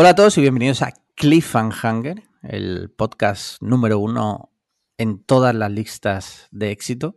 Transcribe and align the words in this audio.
Hola 0.00 0.10
a 0.10 0.14
todos 0.14 0.38
y 0.38 0.42
bienvenidos 0.42 0.82
a 0.82 0.92
Cliffhanger, 1.16 2.22
el 2.44 2.88
podcast 2.88 3.60
número 3.60 3.98
uno 3.98 4.52
en 4.96 5.24
todas 5.24 5.56
las 5.56 5.72
listas 5.72 6.46
de 6.52 6.70
éxito. 6.70 7.16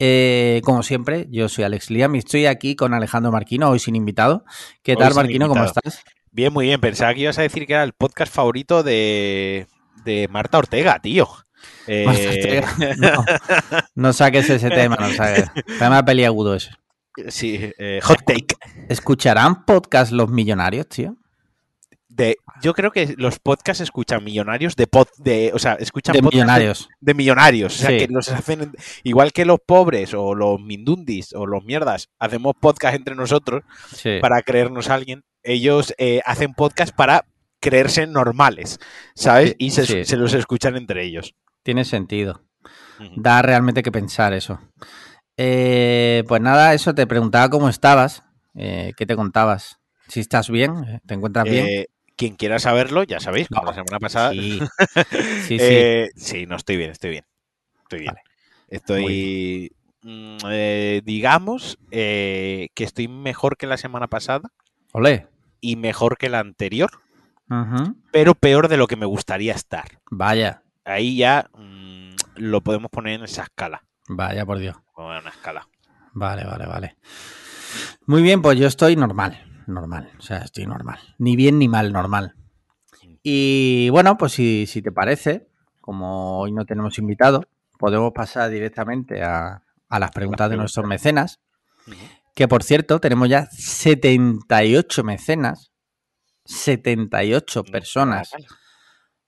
Eh, 0.00 0.62
como 0.64 0.82
siempre, 0.82 1.28
yo 1.30 1.48
soy 1.48 1.62
Alex 1.62 1.90
Liam 1.90 2.16
y 2.16 2.18
estoy 2.18 2.46
aquí 2.46 2.74
con 2.74 2.92
Alejandro 2.92 3.30
Marquino, 3.30 3.70
hoy 3.70 3.78
sin 3.78 3.94
invitado. 3.94 4.44
¿Qué 4.82 4.94
Hoy 4.94 4.98
tal, 4.98 5.14
Marquino? 5.14 5.46
¿Cómo 5.46 5.62
estás? 5.62 6.02
Bien, 6.32 6.52
muy 6.52 6.66
bien. 6.66 6.80
Pensaba 6.80 7.14
que 7.14 7.20
ibas 7.20 7.38
a 7.38 7.42
decir 7.42 7.68
que 7.68 7.74
era 7.74 7.84
el 7.84 7.92
podcast 7.92 8.34
favorito 8.34 8.82
de, 8.82 9.68
de 10.04 10.26
Marta 10.26 10.58
Ortega, 10.58 10.98
tío. 10.98 11.28
Eh, 11.86 12.04
Marta 12.04 12.28
Ortega. 12.28 12.96
No, 12.98 13.24
no 13.94 14.12
saques 14.12 14.50
ese 14.50 14.70
tema, 14.70 14.96
no 14.96 15.08
saques. 15.12 15.48
Tema 15.78 16.04
peliagudo 16.04 16.56
ese. 16.56 16.70
Sí, 17.28 17.70
eh, 17.78 18.00
hot 18.02 18.24
take. 18.26 18.56
¿Escucharán 18.88 19.64
podcast 19.64 20.10
los 20.10 20.28
millonarios, 20.28 20.88
tío? 20.88 21.16
De, 22.16 22.36
yo 22.62 22.72
creo 22.72 22.90
que 22.92 23.14
los 23.18 23.38
podcasts 23.38 23.82
escuchan 23.82 24.24
millonarios 24.24 24.74
de 24.74 24.86
pod, 24.86 25.08
de, 25.18 25.50
o 25.52 25.58
sea, 25.58 25.74
escuchan 25.74 26.14
De 26.14 26.22
millonarios. 26.22 26.88
de 27.00 27.12
millonarios. 27.12 27.74
O 27.74 27.78
sea, 27.78 27.90
Sí. 27.90 27.98
que 27.98 28.08
los 28.10 28.28
hacen 28.30 28.72
igual 29.04 29.32
que 29.32 29.44
los 29.44 29.58
pobres 29.64 30.14
o 30.14 30.34
los 30.34 30.58
mindundis 30.60 31.34
o 31.34 31.44
los 31.46 31.62
mierdas. 31.64 32.08
Hacemos 32.18 32.54
podcast 32.58 32.94
entre 32.96 33.14
nosotros 33.14 33.64
Sí. 33.94 34.18
para 34.22 34.40
creernos 34.40 34.88
a 34.88 34.94
alguien. 34.94 35.24
Ellos 35.42 35.94
eh, 35.98 36.22
hacen 36.24 36.54
podcast 36.54 36.94
para 36.96 37.26
creerse 37.60 38.06
normales, 38.06 38.78
¿sabes? 39.14 39.54
Y 39.58 39.70
se, 39.72 39.84
sí. 39.84 40.04
se 40.06 40.16
los 40.16 40.32
escuchan 40.32 40.76
entre 40.76 41.04
ellos. 41.04 41.34
Tiene 41.62 41.84
sentido. 41.84 42.42
Da 43.16 43.42
realmente 43.42 43.82
que 43.82 43.92
pensar 43.92 44.32
eso. 44.32 44.58
Eh, 45.36 46.24
pues 46.26 46.40
nada, 46.40 46.72
eso 46.72 46.94
te 46.94 47.06
preguntaba 47.06 47.50
cómo 47.50 47.68
estabas, 47.68 48.22
eh, 48.54 48.92
qué 48.96 49.04
te 49.04 49.16
contabas. 49.16 49.78
Si 50.08 50.20
estás 50.20 50.48
bien, 50.48 51.02
¿te 51.06 51.14
encuentras 51.14 51.44
bien? 51.44 51.84
Quien 52.16 52.34
quiera 52.36 52.58
saberlo, 52.58 53.02
ya 53.04 53.20
sabéis, 53.20 53.48
como 53.48 53.62
No, 53.62 53.70
la 53.70 53.74
semana 53.74 53.98
pasada. 54.00 54.30
Sí, 54.32 54.58
sí, 55.10 55.42
sí. 55.48 55.56
Eh, 55.60 56.08
sí, 56.16 56.46
no 56.46 56.56
estoy 56.56 56.76
bien, 56.78 56.90
estoy 56.90 57.10
bien. 57.10 57.24
Estoy 57.82 58.00
bien. 58.00 58.14
Vale. 58.14 58.22
Estoy, 58.68 59.72
mm, 60.02 60.36
eh, 60.50 61.02
digamos, 61.04 61.78
eh, 61.90 62.68
que 62.74 62.84
estoy 62.84 63.06
mejor 63.08 63.56
que 63.56 63.66
la 63.66 63.76
semana 63.76 64.08
pasada 64.08 64.50
Olé. 64.92 65.28
y 65.60 65.76
mejor 65.76 66.16
que 66.18 66.28
la 66.30 66.40
anterior, 66.40 66.90
pero 68.10 68.34
peor 68.34 68.68
de 68.68 68.76
lo 68.76 68.86
que 68.86 68.96
me 68.96 69.06
gustaría 69.06 69.54
estar. 69.54 70.00
Vaya, 70.10 70.62
Ahí 70.84 71.16
ya 71.16 71.48
mm, 71.54 72.14
lo 72.36 72.60
podemos 72.60 72.90
poner 72.90 73.14
en 73.14 73.24
esa 73.24 73.42
escala. 73.42 73.82
vaya 74.08 74.44
por 74.46 74.58
Dios. 74.58 74.76
Como 74.92 75.12
en 75.12 75.20
una 75.20 75.30
escala. 75.30 75.68
Vale, 76.12 76.44
vale, 76.44 76.66
vale. 76.66 76.96
Muy 78.06 78.22
bien, 78.22 78.40
pues 78.40 78.58
yo 78.58 78.66
estoy 78.68 78.96
normal, 78.96 79.44
normal, 79.68 80.10
o 80.18 80.22
sea, 80.22 80.38
estoy 80.38 80.66
normal. 80.66 80.98
Ni 81.18 81.36
bien 81.36 81.58
ni 81.58 81.68
mal, 81.68 81.92
normal. 81.92 82.34
Y 83.22 83.88
bueno, 83.90 84.16
pues 84.16 84.32
si, 84.32 84.66
si 84.66 84.82
te 84.82 84.92
parece, 84.92 85.48
como 85.80 86.38
hoy 86.38 86.52
no 86.52 86.64
tenemos 86.64 86.98
invitado, 86.98 87.44
podemos 87.78 88.12
pasar 88.12 88.50
directamente 88.50 89.22
a, 89.22 89.62
a 89.88 89.98
las 89.98 90.10
preguntas 90.10 90.50
de 90.50 90.56
nuestros 90.56 90.86
mecenas. 90.86 91.40
Que 92.34 92.48
por 92.48 92.62
cierto, 92.62 93.00
tenemos 93.00 93.28
ya 93.28 93.46
78 93.50 95.04
mecenas, 95.04 95.72
78 96.44 97.64
personas, 97.64 98.30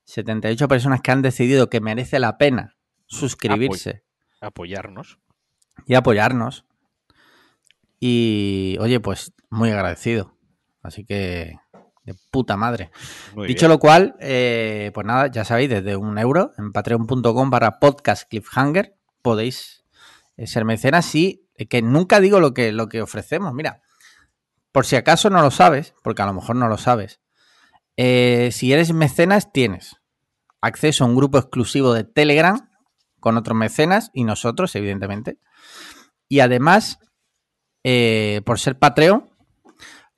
78 0.05 0.69
personas 0.69 1.01
que 1.01 1.11
han 1.11 1.23
decidido 1.23 1.71
que 1.71 1.81
merece 1.81 2.19
la 2.19 2.39
pena 2.39 2.77
suscribirse 3.07 4.05
Apoyarnos. 4.41 5.19
y 5.87 5.95
apoyarnos. 5.95 6.65
Y 7.99 8.77
oye, 8.81 9.01
pues 9.01 9.33
muy 9.51 9.71
agradecido. 9.71 10.38
Así 10.89 11.05
que 11.05 11.57
de 12.05 12.15
puta 12.31 12.57
madre. 12.57 12.91
Muy 13.35 13.47
Dicho 13.47 13.67
bien. 13.67 13.71
lo 13.71 13.79
cual, 13.79 14.17
eh, 14.21 14.91
pues 14.95 15.07
nada, 15.07 15.29
ya 15.29 15.45
sabéis, 15.45 15.71
desde 15.71 15.97
un 15.97 16.19
euro 16.19 16.53
en 16.59 16.73
patreon.com 16.73 17.51
barra 17.51 17.79
podcast 17.79 18.29
cliffhanger 18.29 18.97
podéis 19.23 19.85
eh, 20.37 20.47
ser 20.47 20.65
mecenas 20.65 21.15
y 21.15 21.47
eh, 21.55 21.67
que 21.67 21.83
nunca 21.83 22.21
digo 22.21 22.41
lo 22.41 22.55
que, 22.55 22.73
lo 22.73 22.89
que 22.89 23.03
ofrecemos. 23.03 23.53
Mira, 23.53 23.83
por 24.73 24.87
si 24.87 24.97
acaso 24.97 25.31
no 25.31 25.43
lo 25.43 25.51
sabes, 25.51 25.95
porque 26.03 26.23
a 26.23 26.27
lo 26.27 26.33
mejor 26.33 26.57
no 26.57 26.69
lo 26.69 26.79
sabes, 26.79 27.21
eh, 27.97 28.51
si 28.53 28.73
eres 28.73 28.93
mecenas 28.93 29.53
tienes 29.53 29.97
acceso 30.61 31.05
a 31.05 31.09
un 31.09 31.17
grupo 31.17 31.39
exclusivo 31.39 31.93
de 31.93 32.05
Telegram 32.05 32.71
con 33.19 33.37
otros 33.37 33.57
mecenas 33.57 34.11
y 34.15 34.23
nosotros, 34.23 34.75
evidentemente. 34.77 35.39
Y 36.29 36.41
además, 36.41 37.01
eh, 37.83 38.41
por 38.47 38.61
ser 38.61 38.79
Patreon, 38.79 39.29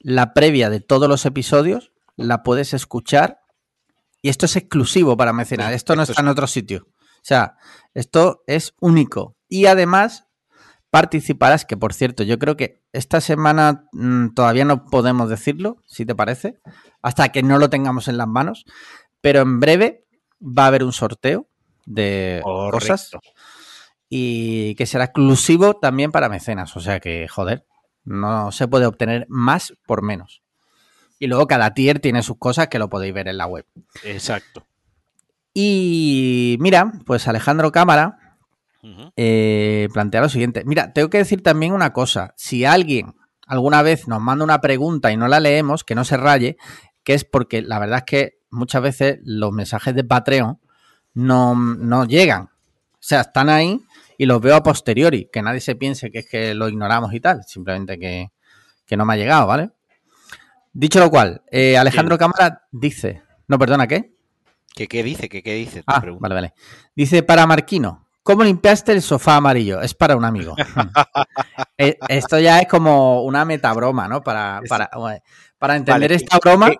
la 0.01 0.35
previa 0.35 0.71
de 0.71 0.81
todos 0.81 1.09
los 1.09 1.25
episodios 1.27 1.93
la 2.17 2.43
puedes 2.43 2.75
escuchar. 2.75 3.41
Y 4.23 4.29
esto 4.29 4.47
es 4.47 4.57
exclusivo 4.57 5.17
para 5.17 5.33
mecenas. 5.33 5.73
Esto 5.73 5.97
no 5.97 6.03
está 6.03 6.21
en 6.21 6.29
otro 6.29 6.47
sitio. 6.47 6.89
O 6.89 7.23
sea, 7.23 7.57
esto 7.95 8.43
es 8.47 8.75
único. 8.81 9.37
Y 9.49 9.67
además 9.67 10.27
participarás, 10.91 11.65
que 11.65 11.77
por 11.77 11.95
cierto, 11.95 12.23
yo 12.23 12.39
creo 12.39 12.57
que 12.57 12.83
esta 12.93 13.21
semana 13.21 13.89
mm, 13.93 14.35
todavía 14.35 14.65
no 14.65 14.85
podemos 14.87 15.29
decirlo, 15.29 15.83
si 15.87 16.05
te 16.05 16.15
parece, 16.15 16.59
hasta 17.03 17.29
que 17.31 17.43
no 17.43 17.59
lo 17.59 17.71
tengamos 17.71 18.09
en 18.09 18.17
las 18.17 18.27
manos. 18.27 18.65
Pero 19.21 19.41
en 19.41 19.61
breve 19.61 20.07
va 20.43 20.65
a 20.65 20.67
haber 20.69 20.85
un 20.85 20.93
sorteo 20.93 21.47
de 21.87 22.41
cosas 22.43 23.11
Correcto. 23.11 23.21
y 24.09 24.75
que 24.75 24.87
será 24.87 25.05
exclusivo 25.05 25.75
también 25.75 26.11
para 26.11 26.29
mecenas. 26.29 26.77
O 26.77 26.81
sea 26.81 27.01
que, 27.01 27.29
joder, 27.29 27.67
no 28.05 28.53
se 28.53 28.69
puede 28.69 28.87
obtener 28.87 29.27
más 29.29 29.75
por 29.87 30.03
menos. 30.03 30.43
Y 31.19 31.27
luego 31.27 31.47
cada 31.47 31.75
tier 31.75 32.01
tiene 32.01 32.23
sus 32.23 32.39
cosas 32.39 32.69
que 32.69 32.79
lo 32.79 32.89
podéis 32.89 33.13
ver 33.13 33.29
en 33.29 33.39
la 33.39 33.47
web. 33.47 33.67
Exacto. 34.05 34.67
Y 35.53 36.57
mira, 36.61 36.93
pues 37.05 37.29
Alejandro 37.29 37.73
Cámara 37.73 38.39
eh, 39.17 39.89
plantea 39.93 40.23
lo 40.23 40.29
siguiente. 40.29 40.63
Mira, 40.65 40.93
tengo 40.93 41.11
que 41.11 41.19
decir 41.19 41.43
también 41.43 41.73
una 41.73 41.93
cosa. 41.93 42.33
Si 42.37 42.65
alguien 42.65 43.15
alguna 43.47 43.83
vez 43.83 44.09
nos 44.09 44.21
manda 44.21 44.45
una 44.45 44.61
pregunta 44.61 45.13
y 45.13 45.17
no 45.17 45.29
la 45.29 45.41
leemos, 45.41 45.85
que 45.85 45.95
no 45.95 46.05
se 46.05 46.17
raye, 46.17 46.57
que 47.05 47.15
es 47.15 47.25
porque 47.25 47.63
la 47.63 47.79
verdad 47.79 47.99
es 47.99 48.05
que 48.05 48.39
muchas 48.51 48.81
veces 48.83 49.19
los 49.23 49.53
mensajes 49.53 49.95
de 49.95 50.05
Patreon 50.05 50.61
no, 51.15 51.55
no 51.55 52.05
llegan. 52.05 52.45
O 52.45 53.03
sea, 53.03 53.23
están 53.23 53.49
ahí 53.49 53.81
y 54.23 54.27
los 54.27 54.39
veo 54.43 54.55
a 54.55 54.63
posteriori. 54.63 55.31
Que 55.33 55.41
nadie 55.41 55.61
se 55.63 55.77
piense 55.77 56.11
que 56.11 56.19
es 56.19 56.29
que 56.29 56.53
lo 56.55 56.69
ignoramos 56.69 57.15
y 57.15 57.21
tal. 57.21 57.43
Simplemente 57.47 57.99
que, 57.99 58.31
que 58.85 58.95
no 58.95 59.07
me 59.07 59.15
ha 59.15 59.17
llegado, 59.17 59.47
¿vale? 59.47 59.71
Dicho 60.75 61.01
lo 61.01 61.09
cual, 61.09 61.43
eh, 61.51 61.79
Alejandro 61.79 62.19
Cámara 62.19 62.65
dice... 62.71 63.23
No, 63.49 63.59
perdona, 63.59 63.87
¿qué? 63.87 64.13
¿Qué, 64.75 64.87
¿Qué 64.89 65.03
dice? 65.03 65.31
¿Qué, 65.31 65.43
qué 65.43 65.55
dice? 65.55 65.79
Te 65.79 65.85
Ah, 65.87 66.03
pregunto. 66.03 66.21
vale, 66.23 66.35
vale. 66.35 66.55
Dice 66.95 67.23
para 67.23 67.47
Marquino, 67.47 68.07
¿cómo 68.23 68.45
limpiaste 68.45 68.93
el 68.93 69.01
sofá 69.01 69.37
amarillo? 69.37 69.81
Es 69.81 69.95
para 69.95 70.17
un 70.17 70.25
amigo. 70.27 70.55
Eh, 71.79 71.97
Esto 72.09 72.39
ya 72.39 72.59
es 72.61 72.69
como 72.69 73.23
una 73.23 73.47
metabroma, 73.47 74.07
¿no? 74.07 74.23
Para, 74.23 74.61
para, 74.69 74.91
para 75.59 75.77
entender 75.77 76.11
Vale, 76.11 76.15
esta 76.15 76.39
broma. 76.39 76.71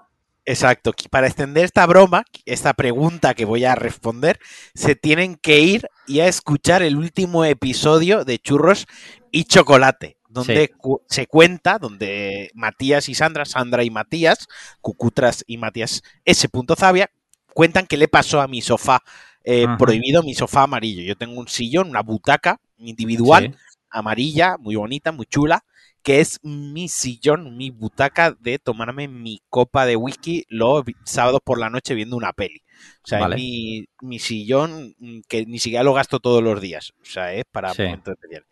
Exacto. 0.45 0.93
Para 1.11 1.27
extender 1.27 1.65
esta 1.65 1.87
broma, 1.87 2.25
esta 2.45 2.75
pregunta 2.75 3.35
que 3.35 3.45
voy 3.45 3.65
a 3.65 3.75
responder, 3.75 4.39
se 4.75 4.95
tienen 4.97 5.37
que 5.37 5.61
ir 5.61 5.89
y 6.07 6.21
a 6.21 6.27
escuchar 6.29 6.83
el 6.83 6.97
último 6.97 7.45
episodio 7.45 8.25
de 8.25 8.39
Churros 8.39 8.87
y 9.31 9.45
Chocolate, 9.45 10.17
donde 10.29 10.67
Sí. 10.67 10.73
cu- 10.79 11.03
se 11.09 11.27
cuenta, 11.27 11.79
donde 11.79 12.51
Matías 12.55 13.09
y 13.09 13.15
Sandra, 13.15 13.45
Sandra 13.45 13.85
y 13.85 13.91
Matías, 13.91 14.49
Cucutras 14.81 15.45
y 15.47 15.57
Matías 15.59 16.03
S. 16.25 16.49
Zavia, 16.77 17.11
cuentan 17.55 17.87
qué 17.87 17.97
le 17.97 18.09
pasó 18.09 18.41
a 18.41 18.49
mi 18.49 18.61
sofá 18.63 19.03
eh, 19.43 19.67
prohibido, 19.79 20.23
mi 20.23 20.35
sofá 20.35 20.65
amarillo. 20.65 21.03
Yo 21.03 21.17
tengo 21.17 21.41
un 21.41 21.49
sillón, 21.49 21.89
una 21.89 22.03
butaca 22.03 22.61
individual, 22.77 23.55
Sí. 23.55 23.77
amarilla, 23.89 24.57
muy 24.59 24.77
bonita, 24.77 25.13
muy 25.13 25.25
chula, 25.25 25.65
que 26.03 26.21
es 26.21 26.39
mi 26.43 26.89
sillón, 26.89 27.57
mi 27.57 27.71
butaca 27.71 28.37
de 28.41 28.59
tomarme 28.59 29.07
mi 29.09 29.43
copa 29.49 29.85
de 29.87 29.97
whisky 29.97 30.45
los 30.49 30.83
sábados 31.05 31.41
por 31.45 31.59
la 31.59 31.71
noche 31.71 31.95
viendo 31.95 32.17
una 32.17 32.33
peli. 32.33 32.63
O 33.05 33.07
sea, 33.07 33.21
Vale. 33.21 33.37
es 33.37 33.41
mi, 33.43 33.85
mi 34.01 34.19
sillón 34.19 34.95
mm, 34.99 35.21
que 35.29 35.45
ni 35.47 35.59
siquiera 35.59 35.85
lo 35.85 35.93
gasto 35.93 36.19
todos 36.21 36.43
los 36.43 36.61
días. 36.61 36.93
O 37.03 37.05
sea, 37.05 37.33
es 37.35 37.45
para 37.51 37.75
Sí. 37.75 37.83
momentos 37.83 38.13
especiales. 38.15 38.49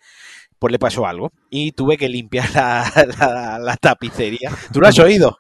Pues 0.59 0.73
le 0.73 0.79
pasó 0.79 1.07
algo 1.07 1.33
y 1.51 1.73
tuve 1.73 1.97
que 1.97 2.09
limpiar 2.09 2.49
la, 2.55 2.93
la- 3.19 3.59
la 3.59 3.77
tapicería. 3.77 4.51
¿Tú 4.73 4.81
lo 4.81 4.89
has 4.89 4.99
oído? 4.99 5.39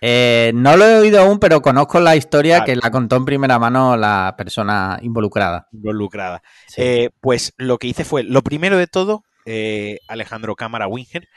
Eh, 0.00 0.52
no 0.54 0.76
lo 0.76 0.84
he 0.84 0.98
oído 0.98 1.20
aún, 1.20 1.38
pero 1.38 1.62
conozco 1.62 2.00
la 2.00 2.16
historia 2.16 2.64
que 2.64 2.76
la 2.76 2.90
contó 2.90 3.16
en 3.16 3.24
primera 3.24 3.58
mano 3.58 3.96
la 3.96 4.34
persona 4.36 4.98
involucrada. 5.02 5.68
Involucrada. 5.72 6.42
Sí. 6.66 6.82
Eh, 6.82 7.10
pues 7.20 7.54
lo 7.56 7.78
que 7.78 7.86
hice 7.86 8.04
fue, 8.04 8.22
lo 8.24 8.42
primero 8.42 8.76
de 8.76 8.86
todo, 8.88 9.24
eh, 9.52 9.98
Alejandro 10.06 10.54
Cámara 10.54 10.86
Winger, 10.86 11.28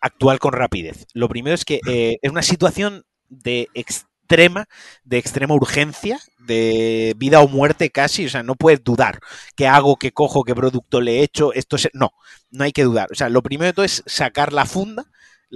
actuar 0.00 0.40
con 0.40 0.52
rapidez. 0.52 1.06
Lo 1.14 1.28
primero 1.28 1.54
es 1.54 1.64
que 1.64 1.78
eh, 1.86 2.18
es 2.20 2.30
una 2.30 2.42
situación 2.42 3.04
de 3.28 3.68
extrema, 3.74 4.66
de 5.04 5.18
extrema 5.18 5.54
urgencia, 5.54 6.18
de 6.38 7.14
vida 7.16 7.40
o 7.40 7.46
muerte 7.46 7.90
casi, 7.90 8.26
o 8.26 8.28
sea, 8.28 8.42
no 8.42 8.56
puedes 8.56 8.82
dudar 8.82 9.20
qué 9.54 9.68
hago, 9.68 9.96
qué 9.96 10.10
cojo, 10.10 10.42
qué 10.42 10.52
producto 10.52 11.00
le 11.00 11.18
he 11.18 11.22
hecho, 11.22 11.52
esto 11.52 11.76
es... 11.76 11.88
No, 11.92 12.10
no 12.50 12.64
hay 12.64 12.72
que 12.72 12.82
dudar. 12.82 13.06
O 13.12 13.14
sea, 13.14 13.28
lo 13.28 13.40
primero 13.40 13.68
de 13.68 13.72
todo 13.74 13.84
es 13.84 14.02
sacar 14.04 14.52
la 14.52 14.66
funda, 14.66 15.04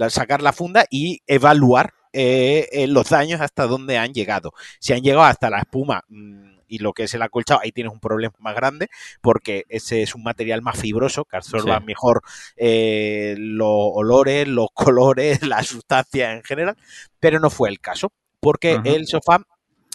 sacar 0.07 0.41
la 0.41 0.53
funda 0.53 0.85
y 0.89 1.19
evaluar 1.27 1.93
eh, 2.13 2.85
los 2.87 3.09
daños 3.09 3.41
hasta 3.41 3.67
dónde 3.67 3.97
han 3.97 4.13
llegado. 4.13 4.53
Si 4.79 4.93
han 4.93 5.01
llegado 5.01 5.23
hasta 5.23 5.49
la 5.49 5.59
espuma 5.59 6.03
mm, 6.07 6.54
y 6.67 6.79
lo 6.79 6.93
que 6.93 7.03
es 7.03 7.13
el 7.13 7.21
acolchado, 7.21 7.61
ahí 7.63 7.71
tienes 7.71 7.93
un 7.93 7.99
problema 7.99 8.33
más 8.39 8.55
grande 8.55 8.89
porque 9.21 9.65
ese 9.69 10.01
es 10.01 10.15
un 10.15 10.23
material 10.23 10.61
más 10.61 10.79
fibroso 10.79 11.25
que 11.25 11.37
absorba 11.37 11.79
mejor 11.79 12.21
eh, 12.55 13.35
los 13.37 13.67
olores, 13.69 14.47
los 14.47 14.69
colores, 14.73 15.45
la 15.45 15.63
sustancia 15.63 16.33
en 16.33 16.43
general, 16.43 16.77
pero 17.19 17.39
no 17.39 17.49
fue 17.49 17.69
el 17.69 17.79
caso 17.79 18.11
porque 18.39 18.79
el 18.83 19.07
sofá, 19.07 19.41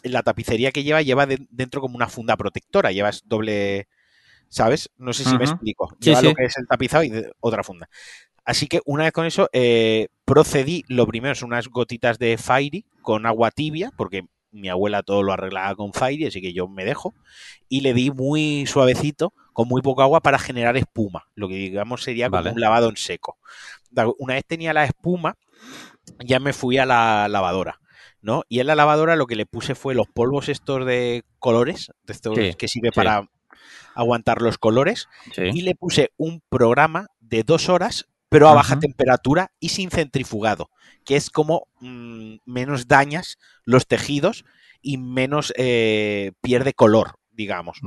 la 0.03 0.23
tapicería 0.23 0.73
que 0.73 0.83
lleva, 0.83 1.03
lleva 1.03 1.27
dentro 1.27 1.81
como 1.81 1.95
una 1.95 2.09
funda 2.09 2.37
protectora, 2.37 2.91
llevas 2.91 3.23
doble... 3.27 3.87
¿Sabes? 4.49 4.91
No 4.99 5.13
sé 5.13 5.23
si 5.23 5.39
me 5.39 5.45
explico. 5.45 5.97
Lleva 6.01 6.23
lo 6.23 6.35
que 6.35 6.47
es 6.47 6.57
el 6.57 6.67
tapizado 6.67 7.05
y 7.05 7.13
otra 7.39 7.63
funda. 7.63 7.89
Así 8.45 8.67
que 8.67 8.81
una 8.85 9.05
vez 9.05 9.13
con 9.13 9.27
eso, 9.27 9.49
eh, 9.53 10.09
procedí, 10.25 10.85
lo 10.89 11.07
primero 11.07 11.37
son 11.37 11.51
unas 11.51 11.69
gotitas 11.69 12.19
de 12.19 12.37
Fairy 12.37 12.85
con 13.03 13.25
agua 13.27 13.53
tibia, 13.53 13.93
porque 13.97 14.25
mi 14.53 14.69
abuela 14.69 15.03
todo 15.03 15.23
lo 15.23 15.33
arreglaba 15.33 15.75
con 15.75 15.93
Fairy, 15.93 16.27
así 16.27 16.41
que 16.41 16.53
yo 16.53 16.69
me 16.69 16.85
dejo, 16.85 17.15
y 17.69 17.81
le 17.81 17.95
di 17.95 18.11
muy 18.11 18.67
suavecito, 18.67 19.33
con 19.53 19.69
muy 19.69 19.83
poca 19.83 20.05
agua, 20.05 20.21
para 20.21 20.39
generar 20.39 20.77
espuma, 20.77 21.29
lo 21.35 21.49
que 21.49 21.55
digamos 21.55 22.03
sería 22.03 22.31
como 22.31 22.51
un 22.51 22.61
lavado 22.61 22.89
en 22.89 22.97
seco. 22.97 23.39
Una 24.19 24.35
vez 24.35 24.45
tenía 24.47 24.73
la 24.73 24.85
espuma, 24.85 25.37
ya 26.25 26.41
me 26.41 26.53
fui 26.53 26.79
a 26.79 26.87
la 26.87 27.29
lavadora. 27.29 27.81
¿no? 28.23 28.43
Y 28.49 28.61
en 28.61 28.67
la 28.67 28.75
lavadora 28.75 29.17
lo 29.17 29.27
que 29.27 29.37
le 29.37 29.47
puse 29.47 29.75
fue 29.75 29.95
los 29.95 30.07
polvos 30.07 30.49
estos 30.49 30.85
de 30.85 31.25
colores, 31.39 31.91
de 32.05 32.13
estos 32.13 32.39
que 32.57 32.69
sirve 32.69 32.93
para 32.93 33.29
aguantar 33.95 34.43
los 34.43 34.59
colores, 34.59 35.09
y 35.37 35.63
le 35.63 35.75
puse 35.75 36.13
un 36.17 36.43
programa 36.49 37.07
de 37.21 37.43
dos 37.45 37.69
horas 37.69 38.09
pero 38.31 38.49
a 38.49 38.55
baja 38.55 38.79
temperatura 38.79 39.53
y 39.61 39.71
sin 39.71 39.91
centrifugado, 39.91 40.71
que 41.05 41.17
es 41.17 41.29
como 41.29 41.67
mm, 41.81 42.37
menos 42.47 42.89
dañas 42.89 43.39
los 43.65 43.87
tejidos 43.87 44.45
y 44.81 44.97
menos 44.97 45.53
eh, 45.57 46.33
pierde 46.41 46.73
color, 46.73 47.17
digamos, 47.33 47.81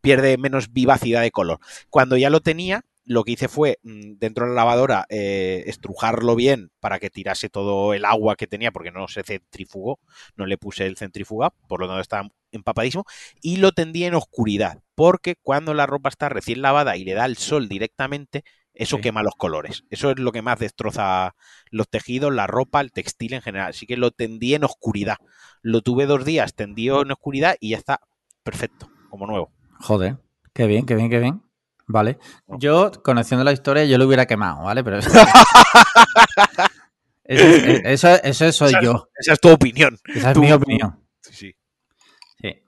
pierde 0.00 0.36
menos 0.38 0.72
vivacidad 0.72 1.22
de 1.22 1.30
color. 1.30 1.58
Cuando 1.90 2.16
ya 2.16 2.30
lo 2.30 2.40
tenía, 2.40 2.84
lo 3.06 3.24
que 3.24 3.32
hice 3.32 3.48
fue 3.48 3.78
mm, 3.82 4.18
dentro 4.18 4.44
de 4.44 4.50
la 4.50 4.56
lavadora 4.56 5.06
eh, 5.08 5.64
estrujarlo 5.66 6.36
bien 6.36 6.70
para 6.78 6.98
que 6.98 7.08
tirase 7.08 7.48
todo 7.48 7.94
el 7.94 8.04
agua 8.04 8.36
que 8.36 8.46
tenía, 8.46 8.72
porque 8.72 8.90
no 8.90 9.08
se 9.08 9.22
centrifugó, 9.22 10.00
no 10.36 10.44
le 10.44 10.58
puse 10.58 10.84
el 10.84 10.98
centrifugado, 10.98 11.54
por 11.66 11.80
lo 11.80 11.86
tanto 11.86 12.02
estaba 12.02 12.28
empapadísimo, 12.52 13.04
y 13.40 13.56
lo 13.56 13.72
tendí 13.72 14.04
en 14.04 14.14
oscuridad, 14.14 14.82
porque 14.94 15.36
cuando 15.40 15.72
la 15.72 15.86
ropa 15.86 16.10
está 16.10 16.28
recién 16.28 16.60
lavada 16.60 16.96
y 16.96 17.04
le 17.04 17.14
da 17.14 17.24
el 17.24 17.36
sol 17.38 17.68
directamente, 17.68 18.44
eso 18.76 18.98
quema 18.98 19.22
los 19.22 19.34
colores. 19.34 19.84
Eso 19.90 20.10
es 20.10 20.18
lo 20.18 20.32
que 20.32 20.42
más 20.42 20.58
destroza 20.58 21.34
los 21.70 21.88
tejidos, 21.88 22.32
la 22.32 22.46
ropa, 22.46 22.80
el 22.80 22.92
textil 22.92 23.32
en 23.32 23.42
general. 23.42 23.70
Así 23.70 23.86
que 23.86 23.96
lo 23.96 24.10
tendí 24.10 24.54
en 24.54 24.64
oscuridad. 24.64 25.16
Lo 25.62 25.80
tuve 25.80 26.06
dos 26.06 26.24
días 26.24 26.54
tendido 26.54 27.02
en 27.02 27.10
oscuridad 27.10 27.56
y 27.58 27.70
ya 27.70 27.78
está 27.78 28.00
perfecto, 28.42 28.88
como 29.10 29.26
nuevo. 29.26 29.50
Joder, 29.80 30.18
qué 30.52 30.66
bien, 30.66 30.86
qué 30.86 30.94
bien, 30.94 31.10
qué 31.10 31.18
bien. 31.18 31.42
Vale. 31.86 32.18
Yo, 32.46 32.90
conociendo 33.02 33.44
la 33.44 33.52
historia, 33.52 33.84
yo 33.84 33.96
lo 33.96 34.06
hubiera 34.06 34.26
quemado, 34.26 34.64
¿vale? 34.64 34.84
Pero 34.84 34.98
eso, 34.98 35.10
eso, 37.24 38.08
eso, 38.22 38.52
soy 38.52 38.74
yo. 38.82 39.08
Esa 39.16 39.34
es 39.34 39.40
tu 39.40 39.50
opinión. 39.50 39.98
Esa 40.14 40.32
es 40.32 40.38
mi 40.38 40.52
opinión. 40.52 41.00
Sí. 41.22 41.54
sí. 42.40 42.62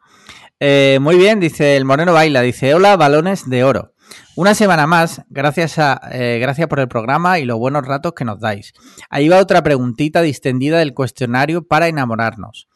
Eh, 0.60 0.98
muy 1.00 1.16
bien, 1.16 1.38
dice 1.38 1.76
el 1.76 1.84
Moreno 1.84 2.12
Baila. 2.12 2.42
Dice, 2.42 2.74
hola, 2.74 2.96
balones 2.96 3.48
de 3.48 3.64
oro. 3.64 3.94
Una 4.38 4.54
semana 4.54 4.86
más, 4.86 5.22
gracias, 5.30 5.80
a, 5.80 6.00
eh, 6.12 6.38
gracias 6.38 6.68
por 6.68 6.78
el 6.78 6.86
programa 6.86 7.40
y 7.40 7.44
los 7.44 7.58
buenos 7.58 7.84
ratos 7.84 8.12
que 8.12 8.24
nos 8.24 8.38
dais. 8.38 8.72
Ahí 9.10 9.28
va 9.28 9.40
otra 9.40 9.64
preguntita 9.64 10.22
distendida 10.22 10.78
del 10.78 10.94
cuestionario 10.94 11.66
para 11.66 11.88
enamorarnos. 11.88 12.68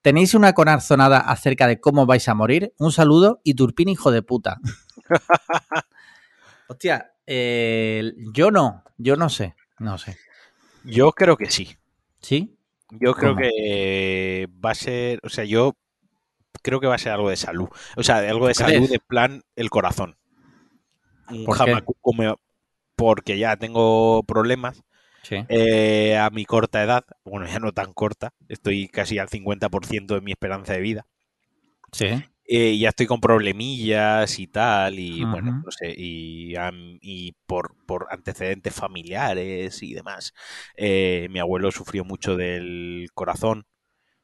¿Tenéis 0.00 0.32
una 0.32 0.54
conarzonada 0.54 1.18
acerca 1.18 1.66
de 1.66 1.78
cómo 1.78 2.06
vais 2.06 2.26
a 2.28 2.34
morir? 2.34 2.72
Un 2.78 2.92
saludo 2.92 3.42
y 3.44 3.52
Turpín, 3.52 3.90
hijo 3.90 4.10
de 4.10 4.22
puta. 4.22 4.58
Hostia, 6.68 7.12
eh, 7.26 8.14
yo 8.32 8.50
no, 8.50 8.82
yo 8.96 9.16
no 9.16 9.28
sé, 9.28 9.54
no 9.78 9.98
sé. 9.98 10.16
Yo 10.82 11.12
creo 11.12 11.36
que 11.36 11.50
sí. 11.50 11.76
¿Sí? 12.22 12.56
Yo 12.88 13.12
creo 13.12 13.36
que 13.36 14.48
va 14.64 14.70
a 14.70 14.74
ser, 14.74 15.20
o 15.24 15.28
sea, 15.28 15.44
yo 15.44 15.76
creo 16.62 16.80
que 16.80 16.86
va 16.86 16.94
a 16.94 16.98
ser 16.98 17.12
algo 17.12 17.28
de 17.28 17.36
salud. 17.36 17.68
O 17.96 18.02
sea, 18.02 18.20
algo 18.20 18.48
de 18.48 18.54
salud 18.54 18.88
de 18.88 18.98
plan 18.98 19.42
el 19.56 19.68
corazón 19.68 20.16
porque 22.96 23.38
ya 23.38 23.56
tengo 23.56 24.22
problemas 24.24 24.82
eh, 25.30 26.16
a 26.16 26.30
mi 26.30 26.44
corta 26.44 26.82
edad, 26.82 27.04
bueno, 27.24 27.46
ya 27.46 27.58
no 27.58 27.72
tan 27.72 27.92
corta, 27.92 28.32
estoy 28.48 28.88
casi 28.88 29.18
al 29.18 29.28
50% 29.28 30.14
de 30.14 30.20
mi 30.20 30.32
esperanza 30.32 30.72
de 30.72 30.80
vida. 30.80 31.06
Sí. 31.92 32.08
Eh, 32.44 32.76
ya 32.76 32.88
estoy 32.88 33.06
con 33.06 33.20
problemillas 33.20 34.38
y 34.38 34.46
tal, 34.48 34.98
y 34.98 35.24
bueno, 35.24 35.62
no 35.64 35.70
sé, 35.70 35.94
y, 35.96 37.32
por, 37.46 37.76
antecedentes 38.10 38.74
familiares 38.74 39.82
y 39.82 39.94
demás. 39.94 40.34
Eh, 40.76 41.28
mi 41.30 41.38
abuelo 41.38 41.70
sufrió 41.70 42.04
mucho 42.04 42.36
del 42.36 43.08
corazón, 43.14 43.64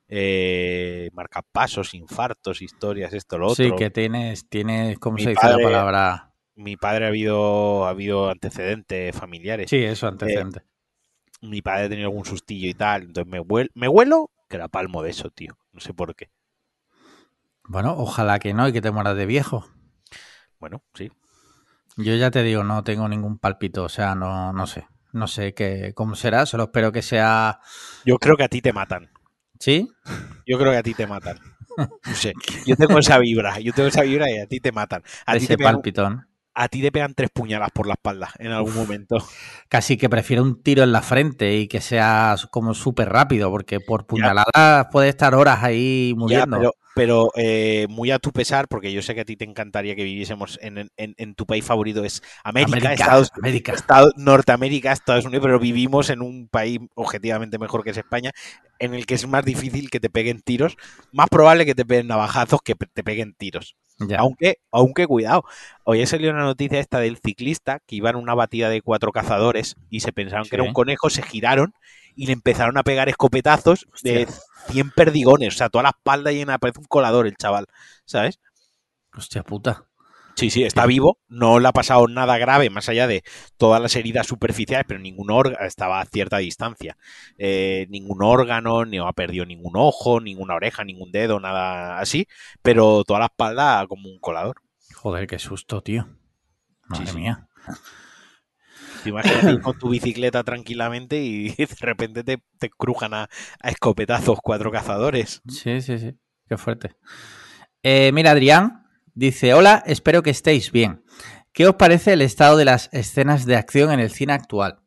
eh, 0.08 1.10
marcapasos, 1.12 1.94
infartos, 1.94 2.60
historias, 2.60 3.12
esto, 3.12 3.38
lo 3.38 3.46
otro. 3.46 3.64
Sí, 3.64 3.72
que 3.76 3.90
tienes, 3.90 4.48
tienes 4.48 4.98
¿cómo 4.98 5.16
se 5.18 5.30
dice 5.30 5.48
la 5.48 5.58
palabra? 5.58 6.27
Mi 6.58 6.76
padre 6.76 7.04
ha 7.04 7.08
habido, 7.08 7.86
ha 7.86 7.90
habido 7.90 8.28
antecedentes 8.30 9.14
familiares. 9.14 9.70
Sí, 9.70 9.76
eso, 9.76 10.08
antecedentes. 10.08 10.62
Eh, 10.62 11.46
mi 11.46 11.62
padre 11.62 11.86
ha 11.86 11.88
tenido 11.88 12.08
algún 12.08 12.24
sustillo 12.24 12.68
y 12.68 12.74
tal. 12.74 13.02
Entonces 13.02 13.30
me, 13.30 13.40
huelo, 13.40 13.70
me 13.74 13.88
huelo 13.88 14.30
que 14.48 14.56
era 14.56 14.68
palmo 14.68 15.02
de 15.02 15.10
eso, 15.10 15.30
tío. 15.30 15.56
No 15.72 15.80
sé 15.80 15.94
por 15.94 16.16
qué. 16.16 16.30
Bueno, 17.64 17.94
ojalá 17.96 18.38
que 18.40 18.54
no 18.54 18.66
y 18.66 18.72
que 18.72 18.80
te 18.80 18.90
mueras 18.90 19.16
de 19.16 19.26
viejo. 19.26 19.66
Bueno, 20.58 20.82
sí. 20.94 21.10
Yo 21.96 22.14
ya 22.16 22.30
te 22.30 22.42
digo, 22.42 22.64
no 22.64 22.82
tengo 22.82 23.08
ningún 23.08 23.38
palpito, 23.38 23.84
o 23.84 23.88
sea, 23.88 24.14
no, 24.14 24.52
no 24.52 24.66
sé. 24.66 24.86
No 25.12 25.26
sé 25.26 25.54
qué, 25.54 25.92
cómo 25.94 26.16
será, 26.16 26.44
solo 26.46 26.64
espero 26.64 26.92
que 26.92 27.02
sea. 27.02 27.60
Yo 28.04 28.18
creo 28.18 28.36
que 28.36 28.44
a 28.44 28.48
ti 28.48 28.60
te 28.60 28.72
matan. 28.72 29.10
¿Sí? 29.58 29.88
Yo 30.46 30.58
creo 30.58 30.72
que 30.72 30.78
a 30.78 30.82
ti 30.82 30.94
te 30.94 31.06
matan. 31.06 31.38
No 31.78 32.14
sé. 32.14 32.32
Yo 32.66 32.74
tengo 32.74 32.98
esa 32.98 33.18
vibra, 33.20 33.60
yo 33.60 33.72
tengo 33.72 33.88
esa 33.88 34.02
vibra 34.02 34.28
y 34.28 34.38
a 34.38 34.48
ti 34.48 34.58
te 34.58 34.72
matan. 34.72 35.04
A 35.26 35.36
Ese 35.36 35.56
ti 35.56 35.62
palpitón 35.62 36.26
a 36.58 36.68
ti 36.68 36.82
te 36.82 36.90
pegan 36.90 37.14
tres 37.14 37.30
puñalas 37.32 37.70
por 37.72 37.86
la 37.86 37.94
espalda 37.94 38.30
en 38.38 38.50
algún 38.50 38.74
momento. 38.74 39.16
Casi 39.68 39.96
que 39.96 40.08
prefiero 40.08 40.42
un 40.42 40.62
tiro 40.62 40.82
en 40.82 40.92
la 40.92 41.02
frente 41.02 41.56
y 41.56 41.68
que 41.68 41.80
sea 41.80 42.34
como 42.50 42.74
súper 42.74 43.08
rápido, 43.08 43.50
porque 43.50 43.78
por 43.80 44.06
puñaladas 44.06 44.88
puede 44.90 45.08
estar 45.08 45.34
horas 45.34 45.62
ahí 45.62 46.14
muriendo 46.16 46.72
pero 46.98 47.30
eh, 47.36 47.86
muy 47.88 48.10
a 48.10 48.18
tu 48.18 48.32
pesar, 48.32 48.66
porque 48.66 48.92
yo 48.92 49.02
sé 49.02 49.14
que 49.14 49.20
a 49.20 49.24
ti 49.24 49.36
te 49.36 49.44
encantaría 49.44 49.94
que 49.94 50.02
viviésemos 50.02 50.58
en, 50.60 51.34
tu 51.36 51.46
país 51.46 51.64
favorito, 51.64 52.02
es 52.02 52.24
América, 52.42 52.92
Estados, 52.92 53.30
América. 53.36 53.74
Norteamérica, 54.16 54.90
Estados 54.90 55.24
Unidos, 55.24 55.44
pero 55.44 55.60
vivimos 55.60 56.10
en 56.10 56.22
un 56.22 56.48
país 56.48 56.80
objetivamente 56.96 57.56
mejor 57.56 57.84
que 57.84 57.90
es 57.90 57.98
España, 57.98 58.32
en 58.80 58.94
el 58.94 59.06
que 59.06 59.14
es 59.14 59.28
más 59.28 59.44
difícil 59.44 59.90
que 59.90 60.00
te 60.00 60.10
peguen 60.10 60.40
tiros, 60.40 60.76
más 61.12 61.28
probable 61.28 61.64
que 61.64 61.76
te 61.76 61.84
peguen 61.84 62.08
navajazos 62.08 62.62
que 62.64 62.74
te 62.74 63.04
peguen 63.04 63.32
tiros. 63.34 63.76
Aunque, 64.16 64.58
aunque 64.70 65.06
cuidado, 65.06 65.44
hoy 65.84 66.00
he 66.00 66.06
salido 66.06 66.32
una 66.32 66.44
noticia 66.44 66.78
esta 66.78 67.00
del 67.00 67.18
ciclista 67.18 67.80
que 67.86 67.96
iba 67.96 68.10
en 68.10 68.16
una 68.16 68.34
batida 68.34 68.68
de 68.68 68.80
cuatro 68.80 69.10
cazadores 69.10 69.76
y 69.90 70.00
se 70.00 70.12
pensaron 70.12 70.48
que 70.48 70.56
era 70.56 70.62
un 70.62 70.72
conejo, 70.72 71.10
se 71.10 71.22
giraron 71.22 71.74
y 72.14 72.26
le 72.26 72.32
empezaron 72.32 72.78
a 72.78 72.84
pegar 72.84 73.08
escopetazos 73.08 73.86
de 74.02 74.28
100 74.70 74.90
perdigones, 74.92 75.54
o 75.54 75.58
sea, 75.58 75.68
toda 75.68 75.82
la 75.84 75.90
espalda 75.90 76.30
llena, 76.30 76.58
parece 76.58 76.80
un 76.80 76.86
colador 76.86 77.26
el 77.26 77.36
chaval, 77.36 77.66
¿sabes? 78.04 78.38
Hostia 79.16 79.42
puta. 79.42 79.87
Sí, 80.38 80.50
sí, 80.50 80.62
está 80.62 80.86
vivo, 80.86 81.18
no 81.26 81.58
le 81.58 81.66
ha 81.66 81.72
pasado 81.72 82.06
nada 82.06 82.38
grave, 82.38 82.70
más 82.70 82.88
allá 82.88 83.08
de 83.08 83.24
todas 83.56 83.82
las 83.82 83.96
heridas 83.96 84.24
superficiales, 84.24 84.86
pero 84.86 85.00
ningún 85.00 85.32
órgano, 85.32 85.66
estaba 85.66 86.00
a 86.00 86.04
cierta 86.04 86.38
distancia. 86.38 86.96
Eh, 87.38 87.88
ningún 87.90 88.22
órgano, 88.22 88.84
ni 88.84 88.98
ha 88.98 89.12
perdido 89.14 89.44
ningún 89.44 89.72
ojo, 89.74 90.20
ninguna 90.20 90.54
oreja, 90.54 90.84
ningún 90.84 91.10
dedo, 91.10 91.40
nada 91.40 91.98
así, 91.98 92.28
pero 92.62 93.02
toda 93.02 93.18
la 93.18 93.26
espalda 93.26 93.84
como 93.88 94.08
un 94.08 94.20
colador. 94.20 94.62
Joder, 94.94 95.26
qué 95.26 95.40
susto, 95.40 95.82
tío. 95.82 96.06
Madre 96.86 97.12
mía. 97.14 97.48
Te 99.02 99.08
imaginas 99.08 99.58
con 99.64 99.76
tu 99.76 99.88
bicicleta 99.88 100.44
tranquilamente 100.44 101.20
y 101.20 101.48
de 101.56 101.66
repente 101.80 102.22
te, 102.22 102.70
crujan 102.70 103.12
a, 103.12 103.28
escopetazos 103.64 104.38
cuatro 104.40 104.70
cazadores. 104.70 105.42
Sí, 105.48 105.80
sí, 105.80 105.98
sí. 105.98 106.14
Qué 106.48 106.56
fuerte. 106.56 106.92
Eh, 107.82 108.12
mira, 108.12 108.30
Adrián 108.30 108.84
dice: 109.18 109.52
Hola, 109.52 109.82
espero 109.84 110.22
que 110.22 110.30
estéis 110.30 110.70
bien. 110.70 111.02
¿Qué 111.52 111.66
os 111.66 111.74
parece 111.74 112.12
el 112.12 112.22
estado 112.22 112.56
de 112.56 112.64
las 112.64 112.88
escenas 112.92 113.44
de 113.44 113.56
acción 113.56 113.90
en 113.90 113.98
el 113.98 114.10
cine 114.10 114.32
actual? 114.32 114.78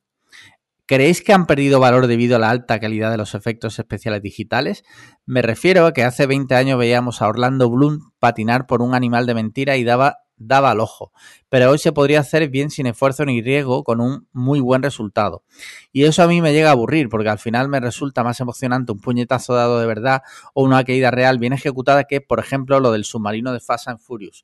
¿Creéis 0.86 1.22
que 1.22 1.34
han 1.34 1.46
perdido 1.46 1.80
valor 1.80 2.08
debido 2.08 2.38
a 2.38 2.40
la 2.40 2.50
alta 2.50 2.80
calidad 2.80 3.12
de 3.12 3.18
los 3.18 3.36
efectos 3.36 3.78
especiales 3.78 4.22
digitales? 4.22 4.84
Me 5.26 5.42
refiero 5.42 5.86
a 5.86 5.94
que 5.94 6.04
hace 6.04 6.28
20 6.28 6.56
años 6.56 6.80
veíamos 6.80 7.22
a 7.22 7.28
Orlando 7.28 7.70
Bloom 7.70 8.12
patinar 8.20 8.68
por 8.68 8.82
un 8.82 8.96
animal 8.96 9.26
de 9.26 9.34
mentira 9.34 9.76
y 9.78 9.84
daba 9.84 10.20
daba 10.48 10.72
al 10.72 10.80
ojo, 10.80 11.12
pero 11.50 11.70
hoy 11.70 11.78
se 11.78 11.92
podría 11.92 12.20
hacer 12.20 12.50
bien 12.50 12.70
sin 12.70 12.88
esfuerzo 12.88 13.26
ni 13.26 13.42
riesgo 13.42 13.84
con 13.84 14.02
un 14.02 14.28
muy 14.32 14.60
buen 14.60 14.84
resultado. 14.84 15.44
Y 15.92 16.04
eso 16.06 16.24
a 16.24 16.28
mí 16.28 16.42
me 16.42 16.54
llega 16.54 16.70
a 16.70 16.74
aburrir, 16.74 17.10
porque 17.10 17.30
al 17.30 17.40
final 17.40 17.70
me 17.70 17.80
resulta 17.80 18.24
más 18.24 18.40
emocionante 18.40 18.92
un 18.92 19.00
puñetazo 19.00 19.54
dado 19.54 19.80
de 19.80 19.86
verdad 19.86 20.22
o 20.54 20.64
una 20.64 20.84
caída 20.84 21.12
real 21.12 21.40
bien 21.40 21.54
ejecutada 21.54 22.04
que, 22.06 22.22
por 22.22 22.40
ejemplo, 22.40 22.80
lo 22.80 22.92
del 22.92 23.06
submarino 23.06 23.54
de 23.54 23.60
Fast 23.60 23.88
and 23.88 24.00
Furious. 24.00 24.44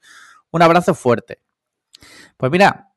Un 0.51 0.61
abrazo 0.61 0.93
fuerte. 0.93 1.39
Pues 2.37 2.51
mira, 2.51 2.93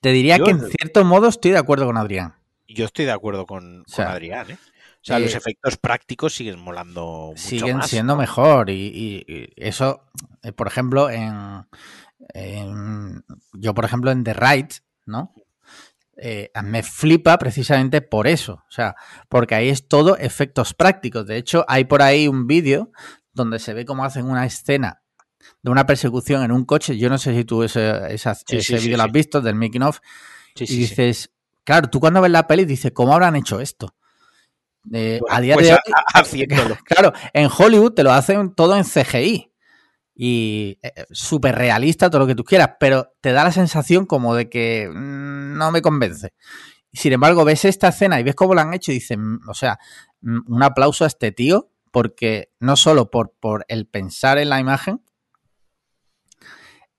te 0.00 0.10
diría 0.12 0.38
que 0.38 0.50
en 0.50 0.60
cierto 0.60 1.04
modo 1.04 1.28
estoy 1.28 1.50
de 1.50 1.58
acuerdo 1.58 1.86
con 1.86 1.96
Adrián. 1.96 2.34
Yo 2.68 2.84
estoy 2.84 3.04
de 3.04 3.12
acuerdo 3.12 3.46
con, 3.46 3.84
Adrián, 3.96 4.50
¿eh? 4.50 4.58
O 4.96 5.06
sea, 5.06 5.20
los 5.20 5.34
eh, 5.34 5.36
efectos 5.36 5.76
prácticos 5.76 6.34
siguen 6.34 6.58
molando 6.58 7.28
mucho 7.28 7.40
Siguen 7.40 7.80
siendo 7.82 8.16
mejor 8.16 8.70
y, 8.70 9.52
eso, 9.54 10.02
por 10.52 10.66
ejemplo, 10.66 11.10
en, 11.10 11.66
yo 13.52 13.74
por 13.74 13.84
ejemplo 13.84 14.10
en 14.10 14.24
The 14.24 14.34
Right, 14.34 14.72
¿no? 15.06 15.34
Eh, 16.18 16.50
me 16.62 16.82
flipa 16.82 17.36
precisamente 17.36 18.00
por 18.00 18.26
eso, 18.26 18.54
o 18.54 18.70
sea, 18.70 18.96
porque 19.28 19.54
ahí 19.54 19.68
es 19.68 19.86
todo 19.86 20.16
efectos 20.16 20.72
prácticos. 20.72 21.26
De 21.26 21.36
hecho, 21.36 21.64
hay 21.68 21.84
por 21.84 22.00
ahí 22.00 22.26
un 22.26 22.46
vídeo 22.46 22.90
donde 23.34 23.58
se 23.58 23.74
ve 23.74 23.84
cómo 23.84 24.04
hacen 24.04 24.24
una 24.24 24.46
escena 24.46 25.02
de 25.62 25.70
una 25.70 25.84
persecución 25.84 26.42
en 26.42 26.52
un 26.52 26.64
coche. 26.64 26.96
Yo 26.96 27.10
no 27.10 27.18
sé 27.18 27.34
si 27.34 27.44
tú 27.44 27.62
ese, 27.62 28.14
ese 28.14 28.78
vídeo 28.78 28.96
lo 28.96 29.02
has 29.02 29.12
visto 29.12 29.42
del 29.42 29.56
making 29.56 29.82
of 29.82 30.00
y 30.54 30.76
dices, 30.78 31.30
claro, 31.64 31.90
tú 31.90 32.00
cuando 32.00 32.22
ves 32.22 32.30
la 32.30 32.46
peli 32.46 32.64
dices, 32.64 32.92
¿cómo 32.92 33.12
habrán 33.12 33.36
hecho 33.36 33.60
esto? 33.60 33.94
a 35.30 35.40
día 35.40 35.54
pues 35.54 35.66
de 35.66 35.72
hoy, 35.72 36.46
claro, 36.84 37.12
en 37.32 37.50
Hollywood 37.50 37.92
te 37.92 38.04
lo 38.04 38.12
hacen 38.12 38.54
todo 38.54 38.76
en 38.76 38.84
CGI 38.84 39.52
y 40.18 40.78
eh, 40.82 41.04
súper 41.10 41.54
realista, 41.54 42.08
todo 42.08 42.20
lo 42.20 42.26
que 42.26 42.34
tú 42.34 42.42
quieras, 42.42 42.70
pero 42.80 43.12
te 43.20 43.32
da 43.32 43.44
la 43.44 43.52
sensación 43.52 44.06
como 44.06 44.34
de 44.34 44.48
que 44.48 44.88
mm, 44.88 45.58
no 45.58 45.70
me 45.70 45.82
convence. 45.82 46.32
Sin 46.92 47.12
embargo, 47.12 47.44
ves 47.44 47.66
esta 47.66 47.88
escena 47.88 48.18
y 48.18 48.22
ves 48.22 48.34
cómo 48.34 48.54
la 48.54 48.62
han 48.62 48.72
hecho 48.72 48.90
y 48.90 48.94
dices, 48.94 49.18
mm, 49.18 49.46
o 49.46 49.54
sea, 49.54 49.78
mm, 50.22 50.38
un 50.46 50.62
aplauso 50.62 51.04
a 51.04 51.08
este 51.08 51.32
tío, 51.32 51.70
porque 51.92 52.50
no 52.60 52.76
solo 52.76 53.10
por, 53.10 53.34
por 53.38 53.66
el 53.68 53.86
pensar 53.86 54.38
en 54.38 54.48
la 54.48 54.58
imagen, 54.58 55.02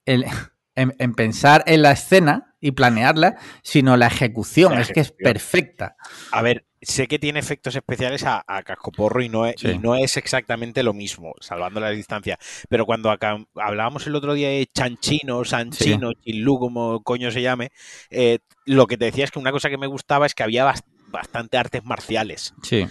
el, 0.06 0.26
en, 0.76 1.14
pensar 1.16 1.64
en 1.66 1.82
la 1.82 1.94
escena 1.94 2.56
y 2.60 2.72
planearla, 2.72 3.38
sino 3.64 3.98
la 3.98 4.08
ejecución, 4.08 4.78
es 4.78 4.92
que 4.92 5.00
es 5.00 5.12
perfecta. 5.12 5.96
A 6.32 6.44
ver, 6.44 6.67
sé 6.82 7.08
que 7.08 7.20
tiene 7.20 7.40
efectos 7.40 7.76
especiales 7.76 8.24
a, 8.26 8.44
cascoporro 8.64 9.22
y 9.22 9.30
no, 9.30 9.46
es, 9.46 9.56
no 9.82 9.96
es 9.96 10.18
exactamente 10.18 10.84
lo 10.84 10.94
mismo, 10.94 11.34
salvando 11.40 11.80
la 11.80 11.90
distancia. 11.90 12.38
Pero 12.70 12.86
cuando 12.86 13.12
acá, 13.12 13.38
hablábamos 13.56 14.06
el 14.08 14.16
otro 14.16 14.34
día 14.34 14.50
de 14.50 14.68
Chanchino, 14.68 15.44
Sanchino, 15.44 16.12
sí. 16.24 16.44
como 16.44 17.02
coño 17.04 17.32
se 17.32 17.42
llame, 17.42 17.72
eh, 18.10 18.40
lo 18.66 18.88
que 18.88 18.98
te 18.98 19.06
decía 19.06 19.24
es 19.26 19.32
que 19.32 19.40
una 19.40 19.52
cosa 19.52 19.70
que 19.70 19.78
me 19.78 19.88
gustaba 19.88 20.26
es 20.26 20.36
que 20.36 20.44
había 20.44 20.72
bastante 21.08 21.58
artes 21.58 21.84
marciales. 21.84 22.54
Sí. 22.64 22.88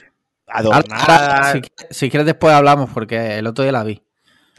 Adornadas. 0.47 1.61
si, 1.91 2.09
quieres 2.09 2.27
después 2.27 2.55
hablamos, 2.55 2.91
porque 2.91 3.39
el 3.39 3.47
otro 3.47 3.65
día 3.65 3.73
la 3.73 3.85
vi 3.85 4.03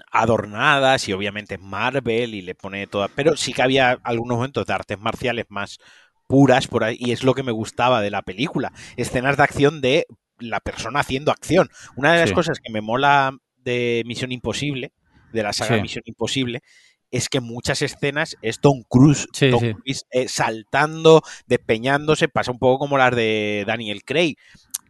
adornadas 0.10 1.08
y 1.08 1.14
obviamente 1.14 1.58
Marvel 1.58 2.34
y 2.34 2.42
le 2.42 2.56
pone 2.56 2.88
todas, 2.88 3.12
pero 3.14 3.36
sí 3.36 3.54
que 3.54 3.62
había 3.62 4.00
algunos 4.04 4.38
momentos 4.38 4.66
de 4.66 4.74
artes 4.74 5.00
marciales 5.00 5.46
más 5.50 5.80
puras 6.28 6.68
por 6.68 6.84
ahí, 6.84 6.98
y 7.00 7.12
es 7.12 7.24
lo 7.24 7.34
que 7.34 7.44
me 7.44 7.52
gustaba 7.52 8.02
de 8.02 8.12
la 8.12 8.22
película. 8.22 8.72
Escenas 8.98 9.38
de 9.38 9.44
acción 9.44 9.82
de 9.82 10.06
la 10.40 10.60
persona 10.60 11.00
haciendo 11.00 11.32
acción. 11.32 11.70
Una 11.96 12.14
de 12.14 12.20
las 12.20 12.32
cosas 12.32 12.60
que 12.60 12.72
me 12.72 12.82
mola 12.82 13.36
de 13.58 14.04
Misión 14.06 14.32
Imposible, 14.32 14.92
de 15.34 15.44
la 15.44 15.54
saga 15.54 15.82
Misión 15.82 16.04
Imposible, 16.06 16.62
es 17.10 17.30
que 17.30 17.40
muchas 17.40 17.82
escenas 17.82 18.36
es 18.42 18.60
Tom 18.60 18.84
Cruise, 18.88 19.28
eh, 19.42 20.28
saltando, 20.28 21.22
despeñándose, 21.48 22.28
pasa 22.28 22.52
un 22.52 22.60
poco 22.60 22.80
como 22.80 22.98
las 22.98 23.16
de 23.16 23.64
Daniel 23.66 24.04
Craig 24.04 24.36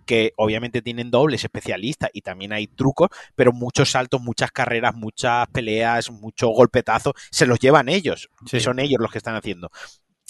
que 0.06 0.32
obviamente 0.38 0.82
tienen 0.82 1.12
dobles 1.12 1.44
especialistas 1.44 2.10
y 2.14 2.22
también 2.22 2.54
hay 2.54 2.66
trucos, 2.68 3.10
pero 3.36 3.52
muchos 3.52 3.92
saltos, 3.92 4.22
muchas 4.22 4.52
carreras, 4.52 4.96
muchas 4.96 5.48
peleas, 5.50 6.10
mucho 6.10 6.48
golpetazo, 6.48 7.14
se 7.30 7.46
los 7.46 7.60
llevan 7.60 7.90
ellos, 7.90 8.30
son 8.46 8.80
ellos 8.80 9.02
los 9.02 9.12
que 9.12 9.18
están 9.18 9.36
haciendo 9.36 9.70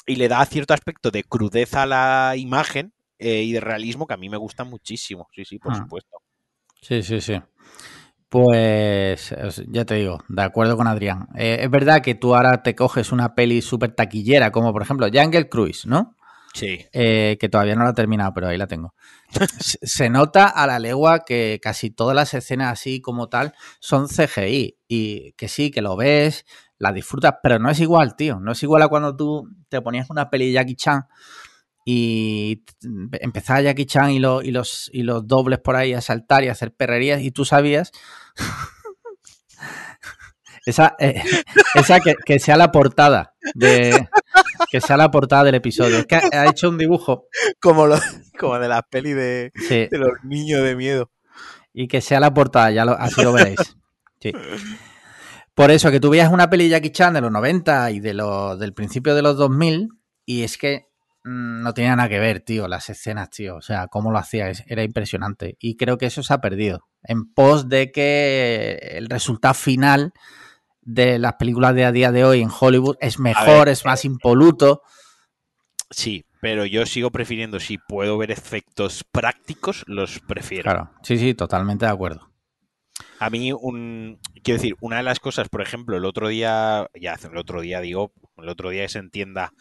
y 0.07 0.15
le 0.15 0.27
da 0.27 0.43
cierto 0.45 0.73
aspecto 0.73 1.11
de 1.11 1.23
crudeza 1.23 1.83
a 1.83 1.85
la 1.85 2.33
imagen 2.35 2.93
eh, 3.19 3.43
y 3.43 3.51
de 3.51 3.59
realismo 3.59 4.07
que 4.07 4.13
a 4.13 4.17
mí 4.17 4.29
me 4.29 4.37
gusta 4.37 4.63
muchísimo. 4.63 5.27
Sí, 5.35 5.45
sí, 5.45 5.59
por 5.59 5.73
ah. 5.73 5.75
supuesto. 5.75 6.17
Sí, 6.81 7.03
sí, 7.03 7.21
sí. 7.21 7.39
Pues 8.29 9.33
ya 9.67 9.85
te 9.85 9.95
digo, 9.95 10.23
de 10.27 10.41
acuerdo 10.41 10.75
con 10.75 10.87
Adrián. 10.87 11.27
Eh, 11.35 11.59
es 11.61 11.69
verdad 11.69 12.01
que 12.01 12.15
tú 12.15 12.35
ahora 12.35 12.63
te 12.63 12.75
coges 12.75 13.11
una 13.11 13.35
peli 13.35 13.61
súper 13.61 13.93
taquillera, 13.93 14.51
como 14.51 14.73
por 14.73 14.81
ejemplo 14.81 15.07
Jungle 15.11 15.49
Cruise, 15.49 15.85
¿no? 15.85 16.15
Sí. 16.53 16.85
Eh, 16.91 17.37
que 17.39 17.49
todavía 17.49 17.75
no 17.75 17.83
la 17.83 17.91
he 17.91 17.93
terminado, 17.93 18.33
pero 18.33 18.47
ahí 18.47 18.57
la 18.57 18.67
tengo. 18.67 18.93
Se 19.59 20.09
nota 20.09 20.47
a 20.47 20.65
la 20.65 20.79
legua 20.79 21.23
que 21.23 21.59
casi 21.61 21.91
todas 21.91 22.15
las 22.15 22.33
escenas 22.33 22.71
así 22.71 23.01
como 23.01 23.29
tal 23.29 23.53
son 23.79 24.07
CGI. 24.07 24.77
Y 24.87 25.33
que 25.33 25.47
sí, 25.47 25.69
que 25.69 25.81
lo 25.81 25.95
ves, 25.95 26.45
la 26.79 26.91
disfrutas, 26.91 27.35
pero 27.41 27.59
no 27.59 27.69
es 27.69 27.79
igual, 27.79 28.15
tío. 28.15 28.39
No 28.39 28.51
es 28.51 28.63
igual 28.63 28.81
a 28.81 28.87
cuando 28.87 29.15
tú 29.15 29.49
te 29.69 29.81
ponías 29.81 30.09
una 30.09 30.29
peli 30.29 30.47
de 30.47 30.53
Jackie 30.53 30.75
Chan 30.75 31.07
y 31.85 32.63
empezaba 33.21 33.61
Jackie 33.61 33.85
Chan 33.85 34.11
y, 34.11 34.17
y, 34.17 34.51
los, 34.51 34.89
y 34.93 35.03
los 35.03 35.25
dobles 35.27 35.59
por 35.59 35.75
ahí 35.75 35.93
a 35.93 36.01
saltar 36.01 36.43
y 36.43 36.49
a 36.49 36.51
hacer 36.51 36.73
perrerías 36.73 37.21
y 37.21 37.31
tú 37.31 37.45
sabías... 37.45 37.91
esa, 40.67 40.95
eh, 40.99 41.23
esa 41.75 41.99
que, 42.01 42.39
sea 42.39 42.57
la 42.57 42.71
portada 42.71 43.33
de 43.55 44.09
que 44.69 44.81
sea 44.81 44.97
la 44.97 45.09
portada 45.09 45.45
del 45.45 45.55
episodio. 45.55 45.99
Es 45.99 46.05
que 46.05 46.15
ha, 46.15 46.49
hecho 46.49 46.69
un 46.69 46.77
dibujo 46.77 47.27
como, 47.61 47.87
lo, 47.87 47.97
como 48.37 48.59
de 48.59 48.67
la 48.67 48.81
peli 48.81 49.13
de, 49.13 49.51
de, 49.69 49.89
los 49.97 50.11
niños 50.23 50.61
de 50.63 50.75
miedo. 50.75 51.09
Y 51.73 51.87
que 51.87 52.01
sea 52.01 52.19
la 52.19 52.33
portada, 52.33 52.69
ya 52.71 52.83
lo, 52.83 52.91
así 52.93 53.23
lo 53.23 53.31
veréis. 53.31 53.77
Sí. 54.19 54.33
Por 55.57 55.71
eso, 55.71 55.89
que 55.89 55.99
tú 55.99 56.11
veías 56.11 56.31
una 56.31 56.51
peli 56.51 56.65
de 56.65 56.69
Jackie 56.69 56.91
Chan 56.91 57.15
de 57.15 57.21
los 57.21 57.31
90 57.31 57.89
y 57.89 57.99
de 57.99 58.13
del 58.59 58.73
principio 58.75 59.15
de 59.15 59.23
los 59.23 59.37
2000 59.37 59.89
y 60.23 60.43
es 60.43 60.55
que 60.55 60.85
mm, 61.23 61.63
no 61.63 61.73
tenía 61.73 61.95
nada 61.95 62.07
que 62.07 62.19
ver, 62.19 62.41
tío, 62.41 62.67
las 62.67 62.91
escenas, 62.91 63.31
tío. 63.31 63.55
O 63.55 63.61
sea, 63.63 63.87
cómo 63.87 64.11
lo 64.11 64.19
hacía, 64.19 64.51
era 64.67 64.83
impresionante. 64.83 65.57
Y 65.59 65.75
creo 65.75 65.97
que 65.97 66.05
eso 66.05 66.21
se 66.21 66.31
ha 66.31 66.41
perdido. 66.41 66.81
En 67.01 67.33
pos 67.33 67.69
de 67.69 67.91
que 67.91 68.77
el 68.91 69.09
resultado 69.09 69.55
final 69.55 70.13
de 70.83 71.17
las 71.17 71.33
películas 71.37 71.73
de 71.73 71.85
a 71.85 71.91
día 71.91 72.11
de 72.11 72.23
hoy 72.23 72.41
en 72.41 72.51
Hollywood 72.51 72.97
es 72.99 73.17
mejor, 73.17 73.67
es 73.67 73.83
más 73.83 74.05
impoluto. 74.05 74.83
Sí, 75.89 76.23
pero 76.39 76.67
yo 76.67 76.85
sigo 76.85 77.09
prefiriendo, 77.09 77.59
si 77.59 77.79
puedo 77.79 78.15
ver 78.19 78.29
efectos 78.29 79.03
prácticos, 79.11 79.83
los 79.87 80.19
prefiero. 80.19 80.65
Claro, 80.65 80.91
sí, 81.01 81.17
sí, 81.17 81.33
totalmente 81.33 81.87
de 81.87 81.91
acuerdo. 81.91 82.26
A 83.19 83.29
mí, 83.29 83.51
un, 83.51 84.19
quiero 84.43 84.59
decir, 84.59 84.75
una 84.79 84.97
de 84.97 85.03
las 85.03 85.19
cosas, 85.19 85.49
por 85.49 85.61
ejemplo, 85.61 85.97
el 85.97 86.05
otro 86.05 86.27
día, 86.27 86.87
ya 86.99 87.17
el 87.23 87.37
otro 87.37 87.61
día 87.61 87.81
digo, 87.81 88.11
el 88.37 88.49
otro 88.49 88.69
día 88.69 88.87
se 88.87 88.99
entienda 88.99 89.53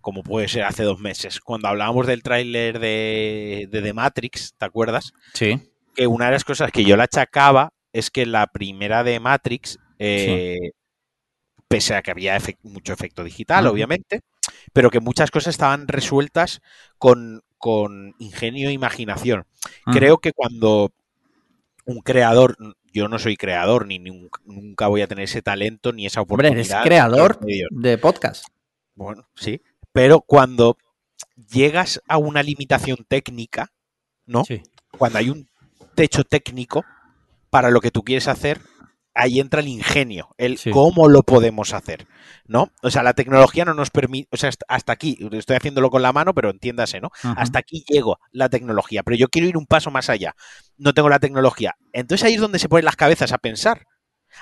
como 0.00 0.22
puede 0.22 0.48
ser 0.48 0.64
hace 0.64 0.82
dos 0.82 1.00
meses, 1.00 1.40
cuando 1.40 1.68
hablábamos 1.68 2.06
del 2.06 2.22
tráiler 2.22 2.78
de, 2.78 3.68
de 3.70 3.80
The 3.80 3.92
Matrix, 3.94 4.54
¿te 4.58 4.66
acuerdas? 4.66 5.12
Sí. 5.32 5.58
Que 5.94 6.06
una 6.06 6.26
de 6.26 6.32
las 6.32 6.44
cosas 6.44 6.70
que 6.70 6.84
yo 6.84 6.96
la 6.96 7.04
achacaba 7.04 7.72
es 7.94 8.10
que 8.10 8.26
la 8.26 8.48
primera 8.48 9.02
de 9.02 9.18
Matrix, 9.18 9.78
eh, 9.98 10.72
pese 11.68 11.94
a 11.94 12.02
que 12.02 12.10
había 12.10 12.38
mucho 12.62 12.92
efecto 12.92 13.24
digital, 13.24 13.66
obviamente, 13.66 14.20
pero 14.72 14.90
que 14.90 15.00
muchas 15.00 15.30
cosas 15.30 15.54
estaban 15.54 15.88
resueltas 15.88 16.60
con, 16.98 17.42
con 17.56 18.14
ingenio 18.18 18.68
e 18.68 18.72
imaginación. 18.72 19.46
Creo 19.86 20.18
que 20.18 20.32
cuando 20.32 20.92
un 21.86 22.00
creador, 22.00 22.56
yo 22.94 23.08
no 23.08 23.18
soy 23.18 23.36
creador, 23.36 23.86
ni 23.86 23.98
nunca 23.98 24.86
voy 24.86 25.02
a 25.02 25.08
tener 25.08 25.24
ese 25.24 25.42
talento 25.42 25.92
ni 25.92 26.06
esa 26.06 26.20
oportunidad. 26.20 26.52
Hombre, 26.52 26.70
eres 26.70 26.84
creador 26.84 27.38
de 27.40 27.98
podcast. 27.98 28.46
Bueno, 28.94 29.28
sí, 29.34 29.60
pero 29.92 30.20
cuando 30.20 30.78
llegas 31.50 32.00
a 32.06 32.18
una 32.18 32.44
limitación 32.44 33.04
técnica, 33.08 33.72
¿no? 34.26 34.44
Sí. 34.44 34.62
Cuando 34.96 35.18
hay 35.18 35.28
un 35.28 35.48
techo 35.96 36.22
técnico 36.22 36.84
para 37.50 37.70
lo 37.70 37.80
que 37.80 37.90
tú 37.90 38.04
quieres 38.04 38.28
hacer, 38.28 38.60
ahí 39.14 39.40
entra 39.40 39.60
el 39.60 39.68
ingenio, 39.68 40.34
el 40.38 40.58
cómo 40.72 41.08
lo 41.08 41.22
podemos 41.22 41.72
hacer, 41.72 42.06
¿no? 42.46 42.70
O 42.82 42.90
sea, 42.90 43.02
la 43.02 43.14
tecnología 43.14 43.64
no 43.64 43.74
nos 43.74 43.90
permite, 43.90 44.28
o 44.32 44.36
sea, 44.36 44.50
hasta 44.68 44.92
aquí, 44.92 45.18
estoy 45.32 45.56
haciéndolo 45.56 45.90
con 45.90 46.02
la 46.02 46.12
mano, 46.12 46.34
pero 46.34 46.50
entiéndase, 46.50 47.00
¿no? 47.00 47.10
Hasta 47.22 47.60
aquí 47.60 47.84
llego 47.88 48.18
la 48.32 48.48
tecnología, 48.48 49.02
pero 49.02 49.16
yo 49.16 49.28
quiero 49.28 49.48
ir 49.48 49.56
un 49.56 49.66
paso 49.66 49.90
más 49.90 50.10
allá, 50.10 50.34
no 50.76 50.92
tengo 50.92 51.08
la 51.08 51.20
tecnología. 51.20 51.76
Entonces 51.92 52.26
ahí 52.26 52.34
es 52.34 52.40
donde 52.40 52.58
se 52.58 52.68
ponen 52.68 52.84
las 52.84 52.96
cabezas 52.96 53.32
a 53.32 53.38
pensar. 53.38 53.86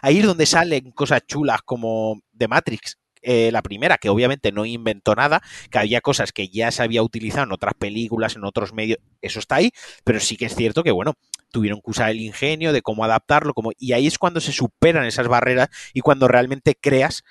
Ahí 0.01 0.21
es 0.21 0.27
donde 0.27 0.47
salen 0.47 0.91
cosas 0.93 1.21
chulas 1.27 1.61
como 1.63 2.23
de 2.33 2.49
Matrix, 2.49 2.97
eh, 3.25 3.51
la 3.53 3.63
primera, 3.63 3.99
que 3.99 4.09
obviamente 4.09 4.51
no 4.51 4.65
inventó 4.65 5.15
nada, 5.15 5.43
que 5.71 5.79
había 5.79 6.01
cosas 6.01 6.33
que 6.33 6.49
ya 6.49 6.73
se 6.73 6.83
había 6.83 7.05
utilizado 7.05 7.45
en 7.45 7.53
otras 7.53 7.75
películas, 7.75 8.35
en 8.35 8.45
otros 8.45 8.73
medios, 8.73 8.99
eso 9.21 9.39
está 9.39 9.57
ahí, 9.57 9.71
pero 10.03 10.19
sí 10.19 10.37
que 10.37 10.47
es 10.47 10.57
cierto 10.57 10.83
que, 10.83 10.91
bueno, 10.91 11.15
tuvieron 11.53 11.81
que 11.81 11.91
usar 11.91 12.11
el 12.11 12.21
ingenio 12.21 12.73
de 12.73 12.83
cómo 12.83 13.05
adaptarlo, 13.05 13.55
como, 13.55 13.71
y 13.79 13.93
ahí 13.93 14.09
es 14.09 14.19
cuando 14.19 14.41
se 14.41 14.51
superan 14.51 15.05
esas 15.05 15.29
barreras 15.29 15.69
y 15.95 16.01
cuando 16.01 16.27
realmente 16.27 16.77
creas 16.81 17.23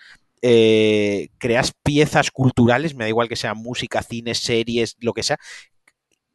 eh, 0.43 1.29
creas 1.37 1.73
piezas 1.83 2.31
culturales, 2.31 2.95
me 2.95 3.03
da 3.03 3.09
igual 3.09 3.29
que 3.29 3.35
sean 3.35 3.57
música, 3.57 4.01
cine, 4.01 4.33
series, 4.33 4.95
lo 4.99 5.13
que 5.13 5.21
sea, 5.21 5.37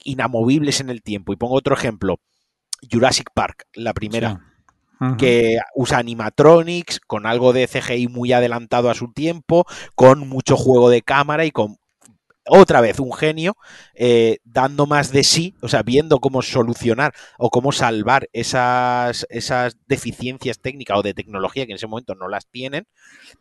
inamovibles 0.05 0.81
en 0.81 0.90
el 0.90 1.02
tiempo. 1.02 1.33
Y 1.33 1.37
pongo 1.37 1.55
otro 1.55 1.75
ejemplo, 1.75 2.21
Jurassic 2.90 3.31
Park, 3.35 3.66
la 3.75 3.95
primera. 3.95 4.40
que 5.19 5.59
usa 5.75 5.99
animatronics, 5.99 7.00
con 7.00 7.26
algo 7.26 7.52
de 7.52 7.69
CGI 7.69 8.09
muy 8.09 8.33
adelantado 8.33 8.88
a 8.88 8.95
su 8.95 9.12
tiempo, 9.12 9.66
con 9.95 10.26
mucho 10.26 10.57
juego 10.57 10.88
de 10.88 11.02
cámara 11.02 11.45
y 11.45 11.50
con 11.50 11.76
otra 12.49 12.81
vez 12.81 13.00
un 13.00 13.12
genio 13.12 13.57
eh, 13.95 14.38
dando 14.45 14.87
más 14.87 15.12
de 15.12 15.25
sí, 15.25 15.55
o 15.61 15.69
sea, 15.69 15.83
viendo 15.83 16.19
cómo 16.19 16.43
solucionar 16.43 17.12
o 17.38 17.50
cómo 17.50 17.73
salvar 17.73 18.29
esas, 18.33 19.26
esas 19.31 19.76
deficiencias 19.87 20.61
técnicas 20.61 20.99
o 20.99 21.03
de 21.03 21.15
tecnología 21.15 21.67
que 21.67 21.73
en 21.73 21.76
ese 21.76 21.87
momento 21.87 22.15
no 22.15 22.29
las 22.29 22.47
tienen, 22.47 22.87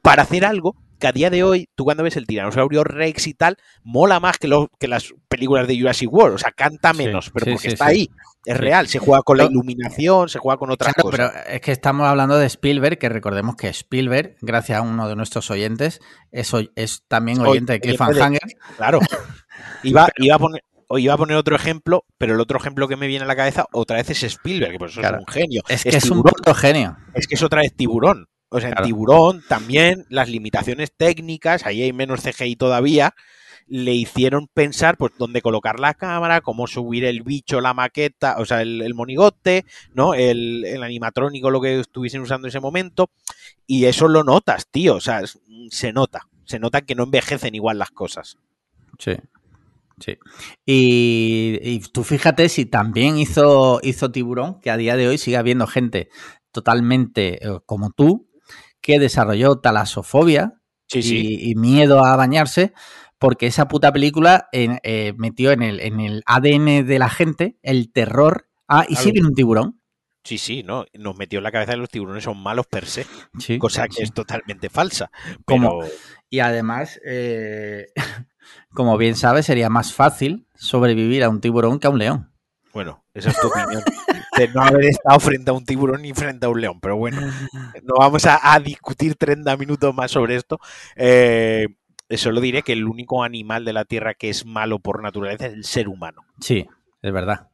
para 0.02 0.24
hacer 0.24 0.46
algo 0.46 0.76
que 1.00 1.08
a 1.08 1.12
día 1.12 1.30
de 1.30 1.44
hoy, 1.44 1.70
tú 1.76 1.84
cuando 1.84 2.04
ves 2.04 2.18
el 2.18 2.28
tiranosaurio 2.28 2.84
Rex 2.84 3.28
y 3.28 3.34
tal, 3.34 3.58
mola 3.84 4.20
más 4.20 4.38
que, 4.38 4.48
lo, 4.48 4.70
que 4.80 4.88
las 4.88 5.14
películas 5.28 5.68
de 5.68 5.80
Jurassic 5.80 6.12
World, 6.12 6.36
o 6.36 6.38
sea, 6.38 6.52
canta 6.52 6.94
menos, 6.94 7.32
pero 7.32 7.54
porque 7.54 7.70
está 7.70 7.88
ahí, 7.88 8.10
es 8.46 8.58
real, 8.58 8.88
se 8.88 9.00
juega 9.00 9.24
con 9.24 9.38
la 9.38 9.46
iluminación, 9.46 10.30
se 10.30 10.40
juega 10.40 10.58
con 10.58 10.72
otras 10.72 10.94
cosas. 10.94 11.12
Pero 11.12 11.48
es 11.48 11.62
que 11.62 11.72
estamos 11.72 12.08
hablando 12.08 12.38
de 12.38 12.46
Spielberg, 12.46 12.98
que 12.98 13.10
recordemos 13.10 13.56
que 13.56 13.68
Spielberg, 13.70 14.38
gracias 14.42 14.80
a 14.80 14.82
uno 14.82 15.08
de 15.08 15.16
nuestros 15.16 15.50
oyentes, 15.52 16.00
es, 16.32 16.52
es 16.76 17.04
también 17.08 17.42
oyente 17.42 17.74
de 17.74 17.80
Cliffhanger. 17.80 18.40
Claro. 18.78 19.00
Iba, 19.84 20.10
iba 20.18 20.36
a 20.36 20.40
poner, 20.40 20.64
iba 20.98 21.14
a 21.14 21.18
poner 21.18 21.38
otro 21.38 21.56
ejemplo, 21.56 22.06
pero 22.18 22.36
el 22.36 22.42
otro 22.42 22.58
ejemplo 22.58 22.88
que 22.88 22.98
me 22.98 23.08
viene 23.08 23.24
a 23.24 23.28
la 23.28 23.36
cabeza 23.36 23.66
otra 23.72 23.98
vez 23.98 24.10
es 24.10 24.24
Spielberg, 24.24 24.74
que 24.74 24.80
por 24.80 24.90
eso 24.90 25.02
es 25.02 25.12
un 25.12 25.28
genio. 25.28 25.62
Es 25.68 25.84
que 25.84 25.96
es, 25.96 26.10
un 26.10 26.24
puto 26.24 26.54
genio. 26.54 26.98
Es 27.14 27.28
que 27.28 27.36
es 27.36 27.44
otra 27.44 27.62
vez 27.62 27.76
tiburón. 27.76 28.28
O 28.50 28.60
sea, 28.60 28.70
en 28.70 28.84
tiburón 28.84 29.44
también 29.48 30.06
las 30.10 30.30
limitaciones 30.30 30.92
técnicas, 30.96 31.66
ahí 31.66 31.82
hay 31.82 31.94
menos 31.94 32.22
CGI 32.22 32.56
todavía, 32.56 33.14
le 33.68 33.94
hicieron 33.94 34.48
pensar 34.48 34.98
pues 34.98 35.14
dónde 35.18 35.42
colocar 35.42 35.80
la 35.80 35.96
cámara, 35.96 36.42
cómo 36.42 36.68
subir 36.68 37.04
el 37.04 37.24
bicho, 37.24 37.62
la 37.62 37.74
maqueta, 37.74 38.36
o 38.38 38.46
sea, 38.46 38.62
el, 38.62 38.94
monigote, 38.94 39.66
¿no? 39.94 40.14
El, 40.14 40.64
el, 40.66 40.84
animatrónico, 40.84 41.50
lo 41.50 41.62
que 41.62 41.80
estuviesen 41.80 42.22
usando 42.22 42.48
en 42.48 42.50
ese 42.50 42.60
momento. 42.60 43.10
Y 43.66 43.86
eso 43.86 44.08
lo 44.08 44.24
notas, 44.24 44.68
tío. 44.70 44.96
O 44.96 45.02
sea, 45.02 45.24
se 45.70 45.94
nota. 45.94 46.28
Se 46.46 46.60
nota 46.60 46.82
que 46.82 46.94
no 46.94 47.04
envejecen 47.04 47.56
igual 47.56 47.80
las 47.80 47.90
cosas. 47.90 48.38
Sí. 49.00 49.14
Sí. 50.00 50.18
Y, 50.66 51.80
tú 51.94 52.04
fíjate 52.04 52.50
si 52.50 52.66
también 52.66 53.18
hizo, 53.18 53.80
hizo 53.82 54.12
Tiburón, 54.12 54.60
que 54.60 54.70
a 54.70 54.78
día 54.78 54.98
de 54.98 55.08
hoy 55.08 55.18
sigue 55.18 55.38
habiendo 55.38 55.68
gente 55.68 56.10
totalmente 56.52 57.46
eh, 57.46 57.60
como 57.66 57.92
tú, 57.92 58.28
que 58.86 59.00
desarrolló 59.00 59.58
talasofobia 59.58 60.62
y, 60.94 61.56
miedo 61.56 62.06
a 62.06 62.16
bañarse, 62.16 62.72
porque 63.18 63.48
esa 63.48 63.68
puta 63.68 63.92
película 63.92 64.48
eh, 64.52 65.14
metió 65.18 65.52
en 65.52 65.64
el, 65.64 65.80
en 65.80 66.00
el 66.00 66.22
ADN 66.28 66.86
de 66.86 67.00
la 67.00 67.10
gente 67.10 67.58
el 67.64 67.92
terror. 67.92 68.48
Ah, 68.68 68.86
y 68.88 68.96
si 68.96 69.12
viene 69.12 69.28
un 69.28 69.34
tiburón. 69.34 69.82
Sí, 70.24 70.38
sí, 70.38 70.62
no, 70.62 70.86
nos 70.94 71.18
metió 71.18 71.40
en 71.40 71.44
la 71.46 71.52
cabeza 71.52 71.72
que 71.72 71.80
los 71.80 71.90
tiburones 71.90 72.26
son 72.26 72.38
malos 72.38 72.68
per 72.68 72.86
se, 72.86 73.08
cosa 73.58 73.88
que 73.88 74.04
es 74.04 74.14
totalmente 74.14 74.70
falsa. 74.70 75.10
Como, 75.46 75.80
y 76.30 76.40
además, 76.42 77.00
eh, 77.08 77.88
como 78.70 78.98
bien 78.98 79.16
sabes, 79.16 79.48
sería 79.48 79.70
más 79.70 79.94
fácil 79.94 80.48
sobrevivir 80.54 81.24
a 81.24 81.30
un 81.30 81.42
tiburón 81.42 81.80
que 81.80 81.88
a 81.88 81.90
un 81.90 81.98
león. 81.98 82.34
Bueno, 82.72 83.04
esa 83.16 83.30
es 83.30 83.40
tu 83.40 83.48
opinión. 83.48 83.82
de 84.38 84.48
no 84.50 84.62
haber 84.62 84.86
estado 84.86 85.20
frente 85.22 85.50
a 85.50 85.54
un 85.54 85.66
tiburón 85.66 86.02
ni 86.02 86.14
frente 86.14 86.46
a 86.46 86.50
un 86.50 86.60
león. 86.60 86.80
Pero 86.82 86.98
bueno, 86.98 87.22
no 87.84 87.96
vamos 87.98 88.26
a, 88.28 88.60
discutir 88.60 89.16
30 89.16 89.56
minutos 89.56 89.96
más 89.96 90.12
sobre 90.12 90.36
esto. 90.36 90.60
Eh, 90.98 91.68
solo 92.10 92.42
diré 92.42 92.62
que 92.62 92.74
el 92.74 92.86
único 92.86 93.24
animal 93.24 93.64
de 93.64 93.74
la 93.74 93.86
Tierra 93.86 94.14
que 94.14 94.30
es 94.30 94.46
malo 94.46 94.80
por 94.80 95.02
naturaleza 95.02 95.48
es 95.48 95.54
el 95.54 95.64
ser 95.64 95.88
humano. 95.88 96.26
Sí, 96.42 96.68
es 97.02 97.14
verdad. 97.14 97.50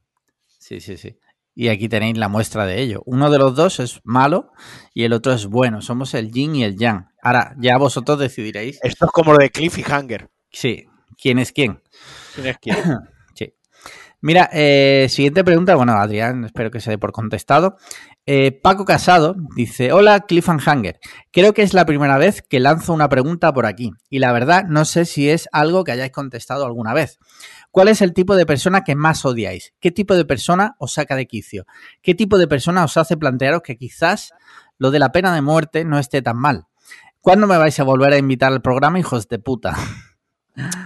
Sí, 0.48 0.80
sí, 0.80 0.98
sí. 0.98 1.16
Y 1.54 1.68
aquí 1.68 1.88
tenéis 1.88 2.18
la 2.18 2.28
muestra 2.28 2.66
de 2.66 2.82
ello. 2.82 3.04
Uno 3.06 3.30
de 3.30 3.38
los 3.38 3.56
dos 3.56 3.80
es 3.80 4.00
malo 4.04 4.52
y 4.96 5.04
el 5.04 5.14
otro 5.14 5.32
es 5.34 5.46
bueno. 5.46 5.82
Somos 5.82 6.16
el 6.16 6.32
yin 6.32 6.56
y 6.56 6.64
el 6.64 6.76
yang. 6.76 7.10
Ahora, 7.22 7.54
ya 7.60 7.78
vosotros 7.78 8.18
decidiréis. 8.18 8.80
Esto 8.82 9.06
es 9.06 9.12
como 9.12 9.34
lo 9.34 9.38
de 9.38 9.52
Cliff 9.52 9.78
y 9.78 9.84
Hanger. 9.84 10.30
Sí. 10.50 10.88
¿Quién 11.22 11.38
es 11.38 11.52
quién? 11.52 11.84
¿Quién 12.34 12.48
es 12.48 12.58
quién? 12.58 12.78
Mira, 14.24 14.52
eh, 14.54 15.08
siguiente 15.10 15.44
pregunta. 15.44 15.74
Bueno, 15.74 15.94
Adrián, 15.94 16.46
espero 16.46 16.70
que 16.70 16.80
se 16.80 16.92
dé 16.92 17.00
por 17.00 17.12
contestado. 17.12 17.78
Eh, 18.28 18.52
Paco 18.52 18.86
Casado 18.86 19.36
dice: 19.56 19.92
Hola, 19.94 20.20
Cliffhanger. 20.22 21.00
Creo 21.32 21.56
que 21.56 21.64
es 21.64 21.74
la 21.74 21.88
primera 21.88 22.20
vez 22.20 22.44
que 22.44 22.60
lanzo 22.60 22.94
una 22.94 23.10
pregunta 23.10 23.52
por 23.52 23.66
aquí. 23.66 23.92
Y 24.12 24.20
la 24.20 24.32
verdad, 24.32 24.66
no 24.66 24.86
sé 24.86 25.06
si 25.06 25.28
es 25.28 25.50
algo 25.52 25.84
que 25.84 25.94
hayáis 25.94 26.12
contestado 26.12 26.66
alguna 26.68 26.94
vez. 26.94 27.18
¿Cuál 27.72 27.88
es 27.88 28.04
el 28.04 28.14
tipo 28.14 28.36
de 28.36 28.46
persona 28.46 28.84
que 28.84 28.96
más 28.96 29.26
odiáis? 29.26 29.74
¿Qué 29.80 29.90
tipo 29.90 30.14
de 30.14 30.26
persona 30.26 30.76
os 30.78 30.94
saca 30.94 31.16
de 31.16 31.26
quicio? 31.26 31.66
¿Qué 32.04 32.14
tipo 32.14 32.38
de 32.38 32.48
persona 32.48 32.84
os 32.84 32.98
hace 32.98 33.18
plantearos 33.18 33.64
que 33.64 33.76
quizás 33.76 34.34
lo 34.78 34.92
de 34.92 35.00
la 35.00 35.12
pena 35.12 35.34
de 35.34 35.42
muerte 35.42 35.84
no 35.84 35.98
esté 35.98 36.22
tan 36.22 36.38
mal? 36.38 36.68
¿Cuándo 37.22 37.48
me 37.48 37.58
vais 37.58 37.80
a 37.80 37.84
volver 37.84 38.14
a 38.14 38.18
invitar 38.18 38.52
al 38.54 38.62
programa, 38.62 39.00
hijos 39.00 39.28
de 39.28 39.40
puta? 39.40 39.76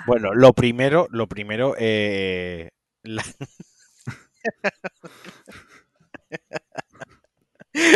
Bueno, 0.06 0.34
lo 0.34 0.54
primero, 0.54 1.08
lo 1.10 1.28
primero, 1.28 1.76
eh, 1.78 2.70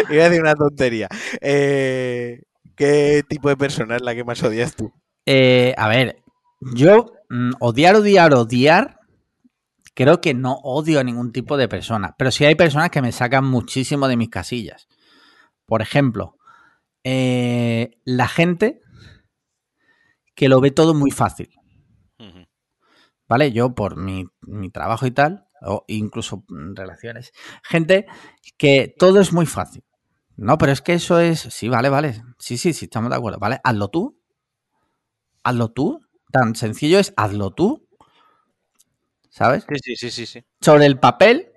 Iba 0.09 0.25
a 0.25 0.29
decir 0.29 0.41
una 0.41 0.55
tontería. 0.55 1.07
Eh, 1.41 2.41
¿Qué 2.75 3.23
tipo 3.27 3.49
de 3.49 3.57
persona 3.57 3.95
es 3.95 4.01
la 4.01 4.15
que 4.15 4.23
más 4.23 4.41
odias 4.43 4.75
tú? 4.75 4.91
Eh, 5.25 5.73
a 5.77 5.87
ver, 5.87 6.21
yo 6.61 7.13
mm, 7.29 7.51
odiar, 7.59 7.95
odiar, 7.95 8.33
odiar, 8.33 8.99
creo 9.93 10.21
que 10.21 10.33
no 10.33 10.53
odio 10.63 10.99
a 10.99 11.03
ningún 11.03 11.31
tipo 11.31 11.57
de 11.57 11.67
persona, 11.67 12.15
pero 12.17 12.31
sí 12.31 12.45
hay 12.45 12.55
personas 12.55 12.89
que 12.89 13.01
me 13.01 13.11
sacan 13.11 13.45
muchísimo 13.45 14.07
de 14.07 14.17
mis 14.17 14.29
casillas. 14.29 14.87
Por 15.65 15.81
ejemplo, 15.81 16.37
eh, 17.03 17.91
la 18.05 18.27
gente 18.27 18.81
que 20.35 20.49
lo 20.49 20.61
ve 20.61 20.71
todo 20.71 20.93
muy 20.93 21.11
fácil. 21.11 21.49
¿Vale? 23.29 23.53
Yo 23.53 23.75
por 23.75 23.95
mi, 23.95 24.27
trabajo 24.73 25.05
y 25.05 25.11
tal, 25.11 25.47
o 25.61 25.85
incluso 25.87 26.43
relaciones, 26.49 27.31
gente 27.63 28.07
que 28.57 28.93
todo 28.97 29.21
es 29.21 29.31
muy 29.31 29.45
fácil. 29.45 29.83
No, 30.35 30.57
pero 30.57 30.71
es 30.71 30.81
que 30.81 30.93
eso 30.93 31.19
es, 31.19 31.39
sí, 31.39 31.69
vale, 31.69 31.89
vale, 31.89 32.23
sí, 32.39 32.57
sí, 32.57 32.73
sí, 32.73 32.85
estamos 32.85 33.09
de 33.09 33.17
acuerdo, 33.17 33.39
¿vale? 33.39 33.59
Hazlo 33.63 33.89
tú, 33.89 34.19
hazlo 35.43 35.69
tú, 35.69 36.01
tan 36.31 36.55
sencillo 36.55 36.97
es 36.97 37.13
hazlo 37.17 37.51
tú, 37.51 37.87
¿sabes? 39.29 39.65
Sí, 39.69 39.75
sí, 39.83 39.95
sí, 39.95 40.11
sí. 40.11 40.25
sí. 40.25 40.45
Sobre 40.61 40.85
el 40.85 40.99
papel 40.99 41.51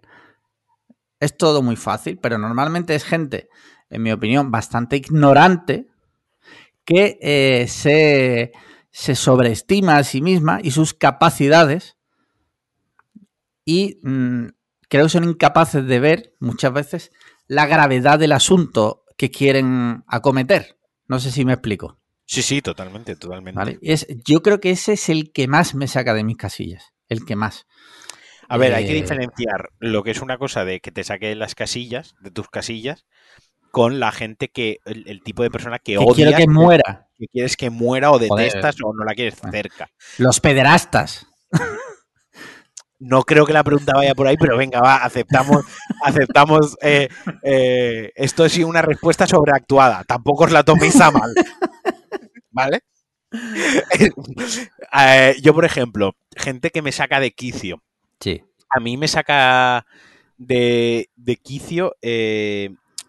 es 1.20 1.36
todo 1.36 1.62
muy 1.62 1.76
fácil, 1.76 2.18
pero 2.18 2.38
normalmente 2.38 2.94
es 2.96 3.04
gente, 3.04 3.48
en 3.88 4.02
mi 4.02 4.10
opinión, 4.10 4.50
bastante 4.50 4.96
ignorante 4.96 5.86
que 6.84 7.18
eh, 7.22 7.68
se 7.68 8.52
se 8.92 9.14
sobreestima 9.14 9.96
a 9.96 10.04
sí 10.04 10.20
misma 10.20 10.60
y 10.62 10.70
sus 10.70 10.94
capacidades 10.94 11.96
y 13.64 13.98
mm, 14.02 14.48
creo 14.88 15.06
que 15.06 15.10
son 15.10 15.24
incapaces 15.24 15.86
de 15.86 16.00
ver 16.00 16.34
muchas 16.38 16.72
veces 16.72 17.10
la 17.46 17.66
gravedad 17.66 18.18
del 18.18 18.32
asunto 18.32 19.04
que 19.16 19.30
quieren 19.30 20.04
acometer. 20.06 20.78
No 21.08 21.18
sé 21.18 21.30
si 21.30 21.44
me 21.44 21.54
explico. 21.54 21.98
Sí, 22.26 22.42
sí, 22.42 22.62
totalmente, 22.62 23.16
totalmente. 23.16 23.78
Es, 23.82 24.06
yo 24.24 24.42
creo 24.42 24.60
que 24.60 24.70
ese 24.70 24.94
es 24.94 25.08
el 25.08 25.32
que 25.32 25.48
más 25.48 25.74
me 25.74 25.88
saca 25.88 26.14
de 26.14 26.24
mis 26.24 26.36
casillas, 26.36 26.92
el 27.08 27.24
que 27.24 27.36
más. 27.36 27.66
A 28.48 28.56
ver, 28.58 28.74
hay 28.74 28.84
que 28.84 28.92
eh, 28.92 29.02
diferenciar 29.02 29.70
lo 29.78 30.02
que 30.02 30.10
es 30.10 30.20
una 30.20 30.38
cosa 30.38 30.64
de 30.64 30.80
que 30.80 30.92
te 30.92 31.04
saque 31.04 31.34
las 31.34 31.54
casillas, 31.54 32.14
de 32.20 32.30
tus 32.30 32.48
casillas, 32.48 33.06
con 33.72 33.98
la 33.98 34.12
gente 34.12 34.48
que, 34.48 34.78
el, 34.84 35.22
tipo 35.22 35.42
de 35.42 35.50
persona 35.50 35.78
que, 35.78 35.94
que 35.94 35.98
odia. 35.98 36.36
que 36.36 36.46
muera. 36.46 37.08
Que 37.16 37.26
quieres 37.26 37.56
que 37.56 37.70
muera 37.70 38.12
o 38.12 38.18
detestas 38.18 38.76
o 38.84 38.92
no 38.92 39.02
la 39.02 39.14
quieres 39.14 39.34
cerca. 39.50 39.88
Los 40.18 40.40
pederastas. 40.40 41.26
No 42.98 43.22
creo 43.22 43.46
que 43.46 43.54
la 43.54 43.64
pregunta 43.64 43.94
vaya 43.96 44.14
por 44.14 44.28
ahí, 44.28 44.36
pero 44.36 44.56
venga, 44.56 44.80
va, 44.80 44.96
aceptamos, 44.96 45.64
aceptamos. 46.04 46.76
Eh, 46.82 47.08
eh, 47.42 48.12
esto 48.14 48.44
es 48.44 48.58
una 48.58 48.82
respuesta 48.82 49.26
sobreactuada. 49.26 50.04
Tampoco 50.04 50.44
os 50.44 50.52
la 50.52 50.62
toméis 50.62 51.00
a 51.00 51.10
mal. 51.10 51.34
¿Vale? 52.50 52.80
Eh, 54.94 55.36
yo, 55.40 55.54
por 55.54 55.64
ejemplo, 55.64 56.14
gente 56.36 56.68
que 56.68 56.82
me 56.82 56.92
saca 56.92 57.18
de 57.18 57.30
quicio. 57.30 57.82
Sí. 58.20 58.42
A 58.68 58.78
mí 58.78 58.98
me 58.98 59.08
saca 59.08 59.86
de, 60.36 61.08
de 61.16 61.36
quicio 61.36 61.96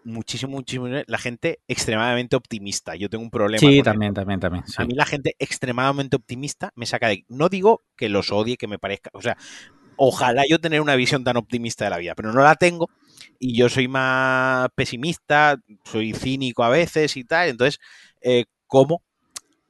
muchísimo, 0.06 0.52
muchísimo 0.54 0.88
la 0.88 1.18
gente 1.18 1.60
extremadamente 1.68 2.36
optimista. 2.36 2.96
Yo 2.96 3.10
tengo 3.10 3.24
un 3.24 3.30
problema. 3.30 3.60
Sí, 3.60 3.82
también, 3.82 4.14
también, 4.14 4.40
también. 4.40 4.64
A 4.78 4.86
mí 4.86 4.94
la 4.94 5.06
gente 5.06 5.36
extremadamente 5.40 6.16
optimista 6.16 6.72
me 6.76 6.86
saca 6.86 7.08
de... 7.08 7.26
No 7.30 7.50
digo 7.50 7.84
que 7.96 8.10
los 8.10 8.32
odie, 8.32 8.58
que 8.58 8.68
me 8.68 8.80
parezca... 8.80 9.10
O 9.14 9.22
sea, 9.22 9.38
ojalá 9.98 10.44
yo 10.50 10.60
tener 10.60 10.82
una 10.82 10.96
visión 10.96 11.24
tan 11.24 11.38
optimista 11.38 11.86
de 11.86 11.92
la 11.92 11.98
vida, 11.98 12.16
pero 12.16 12.34
no 12.34 12.42
la 12.42 12.56
tengo 12.56 12.90
y 13.40 13.58
yo 13.58 13.70
soy 13.70 13.88
más 13.88 14.70
pesimista, 14.76 15.58
soy 15.84 16.14
cínico 16.14 16.64
a 16.64 16.70
veces 16.70 17.18
y 17.18 17.24
tal. 17.24 17.50
Entonces, 17.50 17.80
eh, 18.22 18.46
¿cómo 18.68 19.04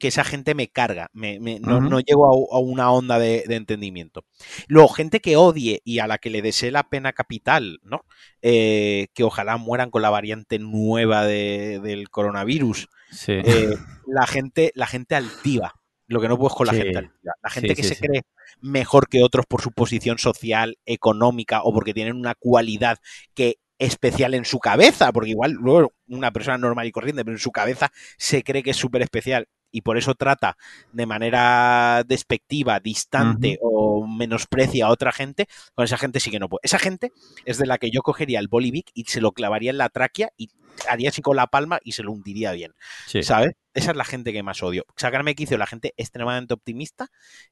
que 0.04 0.08
esa 0.08 0.22
gente 0.22 0.54
me 0.54 0.68
carga, 0.68 1.08
me, 1.14 1.40
me, 1.40 1.60
no, 1.60 1.80
no, 1.80 1.98
llego 1.98 2.26
a, 2.26 2.58
a 2.58 2.60
una 2.60 2.90
onda 2.90 3.18
de, 3.18 3.44
de, 3.48 3.56
entendimiento. 3.56 4.26
Luego, 4.68 4.90
gente 4.90 5.20
que 5.20 5.38
odie 5.38 5.80
y 5.82 6.00
a 6.00 6.06
la 6.06 6.18
que 6.18 6.28
le 6.28 6.42
desee 6.42 6.70
la 6.70 6.90
pena 6.90 7.14
capital, 7.14 7.80
¿no? 7.82 8.04
Eh, 8.42 9.06
que 9.14 9.24
ojalá 9.24 9.56
mueran 9.56 9.90
con 9.90 10.02
la 10.02 10.10
variante 10.10 10.58
nueva 10.58 11.24
de, 11.24 11.80
del 11.82 12.10
coronavirus. 12.10 12.90
Sí. 13.12 13.32
Eh, 13.32 13.78
la, 14.06 14.26
gente, 14.26 14.72
la 14.74 14.86
gente 14.86 15.14
altiva, 15.14 15.72
lo 16.06 16.20
que 16.20 16.28
no 16.28 16.36
puedo 16.36 16.54
con 16.54 16.66
la 16.66 16.74
gente 16.74 16.98
altiva. 16.98 17.32
La 17.42 17.48
gente 17.48 17.74
sí, 17.74 17.74
que 17.76 17.88
se 17.88 17.96
cree 17.96 18.24
mejor 18.60 19.08
que 19.08 19.22
otros 19.22 19.46
por 19.46 19.62
su 19.62 19.72
posición 19.72 20.18
social, 20.18 20.76
económica 20.84 21.62
o 21.62 21.72
porque 21.72 21.94
tienen 21.94 22.16
una 22.16 22.34
cualidad 22.34 22.98
que 23.32 23.56
especial 23.78 24.34
en 24.34 24.44
su 24.44 24.58
cabeza, 24.58 25.12
porque 25.12 25.30
igual 25.30 25.52
luego 25.52 25.94
una 26.08 26.30
persona 26.30 26.58
normal 26.58 26.86
y 26.86 26.92
corriente, 26.92 27.24
pero 27.24 27.36
en 27.36 27.40
su 27.40 27.50
cabeza 27.50 27.90
se 28.18 28.42
cree 28.42 28.62
que 28.62 28.70
es 28.70 28.76
súper 28.76 29.00
especial 29.00 29.48
y 29.74 29.80
por 29.80 29.98
eso 29.98 30.14
trata 30.14 30.56
de 30.92 31.04
manera 31.04 32.04
despectiva, 32.06 32.78
distante 32.78 33.58
uh 33.60 33.66
-huh. 33.66 34.04
o 34.04 34.06
menosprecia 34.06 34.86
a 34.86 34.90
otra 34.90 35.10
gente, 35.10 35.48
con 35.74 35.84
esa 35.84 35.98
gente 35.98 36.20
sí 36.20 36.30
que 36.30 36.38
no 36.38 36.48
puede. 36.48 36.60
Esa 36.62 36.78
gente 36.78 37.10
es 37.44 37.58
de 37.58 37.66
la 37.66 37.78
que 37.78 37.90
yo 37.90 38.02
cogería 38.02 38.38
el 38.38 38.46
bolivic 38.46 38.92
y 38.94 39.04
se 39.04 39.20
lo 39.20 39.32
clavaría 39.32 39.72
en 39.72 39.78
la 39.78 39.88
tráquea 39.88 40.30
y 40.36 40.50
haría 40.88 41.08
así 41.08 41.22
con 41.22 41.36
la 41.36 41.48
palma 41.48 41.80
y 41.82 41.92
se 41.92 42.04
lo 42.04 42.12
hundiría 42.12 42.52
bien. 42.52 42.74
Sí. 43.06 43.24
¿Sabes? 43.24 43.56
Esa 43.74 43.90
es 43.90 43.96
la 43.96 44.04
gente 44.04 44.32
que 44.32 44.44
más 44.44 44.62
odio. 44.62 44.84
Sacarme 44.94 45.34
quicio 45.34 45.58
la 45.58 45.66
gente 45.66 45.92
extremadamente 45.96 46.54
optimista 46.54 47.08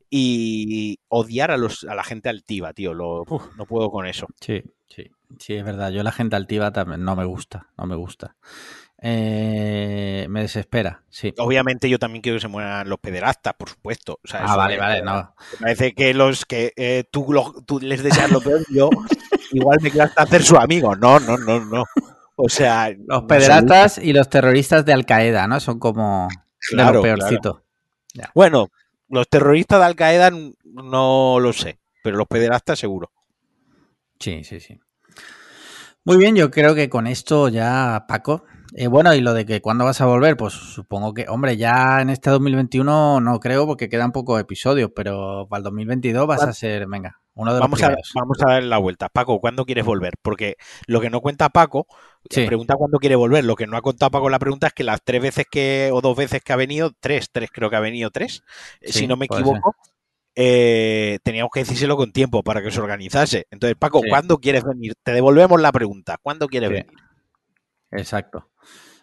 y 0.09 1.01
odiar 1.09 1.51
a, 1.51 1.57
los, 1.57 1.83
a 1.83 1.97
la 1.97 2.05
gente 2.05 2.29
altiva, 2.29 2.73
tío. 2.73 2.95
Lo, 2.95 3.23
uf, 3.23 3.57
no 3.57 3.67
puedo 3.67 3.91
con 3.91 4.07
eso. 4.07 4.29
Sí, 4.41 4.63
sí. 4.89 5.11
Sí, 5.41 5.55
es 5.55 5.65
verdad. 5.65 5.91
Yo 5.91 6.05
la 6.05 6.13
gente 6.13 6.37
altiva 6.37 6.71
también 6.73 7.03
no 7.05 7.17
me 7.17 7.25
gusta. 7.25 7.69
No 7.77 7.87
me 7.87 7.97
gusta. 7.97 8.37
Eh, 9.05 10.27
me 10.31 10.43
desespera, 10.43 11.03
sí. 11.11 11.35
Obviamente 11.39 11.91
yo 11.91 11.99
también 11.99 12.23
quiero 12.23 12.37
que 12.37 12.43
se 12.43 12.47
mueran 12.47 12.89
los 12.89 13.01
pederastas, 13.01 13.55
por 13.55 13.69
supuesto. 13.69 14.21
O 14.23 14.29
sea, 14.29 14.45
ah, 14.45 14.57
vale, 14.57 14.79
vale, 14.79 15.03
no. 15.03 15.35
Me 15.55 15.59
parece 15.59 15.93
que 15.93 16.15
los 16.15 16.47
que 16.47 16.73
eh, 16.77 17.03
tú, 17.11 17.33
lo, 17.33 17.53
tú, 17.67 17.81
les 17.81 18.05
deseas 18.05 18.31
lo 18.31 18.41
peor, 18.41 18.65
yo 18.71 18.91
igual 19.51 19.79
me 19.83 19.91
quiero 19.91 20.07
hasta 20.07 20.23
hacer 20.23 20.45
su 20.45 20.57
amigo. 20.57 20.95
No, 20.95 21.19
no, 21.19 21.37
no, 21.37 21.65
no. 21.65 21.85
O 22.37 22.49
sea... 22.49 22.95
Los 23.09 23.25
pederastas 23.25 23.99
y 23.99 24.13
los 24.13 24.31
terroristas 24.31 24.85
de 24.85 24.93
Al-Qaeda, 24.93 25.49
¿no? 25.49 25.59
Son 25.59 25.81
como 25.81 26.29
claro, 26.71 27.03
de 27.03 27.09
lo 27.09 27.17
peorcito. 27.17 27.65
Claro. 28.15 28.31
Bueno, 28.37 28.69
los 29.09 29.29
terroristas 29.29 29.81
de 29.81 29.87
Al-Qaeda 29.87 30.31
no 30.63 31.41
lo 31.41 31.53
sé, 31.53 31.81
pero 32.05 32.17
los 32.19 32.29
pederastas 32.29 32.79
seguro. 32.79 33.11
Sí, 34.21 34.45
sí, 34.45 34.61
sí. 34.61 34.79
Muy 36.05 36.19
bien, 36.19 36.37
yo 36.37 36.53
creo 36.53 36.77
que 36.77 36.89
con 36.89 37.09
esto 37.09 37.49
ya, 37.49 38.05
Paco, 38.07 38.45
eh, 38.75 38.87
bueno, 38.87 39.15
y 39.15 39.21
lo 39.21 39.35
de 39.35 39.45
que 39.45 39.61
cuándo 39.61 39.85
vas 39.85 40.01
a 40.01 40.07
volver, 40.07 40.37
pues 40.37 40.55
supongo 40.55 41.13
que, 41.13 41.27
hombre, 41.29 41.57
ya 41.57 42.01
en 42.01 42.11
este 42.11 42.31
2021 42.31 43.21
no 43.21 43.41
creo 43.41 43.67
porque 43.67 43.89
quedan 43.89 44.13
pocos 44.13 44.41
episodios, 44.41 44.91
pero 44.95 45.47
para 45.49 45.59
el 45.59 45.65
2022 45.65 46.27
vas 46.27 46.43
a 46.43 46.53
ser, 46.53 46.87
venga, 46.87 47.21
uno 47.35 47.55
de 47.55 47.61
vamos 47.61 47.81
los 47.81 47.91
a, 47.91 47.97
Vamos 48.15 48.39
a 48.43 48.53
dar 48.53 48.63
la 48.63 48.79
vuelta. 48.79 49.09
Paco, 49.09 49.41
¿cuándo 49.41 49.65
quieres 49.65 49.85
volver? 49.85 50.15
Porque 50.21 50.57
lo 50.87 51.01
que 51.01 51.11
no 51.11 51.21
cuenta 51.21 51.49
Paco, 51.49 51.87
sí. 52.29 52.47
pregunta 52.47 52.75
cuándo 52.77 52.99
quiere 52.99 53.17
volver. 53.17 53.45
Lo 53.45 53.57
que 53.57 53.67
no 53.67 53.77
ha 53.77 53.83
contado 53.83 54.11
Paco 54.11 54.29
la 54.29 54.39
pregunta 54.39 54.67
es 54.69 54.73
que 54.73 54.85
las 54.85 55.03
tres 55.03 55.23
veces 55.23 55.47
que, 55.51 55.91
o 55.93 56.01
dos 56.01 56.17
veces 56.17 56.43
que 56.43 56.53
ha 56.53 56.57
venido, 56.57 56.93
tres, 56.99 57.31
tres 57.31 57.51
creo 57.51 57.71
que 57.71 57.77
ha 57.77 57.81
venido, 57.81 58.11
tres, 58.11 58.43
sí, 58.83 58.93
si 58.93 59.07
no 59.07 59.17
me 59.17 59.27
equivoco. 59.27 59.75
Eh, 60.35 61.19
teníamos 61.25 61.51
que 61.53 61.61
decírselo 61.61 61.97
con 61.97 62.11
tiempo 62.11 62.43
para 62.43 62.63
que 62.63 62.71
se 62.71 62.81
organizase. 62.81 63.47
Entonces, 63.51 63.77
Paco, 63.79 64.01
sí. 64.03 64.09
¿cuándo 64.09 64.39
quieres 64.39 64.65
venir? 64.65 64.95
Te 65.03 65.13
devolvemos 65.13 65.61
la 65.61 65.73
pregunta. 65.73 66.19
¿Cuándo 66.23 66.49
quieres 66.49 66.71
venir? 66.71 66.87
Exacto. 67.91 68.52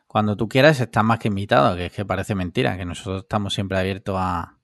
Cuando 0.10 0.36
tú 0.36 0.50
quieras, 0.50 0.80
estás 0.80 1.04
más 1.04 1.20
que 1.20 1.28
invitado, 1.28 1.76
que 1.76 1.86
es 1.86 1.92
que 1.92 2.04
parece 2.04 2.34
mentira, 2.34 2.76
que 2.78 2.84
nosotros 2.84 3.22
estamos 3.22 3.54
siempre 3.54 3.78
abiertos 3.78 4.16
a, 4.18 4.58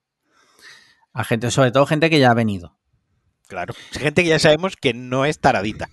a 1.12 1.22
gente, 1.22 1.52
sobre 1.52 1.70
todo 1.70 1.86
gente 1.86 2.10
que 2.10 2.18
ya 2.18 2.32
ha 2.32 2.34
venido. 2.34 2.76
Claro, 3.46 3.72
gente 3.92 4.24
que 4.24 4.30
ya 4.30 4.40
sabemos 4.40 4.74
que 4.74 4.92
no 4.92 5.24
es 5.24 5.38
taradita. 5.38 5.88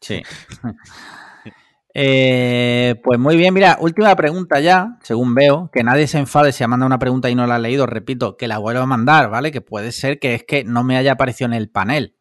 Sí. 0.00 0.22
eh, 1.94 2.94
pues 3.02 3.18
muy 3.18 3.36
bien, 3.36 3.52
mira, 3.52 3.78
última 3.80 4.14
pregunta 4.14 4.60
ya, 4.60 4.96
según 5.02 5.34
veo, 5.34 5.70
que 5.72 5.82
nadie 5.82 6.06
se 6.06 6.18
enfade 6.18 6.52
si 6.52 6.62
ha 6.62 6.68
mandado 6.68 6.86
una 6.86 7.00
pregunta 7.00 7.28
y 7.28 7.34
no 7.34 7.48
la 7.48 7.56
ha 7.56 7.58
leído, 7.58 7.86
repito, 7.86 8.36
que 8.36 8.46
la 8.46 8.58
vuelvo 8.58 8.82
a 8.82 8.86
mandar, 8.86 9.28
¿vale? 9.28 9.50
Que 9.50 9.60
puede 9.60 9.90
ser 9.90 10.20
que 10.20 10.34
es 10.36 10.44
que 10.44 10.62
no 10.62 10.84
me 10.84 10.96
haya 10.96 11.10
aparecido 11.10 11.46
en 11.46 11.54
el 11.54 11.68
panel, 11.68 12.14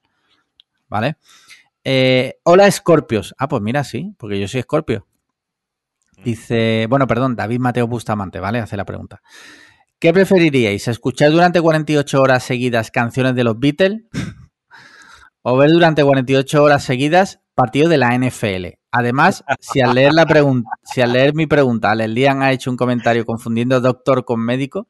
¿vale? 0.90 1.18
Eh, 1.84 2.40
hola, 2.42 2.72
Scorpios. 2.72 3.36
Ah, 3.38 3.48
pues 3.48 3.62
mira, 3.62 3.84
sí, 3.84 4.16
porque 4.18 4.40
yo 4.40 4.48
soy 4.48 4.64
Scorpio. 4.64 5.06
Dice, 6.24 6.88
bueno, 6.90 7.08
perdón, 7.08 7.36
David 7.36 7.60
Mateo 7.60 7.88
Bustamante, 7.88 8.40
¿vale? 8.40 8.60
Hace 8.60 8.78
la 8.78 8.86
pregunta. 8.86 9.22
¿Qué 10.00 10.14
preferiríais? 10.14 10.88
¿Escuchar 10.88 11.32
durante 11.32 11.62
48 11.62 12.22
horas 12.22 12.44
seguidas 12.44 12.92
canciones 12.92 13.36
de 13.36 13.44
los 13.44 13.60
Beatles? 13.60 14.04
¿O 15.42 15.58
ver 15.58 15.72
durante 15.72 16.04
48 16.04 16.64
horas 16.64 16.84
seguidas 16.84 17.42
partidos 17.56 17.90
de 17.90 17.98
la 17.98 18.18
NFL? 18.18 18.80
Además, 18.92 19.44
si 19.60 19.82
al 19.82 19.96
leer 19.96 20.14
la 20.14 20.26
pregunta, 20.26 20.70
si 20.84 21.02
al 21.02 21.14
leer 21.14 21.34
mi 21.34 21.48
pregunta, 21.48 21.92
el 21.94 22.14
Lian 22.14 22.42
ha 22.42 22.52
hecho 22.52 22.70
un 22.70 22.78
comentario 22.78 23.26
confundiendo 23.26 23.82
doctor 23.82 24.24
con 24.24 24.40
médico, 24.40 24.88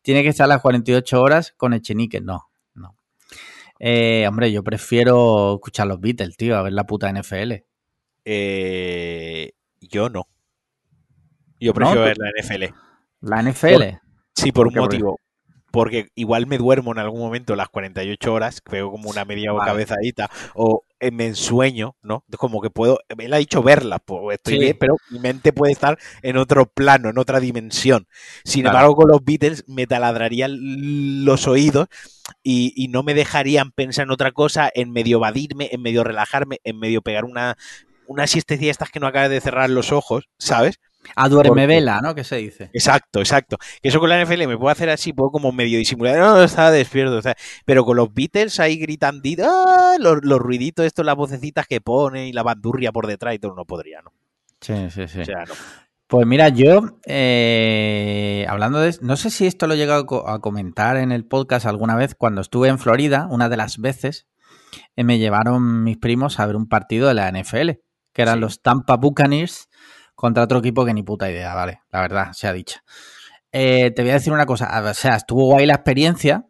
tiene 0.00 0.22
que 0.22 0.28
estar 0.30 0.48
las 0.48 0.62
48 0.62 1.20
horas 1.20 1.54
con 1.56 1.72
Echenique. 1.72 2.20
No, 2.20 2.48
no. 2.74 2.96
Eh, 3.78 4.26
hombre, 4.26 4.50
yo 4.50 4.62
prefiero 4.62 5.54
escuchar 5.54 5.86
los 5.86 6.00
Beatles, 6.00 6.36
tío, 6.36 6.56
a 6.56 6.62
ver 6.62 6.72
la 6.72 6.86
puta 6.86 7.12
NFL. 7.12 7.52
Eh, 8.24 9.52
yo 9.80 10.08
no. 10.08 10.28
Yo 11.62 11.74
prefiero 11.74 12.00
no, 12.00 12.06
ver 12.06 12.18
la 12.18 12.30
NFL. 12.30 12.74
¿La 13.20 13.42
NFL? 13.42 13.76
Por, 13.76 14.00
sí, 14.34 14.52
por 14.52 14.66
un 14.66 14.74
motivo. 14.74 15.20
Porque 15.70 16.08
igual 16.14 16.46
me 16.46 16.58
duermo 16.58 16.92
en 16.92 16.98
algún 16.98 17.20
momento 17.20 17.56
las 17.56 17.68
48 17.68 18.32
horas, 18.32 18.60
veo 18.70 18.90
como 18.90 19.08
una 19.08 19.24
media 19.24 19.52
vale. 19.52 19.70
cabezadita, 19.70 20.28
o 20.54 20.84
me 21.12 21.26
ensueño, 21.26 21.96
¿no? 22.02 22.24
Como 22.36 22.60
que 22.60 22.68
puedo, 22.68 22.98
él 23.16 23.32
ha 23.32 23.38
dicho 23.38 23.62
verla, 23.62 23.98
pues 23.98 24.34
estoy 24.34 24.54
sí. 24.54 24.60
bien, 24.60 24.76
pero 24.78 24.96
mi 25.08 25.18
mente 25.18 25.52
puede 25.52 25.72
estar 25.72 25.98
en 26.20 26.36
otro 26.36 26.66
plano, 26.66 27.08
en 27.08 27.16
otra 27.16 27.40
dimensión. 27.40 28.06
Sin 28.44 28.62
claro. 28.62 28.76
embargo, 28.76 28.96
con 28.96 29.08
los 29.08 29.24
Beatles 29.24 29.64
me 29.66 29.86
taladrarían 29.86 31.24
los 31.24 31.48
oídos 31.48 31.88
y, 32.42 32.74
y, 32.76 32.88
no 32.88 33.02
me 33.02 33.14
dejarían 33.14 33.70
pensar 33.70 34.04
en 34.04 34.10
otra 34.10 34.32
cosa, 34.32 34.70
en 34.74 34.92
medio 34.92 35.16
evadirme, 35.16 35.70
en 35.72 35.80
medio 35.80 36.04
relajarme, 36.04 36.60
en 36.64 36.78
medio 36.78 37.00
pegar 37.00 37.24
una, 37.24 37.56
una 38.06 38.26
siestecilla 38.26 38.70
estas 38.70 38.90
que 38.90 39.00
no 39.00 39.06
acabas 39.06 39.30
de 39.30 39.40
cerrar 39.40 39.70
los 39.70 39.90
ojos, 39.90 40.28
¿sabes? 40.38 40.80
A 41.16 41.28
duerme 41.28 41.66
vela, 41.66 42.00
¿no? 42.00 42.14
Que 42.14 42.24
se 42.24 42.36
dice. 42.36 42.70
Exacto, 42.72 43.20
exacto. 43.20 43.58
Que 43.82 43.88
eso 43.88 44.00
con 44.00 44.08
la 44.08 44.22
NFL 44.22 44.46
me 44.46 44.56
puedo 44.56 44.70
hacer 44.70 44.88
así, 44.90 45.12
puedo 45.12 45.30
como 45.30 45.52
medio 45.52 45.78
disimular, 45.78 46.18
no, 46.18 46.36
no 46.36 46.42
estaba 46.44 46.70
despierto. 46.70 47.16
O 47.16 47.22
sea, 47.22 47.34
pero 47.64 47.84
con 47.84 47.96
los 47.96 48.12
Beatles 48.12 48.60
ahí 48.60 48.76
gritando, 48.76 49.22
¡ah! 49.44 49.96
los, 49.98 50.18
los, 50.22 50.38
ruiditos, 50.38 50.86
estos, 50.86 51.04
las 51.04 51.16
vocecitas 51.16 51.66
que 51.66 51.80
pone 51.80 52.28
y 52.28 52.32
la 52.32 52.42
bandurria 52.42 52.92
por 52.92 53.06
detrás 53.06 53.34
y 53.34 53.38
todo, 53.38 53.54
no 53.54 53.64
podría, 53.64 54.02
¿no? 54.02 54.12
Sí, 54.60 54.74
sí, 54.90 55.08
sí. 55.08 55.20
O 55.20 55.24
sea, 55.24 55.44
no. 55.46 55.54
Pues 56.12 56.26
mira, 56.26 56.50
yo, 56.50 56.82
eh, 57.06 58.44
hablando 58.46 58.80
de, 58.80 58.94
no 59.00 59.16
sé 59.16 59.30
si 59.30 59.46
esto 59.46 59.66
lo 59.66 59.72
he 59.72 59.78
llegado 59.78 60.28
a 60.28 60.40
comentar 60.40 60.98
en 60.98 61.10
el 61.10 61.24
podcast 61.24 61.64
alguna 61.64 61.96
vez, 61.96 62.14
cuando 62.14 62.42
estuve 62.42 62.68
en 62.68 62.78
Florida, 62.78 63.26
una 63.30 63.48
de 63.48 63.56
las 63.56 63.78
veces, 63.78 64.26
eh, 64.94 65.04
me 65.04 65.18
llevaron 65.18 65.84
mis 65.84 65.96
primos 65.96 66.38
a 66.38 66.44
ver 66.44 66.56
un 66.56 66.68
partido 66.68 67.08
de 67.08 67.14
la 67.14 67.32
NFL, 67.32 67.80
que 68.12 68.20
eran 68.20 68.34
sí. 68.34 68.40
los 68.40 68.60
Tampa 68.60 68.98
Buccaneers 68.98 69.70
contra 70.14 70.44
otro 70.44 70.58
equipo 70.58 70.84
que 70.84 70.94
ni 70.94 71.02
puta 71.02 71.30
idea, 71.30 71.54
vale, 71.54 71.82
la 71.90 72.00
verdad, 72.00 72.32
sea 72.32 72.52
dicha. 72.52 72.82
Eh, 73.52 73.90
te 73.90 74.02
voy 74.02 74.10
a 74.12 74.14
decir 74.14 74.32
una 74.32 74.46
cosa, 74.46 74.82
o 74.82 74.94
sea, 74.94 75.16
estuvo 75.16 75.44
guay 75.46 75.66
la 75.66 75.74
experiencia, 75.74 76.46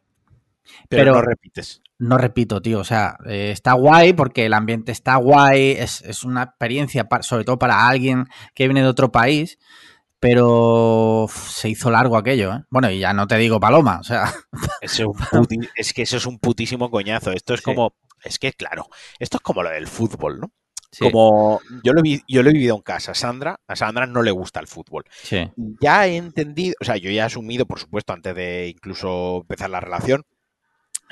pero, 0.88 1.03
pero 1.05 1.14
no 1.14 1.22
repites. 1.22 1.83
No 1.98 2.18
repito, 2.18 2.61
tío, 2.61 2.81
o 2.81 2.85
sea, 2.85 3.16
eh, 3.27 3.51
está 3.53 3.75
guay 3.75 4.12
porque 4.12 4.46
el 4.46 4.55
ambiente 4.55 4.90
está 4.90 5.16
guay, 5.16 5.72
es, 5.72 6.03
es 6.03 6.25
una 6.25 6.42
experiencia, 6.42 7.09
para, 7.09 7.22
sobre 7.22 7.44
todo 7.44 7.59
para 7.59 7.87
alguien 7.87 8.27
que 8.55 8.66
viene 8.66 8.83
de 8.83 8.88
otro 8.88 9.12
país, 9.12 9.59
pero 10.18 11.27
se 11.33 11.68
hizo 11.68 11.90
largo 11.90 12.16
aquello, 12.16 12.53
¿eh? 12.55 12.64
Bueno, 12.70 12.90
y 12.90 13.01
ya 13.01 13.12
no 13.12 13.27
te 13.27 13.37
digo 13.38 13.59
paloma, 13.59 13.98
o 14.01 14.05
sea... 14.05 14.33
Es, 14.81 15.01
puti, 15.31 15.59
es, 15.77 15.92
que 15.92 16.03
eso 16.03 16.16
es 16.16 16.27
un 16.27 16.38
putísimo 16.40 16.90
coñazo, 16.90 17.31
esto 17.33 17.55
es 17.55 17.61
sí. 17.61 17.64
como... 17.64 17.94
Es 18.25 18.38
que, 18.38 18.53
claro, 18.53 18.87
esto 19.18 19.38
es 19.38 19.40
como 19.40 19.62
lo 19.62 19.70
del 19.70 19.87
fútbol, 19.88 20.40
¿no? 20.40 20.53
Sí. 20.92 21.05
Como 21.11 21.61
yo 21.83 21.94
lo, 21.94 22.02
vi, 22.02 22.20
yo 22.28 22.42
lo 22.42 22.50
he 22.50 22.52
vivido 22.52 22.76
en 22.76 22.83
casa, 22.83 23.14
Sandra, 23.14 23.59
a 23.66 23.76
Sandra 23.76 24.07
no 24.07 24.22
le 24.22 24.31
gusta 24.31 24.61
el 24.61 24.66
fútbol. 24.66 25.05
Sí. 25.11 25.50
Ya 25.81 26.07
he 26.07 26.16
entendido, 26.16 26.74
o 26.83 26.85
sea, 26.85 26.98
yo 26.98 27.11
ya 27.11 27.22
he 27.22 27.26
asumido, 27.26 27.64
por 27.64 27.78
supuesto, 27.78 28.12
antes 28.12 28.35
de 28.35 28.68
incluso 28.68 29.38
empezar 29.38 29.70
la 29.70 29.81
relación, 29.81 30.22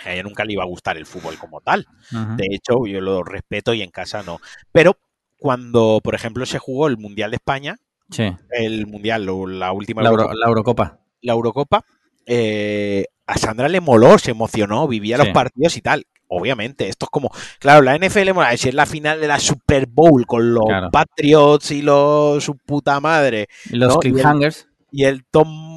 a 0.05 0.13
ella 0.13 0.23
nunca 0.23 0.45
le 0.45 0.53
iba 0.53 0.63
a 0.63 0.67
gustar 0.67 0.99
el 0.99 1.07
fútbol 1.07 1.39
como 1.39 1.63
tal. 1.63 1.87
Uh 2.13 2.17
-huh. 2.17 2.37
De 2.37 2.47
hecho, 2.51 2.87
yo 2.87 3.01
lo 3.01 3.23
respeto 3.23 3.73
y 3.73 3.81
en 3.81 3.91
casa 3.91 4.23
no. 4.23 4.39
Pero 4.71 4.99
cuando, 5.39 6.01
por 6.05 6.15
ejemplo, 6.15 6.45
se 6.45 6.59
jugó 6.59 6.87
el 6.87 6.99
Mundial 6.99 7.31
de 7.31 7.37
España, 7.37 7.77
sí. 8.11 8.31
el 8.51 8.87
Mundial, 8.87 9.25
la 9.59 9.73
última... 9.73 10.03
La, 10.03 10.11
Euro, 10.11 10.31
la 10.35 10.47
Eurocopa. 10.47 11.01
La 11.23 11.33
Eurocopa, 11.33 11.87
eh, 12.27 13.07
a 13.27 13.39
Sandra 13.39 13.69
le 13.69 13.81
moló, 13.81 14.19
se 14.19 14.33
emocionó, 14.33 14.87
vivía 14.87 15.17
los 15.17 15.29
partidos 15.29 15.79
y 15.79 15.81
tal 15.81 16.05
obviamente, 16.31 16.89
esto 16.89 17.07
es 17.07 17.11
como, 17.11 17.31
claro, 17.59 17.83
la 17.83 17.97
NFL, 17.97 18.31
si 18.57 18.69
es 18.69 18.75
la 18.75 18.87
final 18.87 19.21
de 19.21 19.29
la 19.29 19.39
Super 19.39 19.87
Bowl 19.87 20.27
con 20.27 20.55
los 20.55 20.65
claro. 20.65 20.91
Patriots 20.91 21.71
y 21.73 21.83
los 21.83 22.43
su 22.43 22.57
puta 22.57 23.01
madre. 23.01 23.49
Y 23.69 23.77
los 23.77 23.95
¿no? 23.95 24.01
cliffhangers. 24.01 24.69
Y 24.91 25.05
el, 25.05 25.15
y 25.15 25.15
el, 25.15 25.25
Tom 25.31 25.70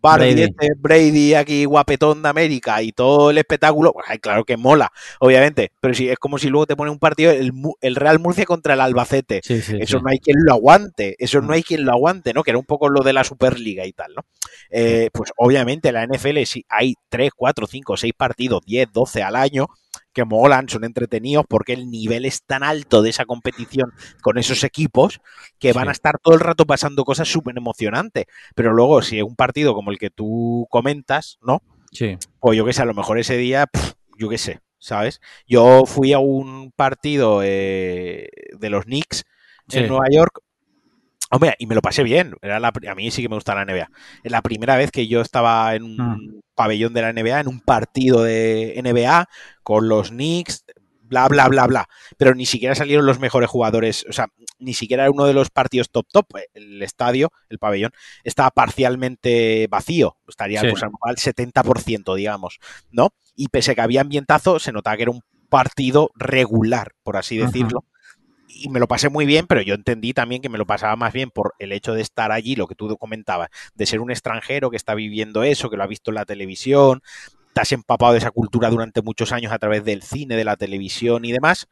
Bardi, 0.00 0.34
Brady. 0.34 0.42
este, 0.42 0.68
Brady 0.76 1.34
aquí 1.34 1.64
guapetón 1.64 2.22
de 2.22 2.28
América 2.28 2.82
y 2.82 2.92
todo 2.92 3.30
el 3.30 3.38
espectáculo, 3.38 3.92
pues 3.92 4.06
ay, 4.08 4.18
claro 4.18 4.44
que 4.44 4.56
mola, 4.56 4.90
obviamente, 5.20 5.72
pero 5.80 5.94
sí, 5.94 6.08
es 6.08 6.18
como 6.18 6.38
si 6.38 6.48
luego 6.48 6.66
te 6.66 6.76
pone 6.76 6.90
un 6.90 6.98
partido 6.98 7.32
el, 7.32 7.52
el 7.80 7.96
Real 7.96 8.18
Murcia 8.18 8.44
contra 8.44 8.74
el 8.74 8.80
Albacete. 8.80 9.40
Sí, 9.42 9.60
sí, 9.62 9.76
Eso 9.80 9.98
no 10.00 10.10
hay 10.10 10.18
quien 10.18 10.36
lo 10.44 10.52
aguante, 10.52 11.16
eso 11.18 11.40
no 11.40 11.48
Mm. 11.48 11.52
hay 11.52 11.62
quien 11.62 11.84
lo 11.84 11.92
aguante, 11.92 12.32
¿no? 12.34 12.42
Que 12.42 12.50
era 12.50 12.58
un 12.58 12.64
poco 12.66 12.88
lo 12.88 13.02
de 13.02 13.12
la 13.12 13.24
Superliga 13.24 13.84
y 13.86 13.92
tal, 13.92 14.14
¿no? 14.14 14.22
Eh, 14.70 15.10
pues 15.12 15.30
obviamente 15.36 15.92
la 15.92 16.04
NFL 16.06 16.44
sí 16.44 16.64
hay 16.68 16.94
3, 17.08 17.30
4, 17.36 17.66
5, 17.66 17.96
6 17.96 18.12
partidos, 18.16 18.60
10, 18.66 18.88
12 18.92 19.22
al 19.22 19.36
año 19.36 19.66
que 20.16 20.24
molan, 20.24 20.66
son 20.68 20.82
entretenidos 20.84 21.44
porque 21.46 21.74
el 21.74 21.90
nivel 21.90 22.24
es 22.24 22.42
tan 22.42 22.62
alto 22.62 23.02
de 23.02 23.10
esa 23.10 23.26
competición 23.26 23.92
con 24.22 24.38
esos 24.38 24.64
equipos 24.64 25.20
que 25.58 25.74
van 25.74 25.84
Sí. 25.84 25.88
a 25.90 25.92
estar 25.92 26.18
todo 26.18 26.34
el 26.34 26.40
rato 26.40 26.64
pasando 26.64 27.04
cosas 27.04 27.28
súper 27.28 27.54
emocionantes. 27.58 28.24
Pero 28.54 28.72
luego, 28.72 29.02
si 29.02 29.18
es 29.18 29.22
un 29.24 29.36
partido 29.36 29.74
como 29.74 29.90
el 29.90 29.98
que 29.98 30.08
tú 30.08 30.66
comentas, 30.70 31.36
¿no? 31.42 31.60
Sí. 31.92 32.16
Pues 32.40 32.56
yo 32.56 32.64
qué 32.64 32.72
sé, 32.72 32.80
a 32.80 32.86
lo 32.86 32.94
mejor 32.94 33.18
ese 33.18 33.36
día, 33.36 33.66
yo 34.18 34.30
qué 34.30 34.38
sé, 34.38 34.60
¿sabes? 34.78 35.20
Yo 35.46 35.84
fui 35.84 36.14
a 36.14 36.18
un 36.18 36.72
partido 36.74 37.42
eh, 37.44 38.28
de 38.58 38.70
los 38.70 38.84
Knicks 38.86 39.24
Sí. 39.68 39.80
en 39.80 39.88
Nueva 39.88 40.06
York. 40.10 40.40
Hombre, 41.30 41.54
y 41.58 41.66
me 41.66 41.74
lo 41.74 41.82
pasé 41.82 42.02
bien. 42.02 42.34
Era 42.40 42.60
la 42.60 42.68
a 42.68 42.94
mí 42.94 43.10
sí 43.10 43.20
que 43.22 43.28
me 43.28 43.34
gusta 43.34 43.54
la 43.54 43.64
NBA. 43.64 43.90
Es 44.22 44.30
la 44.30 44.42
primera 44.42 44.76
vez 44.76 44.90
que 44.90 45.08
yo 45.08 45.20
estaba 45.20 45.74
en 45.74 45.82
un 45.82 45.96
Mm. 45.96 46.40
pabellón 46.54 46.92
de 46.94 47.02
la 47.02 47.12
NBA, 47.12 47.40
en 47.40 47.48
un 47.48 47.60
partido 47.60 48.22
de 48.22 48.74
NBA 48.76 49.28
con 49.62 49.88
los 49.88 50.10
Knicks, 50.10 50.64
bla, 51.02 51.28
bla, 51.28 51.48
bla, 51.48 51.66
bla. 51.66 51.88
Pero 52.16 52.34
ni 52.34 52.46
siquiera 52.46 52.74
salieron 52.74 53.06
los 53.06 53.18
mejores 53.18 53.48
jugadores. 53.50 54.06
O 54.08 54.12
sea, 54.12 54.28
ni 54.58 54.72
siquiera 54.74 55.02
era 55.04 55.10
uno 55.12 55.26
de 55.26 55.34
los 55.34 55.50
partidos 55.50 55.90
top, 55.90 56.06
top. 56.12 56.26
El 56.54 56.82
estadio, 56.82 57.32
el 57.48 57.58
pabellón, 57.58 57.90
estaba 58.24 58.50
parcialmente 58.50 59.66
vacío. 59.68 60.16
Estaría 60.28 60.60
Sí. 60.60 60.68
pues, 60.70 60.82
al 60.82 61.16
70%, 61.18 62.14
digamos, 62.14 62.58
¿no? 62.90 63.10
Y 63.34 63.48
pese 63.48 63.72
a 63.72 63.74
que 63.74 63.80
había 63.82 64.00
ambientazo, 64.00 64.58
se 64.58 64.72
notaba 64.72 64.96
que 64.96 65.02
era 65.04 65.12
un 65.12 65.22
partido 65.48 66.10
regular, 66.16 66.92
por 67.02 67.16
así 67.16 67.40
Ajá. 67.40 67.46
Y 68.64 68.68
me 68.68 68.80
lo 68.80 68.88
pasé 68.88 69.08
muy 69.08 69.26
bien, 69.26 69.46
pero 69.46 69.62
yo 69.62 69.74
entendí 69.74 70.12
también 70.12 70.42
que 70.42 70.48
me 70.48 70.58
lo 70.58 70.66
pasaba 70.66 70.96
más 70.96 71.12
bien 71.12 71.30
por 71.30 71.54
el 71.58 71.72
hecho 71.72 71.92
de 71.94 72.02
estar 72.02 72.32
allí, 72.32 72.56
lo 72.56 72.66
que 72.66 72.74
tú 72.74 72.96
comentabas, 72.96 73.48
de 73.74 73.86
ser 73.86 74.00
un 74.00 74.10
extranjero 74.10 74.70
que 74.70 74.76
está 74.76 74.94
viviendo 74.94 75.42
eso, 75.42 75.70
que 75.70 75.76
lo 75.76 75.82
ha 75.82 75.86
visto 75.86 76.10
en 76.10 76.16
la 76.16 76.24
televisión, 76.24 77.02
te 77.52 77.60
has 77.62 77.72
empapado 77.72 78.12
de 78.12 78.18
esa 78.18 78.30
cultura 78.30 78.68
durante 78.70 79.02
muchos 79.02 79.32
años 79.32 79.52
a 79.52 79.58
través 79.58 79.84
del 79.84 80.02
cine, 80.02 80.36
de 80.36 80.44
la 80.44 80.56
televisión 80.56 81.24
y 81.24 81.32
demás, 81.32 81.68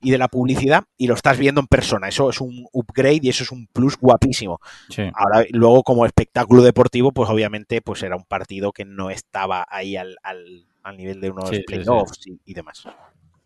y 0.00 0.10
de 0.12 0.18
la 0.18 0.28
publicidad, 0.28 0.84
y 0.96 1.06
lo 1.08 1.14
estás 1.14 1.38
viendo 1.38 1.60
en 1.60 1.66
persona. 1.66 2.08
Eso 2.08 2.30
es 2.30 2.40
un 2.40 2.66
upgrade 2.72 3.20
y 3.22 3.28
eso 3.30 3.42
es 3.44 3.50
un 3.52 3.66
plus 3.66 3.96
guapísimo. 3.98 4.60
Sí. 4.88 5.02
Ahora, 5.14 5.44
luego, 5.50 5.82
como 5.82 6.06
espectáculo 6.06 6.62
deportivo, 6.62 7.12
pues 7.12 7.28
obviamente 7.30 7.80
pues 7.82 8.02
era 8.02 8.16
un 8.16 8.24
partido 8.24 8.72
que 8.72 8.84
no 8.84 9.10
estaba 9.10 9.66
ahí 9.68 9.96
al, 9.96 10.16
al- 10.22 10.66
al 10.84 10.96
nivel 10.96 11.20
de 11.20 11.30
unos 11.30 11.48
Sí, 11.50 11.56
sí, 11.56 11.60
sí. 11.60 11.64
playoffs 11.66 12.26
y- 12.26 12.40
y 12.44 12.54
demás. 12.54 12.84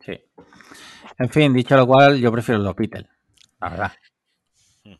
Sí. 0.04 0.20
En 1.18 1.28
fin, 1.30 1.52
dicho 1.52 1.76
lo 1.76 1.86
cual, 1.86 2.18
yo 2.18 2.32
prefiero 2.32 2.60
los 2.60 2.74
Beatles. 2.74 3.06
La 3.60 3.68
verdad. 3.68 3.92
Que 4.84 4.98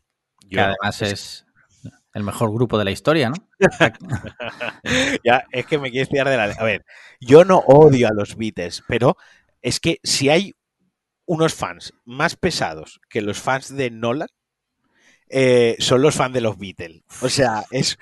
Yo- 0.49 0.61
además 0.63 1.01
es 1.01 1.45
el 2.13 2.23
mejor 2.23 2.51
grupo 2.53 2.77
de 2.77 2.85
la 2.85 2.91
historia, 2.91 3.29
¿no? 3.29 3.35
Ya, 5.23 5.45
es 5.51 5.65
que 5.65 5.77
me 5.79 5.89
quieres 5.91 6.09
tirar 6.09 6.29
de 6.29 6.37
la. 6.37 6.43
A 6.45 6.63
ver, 6.63 6.85
yo 7.19 7.43
no 7.43 7.57
odio 7.59 8.07
a 8.07 8.13
los 8.13 8.35
Beatles, 8.35 8.83
pero 8.87 9.17
es 9.61 9.79
que 9.79 9.99
si 10.03 10.29
hay 10.29 10.53
unos 11.25 11.53
fans 11.53 11.93
más 12.05 12.35
pesados 12.35 12.99
que 13.09 13.21
los 13.21 13.39
fans 13.39 13.75
de 13.75 13.89
Nolan, 13.89 14.27
eh, 15.29 15.75
son 15.79 16.01
los 16.01 16.15
fans 16.15 16.33
de 16.33 16.41
los 16.41 16.57
Beatles. 16.57 17.01
O 17.21 17.29
sea, 17.29 17.63
es 17.71 17.97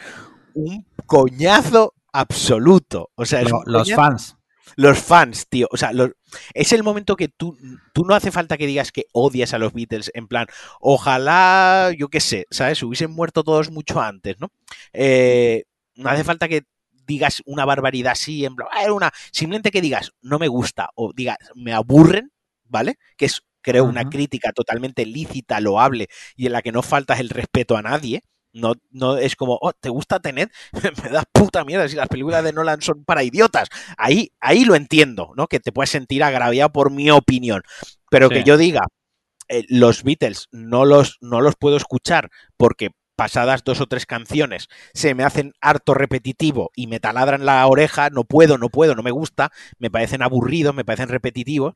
un 0.53 0.85
coñazo 1.05 1.93
absoluto. 2.11 3.11
O 3.15 3.25
sea, 3.25 3.41
es 3.41 3.51
los 3.65 3.93
fans. 3.93 4.35
Los 4.75 4.99
fans, 4.99 5.47
tío. 5.49 5.67
O 5.71 5.77
sea, 5.77 5.93
los- 5.93 6.12
es 6.53 6.71
el 6.73 6.84
momento 6.84 7.15
que 7.15 7.27
tú, 7.27 7.57
tú 7.93 8.03
no 8.05 8.15
hace 8.15 8.31
falta 8.31 8.57
que 8.57 8.67
digas 8.67 8.91
que 8.91 9.05
odias 9.13 9.53
a 9.53 9.57
los 9.60 9.73
Beatles, 9.73 10.12
en 10.13 10.27
plan, 10.27 10.47
ojalá, 10.79 11.91
yo 11.97 12.10
qué 12.10 12.19
sé, 12.19 12.45
¿sabes? 12.51 12.81
Hubiesen 12.84 13.12
muerto 13.12 13.43
todos 13.43 13.71
mucho 13.71 14.01
antes, 14.01 14.39
¿no? 14.39 14.49
Eh, 14.93 15.63
no 15.95 16.10
hace 16.10 16.23
falta 16.23 16.47
que 16.47 16.63
digas 17.05 17.41
una 17.45 17.65
barbaridad 17.65 18.13
así, 18.13 18.45
en 18.45 18.55
plan, 18.55 18.67
"Ah, 18.71 18.84
era 18.84 18.93
una. 18.93 19.12
Simplemente 19.31 19.71
que 19.71 19.81
digas, 19.81 20.12
no 20.21 20.39
me 20.39 20.47
gusta, 20.47 20.89
o 20.95 21.12
digas, 21.13 21.38
me 21.55 21.73
aburren, 21.73 22.31
¿vale? 22.65 22.95
Que 23.17 23.25
es, 23.25 23.41
creo, 23.62 23.86
una 23.86 24.05
crítica 24.05 24.51
totalmente 24.53 25.05
lícita, 25.05 25.60
loable, 25.60 26.07
y 26.36 26.45
en 26.47 26.53
la 26.53 26.62
que 26.62 26.71
no 26.71 26.81
faltas 26.84 27.19
el 27.19 27.29
respeto 27.29 27.75
a 27.77 27.81
nadie. 27.81 28.21
No, 28.53 28.73
no 28.91 29.17
es 29.17 29.35
como, 29.35 29.57
oh, 29.61 29.71
¿te 29.73 29.89
gusta 29.89 30.19
tener? 30.19 30.51
me 31.03 31.09
das 31.09 31.25
puta 31.31 31.63
mierda 31.63 31.87
si 31.87 31.95
las 31.95 32.07
películas 32.09 32.43
de 32.43 32.53
Nolan 32.53 32.81
son 32.81 33.03
para 33.05 33.23
idiotas. 33.23 33.69
Ahí, 33.97 34.31
ahí 34.41 34.65
lo 34.65 34.75
entiendo, 34.75 35.31
¿no? 35.37 35.47
Que 35.47 35.59
te 35.59 35.71
puedes 35.71 35.89
sentir 35.89 36.23
agraviado 36.23 36.71
por 36.71 36.91
mi 36.91 37.09
opinión. 37.11 37.61
Pero 38.09 38.27
Sí. 38.27 38.35
que 38.35 38.43
yo 38.43 38.57
diga, 38.57 38.81
eh, 39.49 39.65
los 39.69 40.03
Beatles 40.03 40.47
no 40.51 40.85
los, 40.85 41.17
no 41.21 41.41
los 41.41 41.55
puedo 41.55 41.77
escuchar 41.77 42.29
porque 42.57 42.91
pasadas 43.15 43.63
dos 43.63 43.81
o 43.81 43.87
tres 43.87 44.05
canciones 44.07 44.67
se 44.93 45.13
me 45.13 45.23
hacen 45.23 45.53
harto 45.61 45.93
repetitivo 45.93 46.71
y 46.75 46.87
me 46.87 46.99
taladran 46.99 47.45
la 47.45 47.65
oreja, 47.67 48.09
no 48.09 48.23
puedo, 48.23 48.57
no 48.57 48.69
puedo, 48.69 48.95
no 48.95 49.03
me 49.03 49.11
gusta, 49.11 49.51
me 49.77 49.91
parecen 49.91 50.23
aburridos, 50.23 50.73
me 50.73 50.85
parecen 50.85 51.09
repetitivos. 51.09 51.75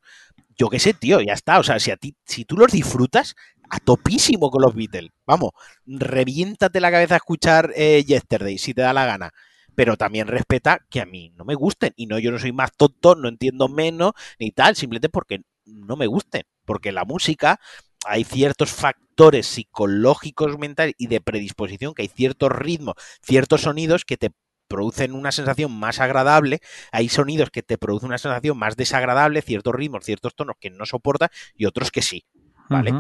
Yo 0.58 0.70
qué 0.70 0.80
sé, 0.80 0.94
tío, 0.94 1.22
ya 1.22 1.34
está. 1.34 1.60
O 1.60 1.64
sea, 1.64 1.80
si 1.80 1.92
a 1.92 1.98
ti, 1.98 2.16
si 2.26 2.46
tú 2.46 2.58
los 2.58 2.72
disfrutas, 2.72 3.36
a 3.70 3.80
topísimo 3.80 4.50
con 4.50 4.62
los 4.62 4.76
Beatles. 4.76 5.12
Vamos, 5.26 5.52
reviéntate 5.86 6.80
la 6.80 6.92
cabeza 6.92 7.16
a 7.16 7.18
escuchar 7.18 7.72
eh, 7.76 8.04
Yesterday, 8.06 8.58
si 8.58 8.74
te 8.74 8.82
da 8.82 8.94
la 8.94 9.06
gana. 9.06 9.32
Pero 9.76 9.98
también 9.98 10.28
respeta 10.28 10.80
que 10.90 11.02
a 11.02 11.06
mí 11.06 11.34
no 11.36 11.44
me 11.44 11.56
gusten. 11.56 11.94
Y 11.96 12.08
no, 12.08 12.18
yo 12.18 12.32
no 12.32 12.40
soy 12.40 12.54
más 12.54 12.72
tonto, 12.76 13.16
no 13.16 13.28
entiendo 13.28 13.68
menos, 13.68 14.14
ni 14.40 14.52
tal, 14.52 14.76
simplemente 14.76 15.10
porque 15.10 15.42
no 15.66 15.98
me 15.98 16.08
gusten. 16.08 16.44
Porque 16.64 16.92
la 16.92 17.04
música, 17.04 17.60
hay 18.06 18.24
ciertos 18.24 18.72
factores 18.72 19.48
psicológicos, 19.48 20.58
mentales 20.58 20.96
y 20.98 21.08
de 21.08 21.20
predisposición, 21.20 21.94
que 21.94 22.04
hay 22.04 22.08
ciertos 22.08 22.52
ritmos, 22.52 22.96
ciertos 23.22 23.62
sonidos 23.62 24.06
que 24.06 24.18
te 24.18 24.32
producen 24.68 25.14
una 25.14 25.32
sensación 25.32 25.72
más 25.78 26.00
agradable, 26.00 26.60
hay 26.92 27.10
sonidos 27.10 27.50
que 27.52 27.64
te 27.64 27.78
producen 27.78 28.08
una 28.08 28.18
sensación 28.18 28.58
más 28.58 28.76
desagradable, 28.76 29.42
ciertos 29.42 29.76
ritmos, 29.76 30.06
ciertos 30.06 30.36
tonos 30.36 30.56
que 30.60 30.70
no 30.70 30.86
soportas 30.86 31.30
y 31.56 31.66
otros 31.66 31.92
que 31.92 32.02
sí. 32.02 32.26
Vale. 32.70 32.94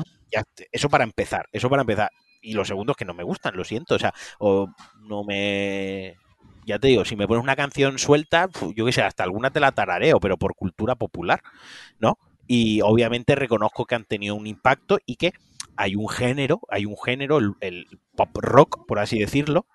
Eso 0.71 0.89
para 0.89 1.03
empezar, 1.03 1.47
eso 1.51 1.69
para 1.69 1.81
empezar. 1.81 2.09
Y 2.41 2.53
los 2.53 2.67
segundos 2.67 2.95
que 2.95 3.05
no 3.05 3.13
me 3.13 3.23
gustan, 3.23 3.55
lo 3.55 3.63
siento, 3.63 3.95
o 3.95 3.99
sea, 3.99 4.13
o 4.39 4.67
no 5.01 5.23
me... 5.23 6.15
Ya 6.65 6.79
te 6.79 6.87
digo, 6.87 7.05
si 7.05 7.15
me 7.15 7.27
pones 7.27 7.43
una 7.43 7.55
canción 7.55 7.99
suelta, 7.99 8.49
yo 8.75 8.85
qué 8.85 8.91
sé, 8.91 9.01
hasta 9.03 9.23
alguna 9.23 9.51
te 9.51 9.59
la 9.59 9.71
tarareo, 9.71 10.19
pero 10.19 10.37
por 10.37 10.55
cultura 10.55 10.95
popular, 10.95 11.41
¿no? 11.99 12.17
Y 12.47 12.81
obviamente 12.81 13.35
reconozco 13.35 13.85
que 13.85 13.95
han 13.95 14.05
tenido 14.05 14.35
un 14.35 14.47
impacto 14.47 14.99
y 15.05 15.15
que 15.17 15.33
hay 15.77 15.95
un 15.95 16.09
género, 16.09 16.61
hay 16.69 16.85
un 16.85 16.97
género, 16.97 17.37
el, 17.39 17.53
el 17.61 17.85
pop 18.15 18.29
rock, 18.37 18.85
por 18.87 18.99
así 18.99 19.19
decirlo, 19.19 19.67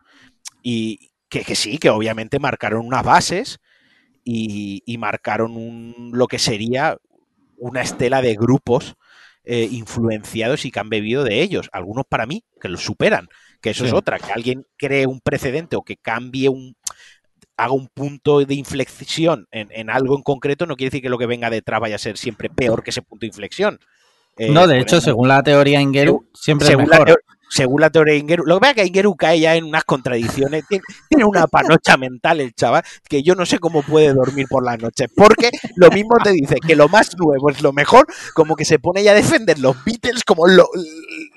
y 0.63 1.11
que, 1.29 1.43
que 1.45 1.55
sí, 1.55 1.79
que 1.79 1.91
obviamente 1.91 2.39
marcaron 2.39 2.87
unas 2.87 3.05
bases 3.05 3.61
y, 4.25 4.83
y 4.87 4.99
marcaron 4.99 5.57
un, 5.57 6.11
lo 6.15 6.27
que 6.29 6.39
sería 6.39 6.99
una 7.59 7.83
estela 7.83 8.23
de 8.23 8.35
grupos 8.37 8.97
eh, 9.53 9.67
influenciados 9.69 10.65
y 10.65 10.71
que 10.71 10.79
han 10.79 10.89
bebido 10.89 11.25
de 11.25 11.43
ellos. 11.43 11.69
Algunos 11.73 12.05
para 12.09 12.25
mí 12.25 12.45
que 12.61 12.69
los 12.69 12.83
superan, 12.83 13.27
que 13.61 13.71
eso 13.71 13.85
es 13.85 13.93
otra, 13.93 14.21
que 14.21 14.31
alguien 14.31 14.65
cree 14.77 15.09
un 15.09 15.19
precedente 15.19 15.75
o 15.75 15.83
que 15.83 15.97
cambie 15.97 16.49
un 16.49 16.77
haga 17.57 17.73
un 17.73 17.89
punto 17.89 18.45
de 18.45 18.55
inflexión 18.55 19.49
en, 19.51 19.67
en 19.73 19.91
algo 19.91 20.17
en 20.17 20.23
concreto, 20.23 20.67
no 20.67 20.77
quiere 20.77 20.91
decir 20.91 21.03
que 21.03 21.09
lo 21.09 21.19
que 21.19 21.27
venga 21.27 21.51
detrás 21.51 21.81
vaya 21.81 21.97
a 21.97 21.99
ser 21.99 22.17
siempre 22.17 22.49
peor 22.49 22.85
que 22.85 22.91
ese 22.91 23.03
punto 23.03 23.25
de 23.25 23.27
inflexión. 23.27 23.81
Eh, 24.37 24.51
no, 24.51 24.69
de 24.69 24.77
hecho, 24.77 24.99
ejemplo, 24.99 25.01
según 25.01 25.29
la 25.29 25.43
teoría 25.43 25.81
Ingeru, 25.81 26.31
siempre 26.33 26.69
es 26.69 26.77
mejor. 26.77 27.21
Según 27.51 27.81
la 27.83 27.91
teoría 27.91 28.15
de 28.15 28.21
Ingeru. 28.21 28.45
Lo 28.47 28.55
que 28.57 28.61
pasa 28.61 28.71
es 28.71 28.77
que 28.77 28.87
Ingeru 28.87 29.17
cae 29.17 29.41
ya 29.41 29.57
en 29.57 29.65
unas 29.65 29.85
contradicciones. 29.85 30.65
Tiene, 30.69 30.85
tiene 31.09 31.25
una 31.25 31.47
panocha 31.49 31.97
mental 31.99 32.41
el 32.41 32.55
chaval 32.55 32.83
que 33.09 33.23
yo 33.23 33.35
no 33.35 33.45
sé 33.45 33.59
cómo 33.59 33.83
puede 33.83 34.15
dormir 34.15 34.47
por 34.49 34.65
las 34.65 34.79
noches. 34.81 35.11
Porque 35.15 35.51
lo 35.77 35.91
mismo 35.91 36.17
te 36.23 36.31
dice 36.31 36.57
que 36.67 36.77
lo 36.77 36.89
más 36.89 37.11
nuevo 37.19 37.51
es 37.51 37.61
lo 37.61 37.73
mejor, 37.73 38.07
como 38.35 38.57
que 38.57 38.65
se 38.65 38.79
pone 38.79 39.03
ya 39.03 39.11
a 39.13 39.15
defender 39.15 39.59
los 39.59 39.77
Beatles 39.85 40.25
como 40.25 40.47
lo- 40.47 40.69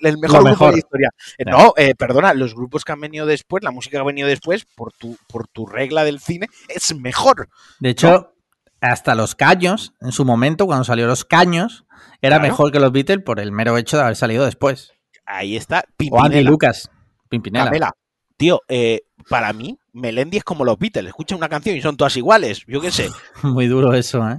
el 0.03 0.17
mejor 0.19 0.43
Lo 0.43 0.49
grupo 0.51 0.65
de 0.67 0.71
la 0.73 0.77
historia. 0.77 1.09
No, 1.45 1.73
eh, 1.77 1.95
perdona, 1.95 2.33
los 2.33 2.53
grupos 2.55 2.85
que 2.85 2.91
han 2.91 3.01
venido 3.01 3.25
después, 3.25 3.63
la 3.63 3.71
música 3.71 3.97
que 3.97 4.01
ha 4.01 4.05
venido 4.05 4.27
después, 4.27 4.65
por 4.75 4.93
tu, 4.93 5.17
por 5.27 5.47
tu 5.47 5.65
regla 5.65 6.03
del 6.03 6.19
cine, 6.19 6.47
es 6.69 6.95
mejor. 6.95 7.49
De 7.79 7.89
hecho, 7.89 8.33
hasta 8.81 9.15
los 9.15 9.33
caños, 9.35 9.93
en 10.01 10.11
su 10.11 10.25
momento, 10.25 10.65
cuando 10.65 10.83
salió 10.83 11.07
los 11.07 11.25
caños, 11.25 11.85
era 12.21 12.37
Claro. 12.37 12.43
mejor 12.43 12.71
que 12.71 12.79
los 12.79 12.91
Beatles 12.91 13.23
por 13.23 13.39
el 13.39 13.51
mero 13.51 13.77
hecho 13.77 13.97
de 13.97 14.03
haber 14.03 14.15
salido 14.15 14.45
después. 14.45 14.91
Ahí 15.37 15.55
está. 15.57 15.79
O 15.79 15.79
Andy 15.79 16.29
Pimpinela. 16.37 16.49
Lucas, 16.49 16.89
Pimpinela. 17.29 17.65
Camela. 17.65 17.91
tío, 18.37 18.61
eh, 18.67 19.01
para 19.29 19.53
mí, 19.53 19.77
Melendi 19.93 20.37
es 20.37 20.43
como 20.43 20.65
los 20.65 20.77
Beatles. 20.77 21.07
Escucha 21.07 21.35
una 21.35 21.47
canción 21.49 21.75
y 21.77 21.81
son 21.81 21.95
todas 21.97 22.15
iguales. 22.17 22.63
Yo 22.67 22.81
qué 22.81 22.91
sé. 22.91 23.09
Muy 23.43 23.67
duro 23.67 23.93
eso, 23.93 24.27
¿eh? 24.29 24.37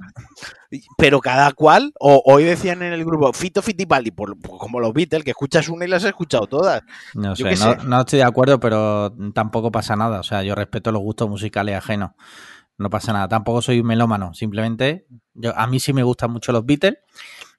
Pero 0.99 1.21
cada 1.21 1.53
cual, 1.53 1.93
o 2.01 2.21
hoy 2.27 2.45
decían 2.45 2.83
en 2.83 2.93
el 2.93 3.05
grupo 3.05 3.33
Fito 3.33 3.63
Fitipaldi, 3.63 4.11
por, 4.11 4.39
por- 4.41 4.59
como 4.59 4.81
los 4.81 4.93
Beatles, 4.93 5.23
que 5.25 5.31
escuchas 5.31 5.69
una 5.69 5.85
y 5.85 5.89
las 5.89 6.03
has 6.03 6.09
escuchado 6.11 6.47
todas. 6.49 6.83
No 7.15 7.35
Yo 7.35 7.47
sé, 7.47 7.51
no, 7.65 7.81
sé. 7.81 7.87
no 7.87 8.01
estoy 8.01 8.19
de 8.19 8.25
acuerdo, 8.25 8.59
pero 8.61 9.15
tampoco 9.33 9.71
pasa 9.71 9.95
nada. 9.97 10.21
O 10.21 10.25
sea, 10.25 10.43
yo 10.43 10.55
respeto 10.55 10.91
los 10.93 11.03
gustos 11.03 11.29
musicales 11.29 11.77
ajenos. 11.77 12.11
No 12.77 12.91
pasa 12.91 13.13
nada. 13.13 13.29
Tampoco 13.29 13.63
soy 13.63 13.81
un 13.81 13.87
melómano. 13.87 14.35
Simplemente, 14.35 15.07
yo, 15.35 15.57
a 15.57 15.67
mí 15.69 15.79
sí 15.79 15.93
me 15.93 16.03
gustan 16.03 16.33
mucho 16.33 16.51
los 16.51 16.67
Beatles 16.67 16.97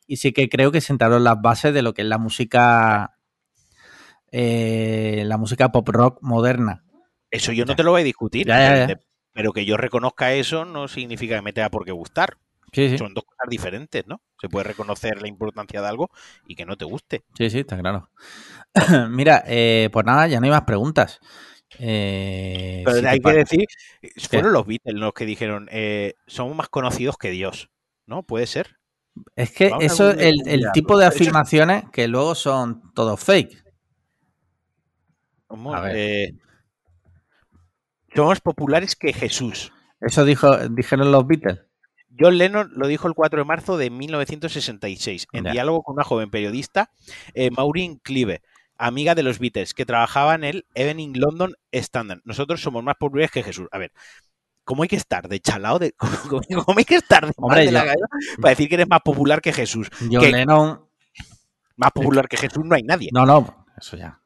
y 0.07 0.17
sí 0.17 0.33
que 0.33 0.49
creo 0.49 0.71
que 0.71 0.81
sentaron 0.81 1.23
las 1.23 1.41
bases 1.41 1.73
de 1.73 1.81
lo 1.81 1.93
que 1.93 2.01
es 2.01 2.07
la 2.09 2.17
música, 2.17 3.14
eh, 4.37 5.23
la 5.25 5.37
música 5.37 5.71
pop 5.71 5.87
rock 5.87 6.17
moderna. 6.21 6.83
Eso 7.31 7.53
yo 7.53 7.63
no 7.63 7.73
te 7.73 7.83
lo 7.83 7.91
voy 7.91 8.01
a 8.01 8.03
discutir. 8.03 8.45
Ya, 8.45 8.85
ya, 8.85 8.99
pero 9.31 9.53
que 9.53 9.63
yo 9.63 9.77
reconozca 9.77 10.33
eso 10.33 10.65
no 10.65 10.89
significa 10.89 11.37
que 11.37 11.41
me 11.41 11.53
tenga 11.53 11.69
por 11.69 11.85
qué 11.85 11.93
gustar. 11.93 12.37
Sí, 12.73 12.89
sí, 12.89 12.97
Son 12.97 13.13
dos 13.13 13.23
cosas 13.23 13.49
diferentes, 13.49 14.05
¿no? 14.05 14.19
Se 14.41 14.49
puede 14.49 14.65
reconocer 14.65 15.21
la 15.21 15.29
importancia 15.29 15.81
de 15.81 15.87
algo 15.87 16.09
y 16.45 16.55
que 16.55 16.65
no 16.65 16.75
te 16.75 16.83
guste. 16.83 17.23
sí, 17.37 17.49
sí, 17.49 17.59
está 17.59 17.77
claro. 17.77 18.09
Mira, 19.09 19.41
eh, 19.47 19.89
pues 19.93 20.05
nada, 20.05 20.27
ya 20.27 20.41
no 20.41 20.45
hay 20.47 20.51
más 20.51 20.63
preguntas. 20.63 21.21
Eh, 21.79 22.83
Pero 22.85 23.07
hay 23.07 23.19
que 23.19 23.31
decir, 23.33 23.65
fueron 24.29 24.51
los 24.51 24.67
Beatles 24.67 24.95
los 24.95 25.13
que 25.13 25.25
dijeron, 25.25 25.69
eh, 25.71 26.15
somos 26.27 26.57
más 26.57 26.67
conocidos 26.67 27.17
que 27.17 27.29
Dios. 27.31 27.69
¿No? 28.05 28.23
Puede 28.23 28.47
ser. 28.47 28.75
Es 29.37 29.51
que 29.51 29.69
Vamos 29.69 29.85
eso, 29.85 30.11
el, 30.11 30.45
el 30.45 30.65
tipo 30.73 30.97
de 30.97 31.05
afirmaciones 31.05 31.85
que 31.93 32.09
luego 32.09 32.35
son 32.35 32.91
todos 32.93 33.23
fake. 33.23 33.64
Somos, 35.55 35.79
eh, 35.93 36.33
somos 38.13 38.41
populares 38.41 38.97
que 38.97 39.13
Jesús. 39.13 39.71
Eso 40.01 40.25
dijo, 40.25 40.57
dijeron 40.67 41.13
los 41.13 41.25
Beatles. 41.25 41.61
John 42.19 42.37
Lennon 42.37 42.71
lo 42.75 42.87
dijo 42.87 43.07
el 43.07 43.13
4 43.13 43.39
de 43.39 43.45
marzo 43.45 43.77
de 43.77 43.89
1966 43.89 45.27
en 45.31 45.45
diálogo 45.45 45.81
con 45.83 45.93
una 45.95 46.03
joven 46.03 46.29
periodista, 46.29 46.91
eh, 47.33 47.51
Maureen 47.51 47.97
Clive, 47.97 48.41
amiga 48.77 49.15
de 49.15 49.23
los 49.23 49.39
Beatles, 49.39 49.73
que 49.73 49.85
trabajaba 49.85 50.35
en 50.35 50.43
el 50.43 50.65
Evening 50.75 51.13
London 51.15 51.53
Standard. 51.71 52.19
Nosotros 52.25 52.61
somos 52.61 52.83
más 52.83 52.95
populares 52.95 53.31
que 53.31 53.43
Jesús. 53.43 53.67
A 53.71 53.77
ver, 53.77 53.93
¿cómo 54.65 54.83
hay 54.83 54.89
que 54.89 54.97
estar 54.97 55.29
de 55.29 55.39
chalao? 55.39 55.79
De, 55.79 55.93
¿cómo, 56.29 56.41
cómo 56.65 56.77
hay 56.77 56.85
que 56.85 56.95
estar 56.95 57.25
de, 57.25 57.33
mal 57.37 57.51
Hombre, 57.51 57.65
de 57.65 57.71
la 57.71 57.85
cabeza 57.85 58.05
para 58.41 58.49
decir 58.49 58.67
que 58.67 58.75
eres 58.75 58.89
más 58.89 59.01
popular 59.01 59.41
que 59.41 59.53
Jesús? 59.53 59.89
John. 60.11 60.31
Lennon. 60.31 60.81
Más 61.77 61.91
popular 61.91 62.27
que 62.27 62.37
Jesús 62.37 62.63
no 62.63 62.75
hay 62.75 62.83
nadie. 62.83 63.09
No, 63.11 63.25
no, 63.25 63.65
eso 63.77 63.97
ya. 63.97 64.21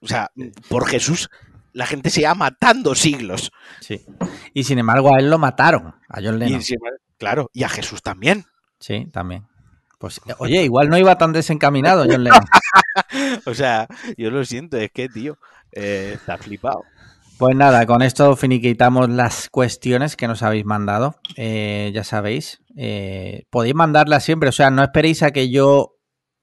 O 0.00 0.06
sea, 0.06 0.30
por 0.68 0.86
Jesús 0.86 1.28
la 1.72 1.86
gente 1.86 2.08
se 2.08 2.20
lleva 2.20 2.34
matando 2.34 2.94
siglos. 2.94 3.52
Sí. 3.80 4.04
Y 4.54 4.64
sin 4.64 4.78
embargo, 4.78 5.14
a 5.14 5.18
él 5.18 5.28
lo 5.28 5.38
mataron, 5.38 5.94
a 6.08 6.20
John 6.22 6.36
Y 6.36 6.38
Lennon. 6.38 6.62
claro, 7.18 7.50
y 7.52 7.64
a 7.64 7.68
Jesús 7.68 8.02
también. 8.02 8.46
Sí, 8.80 9.06
también. 9.12 9.46
Pues, 9.98 10.20
oye, 10.38 10.62
igual 10.62 10.88
no 10.88 10.96
iba 10.98 11.18
tan 11.18 11.32
desencaminado 11.32 12.04
John 12.08 12.24
Lennon. 12.24 12.40
O 13.44 13.52
sea, 13.52 13.86
yo 14.16 14.30
lo 14.30 14.42
siento, 14.46 14.78
es 14.78 14.90
que, 14.90 15.08
tío, 15.08 15.38
eh, 15.72 16.12
está 16.14 16.38
flipado. 16.38 16.82
Pues 17.38 17.54
nada, 17.54 17.84
con 17.84 18.00
esto 18.00 18.34
finiquitamos 18.36 19.10
las 19.10 19.50
cuestiones 19.50 20.16
que 20.16 20.26
nos 20.26 20.42
habéis 20.42 20.64
mandado. 20.64 21.16
Eh, 21.36 21.90
ya 21.94 22.02
sabéis, 22.04 22.62
eh, 22.76 23.44
podéis 23.50 23.74
mandarlas 23.74 24.24
siempre. 24.24 24.48
O 24.48 24.52
sea, 24.52 24.70
no 24.70 24.82
esperéis 24.82 25.22
a 25.22 25.32
que 25.32 25.50
yo. 25.50 25.95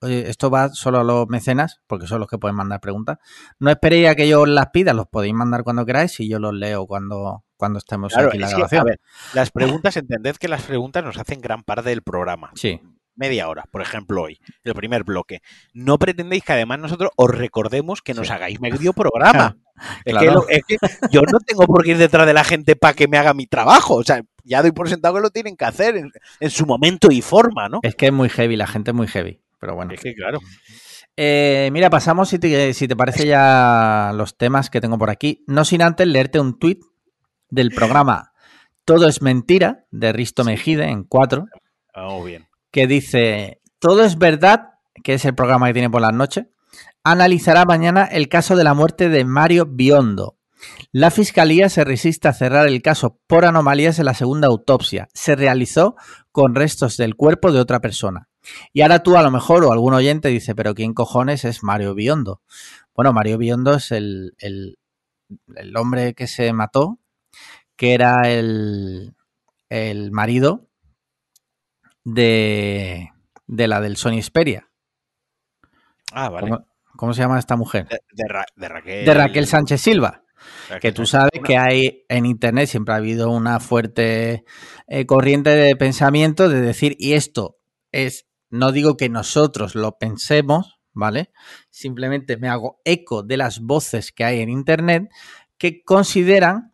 Oye, 0.04 0.30
esto 0.30 0.50
va 0.50 0.70
solo 0.70 1.00
a 1.00 1.04
los 1.04 1.28
mecenas, 1.28 1.82
porque 1.88 2.08
son 2.08 2.20
los 2.20 2.30
que 2.30 2.38
pueden 2.38 2.56
mandar 2.56 2.80
preguntas. 2.80 3.18
No 3.60 3.70
esperéis 3.72 4.08
a 4.10 4.16
que 4.16 4.28
yo 4.28 4.42
os 4.42 4.50
las 4.50 4.68
pida, 4.72 4.94
los 4.94 5.08
podéis 5.08 5.34
mandar 5.34 5.63
cuando 5.63 5.86
queráis 5.86 6.20
y 6.20 6.30
yo 6.30 6.39
los 6.39 6.54
leo 6.54 6.86
cuando, 6.86 7.44
cuando 7.58 7.80
estemos 7.80 8.13
Claro, 8.13 8.28
aquí 8.30 8.38
en 8.38 8.42
la 8.42 8.48
que, 8.48 8.54
grabación. 8.54 8.82
a 8.82 8.84
ver, 8.86 9.00
las 9.34 9.52
preguntas, 9.52 9.98
entended 9.98 10.36
que 10.38 10.48
las 10.48 10.63
preguntas 10.63 11.04
nos 11.04 11.18
hacen 11.18 11.42
gran 11.42 11.63
parte 11.63 11.89
del 11.89 12.02
programa. 12.04 12.52
Sí, 12.56 12.80
Media 13.16 13.48
hora, 13.48 13.66
por 13.70 13.84
ejemplo, 13.84 14.24
hoy, 14.24 14.39
el 14.63 14.74
primer 14.74 15.04
bloque. 15.04 15.42
No 15.72 16.00
pretendéis 16.00 16.44
que 16.44 16.54
además 16.54 16.80
nosotros 16.80 17.12
os 17.16 17.30
recordemos 17.30 18.02
que 18.02 18.16
nos 18.16 18.26
Sí. 18.26 18.34
hagáis 18.34 18.60
medio 18.60 18.92
programa. 18.94 19.56
Es, 20.06 20.13
Claro. 20.13 20.20
que 20.20 20.32
lo- 20.34 20.50
es 20.50 20.62
que 20.68 20.78
yo 21.12 21.22
no 21.22 21.38
tengo 21.39 21.66
por 21.68 21.84
qué 21.84 21.92
ir 21.92 21.98
detrás 22.00 22.26
de 22.26 22.34
la 22.34 22.44
gente 22.44 22.76
para 22.76 22.96
que 22.96 23.08
me 23.08 23.20
haga 23.20 23.36
mi 23.36 23.46
trabajo. 23.46 23.96
O 23.98 24.04
sea, 24.04 24.22
ya 24.44 24.63
doy 24.63 24.72
por 24.72 24.89
sentado 24.89 25.13
que 25.16 25.22
lo 25.22 25.30
tienen 25.30 25.56
que 25.56 25.66
hacer 25.66 25.96
en, 25.96 26.12
en 26.39 26.50
su 26.50 26.66
momento 26.66 27.12
y 27.12 27.22
forma, 27.22 27.70
¿no? 27.70 27.82
es 27.84 27.94
que 27.96 28.08
es 28.08 28.13
muy 28.13 28.30
heavy, 28.30 28.56
la 28.56 28.66
gente 28.66 28.89
es 28.92 28.96
muy 28.96 29.08
heavy. 29.08 29.42
Pero 29.63 29.76
bueno. 29.76 29.93
Es 29.93 30.02
que, 30.02 30.13
claro. 30.13 30.39
Eh, 31.15 31.69
mira, 31.71 31.89
pasamos, 31.89 32.28
si 32.28 32.38
te, 32.38 32.73
si 32.73 32.86
te 32.86 32.97
parece, 32.97 33.26
ya 33.26 34.12
los 34.13 34.36
temas 34.36 34.69
que 34.69 34.82
tengo 34.82 34.97
por 34.97 35.10
aquí. 35.10 35.41
No 35.47 35.63
sin 35.63 35.82
antes 35.82 36.06
leerte 36.06 36.38
un 36.38 36.60
tuit 36.60 36.82
del 37.49 37.71
programa 37.71 38.34
Todo 38.84 39.08
es 39.08 39.21
Mentira, 39.21 39.86
de 39.89 40.12
Risto 40.12 40.43
Mejide, 40.43 40.89
en 40.89 41.06
4, 41.06 41.45
Vamos 41.95 42.26
bien. 42.26 42.47
que 42.71 42.88
dice, 42.88 43.62
Todo 43.80 44.04
es 44.04 44.17
verdad, 44.17 44.71
que 45.02 45.13
es 45.13 45.23
el 45.23 45.34
programa 45.34 45.67
que 45.67 45.73
tiene 45.73 45.89
por 45.89 46.02
las 46.02 46.13
noches, 46.13 46.47
analizará 47.06 47.63
mañana 47.63 48.04
el 48.04 48.28
caso 48.28 48.58
de 48.58 48.65
la 48.65 48.73
muerte 48.73 49.08
de 49.08 49.23
Mario 49.23 49.65
Biondo. 49.65 50.36
La 50.91 51.10
fiscalía 51.10 51.69
se 51.69 51.86
resiste 51.86 52.28
a 52.28 52.34
cerrar 52.34 52.67
el 52.67 52.82
caso 52.82 53.21
por 53.28 53.45
anomalías 53.45 53.97
en 53.97 54.06
la 54.06 54.13
segunda 54.13 54.49
autopsia. 54.49 55.08
Se 55.13 55.38
realizó 55.38 55.95
con 56.34 56.54
restos 56.54 56.97
del 56.97 57.15
cuerpo 57.15 57.54
de 57.54 57.62
otra 57.62 57.80
persona. 57.80 58.28
Y 58.73 58.82
ahora 58.82 59.03
tú 59.03 59.17
a 59.17 59.23
lo 59.23 59.32
mejor 59.32 59.63
o 59.65 59.71
algún 59.71 59.93
oyente 59.93 60.27
dice, 60.29 60.56
pero 60.56 60.73
¿quién 60.75 60.93
cojones 60.93 61.45
es 61.45 61.63
Mario 61.63 61.95
Biondo? 61.95 62.41
Bueno, 62.95 63.13
Mario 63.13 63.38
Biondo 63.38 63.73
es 63.75 63.91
el, 63.91 64.36
el- 64.39 64.77
el 65.56 65.75
hombre 65.77 66.13
que 66.13 66.27
se 66.27 66.53
mató, 66.53 66.99
que 67.75 67.93
era 67.93 68.21
el, 68.29 69.15
el 69.69 70.12
marido 70.12 70.67
de, 72.03 73.10
de 73.47 73.67
la 73.67 73.82
del 73.82 73.97
Sony 73.97 74.21
Xperia. 74.21 74.69
Ah, 76.12 76.29
vale. 76.29 76.49
¿Cómo, 76.49 76.67
cómo 76.95 77.13
se 77.13 77.21
llama 77.21 77.39
esta 77.39 77.56
mujer? 77.56 77.88
De, 77.88 77.99
de 78.12 78.27
Ra- 78.27 78.45
de 78.56 78.67
Raquel. 78.69 79.06
De 79.06 79.13
Raquel 79.13 79.47
Sánchez 79.47 79.82
Silva. 79.82 80.23
Que 80.82 80.91
tú 80.91 81.06
sabes 81.06 81.32
que 81.45 81.58
hay 81.58 82.06
en 82.10 82.25
Internet 82.25 82.67
siempre 82.67 82.93
ha 82.93 82.97
habido 82.97 83.32
una 83.32 83.62
fuerte 83.62 84.43
eh, 84.88 85.06
corriente 85.06 85.51
de 85.51 85.75
pensamiento 85.77 86.49
de 86.49 86.60
decir, 86.60 86.97
y 86.99 87.13
esto 87.13 87.58
es, 87.93 88.27
no 88.54 88.72
digo 88.72 88.98
que 88.98 89.10
nosotros 89.10 89.74
lo 89.74 89.98
pensemos, 89.98 90.80
¿vale? 90.94 91.32
Simplemente 91.72 92.38
me 92.38 92.50
hago 92.50 92.80
eco 92.86 93.24
de 93.24 93.36
las 93.36 93.60
voces 93.60 94.12
que 94.12 94.26
hay 94.26 94.42
en 94.42 94.50
Internet 94.50 95.10
que 95.58 95.84
consideran 95.84 96.72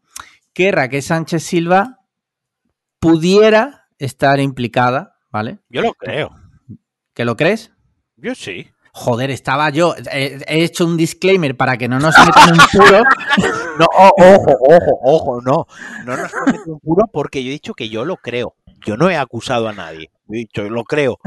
que 0.52 0.74
Raquel 0.74 1.02
Sánchez 1.02 1.42
Silva 1.42 2.00
pudiera 3.00 3.88
estar 3.98 4.42
implicada, 4.42 5.16
¿vale? 5.32 5.60
Yo 5.70 5.82
lo 5.82 5.94
creo. 5.94 6.32
¿Que 7.14 7.24
lo 7.24 7.38
crees? 7.38 7.72
Yo 8.18 8.36
sí. 8.36 8.70
Joder, 8.92 9.32
estaba 9.32 9.70
yo, 9.70 9.96
he, 10.12 10.38
he 10.48 10.66
hecho 10.66 10.86
un 10.86 10.98
disclaimer 10.98 11.56
para 11.56 11.78
que 11.78 11.88
no 11.88 11.98
nos 11.98 12.14
metan 12.20 12.60
un 12.60 12.60
puro. 12.74 13.04
No, 13.80 13.86
ojo, 13.96 14.58
ojo, 14.60 15.00
ojo, 15.04 15.42
no. 15.42 15.66
No 16.04 16.18
nos 16.18 16.30
comete 16.34 16.70
un 16.70 16.82
puro 16.82 17.06
porque 17.14 17.42
yo 17.42 17.48
he 17.48 17.54
dicho 17.54 17.74
que 17.74 17.88
yo 17.88 18.04
lo 18.04 18.18
creo. 18.18 18.58
Yo 18.86 18.98
no 18.98 19.10
he 19.10 19.16
acusado 19.16 19.70
a 19.70 19.74
nadie. 19.74 20.12
Dicho, 20.30 20.70
lo 20.70 20.84
creo. 20.84 21.18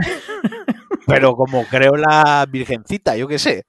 Pero 1.07 1.35
como 1.35 1.65
creo 1.67 1.97
la 1.97 2.47
virgencita, 2.49 3.17
yo 3.17 3.27
qué 3.29 3.38
sé. 3.38 3.65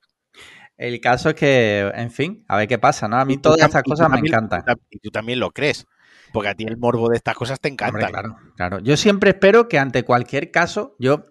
El 0.78 1.00
caso 1.02 1.30
es 1.30 1.36
que, 1.36 1.92
en 1.96 2.12
fin, 2.12 2.44
a 2.48 2.58
ver 2.58 2.68
qué 2.68 2.78
pasa, 2.78 3.08
¿no? 3.08 3.18
A 3.18 3.26
mí 3.26 3.38
todas 3.38 3.60
estas 3.62 3.84
cosas 3.84 4.10
me 4.10 4.16
también- 4.18 4.34
encantan. 4.34 4.64
Y 4.90 5.00
tú 5.00 5.10
también 5.10 5.40
lo 5.40 5.52
crees. 5.52 5.86
Porque 6.32 6.50
a 6.50 6.56
ti 6.56 6.64
el 6.66 6.78
morbo 6.78 7.10
de 7.10 7.18
estas 7.18 7.36
cosas 7.36 7.60
te 7.60 7.70
encanta. 7.70 7.94
Hombre, 7.98 8.08
claro, 8.12 8.36
claro. 8.56 8.80
Yo 8.80 8.98
siempre 8.98 9.32
espero 9.32 9.68
que 9.68 9.78
ante 9.78 10.04
cualquier 10.04 10.50
caso, 10.52 10.96
yo, 10.98 11.24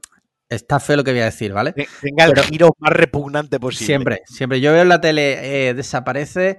está 0.48 0.78
feo 0.78 0.96
lo 0.96 1.04
que 1.04 1.10
voy 1.12 1.20
a 1.22 1.24
decir, 1.26 1.52
¿vale? 1.52 1.72
Te- 1.72 1.88
Tenga 2.00 2.24
el 2.26 2.32
Pero- 2.32 2.42
giro 2.44 2.76
más 2.78 2.92
repugnante 2.92 3.58
posible. 3.58 3.86
Siempre, 3.86 4.22
siempre. 4.26 4.60
Yo 4.60 4.72
veo 4.72 4.82
en 4.82 4.88
la 4.88 5.00
tele, 5.00 5.68
eh, 5.68 5.74
desaparece 5.74 6.58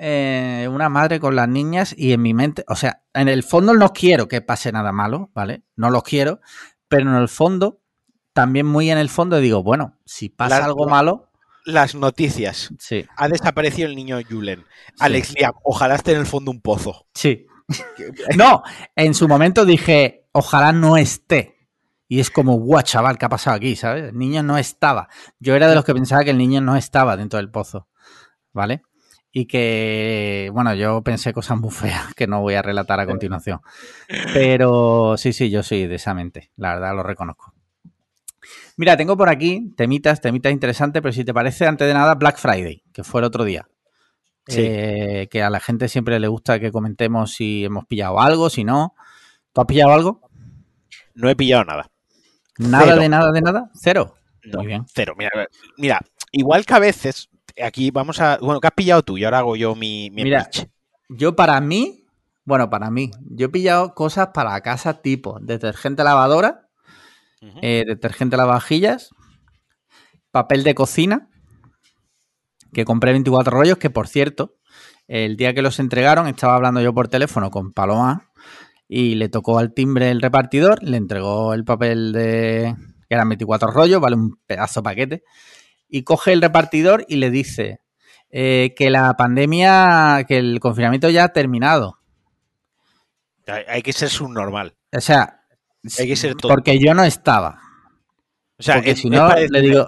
eh, 0.00 0.68
una 0.70 0.88
madre 0.88 1.18
con 1.18 1.34
las 1.34 1.48
niñas 1.48 1.92
y 1.96 2.12
en 2.12 2.22
mi 2.22 2.32
mente, 2.34 2.62
o 2.68 2.76
sea, 2.76 3.02
en 3.14 3.26
el 3.28 3.42
fondo 3.42 3.74
no 3.74 3.92
quiero 3.92 4.28
que 4.28 4.40
pase 4.42 4.70
nada 4.70 4.92
malo, 4.92 5.30
¿vale? 5.34 5.62
No 5.74 5.90
lo 5.90 6.02
quiero, 6.02 6.40
pero 6.88 7.10
en 7.10 7.16
el 7.16 7.28
fondo, 7.28 7.80
también 8.32 8.66
muy 8.66 8.90
en 8.90 8.98
el 8.98 9.08
fondo 9.08 9.38
digo, 9.38 9.62
bueno, 9.62 9.96
si 10.04 10.28
pasa 10.28 10.64
algo 10.64 10.86
malo, 10.88 11.30
Las 11.64 11.94
noticias. 11.94 12.70
sí, 12.78 13.04
Ha 13.16 13.28
desaparecido 13.28 13.88
el 13.88 13.94
niño 13.96 14.18
Julen. 14.28 14.64
Alex 14.98 15.34
Liam, 15.34 15.52
ojalá 15.64 15.96
esté 15.96 16.12
en 16.12 16.20
el 16.20 16.26
fondo 16.26 16.50
un 16.50 16.60
pozo. 16.60 17.06
sí. 17.14 17.46
No, 18.36 18.62
en 18.96 19.12
su 19.12 19.28
momento 19.28 19.66
dije, 19.66 20.26
ojalá 20.32 20.72
no 20.72 20.96
esté. 20.96 21.68
Y 22.08 22.20
es 22.20 22.30
como, 22.30 22.54
guau, 22.54 22.82
chaval, 22.82 23.18
¿qué 23.18 23.26
ha 23.26 23.28
pasado 23.28 23.56
aquí? 23.56 23.76
¿Sabes? 23.76 24.04
El 24.04 24.16
niño 24.16 24.42
no 24.42 24.56
estaba. 24.56 25.08
Yo 25.38 25.54
era 25.54 25.68
de 25.68 25.74
los 25.74 25.84
que 25.84 25.92
pensaba 25.92 26.24
que 26.24 26.30
el 26.30 26.38
niño 26.38 26.62
no 26.62 26.76
estaba 26.76 27.18
dentro 27.18 27.36
del 27.36 27.50
pozo. 27.50 27.86
¿Vale? 28.54 28.80
Y 29.30 29.46
que, 29.46 30.50
bueno, 30.52 30.74
yo 30.74 31.02
pensé 31.02 31.32
cosas 31.32 31.58
muy 31.58 31.70
feas 31.70 32.14
que 32.14 32.26
no 32.26 32.40
voy 32.40 32.54
a 32.54 32.62
relatar 32.62 32.98
a 33.00 33.06
continuación. 33.06 33.60
Pero 34.32 35.16
sí, 35.16 35.32
sí, 35.32 35.50
yo 35.50 35.62
soy 35.62 35.86
de 35.86 35.96
esa 35.96 36.14
mente. 36.14 36.50
La 36.56 36.74
verdad, 36.74 36.94
lo 36.94 37.02
reconozco. 37.02 37.52
Mira, 38.76 38.96
tengo 38.96 39.16
por 39.16 39.28
aquí 39.28 39.72
temitas, 39.76 40.20
temitas 40.20 40.52
interesantes, 40.52 41.02
pero 41.02 41.12
si 41.12 41.24
te 41.24 41.34
parece, 41.34 41.66
antes 41.66 41.86
de 41.86 41.94
nada, 41.94 42.14
Black 42.14 42.38
Friday, 42.38 42.84
que 42.92 43.04
fue 43.04 43.20
el 43.20 43.24
otro 43.26 43.44
día. 43.44 43.68
Sí. 44.46 44.62
eh, 44.64 45.28
que 45.30 45.42
a 45.42 45.50
la 45.50 45.60
gente 45.60 45.88
siempre 45.88 46.18
le 46.18 46.26
gusta 46.28 46.58
que 46.58 46.72
comentemos 46.72 47.34
si 47.34 47.66
hemos 47.66 47.84
pillado 47.84 48.18
algo, 48.20 48.48
si 48.48 48.64
no. 48.64 48.94
¿Tú 49.52 49.60
has 49.60 49.66
pillado 49.66 49.92
algo? 49.92 50.20
No 51.14 51.28
he 51.28 51.36
pillado 51.36 51.64
nada. 51.64 51.90
Nada 52.58 52.84
Cero. 52.86 53.00
de 53.00 53.08
nada 53.10 53.30
de 53.30 53.40
nada. 53.42 53.70
Cero. 53.74 54.14
No, 54.44 54.58
Muy 54.60 54.68
bien. 54.68 54.86
Cero. 54.94 55.14
Mira, 55.18 55.30
mira, 55.76 56.00
igual 56.32 56.64
que 56.64 56.72
a 56.74 56.78
veces, 56.78 57.28
aquí 57.62 57.90
vamos 57.90 58.20
a. 58.20 58.38
Bueno, 58.38 58.60
¿qué 58.60 58.66
has 58.68 58.74
pillado 58.74 59.02
tú? 59.02 59.18
Y 59.18 59.24
ahora 59.24 59.38
hago 59.38 59.56
yo 59.56 59.74
mi, 59.74 60.10
mi 60.10 60.24
Mira. 60.24 60.48
Yo 61.08 61.34
para 61.36 61.60
mí, 61.60 62.04
bueno, 62.44 62.68
para 62.68 62.90
mí, 62.90 63.10
yo 63.30 63.46
he 63.46 63.48
pillado 63.48 63.94
cosas 63.94 64.28
para 64.34 64.60
casa 64.60 65.00
tipo 65.00 65.38
detergente 65.40 66.04
lavadora, 66.04 66.68
Ujú. 67.40 67.58
eh, 67.62 67.84
detergente 67.86 68.36
lavavajillas, 68.36 69.10
papel 70.30 70.64
de 70.64 70.74
cocina, 70.74 71.28
que 72.72 72.84
compré 72.84 73.12
24 73.12 73.56
rollos, 73.56 73.78
que 73.78 73.90
por 73.90 74.08
cierto, 74.08 74.56
el 75.06 75.36
día 75.36 75.54
que 75.54 75.62
los 75.62 75.78
entregaron 75.78 76.28
estaba 76.28 76.54
hablando 76.54 76.82
yo 76.82 76.92
por 76.92 77.08
teléfono 77.08 77.50
con 77.50 77.72
Paloma 77.72 78.30
y 78.86 79.14
le 79.14 79.28
tocó 79.28 79.58
al 79.58 79.72
timbre 79.72 80.10
el 80.10 80.20
repartidor, 80.20 80.82
le 80.82 80.98
entregó 80.98 81.54
el 81.54 81.64
papel 81.64 82.12
de 82.12 82.74
que 83.08 83.14
eran 83.14 83.28
24 83.28 83.70
rollos, 83.70 84.00
vale 84.00 84.16
un 84.16 84.38
pedazo 84.46 84.80
de 84.80 84.84
paquete, 84.84 85.22
y 85.88 86.02
coge 86.02 86.32
el 86.32 86.42
repartidor 86.42 87.04
y 87.08 87.16
le 87.16 87.30
dice 87.30 87.80
eh, 88.30 88.74
que 88.76 88.90
la 88.90 89.14
pandemia, 89.16 90.24
que 90.28 90.38
el 90.38 90.60
confinamiento 90.60 91.08
ya 91.10 91.24
ha 91.24 91.28
terminado. 91.32 91.98
Hay, 93.66 93.80
que 93.82 93.92
ser 93.94 94.10
subnormal. 94.10 94.74
O 94.94 95.00
sea, 95.00 95.40
Hay 95.98 96.06
que 96.06 96.16
ser 96.16 96.34
todo. 96.34 96.50
porque 96.52 96.78
yo 96.78 96.92
no 96.92 97.02
estaba. 97.04 97.58
O 98.58 98.62
sea, 98.62 98.74
porque 98.76 98.90
es- 98.90 98.98
si 99.00 99.08
no, 99.08 99.28
le 99.34 99.60
digo, 99.62 99.86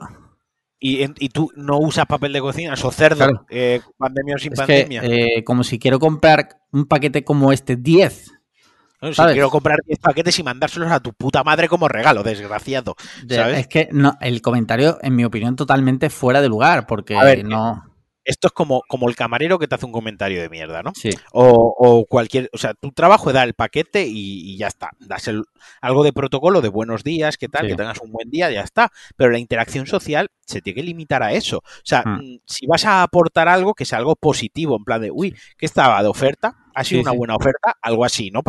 Y, 0.79 1.05
y 1.23 1.29
tú 1.29 1.51
no 1.57 1.77
usas 1.79 2.07
papel 2.07 2.33
de 2.33 2.41
cocina, 2.41 2.75
sos 2.77 2.97
cerdo. 2.97 3.17
Claro. 3.19 3.45
eh, 3.51 3.83
pandemia 3.99 4.37
o 4.37 4.39
sin 4.39 4.55
es 4.55 4.61
que 4.61 4.67
pandemia. 4.67 5.03
eh, 5.05 5.45
como 5.45 5.63
si 5.63 5.79
quiero 5.79 5.99
comprar 5.99 6.63
un 6.73 6.87
paquete 6.87 7.23
como 7.23 7.53
este, 7.53 7.77
10. 7.77 8.33
Bueno, 9.01 9.15
si 9.15 9.23
quiero 9.33 9.51
comprar 9.51 9.79
10 9.87 9.99
paquetes 9.99 10.39
y 10.39 10.43
mandárselos 10.43 10.91
a 10.93 11.01
tu 11.01 11.13
puta 11.15 11.43
madre 11.43 11.69
como 11.69 11.89
regalo, 11.89 12.23
desgraciado. 12.23 12.95
Es 13.29 13.67
que 13.69 13.89
no, 13.93 14.17
el 14.21 14.43
comentario, 14.43 14.99
en 15.03 15.17
mi 15.17 15.25
opinión, 15.25 15.57
totalmente 15.57 16.11
fuera 16.11 16.41
de 16.43 16.49
lugar, 16.49 16.87
porque 16.87 17.17
A 17.17 17.25
ver, 17.25 17.45
no. 17.45 17.85
Esto 18.23 18.49
es 18.49 18.53
como, 18.53 18.83
como 18.87 19.09
el 19.09 19.17
camarero 19.17 19.59
que 19.59 19.67
te 19.67 19.75
hace 19.75 19.87
un 19.87 19.93
comentario 19.93 20.43
de 20.43 20.51
mierda, 20.51 20.83
¿no? 20.83 20.93
Sí, 20.95 21.09
O, 21.33 21.75
o 21.77 22.05
cualquier, 22.05 22.51
o 22.53 22.59
sea, 22.59 22.75
tu 22.75 22.93
trabajo 22.93 23.31
es 23.31 23.35
dar 23.35 23.49
el 23.49 23.55
paquete 23.55 24.07
y, 24.07 24.53
y 24.53 24.59
ya 24.59 24.67
está. 24.69 24.91
Das 25.01 25.27
el- 25.27 25.45
algo 25.81 26.05
de 26.05 26.13
protocolo 26.13 26.61
de 26.61 26.69
buenos 26.69 27.03
días, 27.03 27.39
qué 27.39 27.49
tal, 27.49 27.63
Sí. 27.63 27.69
que 27.69 27.77
tengas 27.77 27.99
un 28.03 28.13
buen 28.13 28.31
día, 28.31 28.51
ya 28.51 28.61
está. 28.61 28.93
Pero 29.17 29.31
la 29.31 29.39
interacción 29.39 29.87
social 29.87 30.29
se 30.51 30.61
tiene 30.63 30.81
que 30.81 30.87
limitar 30.87 31.23
a 31.23 31.33
eso. 31.33 31.59
O 31.59 31.63
sea, 31.85 32.03
Mm. 32.05 32.19
mm, 32.35 32.39
si 32.45 32.67
vas 32.67 32.85
a 32.85 33.03
aportar 33.03 33.49
algo, 33.49 33.75
que 33.75 33.85
sea 33.85 33.99
algo 33.99 34.17
positivo, 34.17 34.77
en 34.77 34.85
plan 34.85 35.01
de, 35.01 35.11
uy, 35.11 35.35
que 35.57 35.67
estaba 35.67 36.03
de 36.03 36.09
oferta, 36.09 36.57
ha 36.75 36.85
sido 36.85 37.01
Sí, 37.01 37.03
una 37.03 37.11
sí. 37.13 37.17
buena 37.19 37.37
oferta, 37.37 37.77
algo 37.83 38.05
así, 38.05 38.31
¿no? 38.31 38.43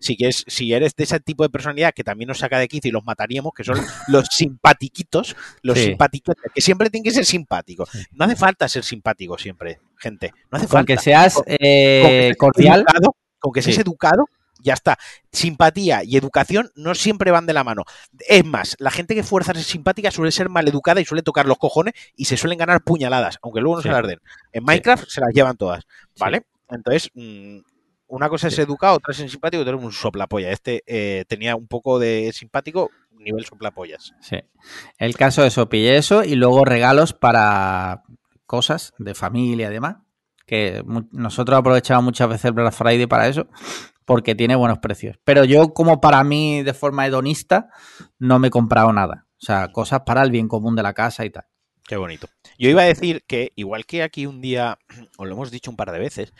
Si, 0.00 0.16
quieres, 0.16 0.44
si 0.46 0.72
eres 0.72 0.94
de 0.96 1.04
ese 1.04 1.20
tipo 1.20 1.42
de 1.42 1.50
personalidad 1.50 1.92
que 1.94 2.02
también 2.02 2.28
nos 2.28 2.38
saca 2.38 2.58
de 2.58 2.66
quicio 2.66 2.88
y 2.88 2.92
los 2.92 3.04
mataríamos, 3.04 3.52
que 3.54 3.62
son 3.64 3.74
los 4.08 4.26
simpatiquitos, 4.30 5.36
los 5.62 5.78
Sí. 5.78 5.84
simpatiquitos, 5.86 6.36
que 6.54 6.60
siempre 6.60 6.90
tienen 6.90 7.04
que 7.04 7.10
ser 7.10 7.24
simpáticos. 7.24 7.90
No 8.12 8.24
hace 8.24 8.36
falta 8.36 8.68
ser 8.68 8.84
simpático 8.84 9.36
siempre, 9.38 9.80
gente. 9.98 10.32
No 10.50 10.56
hace 10.58 10.66
con 10.66 10.72
falta 10.78 10.94
que 10.94 10.98
seas 11.00 11.34
Con- 11.34 11.44
eh, 11.48 12.34
con 12.38 12.50
que 12.52 12.62
seas 12.62 12.76
cordial. 12.76 12.80
educado, 12.80 13.16
con 13.38 13.52
que 13.52 13.62
seas 13.62 13.78
educado, 13.78 14.24
ya 14.60 14.74
está. 14.74 14.98
Simpatía 15.32 16.02
y 16.04 16.16
educación 16.16 16.70
no 16.74 16.94
siempre 16.94 17.30
van 17.30 17.46
de 17.46 17.52
la 17.52 17.64
mano. 17.64 17.84
Es 18.28 18.44
más, 18.44 18.76
la 18.78 18.90
gente 18.90 19.14
que 19.14 19.22
fuerza 19.22 19.52
a 19.52 19.54
ser 19.54 19.64
simpática 19.64 20.10
suele 20.10 20.32
ser 20.32 20.48
maleducada 20.48 21.00
y 21.00 21.04
suele 21.04 21.22
tocar 21.22 21.46
los 21.46 21.58
cojones 21.58 21.94
y 22.16 22.24
se 22.26 22.36
suelen 22.36 22.58
ganar 22.58 22.82
puñaladas, 22.82 23.38
aunque 23.42 23.60
luego 23.60 23.76
no 23.76 23.82
Sí. 23.82 23.88
se 23.88 23.92
las 23.94 24.06
den. 24.06 24.20
En 24.52 24.64
Minecraft 24.64 25.08
se 25.08 25.20
las 25.20 25.30
llevan 25.32 25.56
todas, 25.56 25.84
¿vale? 26.18 26.44
Entonces, 26.70 27.10
mm, 27.14 27.58
una 28.08 28.28
cosa 28.28 28.48
es 28.48 28.58
educado, 28.58 28.96
otra 28.96 29.12
es 29.12 29.30
simpático, 29.30 29.62
otra 29.62 29.76
es 29.76 29.82
un 29.82 29.92
soplapolla. 29.92 30.50
Este 30.50 30.82
eh, 30.86 31.24
tenía 31.28 31.56
un 31.56 31.66
poco 31.66 31.98
de 31.98 32.30
simpático, 32.32 32.90
nivel 33.12 33.44
soplapollas. 33.44 34.14
Sí. 34.20 34.38
El 34.98 35.16
caso 35.16 35.42
de 35.42 35.48
eso, 35.48 35.68
pillé 35.68 35.96
eso 35.96 36.24
y 36.24 36.34
luego 36.36 36.64
regalos 36.64 37.12
para 37.12 38.02
cosas 38.46 38.94
de 38.98 39.14
familia 39.14 39.68
y 39.68 39.72
demás. 39.72 39.96
Que 40.46 40.82
nosotros 41.12 41.58
aprovechamos 41.58 42.04
muchas 42.04 42.28
veces 42.28 42.46
el 42.46 42.52
Black 42.52 42.72
Friday 42.72 43.06
para 43.06 43.28
eso, 43.28 43.48
porque 44.08 44.34
tiene 44.34 44.56
buenos 44.56 44.78
precios. 44.78 45.16
Pero 45.22 45.44
yo, 45.44 45.74
como 45.74 46.00
para 46.00 46.24
mí, 46.24 46.62
de 46.62 46.74
forma 46.74 47.06
hedonista, 47.06 47.68
no 48.18 48.38
me 48.38 48.48
he 48.48 48.50
comprado 48.50 48.92
nada. 48.92 49.26
O 49.40 49.44
sea, 49.44 49.68
cosas 49.70 50.00
para 50.06 50.22
el 50.22 50.30
bien 50.30 50.48
común 50.48 50.74
de 50.74 50.82
la 50.82 50.94
casa 50.94 51.24
y 51.24 51.30
tal. 51.30 51.44
Qué 51.86 51.96
bonito. 51.96 52.26
Yo 52.58 52.68
iba 52.70 52.82
a 52.82 52.86
decir 52.86 53.22
que, 53.26 53.52
igual 53.54 53.84
que 53.86 54.02
aquí 54.02 54.26
un 54.26 54.40
día, 54.40 54.78
os 55.18 55.26
lo 55.28 55.34
hemos 55.34 55.50
dicho 55.50 55.70
un 55.70 55.76
par 55.76 55.92
de 55.92 55.98
veces, 55.98 56.32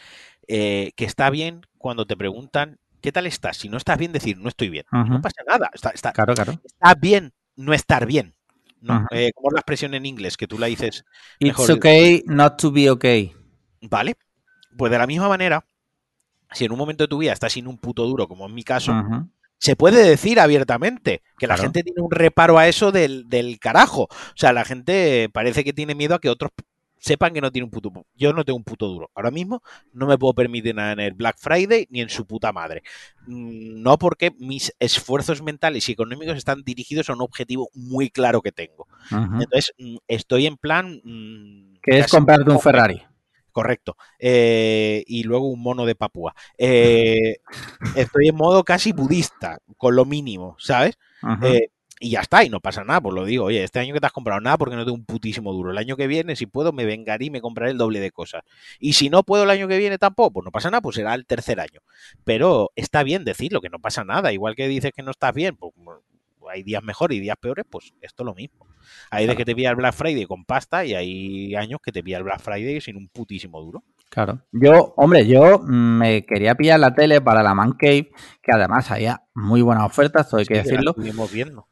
eh, 0.49 0.93
que 0.97 1.05
está 1.05 1.29
bien 1.31 1.61
cuando 1.77 2.07
te 2.07 2.17
preguntan 2.17 2.79
¿qué 3.01 3.13
tal 3.13 3.27
estás? 3.27 3.59
Si 3.59 3.69
no 3.69 3.77
estás 3.77 3.97
bien, 3.99 4.13
decir 4.13 4.39
no 4.39 4.49
estoy 4.49 4.71
bien. 4.71 4.85
No 4.91 5.21
pasa 5.21 5.43
nada. 5.47 5.71
Está, 5.73 5.91
está, 5.91 6.13
Claro, 6.13 6.35
claro. 6.35 6.61
está 6.65 6.95
bien 6.95 7.33
no 7.55 7.73
estar 7.75 8.07
bien. 8.07 8.35
¿no? 8.81 9.07
Eh, 9.11 9.31
como 9.35 9.51
la 9.51 9.61
expresión 9.61 9.93
en 9.95 10.07
inglés, 10.07 10.37
que 10.37 10.47
tú 10.49 10.59
la 10.59 10.67
dices, 10.69 11.05
It's 11.39 11.51
Mejor- 11.59 11.73
okay 11.77 12.23
not 12.27 12.59
to 12.61 12.73
be 12.73 12.89
okay. 12.91 13.33
¿vale? 13.83 14.15
Pues 14.77 14.91
de 14.91 14.99
la 14.99 15.07
misma 15.07 15.29
manera, 15.29 15.65
si 16.53 16.65
en 16.65 16.73
un 16.73 16.79
momento 16.79 17.05
de 17.05 17.09
tu 17.09 17.19
vida 17.19 17.33
estás 17.33 17.53
sin 17.53 17.67
un 17.67 17.79
puto 17.79 18.07
duro, 18.07 18.27
como 18.29 18.47
en 18.47 18.55
mi 18.55 18.63
caso, 18.63 18.93
se 19.59 19.75
puede 19.77 20.09
decir 20.09 20.39
abiertamente 20.41 21.23
que 21.39 21.47
la 21.47 21.55
gente 21.65 21.83
tiene 21.83 22.01
un 22.01 22.11
reparo 22.11 22.59
a 22.59 22.69
eso 22.69 22.93
del, 22.93 23.29
del 23.29 23.59
carajo. 23.59 24.03
O 24.05 24.37
sea, 24.37 24.53
la 24.53 24.65
gente 24.65 25.29
parece 25.33 25.65
que 25.65 25.73
tiene 25.73 25.95
miedo 25.95 26.15
a 26.15 26.21
que 26.21 26.29
otros 26.31 26.51
sepan 27.01 27.33
que 27.33 27.41
no 27.41 27.53
tiene 27.53 27.65
un 27.65 27.71
puto. 27.71 27.93
Yo 28.17 28.33
no 28.33 28.45
tengo 28.45 28.57
un 28.57 28.65
puto 28.65 28.89
duro. 28.89 29.11
Ahora 29.15 29.31
mismo 29.31 29.63
no 29.93 30.07
me 30.07 30.19
puedo 30.19 30.35
permitir 30.35 30.75
nada 30.75 30.93
en 30.93 31.01
el 31.01 31.13
Black 31.15 31.37
Friday 31.39 31.87
ni 31.91 32.01
en 32.01 32.09
su 32.09 32.27
puta 32.27 32.53
madre. 32.53 32.83
Mm, 33.27 33.83
No 33.83 33.99
porque 33.99 34.33
mis 34.39 34.73
esfuerzos 34.81 35.43
mentales 35.43 35.89
y 35.89 35.93
económicos 35.93 36.37
están 36.37 36.63
dirigidos 36.65 37.09
a 37.09 37.15
un 37.15 37.21
objetivo 37.23 37.69
muy 37.75 38.11
claro 38.11 38.43
que 38.43 38.53
tengo. 38.53 38.87
Entonces, 39.13 39.73
mm, 39.79 39.97
estoy 40.09 40.47
en 40.47 40.57
plan. 40.57 41.01
mm, 41.05 41.79
Que 41.83 41.99
es 42.01 42.09
comprarte 42.09 42.51
un 42.51 42.61
Ferrari. 42.61 43.03
Correcto. 43.53 43.97
Eh, 44.19 45.05
y 45.07 45.23
luego 45.25 45.49
un 45.49 45.61
mono 45.61 45.87
de 45.87 45.95
Papúa. 45.95 46.35
Eh, 46.57 47.39
estoy 47.97 48.29
en 48.29 48.37
modo 48.37 48.65
casi 48.65 48.93
budista, 48.93 49.59
con 49.77 49.97
lo 49.97 50.05
mínimo, 50.05 50.57
¿sabes? 50.59 50.99
Eh, 51.43 51.71
y 52.01 52.11
ya 52.11 52.21
está, 52.21 52.45
y 52.45 52.49
no 52.49 52.61
pasa 52.61 52.85
nada, 52.85 53.01
pues 53.01 53.13
lo 53.13 53.25
digo, 53.25 53.47
oye, 53.47 53.65
este 53.65 53.81
año 53.81 53.93
que 53.93 53.99
te 53.99 54.07
has 54.07 54.13
comprado 54.13 54.41
nada 54.41 54.57
porque 54.57 54.77
no 54.77 54.85
tengo 54.85 54.95
un 54.95 55.05
putísimo 55.05 55.53
duro. 55.53 55.73
El 55.73 55.79
año 55.79 55.97
que 55.97 56.07
viene, 56.07 56.37
si 56.37 56.47
puedo, 56.47 56.73
me 56.73 56.85
vengaré 56.85 57.25
y 57.25 57.31
me 57.31 57.41
compraré 57.41 57.73
el 57.73 57.79
doble 57.79 57.99
de 57.99 58.13
cosas. 58.13 58.43
Y 58.79 58.93
si 58.93 59.11
no 59.11 59.25
puedo 59.25 59.43
el 59.43 59.51
año 59.51 59.67
que 59.67 59.79
viene 59.79 59.99
tampoco, 59.99 60.35
pues 60.35 60.45
no 60.45 60.53
pasa 60.53 60.71
nada, 60.71 60.81
pues 60.81 60.95
será 60.95 61.15
el 61.15 61.27
tercer 61.27 61.59
año. 61.59 61.81
Pero 62.25 62.71
está 62.77 63.03
bien 63.03 63.25
decirlo, 63.25 63.61
que 63.61 63.71
no 63.71 63.81
pasa 63.81 64.05
nada. 64.05 64.33
Igual 64.33 64.55
que 64.55 64.69
dices 64.69 64.93
que 64.95 65.03
no 65.03 65.11
estás 65.11 65.35
bien, 65.35 65.57
pues 65.57 65.73
hay 66.49 66.63
días 66.63 66.83
mejores 66.85 67.19
y 67.19 67.21
días 67.21 67.37
peores, 67.41 67.65
pues 67.69 67.93
esto 68.01 68.23
es 68.23 68.27
lo 68.27 68.35
mismo. 68.35 68.68
Hay 69.11 69.27
de 69.27 69.37
que 69.37 69.45
te 69.45 69.55
pilla 69.55 69.71
el 69.71 69.77
Black 69.77 69.95
Friday 69.95 70.25
con 70.27 70.45
pasta 70.45 70.85
y 70.85 70.95
hay 70.95 71.55
años 71.57 71.81
que 71.83 71.93
te 71.93 72.03
pilla 72.03 72.19
el 72.19 72.25
Black 72.25 72.41
Friday 72.41 72.81
sin 72.81 72.97
un 72.97 73.09
putísimo 73.09 73.61
duro. 73.61 73.83
Claro. 74.11 74.41
Yo, 74.53 74.95
hombre, 74.97 75.27
yo 75.27 75.59
mm, 75.61 75.99
me 75.99 76.25
quería 76.25 76.55
pillar 76.55 76.81
la 76.81 76.95
tele 76.95 77.21
para 77.21 77.43
la 77.43 77.55
Man 77.55 77.73
Cave, 77.73 78.11
que 78.43 78.53
además 78.53 78.91
había 78.91 79.23
muy 79.35 79.61
buenas 79.63 79.85
ofertas, 79.85 80.27
esto 80.27 80.39
hay 80.39 80.47
que 80.47 80.57
Sí, 80.57 80.63
decirlo. 80.63 80.91
estuvimos 80.93 81.31
viendo. 81.33 81.67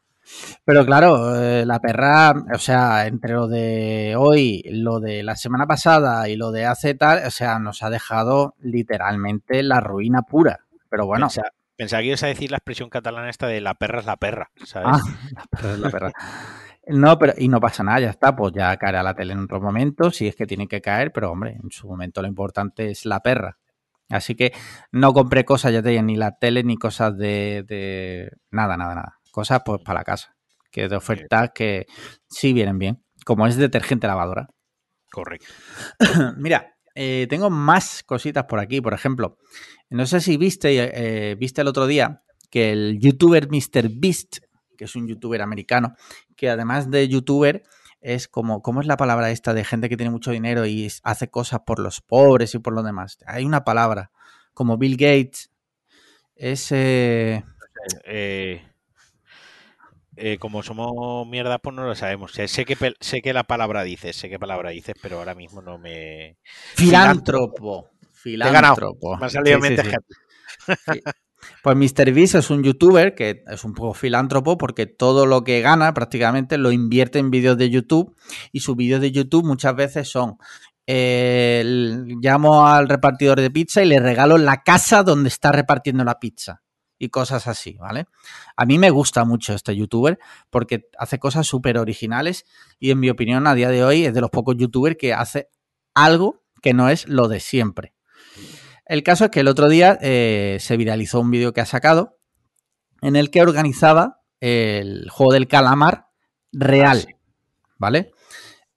Pero 0.65 0.85
claro, 0.85 1.41
eh, 1.41 1.65
la 1.65 1.79
perra, 1.79 2.35
o 2.53 2.59
sea, 2.59 3.07
entre 3.07 3.33
lo 3.35 3.47
de 3.47 4.17
hoy, 4.19 4.63
lo 4.69 4.99
de 4.99 5.23
la 5.23 5.37
semana 5.37 5.67
pasada 5.67 6.29
y 6.29 6.35
lo 6.37 6.51
de 6.51 6.67
hace 6.67 6.95
tal, 6.95 7.25
o 7.25 7.31
sea, 7.31 7.61
nos 7.61 7.83
ha 7.85 7.91
dejado 7.91 8.55
literalmente 8.61 9.63
la 9.63 9.79
ruina 9.81 10.23
pura. 10.23 10.61
Pero 10.91 11.07
bueno, 11.07 11.27
Pensa- 11.29 11.51
Pensaba 11.77 12.01
que 12.01 12.07
ibas 12.09 12.23
a 12.23 12.29
decir 12.29 12.51
la 12.51 12.57
expresión 12.57 12.89
catalana 12.89 13.29
esta 13.29 13.47
de 13.47 13.61
la 13.61 13.75
perra 13.75 14.01
es 14.01 14.07
la 14.07 14.17
perra, 14.17 14.51
¿sabes? 14.65 14.89
Ah, 14.93 15.01
la 15.35 15.45
perra 15.45 15.73
es 15.75 15.79
la 15.79 15.91
perra. 15.91 16.13
No, 16.89 17.19
pero 17.19 17.33
y 17.37 17.49
no 17.49 17.61
pasa 17.61 17.83
nada, 17.83 17.99
ya 18.01 18.11
está, 18.11 18.37
pues 18.37 18.53
ya 18.55 18.77
caerá 18.77 19.03
la 19.03 19.15
tele 19.15 19.33
en 19.33 19.41
otro 19.41 19.61
momento, 19.61 20.13
si 20.13 20.29
es 20.29 20.37
que 20.37 20.47
tiene 20.47 20.69
que 20.69 20.81
caer, 20.81 21.13
pero 21.13 21.33
hombre, 21.33 21.59
en 21.63 21.71
su 21.71 21.89
momento 21.89 22.23
lo 22.23 22.29
importante 22.29 22.91
es 22.91 23.05
la 23.07 23.21
perra. 23.21 23.59
Así 24.09 24.37
que 24.37 24.53
no 24.93 25.13
compré 25.13 25.45
cosas, 25.45 25.73
ya 25.73 25.83
te 25.83 25.89
digo, 25.91 26.03
ni 26.03 26.15
la 26.17 26.39
tele 26.39 26.63
ni 26.63 26.77
cosas 26.77 27.17
de, 27.19 27.65
de- 27.67 28.31
nada, 28.53 28.77
nada, 28.77 28.95
nada. 28.95 29.19
Cosas 29.33 29.63
pues 29.65 29.83
para 29.83 30.01
la 30.01 30.05
casa, 30.05 30.37
que 30.71 30.89
de 30.89 30.95
ofertas 30.97 31.51
que 31.55 31.87
sí 32.29 32.53
vienen 32.53 32.79
bien, 32.79 33.03
como 33.25 33.47
es 33.49 33.57
detergente 33.57 34.07
lavadora. 34.07 34.49
Correcto. 35.11 35.47
Mira, 36.37 36.77
eh, 36.95 37.27
tengo 37.29 37.51
más 37.51 38.03
cositas 38.05 38.45
por 38.45 38.61
aquí. 38.61 38.81
Por 38.81 38.95
ejemplo, 38.95 39.39
no 39.91 40.07
sé 40.07 40.21
si 40.21 40.37
viste, 40.37 40.71
eh, 41.31 41.35
viste 41.37 41.63
el 41.63 41.69
otro 41.69 41.87
día 41.87 42.23
que 42.51 42.73
el 42.73 42.99
youtuber 43.01 43.49
Mr. 43.51 43.89
Que 44.77 44.85
es 44.85 44.97
un 44.97 45.09
youtuber 45.09 45.43
americano, 45.43 45.95
que 46.37 46.51
además 46.51 46.91
de 46.91 47.09
youtuber 47.09 47.63
es 48.01 48.29
como, 48.29 48.63
¿cómo 48.63 48.81
es 48.81 48.87
la 48.87 48.97
palabra 48.97 49.31
esta 49.31 49.55
de 49.55 49.65
gente 49.65 49.89
que 49.89 49.97
tiene 49.97 50.11
mucho 50.11 50.31
dinero 50.31 50.67
y 50.67 50.91
hace 51.03 51.29
cosas 51.29 51.61
por 51.67 51.79
los 51.81 52.01
pobres 52.01 52.55
y 52.55 52.59
por 52.59 52.73
los 52.75 52.85
demás? 52.85 53.19
Hay 53.27 53.45
una 53.45 53.65
palabra, 53.65 54.11
como 54.55 54.77
Bill 54.79 54.97
Gates, 54.97 55.51
es... 56.37 56.71
eh, 56.73 57.43
Eh, 58.05 58.63
eh, 60.17 60.39
como 60.39 60.63
somos 60.63 61.27
mierda, 61.29 61.59
pues 61.59 61.77
no 61.77 61.85
lo 61.85 61.95
sabemos. 61.95 62.33
Sé 62.33 62.65
que, 62.65 62.77
sé 63.01 63.21
que 63.21 63.33
la 63.33 63.45
palabra 63.45 63.83
dices, 63.83 64.17
sé 64.17 64.29
qué 64.29 64.39
palabra 64.39 64.71
dices, 64.71 64.95
pero 65.01 65.19
ahora 65.19 65.35
mismo 65.35 65.63
no 65.63 65.79
me. 65.79 66.39
Filántropo. 66.75 67.91
Filántropo. 68.13 69.19
Me 69.19 69.27
ha 69.27 69.31
salido 69.31 69.59
mente 69.59 69.83
Pues 71.63 71.77
MrBeast 71.77 72.37
es 72.37 72.51
un 72.51 72.63
youtuber 72.63 73.15
que 73.15 73.43
es 73.47 73.65
un 73.65 73.75
poco 73.75 73.95
filántropo 73.95 74.57
porque 74.57 74.87
todo 74.87 75.27
lo 75.27 75.45
que 75.45 75.61
gana 75.61 75.93
prácticamente 75.95 76.59
lo 76.59 76.73
invierte 76.73 77.19
en 77.19 77.31
vídeos 77.31 77.59
de 77.59 77.71
YouTube 77.71 78.17
y 78.53 78.61
sus 78.61 78.77
vídeos 78.77 79.01
de 79.01 79.13
YouTube 79.13 79.45
muchas 79.45 79.75
veces 79.75 80.09
son 80.09 80.37
eh, 80.87 81.65
llamo 82.21 82.67
al 82.67 82.89
repartidor 82.89 83.41
de 83.41 83.51
pizza 83.51 83.83
y 83.83 83.87
le 83.87 83.99
regalo 83.99 84.39
la 84.39 84.63
casa 84.63 85.03
donde 85.03 85.29
está 85.29 85.51
repartiendo 85.51 86.05
la 86.05 86.21
pizza 86.21 86.63
y 86.99 87.09
cosas 87.09 87.47
así, 87.47 87.75
¿vale? 87.75 88.07
A 88.57 88.65
mí 88.65 88.79
me 88.79 88.91
gusta 88.91 89.25
mucho 89.25 89.53
este 89.53 89.77
youtuber 89.77 90.19
porque 90.51 90.89
hace 90.99 91.19
cosas 91.19 91.47
súper 91.47 91.79
originales 91.79 92.45
y 92.79 92.91
en 92.91 93.01
mi 93.01 93.11
opinión 93.11 93.47
a 93.47 93.55
día 93.55 93.69
de 93.69 93.85
hoy 93.85 94.07
es 94.07 94.15
de 94.15 94.21
los 94.21 94.31
pocos 94.31 94.57
youtubers 94.57 94.97
que 94.97 95.13
hace 95.13 95.49
algo 95.95 96.45
que 96.63 96.73
no 96.73 96.89
es 96.89 97.09
lo 97.09 97.29
de 97.29 97.41
siempre. 97.41 97.96
El 98.87 99.03
caso 99.03 99.25
es 99.27 99.31
que 99.31 99.41
el 99.41 99.49
otro 99.49 99.69
día 99.69 99.99
eh, 100.01 100.59
se 100.61 100.77
viralizó 100.77 101.21
un 101.21 101.31
vídeo 101.31 101.53
que 101.53 101.61
ha 101.61 101.67
sacado 101.67 102.19
en 103.03 103.17
el 103.17 103.31
que 103.31 103.43
organizaba 103.43 104.23
el 104.41 105.11
juego 105.11 105.33
del 105.33 105.49
calamar 105.49 106.07
real, 106.53 107.07
ah, 107.09 107.17
¿vale? 107.79 108.13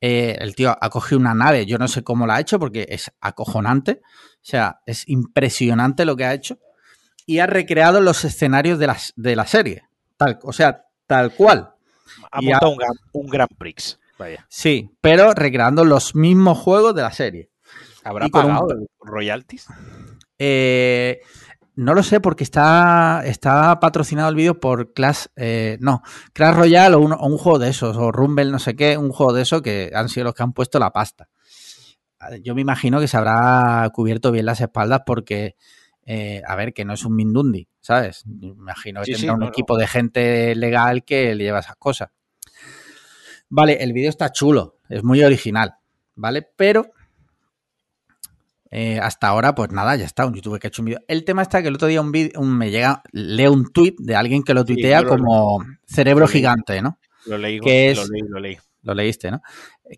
Eh, 0.01 0.37
el 0.39 0.55
tío 0.55 0.75
ha 0.79 0.89
cogido 0.89 1.19
una 1.19 1.33
nave, 1.33 1.65
yo 1.65 1.77
no 1.77 1.87
sé 1.87 2.03
cómo 2.03 2.25
la 2.25 2.35
ha 2.35 2.39
hecho 2.39 2.57
porque 2.57 2.87
es 2.89 3.11
acojonante, 3.19 4.01
o 4.03 4.37
sea, 4.41 4.81
es 4.85 5.07
impresionante 5.07 6.05
lo 6.05 6.15
que 6.15 6.25
ha 6.25 6.33
hecho 6.33 6.57
y 7.25 7.39
ha 7.39 7.47
recreado 7.47 8.01
los 8.01 8.23
escenarios 8.25 8.79
de 8.79 8.87
la, 8.87 8.97
de 9.15 9.35
la 9.35 9.45
serie, 9.45 9.83
tal, 10.17 10.39
o 10.43 10.53
sea, 10.53 10.85
tal 11.05 11.33
cual. 11.33 11.73
Ha 12.31 12.41
montado 12.41 12.75
un, 13.11 13.27
Grand 13.27 13.55
Prix, 13.57 13.99
vaya. 14.17 14.45
Sí, 14.49 14.89
pero 15.01 15.33
recreando 15.33 15.85
los 15.85 16.15
mismos 16.15 16.57
juegos 16.57 16.95
de 16.95 17.01
la 17.03 17.11
serie. 17.11 17.51
¿Habrá 18.03 18.29
pagado 18.29 18.67
royalties? 19.01 19.67
Eh, 20.39 21.21
no 21.75 21.93
lo 21.93 22.03
sé 22.03 22.19
porque 22.19 22.43
está, 22.43 23.21
está 23.25 23.79
patrocinado 23.79 24.27
el 24.29 24.35
vídeo 24.35 24.59
por 24.59 24.93
Clash, 24.93 25.27
eh, 25.37 25.77
no, 25.79 26.01
Clash 26.33 26.55
Royale 26.55 26.95
o 26.95 26.99
un, 26.99 27.37
juego 27.37 27.57
de 27.57 27.69
esos, 27.69 27.95
o 27.95 28.11
Rumble, 28.11 28.51
no 28.51 28.59
sé 28.59 28.75
qué, 28.75 28.97
un 28.97 29.11
juego 29.11 29.31
de 29.31 29.43
esos 29.43 29.61
que 29.61 29.91
han 29.93 30.09
sido 30.09 30.25
los 30.25 30.33
que 30.33 30.43
han 30.43 30.51
puesto 30.51 30.77
la 30.77 30.91
pasta. 30.91 31.29
Yo 32.43 32.53
me 32.53 32.59
imagino 32.59 32.99
que 32.99 33.07
se 33.07 33.15
habrá 33.15 33.89
cubierto 33.93 34.29
bien 34.33 34.45
las 34.45 34.59
espaldas 34.59 35.03
porque, 35.05 35.55
eh, 36.05 36.41
a 36.45 36.55
ver, 36.57 36.73
que 36.73 36.83
no 36.83 36.93
es 36.93 37.05
un 37.05 37.15
Mindundi, 37.15 37.65
¿sabes? 37.79 38.25
Me 38.25 38.47
imagino 38.47 39.01
que 39.01 39.13
tendrá 39.13 39.35
un 39.35 39.43
equipo 39.43 39.77
de 39.77 39.87
gente 39.87 40.55
legal 40.55 41.05
que 41.05 41.33
le 41.33 41.45
lleva 41.45 41.59
esas 41.59 41.77
cosas. 41.77 42.09
Vale, 43.47 43.81
el 43.81 43.93
vídeo 43.93 44.09
está 44.09 44.33
chulo, 44.33 44.79
es 44.89 45.01
muy 45.01 45.23
original, 45.23 45.75
¿vale? 46.15 46.45
Pero 46.57 46.91
eh, 48.71 48.99
hasta 48.99 49.27
ahora, 49.27 49.55
pues 49.55 49.71
nada, 49.71 49.95
ya 49.95 50.05
está, 50.05 50.25
un 50.25 50.33
youtuber 50.33 50.59
que 50.59 50.67
ha 50.67 50.69
hecho 50.69 50.81
un 50.81 50.87
vídeo. 50.87 50.99
El 51.07 51.25
tema 51.25 51.41
está 51.41 51.61
que 51.61 51.67
el 51.69 51.75
otro 51.75 51.87
día 51.87 52.01
un, 52.01 52.57
me 52.57 52.71
llega, 52.71 53.03
leo 53.11 53.51
un 53.51 53.71
tweet 53.71 53.95
de 53.97 54.15
alguien 54.15 54.43
que 54.43 54.53
lo 54.53 54.65
tuitea 54.65 55.03
como 55.03 55.63
cerebro 55.85 56.27
gigante, 56.27 56.81
¿no? 56.81 56.99
Lo 57.25 57.37
leí, 57.37 57.59
que 57.59 57.93
lo 57.95 58.05
leí, 58.05 58.21
lo 58.27 58.39
leí 58.39 58.57
lo 58.81 58.93
leíste, 58.93 59.31
¿no? 59.31 59.41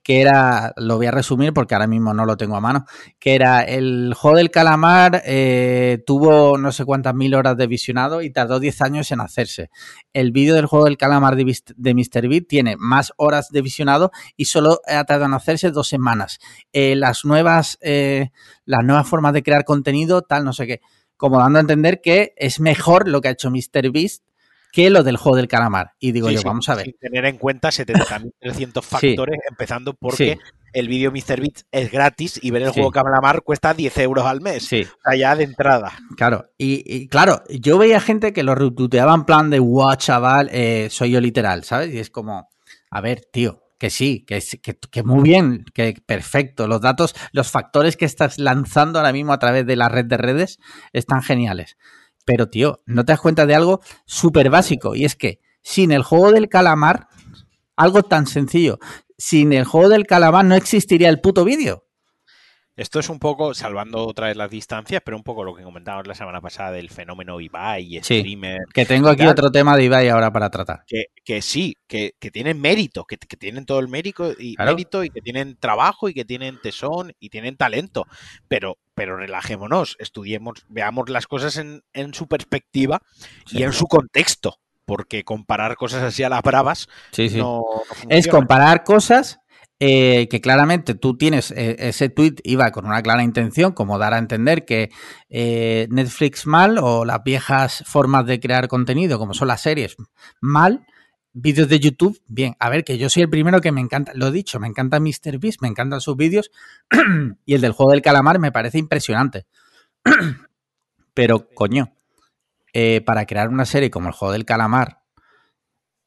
Que 0.03 0.21
era, 0.21 0.73
lo 0.77 0.97
voy 0.97 1.07
a 1.07 1.11
resumir 1.11 1.53
porque 1.53 1.75
ahora 1.75 1.87
mismo 1.87 2.13
no 2.13 2.25
lo 2.25 2.37
tengo 2.37 2.55
a 2.55 2.61
mano, 2.61 2.85
que 3.19 3.35
era 3.35 3.61
el 3.61 4.13
juego 4.15 4.37
del 4.37 4.49
calamar 4.49 5.21
eh, 5.25 6.01
tuvo 6.05 6.57
no 6.57 6.71
sé 6.71 6.85
cuántas 6.85 7.13
mil 7.13 7.35
horas 7.35 7.57
de 7.57 7.67
visionado 7.67 8.21
y 8.21 8.31
tardó 8.31 8.59
10 8.59 8.81
años 8.81 9.11
en 9.11 9.21
hacerse. 9.21 9.69
El 10.13 10.31
vídeo 10.31 10.55
del 10.55 10.65
juego 10.65 10.85
del 10.85 10.97
calamar 10.97 11.35
de, 11.35 11.55
de 11.75 11.93
MrBeat 11.93 12.47
tiene 12.47 12.75
más 12.77 13.11
horas 13.17 13.49
de 13.49 13.61
visionado 13.61 14.11
y 14.37 14.45
solo 14.45 14.79
ha 14.87 15.03
tardado 15.03 15.25
en 15.25 15.33
hacerse 15.33 15.71
dos 15.71 15.87
semanas. 15.87 16.39
Eh, 16.71 16.95
las 16.95 17.25
nuevas, 17.25 17.77
eh, 17.81 18.31
las 18.65 18.83
nuevas 18.83 19.07
formas 19.07 19.33
de 19.33 19.43
crear 19.43 19.65
contenido, 19.65 20.21
tal, 20.21 20.45
no 20.45 20.53
sé 20.53 20.67
qué. 20.67 20.81
Como 21.17 21.37
dando 21.37 21.59
a 21.59 21.61
entender 21.61 22.01
que 22.01 22.33
es 22.37 22.59
mejor 22.59 23.07
lo 23.07 23.21
que 23.21 23.27
ha 23.27 23.31
hecho 23.31 23.51
MrBeast 23.51 24.23
que 24.71 24.89
lo 24.89 25.03
del 25.03 25.17
juego 25.17 25.35
del 25.35 25.47
calamar. 25.47 25.91
Y 25.99 26.11
digo 26.11 26.29
yo, 26.29 26.41
vamos 26.43 26.69
a 26.69 26.75
ver. 26.75 26.85
Sin 26.85 26.97
tener 26.97 27.25
en 27.25 27.37
cuenta 27.37 27.69
70.300 27.69 28.81
factores, 28.83 29.39
empezando 29.49 29.93
porque 29.93 30.39
el 30.73 30.87
vídeo 30.87 31.11
MrBeat 31.11 31.63
es 31.71 31.91
gratis 31.91 32.39
y 32.41 32.51
ver 32.51 32.63
el 32.63 32.69
juego 32.69 32.91
calamar 32.91 33.41
cuesta 33.43 33.73
10 33.73 33.97
euros 33.99 34.25
al 34.25 34.41
mes. 34.41 34.65
Sí. 34.65 34.87
Allá 35.03 35.35
de 35.35 35.43
entrada. 35.43 35.91
Claro, 36.15 36.49
y, 36.57 37.07
claro, 37.07 37.43
yo 37.49 37.77
veía 37.77 37.99
gente 37.99 38.33
que 38.33 38.43
lo 38.43 38.55
retuiteaba 38.55 39.13
en 39.13 39.25
plan 39.25 39.49
de, 39.49 39.59
wow, 39.59 39.95
chaval, 39.95 40.49
eh, 40.51 40.87
soy 40.89 41.11
yo 41.11 41.21
literal, 41.21 41.63
¿sabes? 41.63 41.93
Y 41.93 41.99
es 41.99 42.09
como, 42.09 42.49
a 42.89 43.01
ver, 43.01 43.25
tío, 43.31 43.63
que 43.77 43.89
sí, 43.89 44.23
que, 44.25 44.41
que, 44.61 44.77
que, 44.77 45.03
muy 45.03 45.23
bien, 45.23 45.65
que 45.73 45.95
perfecto. 46.05 46.67
Los 46.67 46.81
datos, 46.81 47.15
los 47.31 47.49
factores 47.49 47.97
que 47.97 48.05
estás 48.05 48.37
lanzando 48.37 48.99
ahora 48.99 49.11
mismo 49.11 49.33
a 49.33 49.39
través 49.39 49.65
de 49.65 49.75
la 49.75 49.89
red 49.89 50.05
de 50.05 50.17
redes 50.17 50.59
están 50.93 51.23
geniales. 51.23 51.77
Pero, 52.31 52.47
tío, 52.47 52.81
no 52.85 53.03
te 53.03 53.11
das 53.11 53.19
cuenta 53.19 53.45
de 53.45 53.55
algo 53.55 53.81
súper 54.05 54.49
básico. 54.49 54.95
Y 54.95 55.03
es 55.03 55.17
que 55.17 55.41
sin 55.61 55.91
el 55.91 56.01
juego 56.01 56.31
del 56.31 56.47
calamar, 56.47 57.09
algo 57.75 58.03
tan 58.03 58.25
sencillo, 58.25 58.79
sin 59.17 59.51
el 59.51 59.65
juego 59.65 59.89
del 59.89 60.07
calamar 60.07 60.45
no 60.45 60.55
existiría 60.55 61.09
el 61.09 61.19
puto 61.19 61.43
vídeo. 61.43 61.83
Esto 62.77 62.99
es 62.99 63.09
un 63.09 63.19
poco, 63.19 63.53
salvando 63.53 64.07
otra 64.07 64.27
vez 64.27 64.37
las 64.37 64.49
distancias, 64.49 65.01
pero 65.03 65.17
un 65.17 65.23
poco 65.23 65.43
lo 65.43 65.53
que 65.53 65.61
comentábamos 65.61 66.07
la 66.07 66.15
semana 66.15 66.39
pasada 66.39 66.71
del 66.71 66.89
fenómeno 66.89 67.41
Ibai, 67.41 67.99
streamer. 68.01 68.59
que 68.73 68.85
tengo 68.85 69.09
aquí 69.09 69.25
otro 69.25 69.51
tema 69.51 69.75
de 69.75 69.83
Ibai 69.83 70.07
ahora 70.07 70.31
para 70.31 70.49
tratar. 70.49 70.85
Que, 70.87 71.41
sí, 71.41 71.77
que, 71.85 72.13
tienen 72.31 72.61
mérito, 72.61 73.03
que, 73.03 73.17
tienen 73.17 73.65
todo 73.65 73.79
el 73.79 73.89
mérito 73.89 74.31
y, 74.31 74.55
mérito 74.57 75.03
y 75.03 75.09
que 75.09 75.19
tienen 75.21 75.57
trabajo 75.57 76.07
y 76.07 76.13
que 76.13 76.23
tienen 76.23 76.61
tesón 76.61 77.11
y 77.19 77.29
tienen 77.29 77.57
talento. 77.57 78.07
Pero, 78.47 78.77
pero 78.95 79.17
relajémonos, 79.17 79.97
estudiemos, 79.99 80.63
veamos 80.69 81.09
las 81.09 81.27
cosas 81.27 81.57
en, 81.57 82.13
su 82.13 82.27
perspectiva 82.27 83.01
y 83.51 83.63
en 83.63 83.73
su 83.73 83.87
contexto. 83.87 84.59
Porque 84.85 85.23
comparar 85.23 85.75
cosas 85.75 86.03
así 86.03 86.23
a 86.23 86.29
las 86.29 86.41
bravas 86.41 86.89
no 87.35 87.63
es 88.09 88.27
comparar 88.27 88.83
cosas 88.83 89.40
eh, 89.83 90.27
que 90.29 90.41
claramente 90.41 90.93
tú 90.93 91.17
tienes 91.17 91.49
eh, 91.49 91.75
ese 91.79 92.07
tweet 92.09 92.35
iba 92.43 92.69
con 92.69 92.85
una 92.85 93.01
clara 93.01 93.23
intención, 93.23 93.71
como 93.71 93.97
dar 93.97 94.13
a 94.13 94.19
entender 94.19 94.63
que 94.63 94.91
eh, 95.27 95.87
Netflix 95.89 96.45
mal 96.45 96.77
o 96.77 97.03
las 97.03 97.23
viejas 97.23 97.83
formas 97.87 98.27
de 98.27 98.39
crear 98.39 98.67
contenido, 98.67 99.17
como 99.17 99.33
son 99.33 99.47
las 99.47 99.61
series, 99.61 99.95
mal. 100.39 100.85
Vídeos 101.33 101.67
de 101.67 101.79
YouTube, 101.79 102.21
bien, 102.27 102.55
a 102.59 102.69
ver, 102.69 102.83
que 102.83 102.99
yo 102.99 103.09
soy 103.09 103.23
el 103.23 103.29
primero 103.31 103.59
que 103.59 103.71
me 103.71 103.81
encanta, 103.81 104.11
lo 104.13 104.27
he 104.27 104.31
dicho, 104.31 104.59
me 104.59 104.67
encanta 104.67 104.99
MrBeast, 104.99 105.61
me 105.63 105.69
encantan 105.69 105.99
sus 105.99 106.15
vídeos 106.15 106.51
y 107.45 107.55
el 107.55 107.61
del 107.61 107.71
juego 107.71 107.93
del 107.93 108.03
calamar 108.03 108.37
me 108.37 108.51
parece 108.51 108.77
impresionante. 108.77 109.47
Pero, 111.15 111.49
coño, 111.55 111.95
para 113.03 113.25
crear 113.25 113.49
una 113.49 113.65
serie 113.65 113.89
como 113.89 114.09
el 114.09 114.13
juego 114.13 114.33
del 114.33 114.45
calamar, 114.45 115.01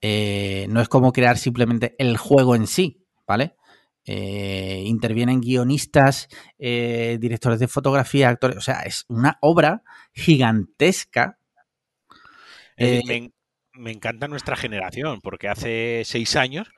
no 0.00 0.80
es 0.80 0.88
como 0.88 1.12
crear 1.12 1.38
simplemente 1.38 1.96
el 1.98 2.18
juego 2.18 2.54
en 2.54 2.68
sí, 2.68 3.04
¿vale? 3.26 3.56
Eh, 4.06 4.82
intervienen 4.84 5.40
guionistas, 5.40 6.28
eh, 6.58 7.16
directores 7.20 7.58
de 7.58 7.68
fotografía, 7.68 8.28
actores, 8.28 8.58
o 8.58 8.60
sea, 8.60 8.80
es 8.82 9.06
una 9.08 9.38
obra 9.40 9.82
gigantesca. 10.12 11.38
Eh, 12.76 13.30
me, 13.72 13.92
encanta 13.92 14.28
nuestra 14.28 14.56
generación, 14.56 15.20
porque 15.22 15.48
hace 15.48 16.02
seis 16.04 16.36
años. 16.36 16.68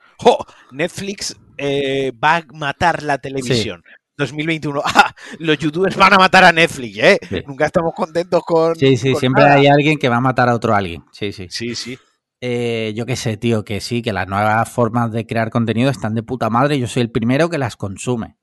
Netflix 0.71 1.35
va 1.59 2.37
a 2.37 2.43
matar 2.53 3.03
la 3.03 3.17
televisión. 3.17 3.83
2021, 4.17 4.81
¡ah! 4.83 5.13
Los 5.39 5.59
youtubers 5.59 5.95
van 5.95 6.13
a 6.13 6.17
matar 6.17 6.43
a 6.43 6.51
Netflix, 6.51 6.97
¿eh? 6.97 7.19
Nunca 7.45 7.67
estamos 7.67 7.93
contentos 7.93 8.41
con. 8.43 8.75
Sí, 8.75 8.97
sí, 8.97 9.13
siempre 9.15 9.43
hay 9.43 9.67
alguien 9.67 9.99
que 9.99 10.09
va 10.09 10.17
a 10.17 10.21
matar 10.21 10.49
a 10.49 10.55
otro 10.55 10.73
alguien. 10.73 11.03
Sí, 11.11 11.31
sí. 11.31 11.47
Sí, 11.49 11.75
sí. 11.75 11.99
Eh, 12.39 12.93
yo 12.95 13.05
qué 13.05 13.15
sé, 13.15 13.37
tío, 13.37 13.65
que 13.65 13.81
sí, 13.81 14.01
que 14.01 14.13
las 14.13 14.27
nuevas 14.27 14.69
formas 14.69 15.11
de 15.11 15.25
crear 15.25 15.49
contenido 15.49 15.89
están 15.89 16.13
de 16.13 16.23
puta 16.23 16.49
madre 16.49 16.77
yo 16.77 16.87
soy 16.87 17.01
el 17.01 17.11
primero 17.11 17.49
que 17.49 17.57
las 17.57 17.75
consume. 17.75 18.37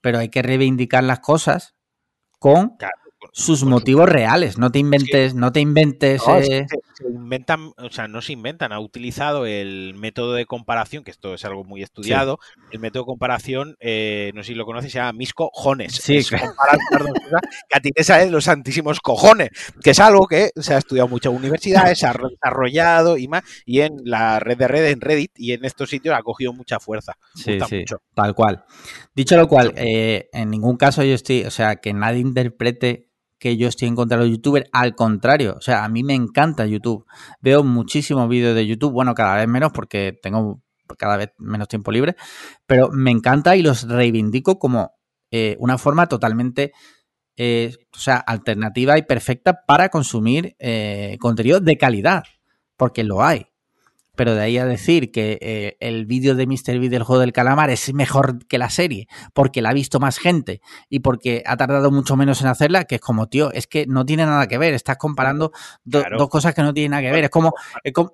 Pero 0.00 0.18
hay 0.18 0.28
que 0.28 0.42
reivindicar 0.42 1.04
las 1.04 1.20
cosas 1.20 1.74
con 2.38 2.76
sus 3.32 3.64
motivos 3.64 4.08
reales. 4.08 4.58
No 4.58 4.70
te 4.70 4.78
inventes, 4.78 5.34
no 5.34 5.52
te 5.52 5.60
inventes. 5.60 6.22
Eh, 6.26 6.66
se, 6.94 7.08
inventan, 7.08 7.72
o 7.76 7.90
sea, 7.90 8.08
no 8.08 8.22
se 8.22 8.32
inventan. 8.32 8.72
Ha 8.72 8.80
utilizado 8.80 9.46
el 9.46 9.94
método 9.94 10.34
de 10.34 10.46
comparación, 10.46 11.04
que 11.04 11.10
esto 11.10 11.34
es 11.34 11.44
algo 11.44 11.64
muy 11.64 11.82
estudiado. 11.82 12.38
El 12.70 12.80
método 12.80 13.04
de 13.04 13.06
comparación, 13.06 13.76
eh, 13.80 14.32
no 14.34 14.42
sé 14.42 14.48
si 14.48 14.54
lo 14.54 14.64
conoces, 14.64 14.92
se 14.92 14.98
llama 14.98 15.12
mis 15.12 15.32
cojones. 15.32 15.94
Sí, 15.94 16.16
es 16.16 16.30
comparar 16.30 16.78
que 17.68 17.76
a 17.76 17.80
ti 17.80 17.90
te 17.90 18.04
salen 18.04 18.32
los 18.32 18.44
santísimos 18.44 19.00
cojones, 19.00 19.50
que 19.82 19.90
es 19.90 20.00
algo 20.00 20.26
que 20.26 20.50
se 20.56 20.74
ha 20.74 20.78
estudiado 20.78 21.08
mucho 21.08 21.30
en 21.30 21.36
universidades, 21.36 21.98
se 21.98 22.06
ha 22.06 22.12
desarrollado 22.12 23.16
y 23.16 23.28
más, 23.28 23.42
y 23.64 23.80
en 23.80 23.96
la 24.04 24.40
red 24.40 24.58
de 24.58 24.68
redes, 24.68 24.92
en 24.92 25.00
Reddit 25.00 25.32
y 25.36 25.52
en 25.52 25.64
estos 25.64 25.90
sitios 25.90 26.14
ha 26.16 26.22
cogido 26.22 26.52
mucha 26.52 26.80
fuerza. 26.80 27.16
Sí, 27.34 27.58
sí, 27.68 27.84
tal 28.14 28.34
cual. 28.34 28.64
Dicho 29.14 29.36
lo 29.36 29.48
cual, 29.48 29.72
eh, 29.76 30.28
en 30.32 30.50
ningún 30.50 30.76
caso 30.76 31.02
yo 31.02 31.14
estoy, 31.14 31.44
o 31.44 31.50
sea, 31.50 31.76
que 31.76 31.92
nadie 31.92 32.20
interprete 32.20 33.09
que 33.40 33.56
yo 33.56 33.66
estoy 33.66 33.88
en 33.88 33.96
contra 33.96 34.18
de 34.18 34.24
los 34.24 34.30
youtubers, 34.36 34.68
al 34.70 34.94
contrario, 34.94 35.56
o 35.56 35.60
sea, 35.62 35.82
a 35.82 35.88
mí 35.88 36.04
me 36.04 36.14
encanta 36.14 36.66
YouTube. 36.66 37.06
Veo 37.40 37.64
muchísimos 37.64 38.28
vídeos 38.28 38.54
de 38.54 38.66
YouTube, 38.66 38.92
bueno, 38.92 39.14
cada 39.14 39.36
vez 39.36 39.48
menos 39.48 39.72
porque 39.72 40.16
tengo 40.22 40.62
cada 40.98 41.16
vez 41.16 41.30
menos 41.38 41.66
tiempo 41.68 41.90
libre, 41.90 42.16
pero 42.66 42.90
me 42.90 43.10
encanta 43.10 43.56
y 43.56 43.62
los 43.62 43.88
reivindico 43.88 44.58
como 44.58 44.92
eh, 45.30 45.56
una 45.58 45.78
forma 45.78 46.06
totalmente, 46.06 46.72
eh, 47.36 47.72
o 47.94 47.98
sea, 47.98 48.16
alternativa 48.16 48.98
y 48.98 49.02
perfecta 49.02 49.64
para 49.66 49.88
consumir 49.88 50.54
eh, 50.58 51.16
contenido 51.18 51.60
de 51.60 51.78
calidad, 51.78 52.24
porque 52.76 53.04
lo 53.04 53.22
hay. 53.22 53.49
Pero 54.20 54.34
de 54.34 54.42
ahí 54.42 54.58
a 54.58 54.66
decir 54.66 55.12
que 55.12 55.78
el 55.80 56.04
vídeo 56.04 56.34
de 56.34 56.46
Mr. 56.46 56.78
V 56.78 56.90
del 56.90 57.04
juego 57.04 57.20
del 57.20 57.32
calamar 57.32 57.70
es 57.70 57.94
mejor 57.94 58.44
que 58.48 58.58
la 58.58 58.68
serie, 58.68 59.08
porque 59.32 59.62
la 59.62 59.70
ha 59.70 59.72
visto 59.72 59.98
más 59.98 60.18
gente 60.18 60.60
y 60.90 61.00
porque 61.00 61.42
ha 61.46 61.56
tardado 61.56 61.90
mucho 61.90 62.16
menos 62.16 62.42
en 62.42 62.48
hacerla, 62.48 62.84
que 62.84 62.96
es 62.96 63.00
como, 63.00 63.28
tío, 63.30 63.50
es 63.50 63.66
que 63.66 63.86
no 63.86 64.04
tiene 64.04 64.26
nada 64.26 64.46
que 64.46 64.58
ver, 64.58 64.74
estás 64.74 64.98
comparando 64.98 65.52
dos 65.84 66.28
cosas 66.28 66.54
que 66.54 66.60
no 66.60 66.74
tienen 66.74 66.90
nada 66.90 67.02
que 67.02 67.12
ver. 67.12 67.24
Es 67.24 67.30
como, 67.30 67.54
es 67.82 67.94
como, 67.94 68.12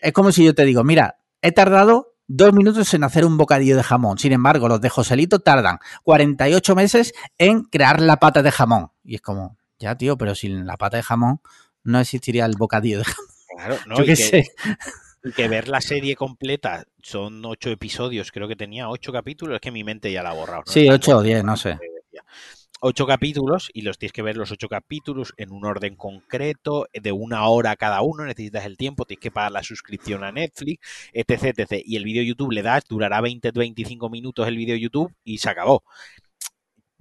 es 0.00 0.12
como 0.12 0.30
si 0.30 0.44
yo 0.44 0.54
te 0.54 0.64
digo, 0.64 0.84
mira, 0.84 1.18
he 1.42 1.50
tardado 1.50 2.14
dos 2.28 2.52
minutos 2.52 2.94
en 2.94 3.02
hacer 3.02 3.24
un 3.24 3.36
bocadillo 3.36 3.76
de 3.76 3.82
jamón. 3.82 4.18
Sin 4.18 4.30
embargo, 4.30 4.68
los 4.68 4.80
de 4.80 4.90
Joselito 4.90 5.40
tardan 5.40 5.80
48 6.04 6.76
meses 6.76 7.14
en 7.36 7.64
crear 7.64 8.00
la 8.00 8.18
pata 8.18 8.44
de 8.44 8.52
jamón. 8.52 8.92
Y 9.02 9.16
es 9.16 9.22
como, 9.22 9.58
ya, 9.80 9.96
tío, 9.96 10.16
pero 10.16 10.36
sin 10.36 10.66
la 10.66 10.76
pata 10.76 10.98
de 10.98 11.02
jamón 11.02 11.40
no 11.82 11.98
existiría 11.98 12.46
el 12.46 12.54
bocadillo 12.56 12.98
de 12.98 13.04
jamón. 13.06 13.30
Claro, 13.56 13.76
no, 13.86 13.96
Yo 13.96 14.04
qué 14.04 14.14
sé. 14.14 14.44
Que 15.34 15.48
ver 15.48 15.68
la 15.68 15.80
serie 15.80 16.14
completa 16.14 16.84
son 17.02 17.44
ocho 17.44 17.70
episodios, 17.70 18.30
creo 18.30 18.48
que 18.48 18.56
tenía 18.56 18.88
ocho 18.88 19.12
capítulos, 19.12 19.56
es 19.56 19.60
que 19.60 19.70
mi 19.70 19.82
mente 19.82 20.12
ya 20.12 20.22
la 20.22 20.30
ha 20.30 20.34
borrado. 20.34 20.62
Sí, 20.66 20.88
ocho 20.88 21.18
o 21.18 21.22
diez, 21.22 21.42
no 21.42 21.56
sé 21.56 21.78
ocho 22.80 23.06
capítulos 23.06 23.70
y 23.72 23.82
los 23.82 23.98
tienes 23.98 24.12
que 24.12 24.22
ver 24.22 24.36
los 24.36 24.52
ocho 24.52 24.68
capítulos 24.68 25.34
en 25.36 25.52
un 25.52 25.64
orden 25.64 25.96
concreto, 25.96 26.86
de 26.92 27.12
una 27.12 27.46
hora 27.48 27.76
cada 27.76 28.02
uno, 28.02 28.24
necesitas 28.24 28.66
el 28.66 28.76
tiempo, 28.76 29.04
tienes 29.04 29.22
que 29.22 29.30
pagar 29.30 29.52
la 29.52 29.62
suscripción 29.62 30.24
a 30.24 30.32
Netflix, 30.32 30.86
etc. 31.12 31.58
etc. 31.58 31.82
Y 31.84 31.96
el 31.96 32.04
vídeo 32.04 32.22
YouTube 32.22 32.52
le 32.52 32.62
das, 32.62 32.84
durará 32.88 33.20
20-25 33.20 34.10
minutos 34.10 34.46
el 34.46 34.56
vídeo 34.56 34.76
YouTube 34.76 35.12
y 35.24 35.38
se 35.38 35.50
acabó. 35.50 35.82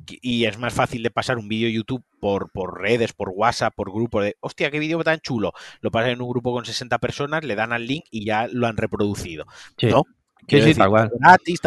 Y 0.07 0.45
es 0.45 0.57
más 0.57 0.73
fácil 0.73 1.03
de 1.03 1.11
pasar 1.11 1.37
un 1.37 1.47
vídeo 1.47 1.69
YouTube 1.69 2.03
por, 2.19 2.51
por 2.51 2.81
redes, 2.81 3.13
por 3.13 3.29
WhatsApp, 3.29 3.73
por 3.75 3.91
grupo 3.91 4.21
de, 4.21 4.35
hostia, 4.41 4.69
qué 4.69 4.79
vídeo 4.79 5.03
tan 5.03 5.19
chulo. 5.19 5.53
Lo 5.81 5.89
pasas 5.89 6.11
en 6.11 6.21
un 6.21 6.29
grupo 6.29 6.51
con 6.53 6.65
60 6.65 6.97
personas, 6.99 7.43
le 7.43 7.55
dan 7.55 7.71
al 7.73 7.87
link 7.87 8.03
y 8.11 8.25
ya 8.25 8.47
lo 8.51 8.67
han 8.67 8.77
reproducido. 8.77 9.45
¿No? 9.81 10.03
Sí, 10.47 10.73
tal 10.75 10.89
cual. 10.89 11.11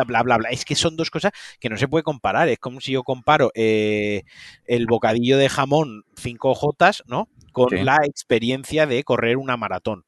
bla, 0.06 0.22
bla, 0.22 0.36
bla. 0.36 0.48
Es 0.50 0.64
que 0.64 0.74
son 0.74 0.96
dos 0.96 1.10
cosas 1.10 1.32
que 1.58 1.68
no 1.68 1.76
se 1.76 1.88
puede 1.88 2.04
comparar. 2.04 2.48
Es 2.48 2.58
como 2.58 2.80
si 2.80 2.92
yo 2.92 3.02
comparo 3.02 3.50
eh, 3.54 4.22
el 4.66 4.86
bocadillo 4.86 5.36
de 5.36 5.48
jamón 5.48 6.04
5J, 6.16 7.02
¿no? 7.06 7.28
Con 7.52 7.84
la 7.84 7.98
experiencia 8.04 8.86
de 8.86 9.02
correr 9.02 9.36
una 9.36 9.56
maratón. 9.56 10.04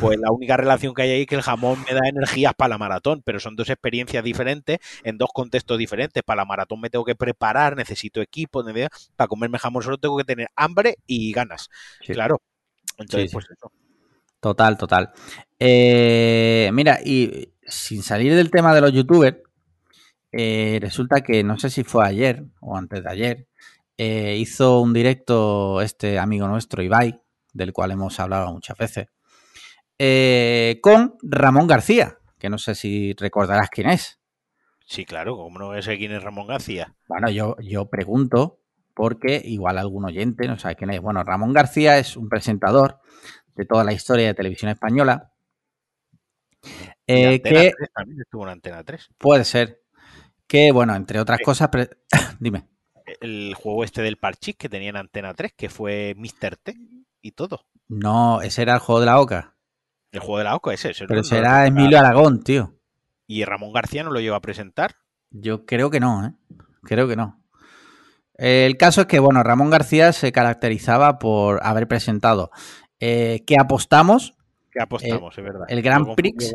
Pues 0.00 0.18
la 0.18 0.30
única 0.30 0.56
relación 0.56 0.94
que 0.94 1.02
hay 1.02 1.10
ahí 1.10 1.20
es 1.22 1.26
que 1.26 1.34
el 1.34 1.42
jamón 1.42 1.78
me 1.86 1.94
da 1.94 2.08
energías 2.08 2.54
para 2.54 2.68
la 2.70 2.78
maratón, 2.78 3.22
pero 3.24 3.40
son 3.40 3.56
dos 3.56 3.70
experiencias 3.70 4.22
diferentes 4.24 4.78
en 5.02 5.18
dos 5.18 5.30
contextos 5.32 5.78
diferentes. 5.78 6.22
Para 6.22 6.42
la 6.42 6.44
maratón 6.44 6.80
me 6.80 6.90
tengo 6.90 7.04
que 7.04 7.14
preparar, 7.14 7.76
necesito 7.76 8.20
equipo, 8.20 8.64
para 9.16 9.28
comerme 9.28 9.58
jamón 9.58 9.82
solo 9.82 9.98
tengo 9.98 10.16
que 10.16 10.24
tener 10.24 10.48
hambre 10.56 10.96
y 11.06 11.32
ganas. 11.32 11.70
Claro. 12.06 12.40
Entonces, 12.98 13.32
pues 13.32 13.46
eso. 13.50 13.72
Total, 14.40 14.76
total. 14.76 15.10
Eh, 15.58 16.70
mira, 16.72 16.98
y 17.02 17.52
sin 17.66 18.02
salir 18.02 18.34
del 18.34 18.50
tema 18.50 18.74
de 18.74 18.80
los 18.82 18.92
youtubers, 18.92 19.38
eh, 20.32 20.78
resulta 20.82 21.22
que 21.22 21.42
no 21.42 21.58
sé 21.58 21.70
si 21.70 21.84
fue 21.84 22.06
ayer 22.06 22.44
o 22.60 22.76
antes 22.76 23.02
de 23.02 23.10
ayer, 23.10 23.46
eh, 23.96 24.36
hizo 24.38 24.80
un 24.80 24.92
directo 24.92 25.80
este 25.80 26.18
amigo 26.18 26.48
nuestro, 26.48 26.82
Ibai, 26.82 27.20
del 27.52 27.72
cual 27.72 27.92
hemos 27.92 28.18
hablado 28.20 28.52
muchas 28.52 28.76
veces, 28.76 29.06
eh, 29.98 30.78
con 30.82 31.16
Ramón 31.22 31.66
García, 31.66 32.18
que 32.38 32.50
no 32.50 32.58
sé 32.58 32.74
si 32.74 33.14
recordarás 33.14 33.70
quién 33.70 33.90
es. 33.90 34.20
Sí, 34.86 35.04
claro, 35.04 35.36
¿cómo 35.36 35.58
no 35.58 35.82
sé 35.82 35.96
quién 35.96 36.12
es 36.12 36.22
Ramón 36.22 36.46
García? 36.46 36.94
Bueno, 37.08 37.30
yo, 37.30 37.56
yo 37.60 37.88
pregunto, 37.88 38.60
porque 38.94 39.40
igual 39.44 39.78
algún 39.78 40.04
oyente 40.04 40.46
no 40.46 40.58
sabe 40.58 40.76
quién 40.76 40.90
es. 40.90 41.00
Bueno, 41.00 41.24
Ramón 41.24 41.52
García 41.52 41.98
es 41.98 42.16
un 42.16 42.28
presentador 42.28 43.00
de 43.54 43.64
toda 43.64 43.84
la 43.84 43.92
historia 43.92 44.26
de 44.26 44.34
televisión 44.34 44.70
española 44.70 45.34
eh, 47.06 47.40
que 47.42 47.72
también 47.94 48.20
estuvo 48.20 48.44
en 48.44 48.50
Antena 48.50 48.82
3. 48.82 49.10
Puede 49.18 49.44
ser. 49.44 49.82
Que, 50.46 50.72
bueno, 50.72 50.94
entre 50.94 51.20
otras 51.20 51.40
cosas, 51.40 51.70
dime. 52.40 52.68
El 53.20 53.54
juego 53.54 53.84
este 53.84 54.02
del 54.02 54.18
Parchís 54.18 54.56
que 54.56 54.68
tenía 54.68 54.90
en 54.90 54.96
Antena 54.96 55.34
3, 55.34 55.52
que 55.56 55.68
fue 55.68 56.14
Mr. 56.16 56.56
T 56.56 56.74
y 57.20 57.32
todo. 57.32 57.66
No, 57.88 58.40
ese 58.42 58.62
era 58.62 58.74
el 58.74 58.80
juego 58.80 59.00
de 59.00 59.06
la 59.06 59.20
Oca. 59.20 59.53
El 60.14 60.20
juego 60.20 60.38
de 60.38 60.44
la 60.44 60.56
Oca, 60.56 60.72
ese. 60.72 60.92
Pero 61.06 61.24
será 61.24 61.66
Emilio 61.66 61.98
Aragón, 61.98 62.42
tío. 62.42 62.74
¿Y 63.26 63.44
Ramón 63.44 63.72
García 63.72 64.04
no 64.04 64.12
lo 64.12 64.20
lleva 64.20 64.36
a 64.36 64.40
presentar? 64.40 64.96
Yo 65.30 65.66
creo 65.66 65.90
que 65.90 66.00
no, 66.00 66.26
¿eh? 66.26 66.32
Creo 66.82 67.08
que 67.08 67.16
no. 67.16 67.42
El 68.34 68.76
caso 68.76 69.02
es 69.02 69.06
que, 69.06 69.18
bueno, 69.18 69.42
Ramón 69.42 69.70
García 69.70 70.12
se 70.12 70.32
caracterizaba 70.32 71.18
por 71.18 71.60
haber 71.64 71.88
presentado 71.88 72.50
eh, 73.00 73.42
que 73.46 73.58
apostamos 73.58 74.34
que 74.74 74.82
apostamos, 74.82 75.38
es 75.38 75.44
verdad. 75.44 75.66
El 75.68 75.82
Grand 75.82 76.14
Prix. 76.16 76.52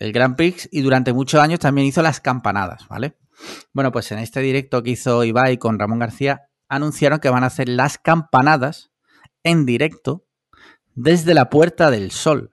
El 0.00 0.12
Grand 0.12 0.36
Prix 0.36 0.68
y 0.72 0.80
durante 0.80 1.12
muchos 1.12 1.40
años 1.40 1.60
también 1.60 1.86
hizo 1.86 2.02
las 2.02 2.20
campanadas, 2.20 2.88
¿vale? 2.88 3.16
Bueno, 3.72 3.92
pues 3.92 4.10
en 4.10 4.18
este 4.18 4.40
directo 4.40 4.82
que 4.82 4.90
hizo 4.90 5.22
Ibai 5.22 5.58
con 5.58 5.78
Ramón 5.78 6.00
García, 6.00 6.48
anunciaron 6.68 7.20
que 7.20 7.30
van 7.30 7.44
a 7.44 7.48
hacer 7.48 7.68
las 7.68 7.98
campanadas 7.98 8.90
en 9.44 9.64
directo 9.64 10.26
desde 10.98 11.32
la 11.32 11.48
Puerta 11.48 11.92
del 11.92 12.10
Sol. 12.10 12.50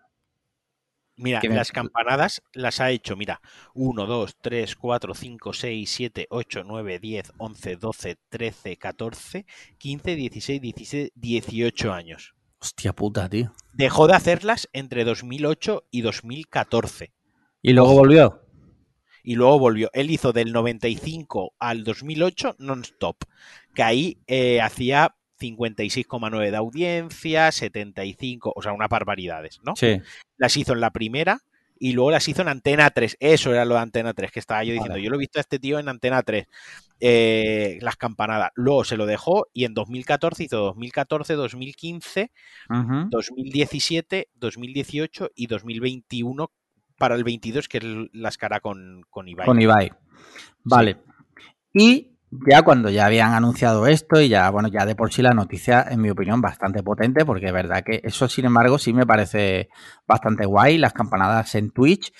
Mira, 1.17 1.41
las 1.43 1.71
campanadas 1.71 2.43
las 2.53 2.79
ha 2.79 2.91
hecho, 2.91 3.15
mira, 3.15 3.41
1, 3.73 4.05
2, 4.05 4.37
3, 4.41 4.75
4, 4.75 5.13
5, 5.15 5.53
6, 5.53 5.89
7, 5.89 6.27
8, 6.29 6.63
9, 6.65 6.99
10, 6.99 7.33
11, 7.37 7.75
12, 7.77 8.17
13, 8.29 8.77
14, 8.77 9.45
15, 9.77 10.15
16, 10.15 10.61
17, 10.61 11.11
18 11.15 11.93
años. 11.93 12.35
Hostia 12.59 12.93
puta, 12.93 13.29
tío. 13.29 13.53
Dejó 13.73 14.07
de 14.07 14.15
hacerlas 14.15 14.69
entre 14.73 15.05
2008 15.05 15.85
y 15.89 16.01
2014. 16.01 17.13
¿Y 17.61 17.73
luego 17.73 17.93
volvió? 17.93 18.41
Y 19.23 19.35
luego 19.35 19.57
volvió. 19.57 19.89
Él 19.93 20.11
hizo 20.11 20.33
del 20.33 20.51
95 20.51 21.53
al 21.57 21.83
2008 21.83 22.57
non-stop. 22.59 23.23
Que 23.73 23.83
ahí 23.83 24.17
eh, 24.27 24.61
hacía 24.61 25.15
56,9 25.53 26.51
de 26.51 26.57
audiencia, 26.57 27.51
75, 27.51 28.53
o 28.55 28.61
sea, 28.61 28.73
unas 28.73 28.89
barbaridades, 28.89 29.59
¿no? 29.63 29.75
Sí. 29.75 30.01
Las 30.37 30.57
hizo 30.57 30.73
en 30.73 30.81
la 30.81 30.91
primera, 30.91 31.41
y 31.77 31.93
luego 31.93 32.11
las 32.11 32.27
hizo 32.27 32.41
en 32.41 32.47
Antena 32.47 32.89
3. 32.89 33.17
Eso 33.19 33.51
era 33.51 33.65
lo 33.65 33.75
de 33.75 33.81
Antena 33.81 34.13
3 34.13 34.31
que 34.31 34.39
estaba 34.39 34.63
yo 34.63 34.73
diciendo. 34.73 34.97
Yo 34.97 35.09
lo 35.09 35.17
he 35.17 35.19
visto 35.19 35.39
a 35.39 35.41
este 35.41 35.59
tío 35.59 35.79
en 35.79 35.89
Antena 35.89 36.23
3, 36.23 36.47
eh, 36.99 37.77
las 37.81 37.97
campanadas. 37.97 38.51
Luego 38.55 38.83
se 38.83 38.97
lo 38.97 39.05
dejó 39.05 39.47
y 39.53 39.65
en 39.65 39.73
2014 39.73 40.43
hizo 40.43 40.57
2014, 40.57 41.33
2015, 41.33 42.31
2017, 43.09 44.29
2018 44.35 45.31
y 45.35 45.47
2021 45.47 46.51
para 46.97 47.15
el 47.15 47.23
22, 47.23 47.67
que 47.67 47.77
es 47.79 47.83
las 48.13 48.37
cara 48.37 48.61
con, 48.61 49.01
con 49.09 49.27
Ibai. 49.27 49.45
Con 49.45 49.61
Ibai. 49.61 49.91
Vale. 50.63 50.97
Y 51.73 52.14
ya 52.49 52.61
cuando 52.63 52.89
ya 52.89 53.05
habían 53.05 53.33
anunciado 53.33 53.87
esto 53.87 54.19
y 54.21 54.29
ya, 54.29 54.49
bueno, 54.49 54.69
ya 54.69 54.85
de 54.85 54.95
por 54.95 55.11
sí 55.11 55.21
la 55.21 55.33
noticia, 55.33 55.85
en 55.89 56.01
mi 56.01 56.09
opinión, 56.09 56.41
bastante 56.41 56.83
potente, 56.83 57.25
porque 57.25 57.47
es 57.47 57.53
verdad 57.53 57.83
que 57.83 58.01
eso, 58.03 58.27
sin 58.27 58.45
embargo, 58.45 58.77
sí 58.77 58.93
me 58.93 59.05
parece 59.05 59.69
bastante 60.07 60.45
guay, 60.45 60.77
las 60.77 60.93
campanadas 60.93 61.55
en 61.55 61.71
Twitch, 61.71 62.11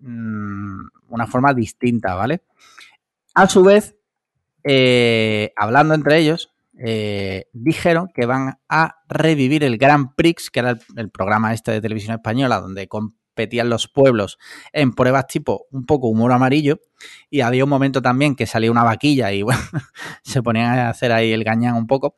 mmm, 0.00 0.86
una 1.08 1.26
forma 1.26 1.54
distinta, 1.54 2.14
¿vale? 2.14 2.42
A 3.34 3.48
su 3.48 3.62
vez, 3.62 3.96
eh, 4.64 5.52
hablando 5.56 5.94
entre 5.94 6.18
ellos, 6.18 6.52
eh, 6.78 7.46
dijeron 7.52 8.10
que 8.14 8.26
van 8.26 8.58
a 8.68 8.96
revivir 9.08 9.62
el 9.64 9.78
Grand 9.78 10.14
Prix, 10.16 10.50
que 10.50 10.60
era 10.60 10.78
el, 10.96 11.10
programa 11.10 11.52
este 11.52 11.70
de 11.70 11.80
televisión 11.80 12.16
española, 12.16 12.60
donde 12.60 12.88
petían 13.34 13.68
los 13.68 13.88
pueblos 13.88 14.38
en 14.72 14.92
pruebas 14.92 15.26
tipo 15.26 15.66
un 15.70 15.86
poco 15.86 16.08
humor 16.08 16.32
amarillo 16.32 16.80
y 17.30 17.40
había 17.40 17.64
un 17.64 17.70
momento 17.70 18.02
también 18.02 18.36
que 18.36 18.46
salía 18.46 18.70
una 18.70 18.84
vaquilla 18.84 19.32
y 19.32 19.42
bueno, 19.42 19.60
se 20.22 20.42
ponían 20.42 20.78
a 20.78 20.90
hacer 20.90 21.12
ahí 21.12 21.32
el 21.32 21.44
gañán 21.44 21.74
un 21.74 21.86
poco. 21.86 22.16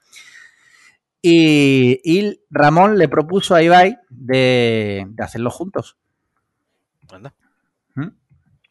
Y, 1.22 2.00
y 2.04 2.38
Ramón 2.50 2.98
le 2.98 3.08
propuso 3.08 3.54
a 3.54 3.62
Ibai 3.62 3.96
de, 4.10 5.06
de 5.08 5.24
hacerlo 5.24 5.50
juntos. 5.50 5.96
Anda. 7.10 7.34
¿Mm? 7.94 8.08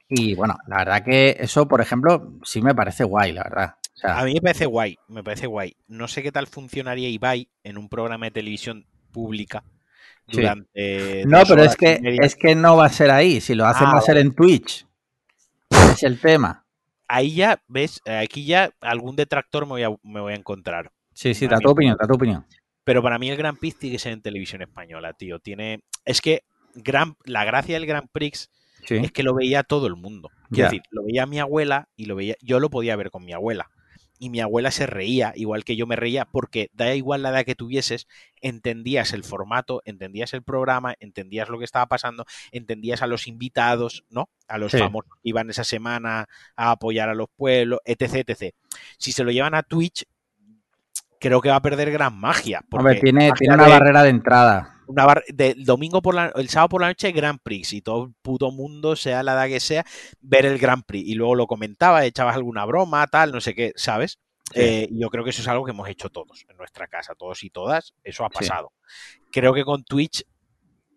Y 0.10 0.36
bueno, 0.36 0.58
la 0.68 0.78
verdad 0.78 1.04
que 1.04 1.38
eso, 1.40 1.68
por 1.68 1.82
ejemplo, 1.82 2.38
sí 2.44 2.62
me 2.62 2.76
parece 2.76 3.04
guay, 3.06 3.32
la 3.32 3.44
verdad. 3.44 3.76
O 3.96 3.98
sea, 3.98 4.20
a 4.20 4.26
mí 4.26 4.36
me 4.36 4.42
parece 4.42 4.68
guay, 4.68 5.00
me 5.08 5.24
parece 5.24 5.48
guay. 5.48 5.76
No 5.88 6.08
sé 6.08 6.22
qué 6.22 6.32
tal 6.32 6.46
funcionaría 6.46 7.10
Ibai 7.10 7.50
en 7.64 7.80
un 7.80 7.90
programa 7.90 8.26
de 8.26 8.32
televisión 8.32 8.86
pública 9.12 9.64
durante. 10.28 11.24
No, 11.26 11.44
pero 11.48 11.64
es 11.64 11.76
que, 11.76 12.00
es 12.22 12.36
que 12.36 12.56
no 12.56 12.78
va 12.78 12.86
a 12.86 12.90
ser 12.90 13.12
ahí. 13.12 13.42
Si 13.42 13.56
lo 13.56 13.66
hacen, 13.66 13.88
ah, 13.88 13.94
va 13.94 14.00
a 14.00 14.02
ser 14.02 14.18
en 14.18 14.34
Twitch. 14.34 14.86
Es 15.70 16.04
el 16.04 16.20
tema. 16.20 16.66
Ahí 17.08 17.36
ya, 17.36 17.62
¿ves? 17.68 18.02
Aquí 18.06 18.46
ya 18.46 18.72
algún 18.82 19.16
detractor 19.16 19.66
me 19.66 19.72
voy 19.72 19.84
a, 19.84 19.90
me 20.04 20.20
voy 20.20 20.34
a 20.34 20.36
encontrar. 20.36 20.92
Sí, 21.14 21.34
sí, 21.34 21.48
da 21.48 21.60
tu 21.60 21.70
opinión, 21.70 21.96
da 22.00 22.08
tu 22.08 22.16
opinión. 22.16 22.46
Pero 22.84 23.02
para 23.02 23.20
mí 23.20 23.30
el 23.30 23.38
Grand 23.38 23.58
Prix 23.58 23.78
tiene 23.78 23.96
que 23.96 24.00
ser 24.00 24.14
en 24.14 24.22
televisión 24.22 24.62
española, 24.62 25.14
tío. 25.14 25.40
Tiene. 25.40 25.84
Es 26.06 26.22
que 26.22 26.44
Gran... 26.76 27.16
la 27.26 27.46
gracia 27.46 27.76
del 27.76 27.86
Grand 27.86 28.10
Prix 28.12 28.50
es 28.90 29.12
que 29.12 29.24
lo 29.24 29.34
veía 29.34 29.64
todo 29.64 29.88
el 29.88 29.96
mundo. 29.96 30.30
Quiero 30.50 30.70
decir, 30.70 30.84
lo 30.92 31.04
veía 31.04 31.26
mi 31.26 31.40
abuela 31.40 31.88
y 31.96 32.06
lo 32.06 32.16
veía. 32.16 32.36
Yo 32.42 32.60
lo 32.60 32.70
podía 32.70 32.96
ver 32.96 33.12
con 33.12 33.24
mi 33.24 33.34
abuela 33.34 33.70
y 34.24 34.30
mi 34.30 34.40
abuela 34.40 34.72
se 34.72 34.86
reía, 34.86 35.34
igual 35.36 35.66
que 35.66 35.76
yo 35.76 35.86
me 35.86 35.98
reía, 35.98 36.24
porque 36.24 36.70
da 36.72 36.96
igual 36.96 37.24
la 37.24 37.32
edad 37.32 37.44
que 37.44 37.56
tuvieses, 37.56 38.08
entendías 38.40 39.12
el 39.12 39.26
formato, 39.26 39.82
entendías 39.84 40.34
el 40.34 40.44
programa, 40.44 40.96
entendías 41.02 41.50
lo 41.50 41.60
que 41.60 41.66
estaba 41.66 41.88
pasando, 41.88 42.24
entendías 42.54 43.02
a 43.02 43.08
los 43.08 43.28
invitados, 43.28 44.06
¿no? 44.10 44.30
A 44.48 44.58
los 44.58 44.72
famosos 44.72 45.12
que 45.22 45.28
iban 45.28 45.50
esa 45.50 45.66
semana 45.66 46.30
a 46.56 46.72
apoyar 46.72 47.10
a 47.10 47.16
los 47.16 47.28
pueblos, 47.36 47.82
etc, 47.84 48.30
etc. 48.30 48.56
Si 48.98 49.12
se 49.12 49.26
lo 49.26 49.32
llevan 49.32 49.56
a 49.56 49.64
Twitch, 49.64 50.06
creo 51.24 51.40
que 51.40 51.50
va 51.50 51.56
a 51.56 51.62
perder 51.62 51.90
gran 51.90 52.20
magia. 52.20 52.62
Porque 52.70 52.96
tiene, 52.96 53.32
tiene 53.32 53.56
una 53.56 53.70
barrera 53.70 54.04
de 54.04 54.10
entrada 54.10 54.70
una 54.86 55.08
del 55.34 55.64
domingo 55.64 56.02
por 56.02 56.14
la, 56.14 56.34
el 56.36 56.50
sábado 56.50 56.70
por 56.70 56.82
la 56.82 56.88
noche 56.88 57.14
Grand 57.14 57.40
Prix 57.42 57.72
y 57.72 57.82
todo 57.82 58.04
el 58.04 58.14
puto 58.22 58.52
mundo, 58.52 58.98
sea 58.98 59.24
la 59.24 59.32
edad 59.34 59.48
que 59.48 59.62
sea, 59.62 59.86
ver 60.20 60.46
el 60.46 60.60
Grand 60.60 60.84
Prix. 60.84 61.08
Y 61.08 61.16
luego 61.16 61.36
lo 61.36 61.48
comentaba, 61.48 62.04
echabas 62.04 62.36
alguna 62.36 62.66
broma, 62.66 63.08
tal, 63.08 63.32
no 63.32 63.40
sé 63.40 63.56
qué, 63.56 63.72
¿sabes? 63.78 64.20
Eh, 64.54 64.90
yo 64.92 65.10
creo 65.10 65.24
que 65.24 65.30
eso 65.30 65.42
es 65.42 65.48
algo 65.48 65.64
que 65.64 65.72
hemos 65.72 65.88
hecho 65.88 66.10
todos 66.10 66.46
en 66.50 66.58
nuestra 66.58 66.88
casa, 66.88 67.16
todos 67.16 67.44
y 67.44 67.50
todas, 67.50 67.94
eso 68.04 68.26
ha 68.26 68.30
pasado. 68.30 68.74
Creo 69.32 69.54
que 69.54 69.64
con 69.64 69.84
Twitch 69.86 70.26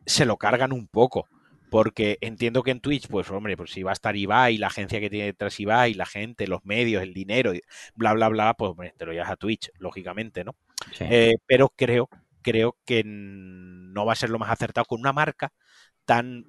se 0.05 0.27
lo 0.27 0.37
cargan 0.37 0.73
un 0.73 0.89
poco, 0.89 1.29
porque 1.71 2.19
entiendo 2.21 2.63
que 2.63 2.71
en 2.71 2.81
Twitch, 2.81 3.09
pues 3.09 3.31
hombre, 3.31 3.57
pues 3.57 3.71
si 3.71 3.83
va 3.83 3.91
a 3.91 3.95
estar 3.95 4.17
Ibai, 4.17 4.59
la 4.59 4.69
agencia 4.69 5.01
que 5.01 5.11
tiene 5.11 5.27
detrás 5.27 5.59
Ibai, 5.59 5.95
la 5.95 6.07
gente, 6.07 6.47
los 6.47 6.65
medios, 6.65 7.03
el 7.03 7.15
dinero, 7.15 7.53
bla, 7.95 8.13
bla, 8.15 8.29
bla, 8.29 8.55
pues 8.55 8.73
te 8.97 9.07
lo 9.07 9.13
llevas 9.13 9.31
a 9.31 9.37
Twitch, 9.37 9.71
lógicamente, 9.79 10.45
¿no? 10.45 10.55
Eh, 11.01 11.35
pero 11.47 11.73
creo 11.75 12.09
creo 12.47 12.77
que 12.85 13.03
no 13.05 14.07
va 14.07 14.13
a 14.13 14.17
ser 14.17 14.31
lo 14.31 14.39
más 14.39 14.51
acertado 14.51 14.85
con 14.85 15.01
una 15.01 15.13
marca 15.13 15.53
tan 16.05 16.47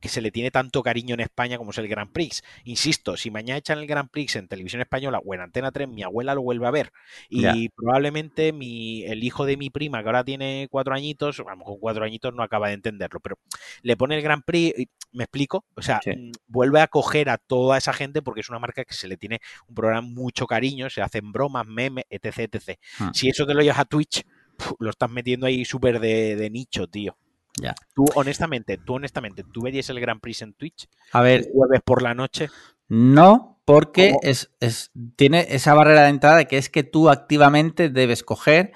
que 0.00 0.08
se 0.08 0.20
le 0.20 0.30
tiene 0.30 0.50
tanto 0.50 0.82
cariño 0.82 1.14
en 1.14 1.20
España 1.20 1.58
como 1.58 1.70
es 1.70 1.78
el 1.78 1.88
Grand 1.88 2.10
Prix. 2.10 2.42
Insisto, 2.64 3.16
si 3.16 3.30
mañana 3.30 3.58
echan 3.58 3.78
el 3.78 3.86
Grand 3.86 4.10
Prix 4.10 4.36
en 4.36 4.48
televisión 4.48 4.80
española 4.82 5.20
o 5.24 5.34
en 5.34 5.40
Antena 5.40 5.70
3, 5.70 5.88
mi 5.88 6.02
abuela 6.02 6.34
lo 6.34 6.42
vuelve 6.42 6.66
a 6.66 6.70
ver. 6.70 6.92
Y 7.28 7.68
probablemente 7.70 8.52
mi, 8.52 9.04
el 9.04 9.24
hijo 9.24 9.44
de 9.44 9.56
mi 9.56 9.70
prima, 9.70 10.02
que 10.02 10.08
ahora 10.08 10.24
tiene 10.24 10.68
cuatro 10.70 10.94
añitos, 10.94 11.40
a 11.40 11.50
lo 11.50 11.56
mejor 11.56 11.78
cuatro 11.80 12.04
añitos 12.04 12.34
no 12.34 12.42
acaba 12.42 12.68
de 12.68 12.74
entenderlo, 12.74 13.20
pero 13.20 13.38
le 13.82 13.96
pone 13.96 14.16
el 14.16 14.22
Grand 14.22 14.44
Prix, 14.44 14.74
me 15.12 15.24
explico, 15.24 15.64
o 15.74 15.82
sea, 15.82 16.00
mm, 16.04 16.32
vuelve 16.46 16.80
a 16.80 16.88
coger 16.88 17.30
a 17.30 17.38
toda 17.38 17.78
esa 17.78 17.92
gente 17.92 18.22
porque 18.22 18.40
es 18.40 18.48
una 18.48 18.58
marca 18.58 18.84
que 18.84 18.94
se 18.94 19.08
le 19.08 19.16
tiene 19.16 19.40
un 19.66 19.74
programa 19.74 20.06
mucho 20.06 20.46
cariño, 20.46 20.90
se 20.90 21.02
hacen 21.02 21.32
bromas, 21.32 21.66
memes, 21.66 22.04
etc. 22.10 22.38
etc. 22.52 22.78
Hmm. 22.98 23.10
Si 23.12 23.28
eso 23.28 23.46
te 23.46 23.54
lo 23.54 23.62
llevas 23.62 23.78
a 23.78 23.84
Twitch, 23.84 24.24
lo 24.78 24.90
estás 24.90 25.10
metiendo 25.10 25.46
ahí 25.46 25.64
súper 25.64 26.00
de, 26.00 26.48
nicho, 26.50 26.86
tío. 26.86 27.16
Ya. 27.62 27.74
Tú, 27.94 28.04
honestamente, 28.14 28.78
tú, 28.78 28.94
honestamente, 28.94 29.44
¿tú 29.44 29.62
verías 29.62 29.88
el 29.90 30.00
Grand 30.00 30.20
Prix 30.20 30.42
en 30.42 30.54
Twitch? 30.54 30.88
A 31.12 31.22
ver. 31.22 31.48
¿Jueves 31.52 31.80
por 31.84 32.02
la 32.02 32.14
noche? 32.14 32.48
No, 32.88 33.60
porque 33.64 34.14
es, 34.22 34.50
tiene 35.16 35.46
esa 35.50 35.74
barrera 35.74 36.04
de 36.04 36.08
entrada 36.08 36.46
que 36.46 36.56
es 36.56 36.70
que 36.70 36.84
tú 36.84 37.10
activamente 37.10 37.90
debes 37.90 38.22
coger 38.22 38.72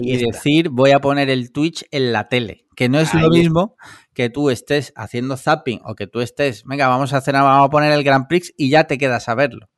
y 0.00 0.16
decir 0.16 0.68
voy 0.68 0.92
a 0.92 1.00
poner 1.00 1.28
el 1.28 1.50
Twitch 1.50 1.84
en 1.90 2.12
la 2.12 2.28
tele. 2.28 2.64
Que 2.76 2.88
no 2.88 3.00
es 3.00 3.12
lo 3.14 3.30
mismo 3.30 3.76
que 4.14 4.30
tú 4.30 4.50
estés 4.50 4.92
haciendo 4.94 5.36
zapping 5.36 5.80
o 5.84 5.96
que 5.96 6.06
tú 6.06 6.20
estés, 6.20 6.62
venga, 6.64 6.86
vamos 6.86 7.12
a 7.12 7.16
hacer, 7.16 7.34
vamos 7.34 7.66
a 7.66 7.70
poner 7.70 7.90
el 7.90 8.04
Grand 8.04 8.28
Prix 8.28 8.54
y 8.56 8.70
ya 8.70 8.84
te 8.84 8.96
quedas 8.96 9.28
a 9.28 9.34
verlo. 9.34 9.68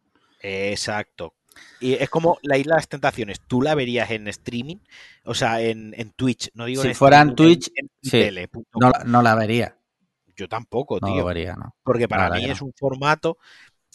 Exacto. 0.43 1.35
Y 1.81 1.95
es 1.95 2.11
como 2.11 2.39
la 2.43 2.59
isla 2.59 2.74
de 2.74 2.78
las 2.78 2.89
tentaciones. 2.89 3.41
¿Tú 3.41 3.62
la 3.62 3.74
verías 3.74 4.11
en 4.11 4.28
streaming? 4.28 4.76
O 5.24 5.35
sea, 5.35 5.61
en, 5.62 6.12
Twitch. 6.14 6.51
No 6.55 6.66
digo 6.66 6.83
si 6.83 6.95
fuera 6.95 7.20
en 7.22 7.35
Twitch, 7.35 7.70
no, 9.07 9.22
la 9.22 9.35
vería. 9.35 9.76
Yo 10.37 10.49
tampoco, 10.49 11.01
tío. 11.01 11.09
No 11.09 11.16
lo 11.16 11.24
vería, 11.24 11.55
no. 11.55 11.74
Porque 11.83 12.07
para 12.07 12.31
mí 12.31 12.45
es 12.45 12.61
un 12.62 12.72
formato, 12.74 13.39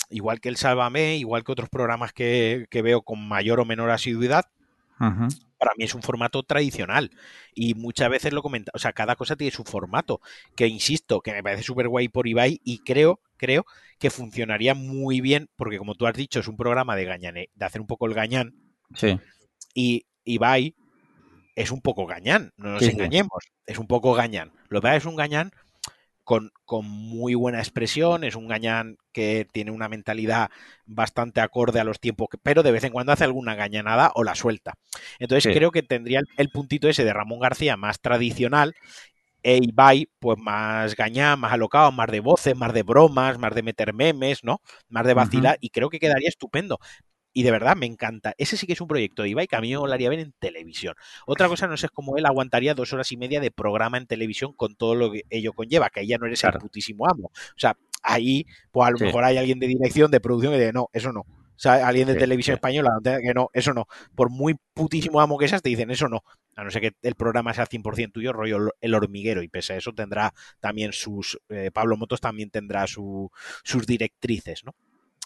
igual 0.09 0.41
que 0.41 0.49
el 0.49 0.57
Sálvame, 0.57 1.17
igual 1.17 1.43
que 1.43 1.51
otros 1.51 1.69
programas 1.69 2.11
que, 2.11 2.67
veo 2.71 3.01
con 3.03 3.27
mayor 3.27 3.59
o 3.59 3.65
menor 3.65 3.91
asiduidad, 3.91 4.45
para 4.97 5.71
mí 5.77 5.83
es 5.83 5.95
un 5.95 6.01
formato 6.01 6.43
tradicional. 6.43 7.11
Y 7.53 7.75
muchas 7.75 8.09
veces 8.09 8.33
lo 8.33 8.41
comenta, 8.41 8.71
o 8.73 8.79
sea, 8.79 8.93
cada 8.93 9.15
cosa 9.15 9.35
tiene 9.35 9.51
su 9.51 9.63
formato. 9.63 10.21
Que 10.55 10.67
insisto, 10.67 11.21
que 11.21 11.33
me 11.33 11.43
parece 11.43 11.63
súper 11.63 11.87
guay 11.87 12.07
por 12.09 12.27
Ibai 12.27 12.61
y 12.63 12.79
creo, 12.79 13.19
creo 13.37 13.65
que 13.99 14.09
funcionaría 14.09 14.73
muy 14.73 15.21
bien, 15.21 15.49
porque 15.55 15.77
como 15.77 15.95
tú 15.95 16.07
has 16.07 16.15
dicho, 16.15 16.39
es 16.39 16.47
un 16.47 16.57
programa 16.57 16.95
de 16.95 17.05
gañane, 17.05 17.49
de 17.53 17.65
hacer 17.65 17.81
un 17.81 17.87
poco 17.87 18.05
el 18.07 18.13
gañán. 18.13 18.53
Sí. 18.93 19.19
Y 19.73 20.05
Ibai 20.23 20.75
es 21.55 21.71
un 21.71 21.81
poco 21.81 22.05
gañán, 22.05 22.51
no 22.57 22.71
nos 22.71 22.83
engañemos, 22.83 23.51
es 23.65 23.77
un 23.77 23.87
poco 23.87 24.13
gañán. 24.13 24.51
Lo 24.69 24.81
que 24.81 24.95
es 24.95 25.05
un 25.05 25.15
gañán 25.15 25.51
con, 26.25 26.51
muy 26.83 27.35
buena 27.35 27.59
expresión, 27.59 28.23
es 28.23 28.35
un 28.35 28.47
gañán 28.47 28.97
que 29.13 29.47
tiene 29.53 29.71
una 29.71 29.87
mentalidad 29.87 30.49
bastante 30.85 31.39
acorde 31.39 31.79
a 31.79 31.83
los 31.83 31.99
tiempos, 31.99 32.27
pero 32.41 32.63
de 32.63 32.71
vez 32.71 32.83
en 32.83 32.91
cuando 32.91 33.11
hace 33.11 33.23
alguna 33.23 33.55
gañanada 33.55 34.11
o 34.15 34.23
la 34.23 34.33
suelta. 34.33 34.73
Entonces 35.19 35.53
creo 35.55 35.71
que 35.71 35.83
tendría 35.83 36.21
el, 36.37 36.49
puntito 36.49 36.89
ese 36.89 37.05
de 37.05 37.13
Ramón 37.13 37.39
García 37.39 37.77
más 37.77 38.01
tradicional 38.01 38.73
e 39.47 39.59
Ibai, 39.61 40.09
pues 40.17 40.39
más 40.39 40.95
gañán, 40.95 41.39
más 41.39 41.53
alocado, 41.53 41.91
más 41.91 42.09
de 42.09 42.19
voces, 42.19 42.55
más 42.57 42.73
de 42.73 42.81
bromas, 42.81 43.37
más 43.37 43.53
de 43.53 43.61
meter 43.61 43.93
memes, 43.93 44.43
¿no? 44.43 44.59
Más 44.89 45.05
de 45.05 45.13
vacilar, 45.13 45.57
y 45.61 45.69
creo 45.69 45.89
que 45.89 45.99
quedaría 45.99 46.29
estupendo 46.29 46.79
y 47.31 47.43
de 47.43 47.51
verdad 47.51 47.75
me 47.75 47.85
encanta. 47.85 48.33
Ese 48.37 48.57
sí 48.57 48.65
que 48.65 48.73
es 48.73 48.81
un 48.81 48.87
proyecto 48.87 49.21
de 49.21 49.29
Ibai 49.29 49.45
que 49.45 49.55
a 49.55 49.61
mí 49.61 49.69
me 49.69 49.77
molaría 49.77 50.09
ver 50.09 50.19
en 50.19 50.33
televisión. 50.39 50.95
Otra 51.27 51.47
cosa, 51.47 51.67
no 51.67 51.77
sé 51.77 51.89
cómo 51.89 52.17
él 52.17 52.25
aguantaría 52.25 52.73
dos 52.73 52.91
horas 52.93 53.11
y 53.11 53.17
media 53.17 53.39
de 53.39 53.51
programa 53.51 53.97
en 53.97 54.07
televisión 54.07 54.53
con 54.53 54.75
todo 54.75 54.95
lo 54.95 55.11
que 55.11 55.25
ello 55.29 55.53
conlleva, 55.53 55.89
que 55.91 55.99
ahí 55.99 56.07
ya 56.07 56.17
no 56.17 56.25
eres 56.25 56.43
el 56.43 56.53
putísimo 56.53 57.07
amo. 57.07 57.27
O 57.27 57.59
sea, 57.59 57.77
ahí, 58.01 58.45
pues 58.71 58.87
a 58.87 58.91
lo 58.91 58.97
mejor 58.97 59.25
hay 59.25 59.37
alguien 59.37 59.59
de 59.59 59.67
dirección, 59.67 60.09
de 60.09 60.21
producción 60.21 60.53
que 60.53 60.59
dice, 60.59 60.73
no, 60.73 60.89
eso 60.93 61.11
no. 61.11 61.25
O 61.55 61.59
sea, 61.59 61.87
alguien 61.87 62.07
de 62.07 62.15
televisión 62.15 62.55
española 62.55 62.91
que 63.03 63.33
no, 63.33 63.49
eso 63.53 63.73
no. 63.73 63.87
Por 64.13 64.29
muy 64.29 64.55
putísimo 64.73 65.21
amo 65.21 65.37
que 65.37 65.47
seas, 65.47 65.61
te 65.61 65.69
dicen 65.69 65.89
eso 65.89 66.09
no. 66.09 66.23
A 66.55 66.63
no 66.63 66.71
ser 66.71 66.81
que 66.81 66.91
el 67.01 67.15
programa 67.15 67.53
sea 67.53 67.65
100% 67.65 68.11
tuyo, 68.11 68.33
rollo 68.33 68.71
El 68.81 68.93
Hormiguero, 68.93 69.41
y 69.41 69.47
pese 69.47 69.73
a 69.73 69.77
eso 69.77 69.93
tendrá 69.93 70.33
también 70.59 70.91
sus. 70.91 71.39
Eh, 71.49 71.71
Pablo 71.73 71.97
Motos 71.97 72.21
también 72.21 72.49
tendrá 72.49 72.85
sus 72.87 73.31
directrices, 73.87 74.63
¿no? 74.65 74.75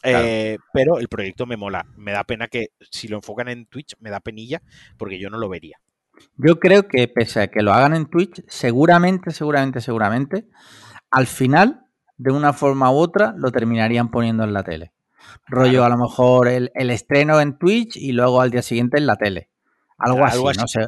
Eh, 0.03 0.57
pero 0.73 0.99
el 0.99 1.07
proyecto 1.07 1.45
me 1.45 1.57
mola. 1.57 1.85
Me 1.97 2.11
da 2.11 2.23
pena 2.23 2.47
que 2.47 2.69
si 2.79 3.07
lo 3.07 3.17
enfocan 3.17 3.49
en 3.49 3.65
Twitch, 3.65 3.95
me 3.99 4.09
da 4.09 4.19
penilla 4.19 4.61
porque 4.97 5.19
yo 5.19 5.29
no 5.29 5.37
lo 5.37 5.49
vería. 5.49 5.79
Yo 6.35 6.59
creo 6.59 6.87
que 6.87 7.07
pese 7.07 7.41
a 7.41 7.47
que 7.47 7.61
lo 7.61 7.73
hagan 7.73 7.95
en 7.95 8.05
Twitch, 8.05 8.43
seguramente, 8.47 9.31
seguramente, 9.31 9.81
seguramente, 9.81 10.47
al 11.11 11.27
final, 11.27 11.85
de 12.17 12.31
una 12.31 12.53
forma 12.53 12.91
u 12.91 12.95
otra, 12.95 13.33
lo 13.37 13.51
terminarían 13.51 14.11
poniendo 14.11 14.43
en 14.43 14.53
la 14.53 14.63
tele. 14.63 14.91
Rollo, 15.47 15.83
a 15.83 15.89
lo 15.89 15.97
mejor 15.97 16.47
el, 16.47 16.71
estreno 16.73 17.39
en 17.39 17.57
Twitch 17.57 17.97
y 17.97 18.11
luego 18.11 18.41
al 18.41 18.51
día 18.51 18.61
siguiente 18.61 18.97
en 18.97 19.05
la 19.05 19.15
tele. 19.15 19.49
Algo, 19.97 20.25
así, 20.25 20.41
no 20.57 20.67
sé. 20.67 20.87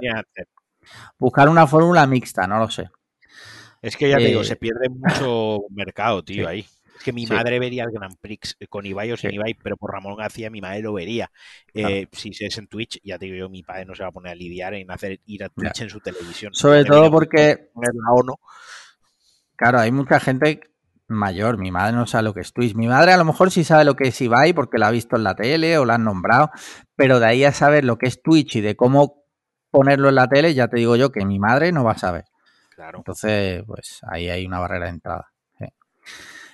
Buscar 1.18 1.50
una 1.50 1.68
fórmula 1.68 2.08
mixta, 2.08 2.48
no 2.48 2.60
lo 2.60 2.70
sé. 2.70 2.90
Es 3.82 3.98
que 3.98 4.10
ya 4.10 4.18
te 4.18 4.26
digo, 4.26 4.42
eh, 4.42 4.46
se 4.46 4.56
pierde 4.56 4.90
mucho 4.90 5.60
mercado, 5.72 6.24
tío, 6.24 6.48
ahí 6.48 6.66
que 7.02 7.14
mi 7.14 7.26
madre 7.26 7.60
vería 7.60 7.84
el 7.84 7.92
Grand 7.92 8.16
Prix 8.20 8.56
eh, 8.60 8.68
con 8.68 8.86
Ibai 8.86 9.12
o 9.12 9.18
sin 9.18 9.32
Ibai, 9.32 9.56
pero 9.56 9.76
por 9.78 9.92
Ramón 9.92 10.16
García 10.16 10.50
mi 10.50 10.62
madre 10.62 10.82
lo 10.82 10.94
vería. 10.94 11.32
Eh, 11.74 12.08
si 12.12 12.32
es 12.40 12.58
en 12.58 12.68
Twitch, 12.68 13.00
ya 13.04 13.18
te 13.18 13.26
digo 13.26 13.38
yo, 13.38 13.50
mi 13.50 13.64
padre 13.64 13.86
no 13.86 13.96
se 13.96 14.04
va 14.04 14.10
a 14.10 14.12
poner 14.12 14.32
a 14.32 14.36
lidiar 14.36 14.74
en 14.76 14.90
hacer 14.92 15.20
ir 15.26 15.44
a 15.44 15.50
Twitch 15.50 15.82
en 15.82 15.90
su 15.90 16.00
televisión. 16.00 16.54
Sobre 16.54 16.86
todo 16.86 17.12
porque... 17.12 17.72
Claro, 19.56 19.80
hay 19.80 19.92
mucha 19.92 20.20
gente 20.20 20.62
mayor. 21.14 21.58
Mi 21.58 21.72
madre 21.72 21.94
no 21.94 22.08
sabe 22.08 22.24
lo 22.24 22.34
que 22.34 22.42
es 22.42 22.54
Twitch. 22.54 22.76
Mi 22.76 22.88
madre 22.88 23.14
a 23.14 23.18
lo 23.18 23.26
mejor 23.26 23.52
sí 23.52 23.64
sabe 23.64 23.86
lo 23.86 23.96
que 23.96 24.08
es 24.10 24.22
Ibai 24.22 24.54
porque 24.54 24.78
la 24.78 24.88
ha 24.88 24.92
visto 24.92 25.16
en 25.16 25.24
la 25.24 25.36
tele 25.36 25.78
o 25.78 25.86
la 25.86 25.96
han 25.96 26.04
nombrado, 26.04 26.52
pero 26.96 27.20
de 27.20 27.28
ahí 27.28 27.44
a 27.44 27.52
saber 27.52 27.86
lo 27.86 27.98
que 27.98 28.08
es 28.08 28.22
Twitch 28.22 28.56
y 28.58 28.62
de 28.62 28.76
cómo 28.76 29.24
ponerlo 29.70 30.10
en 30.10 30.16
la 30.16 30.28
tele, 30.28 30.54
ya 30.54 30.68
te 30.68 30.78
digo 30.78 30.96
yo 30.96 31.12
que 31.12 31.26
mi 31.26 31.40
madre 31.40 31.72
no 31.72 31.84
va 31.84 31.94
a 31.94 31.98
saber. 31.98 32.26
Claro. 32.76 33.00
Entonces, 33.00 33.64
pues 33.66 34.02
ahí 34.10 34.30
hay 34.30 34.46
una 34.46 34.60
barrera 34.60 34.86
de 34.86 34.92
entrada. 34.92 35.28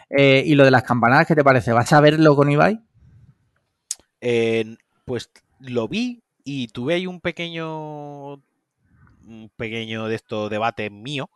Eh, 0.10 0.44
y 0.46 0.56
lo 0.56 0.64
de 0.64 0.72
las 0.72 0.84
campanadas, 0.84 1.28
¿qué 1.28 1.36
te 1.36 1.44
parece? 1.44 1.74
¿Vas 1.74 1.92
a 1.92 2.00
verlo 2.00 2.36
con 2.36 2.50
Ibai? 2.50 2.82
pues 5.06 5.30
lo 5.60 5.88
vi 5.88 6.24
y 6.44 6.68
tuve 6.68 6.96
ahí 6.96 7.08
un 7.08 7.22
pequeño 7.22 8.34
un 9.28 9.52
pequeño 9.56 10.08
de 10.08 10.16
esto 10.16 10.50
debate 10.50 10.90
mío 10.90 11.30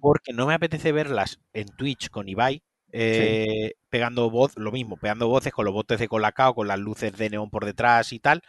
porque 0.00 0.32
no 0.32 0.46
me 0.46 0.54
apetece 0.54 0.92
verlas 0.92 1.40
en 1.52 1.68
Twitch 1.68 2.10
con 2.10 2.28
Ibai 2.28 2.62
eh, 2.92 3.74
pegando 3.90 4.30
voz, 4.30 4.56
lo 4.56 4.72
mismo, 4.72 4.96
pegando 4.96 5.28
voces 5.28 5.52
con 5.52 5.64
los 5.64 5.74
botes 5.74 5.98
de 5.98 6.08
colacao, 6.08 6.54
con 6.54 6.68
las 6.68 6.78
luces 6.78 7.16
de 7.16 7.30
neón 7.30 7.50
por 7.50 7.64
detrás 7.64 8.12
y 8.12 8.20
tal, 8.20 8.42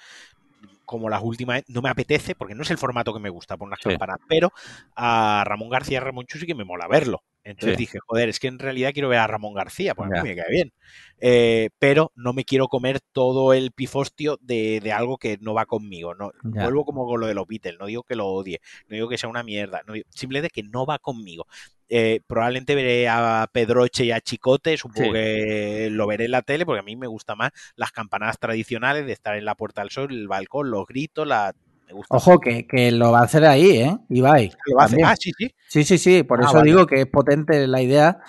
como 0.86 1.10
las 1.10 1.22
últimas, 1.22 1.64
no 1.68 1.82
me 1.82 1.90
apetece, 1.90 2.36
porque 2.36 2.56
no 2.56 2.64
es 2.64 2.72
el 2.72 2.78
formato 2.78 3.14
que 3.14 3.20
me 3.20 3.30
gusta 3.30 3.58
por 3.58 3.68
unas 3.68 3.80
campanadas, 3.80 4.22
pero 4.28 4.54
a 4.96 5.44
Ramón 5.46 5.70
García 5.70 6.00
Ramón 6.00 6.26
Chu 6.28 6.38
sí 6.38 6.46
que 6.46 6.56
me 6.56 6.64
mola 6.64 6.88
verlo 6.88 7.24
Entonces 7.48 7.78
dije, 7.78 8.00
joder, 8.06 8.28
es 8.28 8.40
que 8.40 8.48
en 8.48 8.60
realidad 8.60 8.92
quiero 8.92 9.08
ver 9.08 9.20
a 9.20 9.28
Ramón 9.28 9.54
García, 9.54 9.96
pues 9.96 10.12
a 10.12 10.22
mí 10.22 10.30
me 10.30 10.36
cae 10.36 10.52
bien. 10.52 10.74
Eh, 11.20 11.70
pero 11.80 12.12
no 12.16 12.34
me 12.34 12.44
quiero 12.44 12.68
comer 12.68 13.00
todo 13.14 13.54
el 13.54 13.72
pifostio 13.72 14.38
de, 14.42 14.82
algo 14.94 15.18
que 15.18 15.38
no 15.40 15.54
va 15.54 15.66
conmigo. 15.66 16.14
No, 16.14 16.34
vuelvo 16.44 16.84
como 16.84 17.08
con 17.08 17.22
lo 17.22 17.28
de 17.28 17.34
los 17.34 17.48
Beatles, 17.48 17.80
no 17.80 17.86
digo 17.86 18.04
que 18.04 18.16
lo 18.16 18.28
odie, 18.28 18.60
no 18.90 18.96
digo 18.96 19.08
que 19.08 19.18
sea 19.18 19.30
una 19.30 19.44
mierda, 19.44 19.82
simplemente 20.10 20.50
que 20.50 20.64
no 20.64 20.86
va 20.86 21.00
conmigo. 21.00 21.48
Eh, 21.88 22.20
probablemente 22.28 22.76
veré 22.76 23.08
a 23.08 23.50
Pedroche 23.50 24.04
y 24.04 24.12
a 24.12 24.20
Chicote, 24.20 24.76
supongo 24.76 25.14
que 25.14 25.88
lo 25.90 26.06
veré 26.06 26.26
en 26.26 26.32
la 26.32 26.42
tele, 26.42 26.66
porque 26.66 26.82
a 26.82 26.84
mí 26.84 26.98
me 26.98 27.08
gusta 27.08 27.36
más 27.36 27.52
las 27.78 27.94
campanadas 27.94 28.40
tradicionales 28.40 29.06
de 29.06 29.14
estar 29.14 29.38
en 29.38 29.46
la 29.46 29.56
Puerta 29.56 29.82
del 29.82 29.92
Sol, 29.92 30.12
el 30.12 30.28
balcón, 30.28 30.70
los 30.70 30.86
gritos, 30.86 31.26
la 31.26 31.56
Ojo, 32.10 32.40
que, 32.40 32.68
que, 32.68 32.92
lo 32.92 33.12
va 33.12 33.20
a 33.20 33.24
hacer 33.24 33.46
ahí, 33.46 33.82
¿eh? 33.82 33.98
Ibai. 34.10 34.52
¿Lo 34.66 34.76
va 34.76 34.84
a 34.84 34.86
hacer? 34.86 35.00
Ah, 35.04 35.16
sí, 35.16 35.32
sí. 35.38 35.54
Sí, 35.68 35.84
sí, 35.84 35.98
sí. 35.98 36.24
Por 36.24 36.42
ah, 36.42 36.48
eso 36.48 36.62
digo 36.62 36.86
que 36.86 37.02
es 37.02 37.08
potente 37.08 37.66
la 37.68 37.82
idea, 37.82 38.20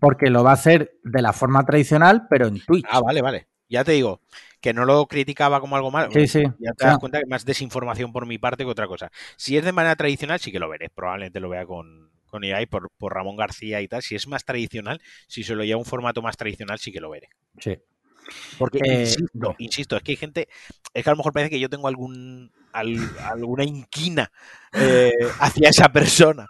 porque 0.00 0.30
lo 0.30 0.42
va 0.42 0.50
a 0.50 0.54
hacer 0.54 0.98
de 1.04 1.22
la 1.22 1.32
forma 1.32 1.64
tradicional, 1.64 2.26
pero 2.28 2.46
en 2.46 2.60
Twitch. 2.60 2.86
Ah, 2.90 3.00
vale, 3.00 3.22
vale. 3.22 3.48
Ya 3.68 3.84
te 3.84 3.92
digo, 3.92 4.20
que 4.60 4.72
no 4.72 4.84
lo 4.84 5.06
criticaba 5.06 5.60
como 5.60 5.76
algo 5.76 5.90
malo. 5.90 6.10
Sí, 6.12 6.26
sí. 6.26 6.42
Ya 6.58 6.72
te 6.72 6.86
das 6.86 6.98
cuenta 6.98 7.20
que 7.20 7.26
más 7.26 7.44
desinformación 7.44 8.12
por 8.12 8.26
mi 8.26 8.38
parte 8.38 8.64
que 8.64 8.70
otra 8.70 8.86
cosa. 8.86 9.10
Si 9.36 9.56
es 9.56 9.64
de 9.64 9.72
manera 9.72 9.96
tradicional, 9.96 10.40
sí 10.40 10.52
que 10.52 10.58
lo 10.58 10.68
veré. 10.68 10.90
Probablemente 10.90 11.40
lo 11.40 11.48
vea 11.48 11.66
con, 11.66 12.10
con 12.26 12.44
Ibai 12.44 12.66
por, 12.66 12.90
por 12.96 13.14
Ramón 13.14 13.36
García 13.36 13.80
y 13.80 13.88
tal. 13.88 14.02
Si 14.02 14.14
es 14.14 14.26
más 14.26 14.44
tradicional, 14.44 15.00
si 15.26 15.44
se 15.44 15.54
lo 15.54 15.64
lleva 15.64 15.78
un 15.78 15.84
formato 15.84 16.22
más 16.22 16.36
tradicional, 16.36 16.78
sí 16.78 16.92
que 16.92 17.00
lo 17.00 17.10
veré. 17.10 17.28
Sí. 17.58 17.78
Porque, 18.58 18.80
eh, 18.84 19.16
insisto, 19.58 19.96
es 19.96 20.02
que 20.02 20.12
hay 20.12 20.16
gente, 20.16 20.48
es 20.92 21.04
que 21.04 21.10
a 21.10 21.12
lo 21.12 21.16
mejor 21.16 21.32
parece 21.32 21.50
que 21.50 21.60
yo 21.60 21.68
tengo 21.68 21.88
algún 21.88 22.50
alguna 22.74 23.64
inquina 23.64 24.32
eh, 24.72 25.12
hacia 25.40 25.68
esa 25.68 25.88
persona. 25.90 26.46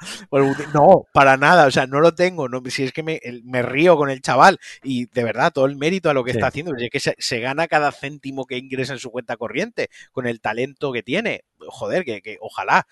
No, 0.73 1.07
para 1.13 1.37
nada, 1.37 1.67
o 1.67 1.71
sea, 1.71 1.87
no 1.87 2.01
lo 2.01 2.15
tengo. 2.15 2.49
No, 2.49 2.63
si 2.69 2.85
es 2.85 2.93
que 2.93 3.03
me, 3.03 3.63
río 3.63 3.97
con 3.97 4.11
el 4.11 4.23
chaval 4.23 4.59
y 4.83 5.07
de 5.07 5.25
verdad 5.25 5.53
todo 5.53 5.67
el 5.67 5.77
mérito 5.77 6.11
a 6.11 6.15
lo 6.15 6.25
que 6.25 6.31
está 6.31 6.47
haciendo, 6.47 6.73
es 6.77 6.91
que 6.91 7.01
se, 7.01 7.41
gana 7.41 7.69
cada 7.69 7.93
céntimo 7.93 8.47
que 8.47 8.57
ingresa 8.57 8.95
en 8.95 8.99
su 8.99 9.11
cuenta 9.11 9.37
corriente 9.37 9.91
con 10.13 10.27
el 10.27 10.41
talento 10.41 10.93
que 10.93 11.03
tiene. 11.03 11.45
Joder, 11.59 12.05
que, 12.05 12.23
que 12.23 12.39
ojalá 12.41 12.87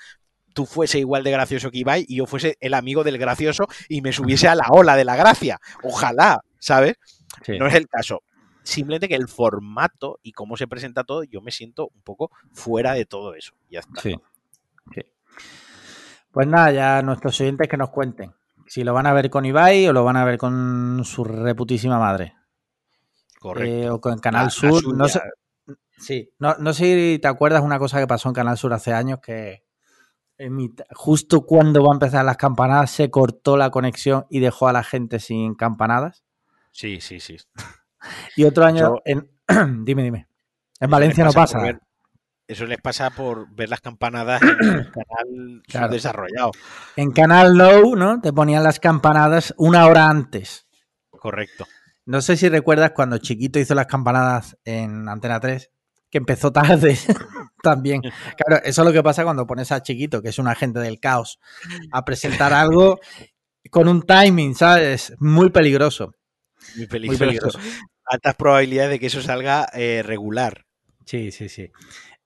tú 0.55 0.67
fuese 0.67 0.99
igual 0.99 1.25
de 1.25 1.31
gracioso 1.31 1.71
que 1.71 1.79
Ibai 1.79 2.05
y 2.07 2.17
yo 2.17 2.27
fuese 2.27 2.59
el 2.61 2.75
amigo 2.75 3.05
del 3.05 3.17
gracioso 3.17 3.67
y 3.89 4.03
me 4.03 4.13
subiese 4.13 4.49
a 4.49 4.55
la 4.55 4.67
ola 4.71 4.97
de 4.97 5.05
la 5.05 5.17
gracia. 5.17 5.59
Ojalá, 5.83 6.43
¿sabes? 6.59 6.97
No 7.49 7.67
es 7.67 7.75
el 7.75 7.89
caso 7.89 8.23
simplemente 8.63 9.09
que 9.09 9.17
el 9.17 9.29
formato 9.29 10.19
y 10.23 10.33
cómo 10.33 10.57
se 10.57 10.67
presenta 10.67 11.05
todo, 11.05 11.25
yo 11.25 11.41
me 11.41 11.51
siento 11.51 11.89
un 11.95 12.03
poco 12.03 12.31
fuera 12.53 12.93
de 12.95 13.05
todo 13.05 13.35
eso. 13.35 13.55
Ya 13.71 13.81
está. 13.81 14.01
Sí. 14.01 14.17
Pues 16.31 16.47
nada, 16.47 16.73
ya 16.73 17.03
nuestros 17.03 17.39
oyentes 17.41 17.69
que 17.69 17.77
nos 17.77 17.91
cuenten 17.91 18.33
si 18.73 18.85
lo 18.85 18.95
van 18.95 19.07
a 19.07 19.13
ver 19.13 19.29
con 19.29 19.45
Ibai 19.45 19.87
o 19.87 19.93
lo 19.93 20.03
van 20.03 20.17
a 20.17 20.25
ver 20.25 20.39
con 20.39 21.03
su 21.05 21.25
reputísima 21.25 21.99
madre. 21.99 22.37
Correcto. 23.39 23.71
Eh, 23.71 23.91
o 23.91 24.01
con 24.01 24.19
Canal 24.19 24.51
Sur. 24.51 24.97
no 24.97 25.09
sé, 25.09 25.21
sí, 25.99 26.31
no, 26.39 26.55
no, 26.59 26.73
sé 26.73 26.85
si 26.85 27.19
te 27.19 27.29
acuerdas 27.29 27.63
una 27.63 27.79
cosa 27.79 28.01
que 28.01 28.07
pasó 28.07 28.31
en 28.31 28.35
Canal 28.35 28.57
Sur 28.57 28.73
hace 28.73 28.95
años 28.95 29.19
que 29.21 29.65
justo 30.95 31.43
cuando 31.43 31.83
va 31.83 31.91
a 31.93 31.97
empezar 31.97 32.25
las 32.25 32.39
campanadas 32.39 32.91
se 32.93 33.11
cortó 33.11 33.59
la 33.59 33.71
conexión 33.71 34.25
y 34.31 34.41
dejó 34.41 34.69
a 34.69 34.73
la 34.73 34.83
gente 34.83 35.19
sin 35.21 35.55
campanadas. 35.55 36.25
Sí, 36.71 37.03
sí, 37.03 37.21
sí. 37.21 37.37
Y 38.37 38.45
otro 38.45 38.65
año, 38.65 38.97
en... 39.05 39.31
dime, 39.85 40.03
dime. 40.03 40.27
En 40.81 40.91
Valencia 40.91 41.25
no 41.25 41.33
pasa. 41.33 41.79
eso 42.49 42.67
les 42.67 42.81
pasa 42.81 43.11
por 43.11 43.49
ver 43.55 43.69
las 43.69 43.81
campanadas 43.81 44.43
en 44.43 44.69
el 44.69 44.93
canal 45.71 45.91
desarrollado. 45.91 46.53
En 46.97 47.13
Canal 47.13 47.55
No, 47.57 47.95
¿no? 47.95 48.21
Te 48.21 48.33
ponían 48.33 48.63
las 48.65 48.81
campanadas 48.81 49.55
una 49.59 49.87
hora 49.87 50.09
antes. 50.09 50.67
Correcto. 51.11 51.67
No 52.05 52.21
sé 52.21 52.37
si 52.37 52.49
recuerdas 52.49 52.91
cuando 52.97 53.19
Chiquito 53.19 53.61
hizo 53.61 53.77
las 53.77 53.87
campanadas 53.87 54.57
en 54.65 55.09
Antena 55.09 55.39
3, 55.39 55.71
que 56.11 56.19
empezó 56.19 56.51
tarde 56.51 56.99
también. 57.63 58.03
Claro, 58.03 58.63
eso 58.65 58.83
es 58.83 58.87
lo 58.87 58.93
que 58.93 59.05
pasa 59.05 59.23
cuando 59.23 59.47
pones 59.47 59.71
a 59.71 59.83
Chiquito, 59.83 60.21
que 60.21 60.31
es 60.31 60.39
un 60.41 60.49
agente 60.49 60.81
del 60.81 60.99
caos, 60.99 61.39
a 61.93 62.05
presentar 62.05 62.53
algo 62.53 62.99
con 63.71 63.87
un 63.87 64.03
timing, 64.03 64.57
¿sabes? 64.57 65.15
Muy 65.21 65.51
peligroso. 65.51 66.13
Muy 66.77 66.87
peligroso 66.87 67.59
altas 68.13 68.35
probabilidades 68.35 68.91
de 68.91 69.01
que 69.01 69.07
eso 69.07 69.23
salga 69.23 69.69
eh, 69.73 70.03
regular. 70.05 70.67
Sí, 71.07 71.31
sí, 71.31 71.49
sí. 71.49 71.71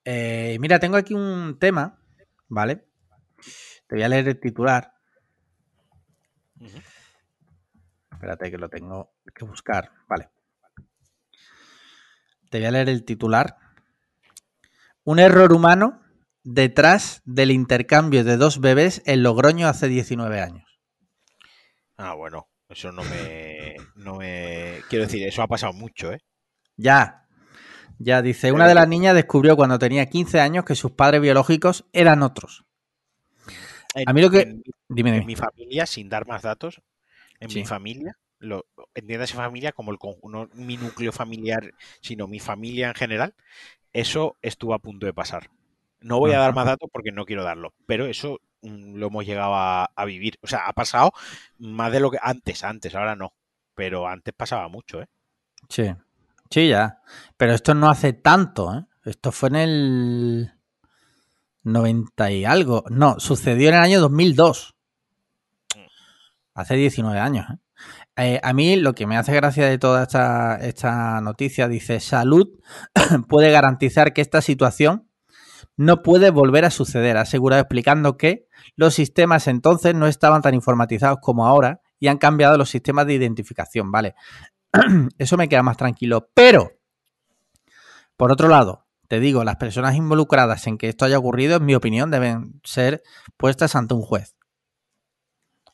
Eh, 0.05 0.57
mira, 0.61 0.79
tengo 0.79 0.97
aquí 0.97 1.15
un 1.15 1.59
tema, 1.59 1.99
¿vale? 2.49 2.87
Te 3.87 3.97
voy 3.97 4.03
a 4.03 4.09
leer 4.09 4.29
el 4.29 4.41
titular. 4.41 4.93
Espérate 8.13 8.51
que 8.51 8.59
lo 8.59 8.69
tengo 8.69 9.15
que 9.35 9.45
buscar. 9.45 9.93
Vale. 10.09 10.31
Te 12.51 12.59
voy 12.59 12.67
a 12.67 12.71
leer 12.71 12.89
el 12.89 13.05
titular. 13.05 13.57
Un 15.05 15.19
error 15.19 15.53
humano 15.53 16.03
detrás 16.43 17.23
del 17.25 17.51
intercambio 17.51 18.25
de 18.25 18.37
dos 18.37 18.61
bebés 18.61 19.03
en 19.07 19.23
Logroño 19.23 19.69
hace 19.69 19.89
19 19.89 20.41
años. 20.41 20.81
Ah, 21.97 22.15
bueno. 22.15 22.49
Eso 22.69 22.91
no 22.91 23.05
me, 23.05 23.56
no 23.97 24.17
me... 24.17 24.81
Quiero 24.89 25.07
decir, 25.07 25.27
eso 25.27 25.43
ha 25.43 25.49
pasado 25.49 25.73
mucho, 25.73 26.13
¿eh? 26.13 26.21
Ya. 26.77 27.27
Ya 27.99 28.23
dice, 28.23 28.53
una 28.53 28.69
de 28.69 28.75
las 28.75 28.89
niñas 28.89 29.15
descubrió 29.15 29.57
cuando 29.57 29.79
tenía 29.79 30.07
15 30.07 30.41
años 30.41 30.65
que 30.65 30.75
sus 30.75 30.93
padres 30.93 31.21
biológicos 31.21 31.87
eran 31.93 32.23
otros. 32.23 32.65
a 34.07 34.13
mí 34.13 34.21
lo 34.21 34.31
que... 34.31 34.43
En, 34.43 34.63
dime, 34.89 35.17
En 35.17 35.27
mi 35.27 35.37
familia, 35.37 35.87
sin 35.87 36.09
dar 36.09 36.27
más 36.27 36.43
datos, 36.43 36.83
en 37.41 37.53
mi 37.53 37.65
familia, 37.65 38.17
lo, 38.39 38.67
esa 38.95 39.37
familia 39.37 39.73
como 39.73 39.93
el 39.93 39.99
no 40.25 40.49
mi 40.55 40.77
núcleo 40.77 41.13
familiar, 41.13 41.73
sino 42.03 42.27
mi 42.27 42.39
familia 42.39 42.89
en 42.89 42.95
general, 42.95 43.35
eso 43.93 44.37
estuvo 44.43 44.75
a 44.75 44.79
punto 44.79 45.07
de 45.07 45.15
pasar. 45.15 45.51
No 46.01 46.19
voy 46.19 46.33
a 46.33 46.39
dar 46.39 46.55
más 46.55 46.67
datos 46.67 46.91
porque 46.93 47.13
no 47.13 47.25
quiero 47.25 47.43
darlo, 47.43 47.73
pero 47.87 48.07
eso 48.07 48.41
Mm, 48.67 48.97
lo 48.97 49.07
hemos 49.09 49.25
llegado 49.25 49.55
a, 49.55 50.05
vivir. 50.07 50.39
O 50.43 50.47
sea, 50.47 50.67
ha 50.67 50.73
pasado 50.73 51.13
más 51.59 51.93
de 51.93 52.01
lo 52.01 52.11
que 52.11 52.19
antes, 52.21 52.65
antes, 52.65 52.95
ahora 52.95 53.17
no. 53.17 53.33
Pero 53.77 54.09
antes 54.09 54.35
pasaba 54.35 54.69
mucho, 54.69 55.03
¿eh? 55.03 55.09
Sí, 55.69 55.95
sí, 56.51 56.69
ya. 56.69 57.01
Pero 57.37 57.53
esto 57.53 57.75
no 57.75 57.89
hace 57.89 58.15
tanto, 58.15 58.75
¿eh? 58.75 58.85
Esto 59.05 59.31
fue 59.31 59.51
en 59.51 59.57
el 59.57 60.53
90 61.63 62.31
y 62.33 62.45
algo. 62.45 62.85
No, 62.89 63.21
sucedió 63.21 63.69
en 63.69 63.75
el 63.75 63.83
año 63.83 64.01
2002. 64.01 64.75
Hace 66.55 66.75
19 66.75 67.21
años, 67.21 67.47
¿eh? 67.51 67.59
¿eh? 68.17 68.41
a 68.43 68.53
mí 68.55 68.77
lo 68.77 68.95
que 68.95 69.07
me 69.07 69.19
hace 69.19 69.35
gracia 69.35 69.67
de 69.67 69.77
toda 69.77 70.05
esta, 70.05 70.57
esta 70.57 71.21
noticia 71.21 71.69
dice, 71.69 72.01
salud 72.01 72.49
puede 73.29 73.51
garantizar 73.51 74.15
que 74.15 74.23
esta 74.23 74.41
situación 74.41 75.11
no 75.77 76.03
puede 76.03 76.31
volver 76.31 76.65
a 76.65 76.71
suceder, 76.71 77.19
asegurado 77.19 77.61
explicando 77.61 78.17
que 78.17 78.47
los 78.75 78.95
sistemas 78.95 79.47
entonces 79.49 79.95
no 79.95 80.07
estaban 80.07 80.41
tan 80.41 80.55
informatizados 80.55 81.19
como 81.21 81.47
ahora 81.47 81.83
y 81.99 82.09
han 82.09 82.19
cambiado 82.19 82.59
los 82.59 82.71
sistemas 82.71 83.07
de 83.07 83.15
identificación, 83.15 83.91
¿vale? 83.91 84.15
Eso 85.19 85.37
me 85.37 85.49
queda 85.49 85.63
más 85.63 85.77
tranquilo. 85.77 86.31
Pero, 86.35 86.73
por 88.17 88.33
otro 88.33 88.49
lado, 88.49 88.87
te 89.09 89.21
digo, 89.21 89.45
las 89.45 89.57
personas 89.57 89.95
involucradas 89.95 90.67
en 90.67 90.79
que 90.79 90.89
esto 90.89 91.05
haya 91.05 91.19
ocurrido, 91.19 91.57
en 91.57 91.65
mi 91.65 91.75
opinión, 91.75 92.11
deben 92.11 92.61
ser 92.65 93.03
puestas 93.37 93.77
ante 93.77 93.95
un 93.95 94.03
juez. 94.03 94.37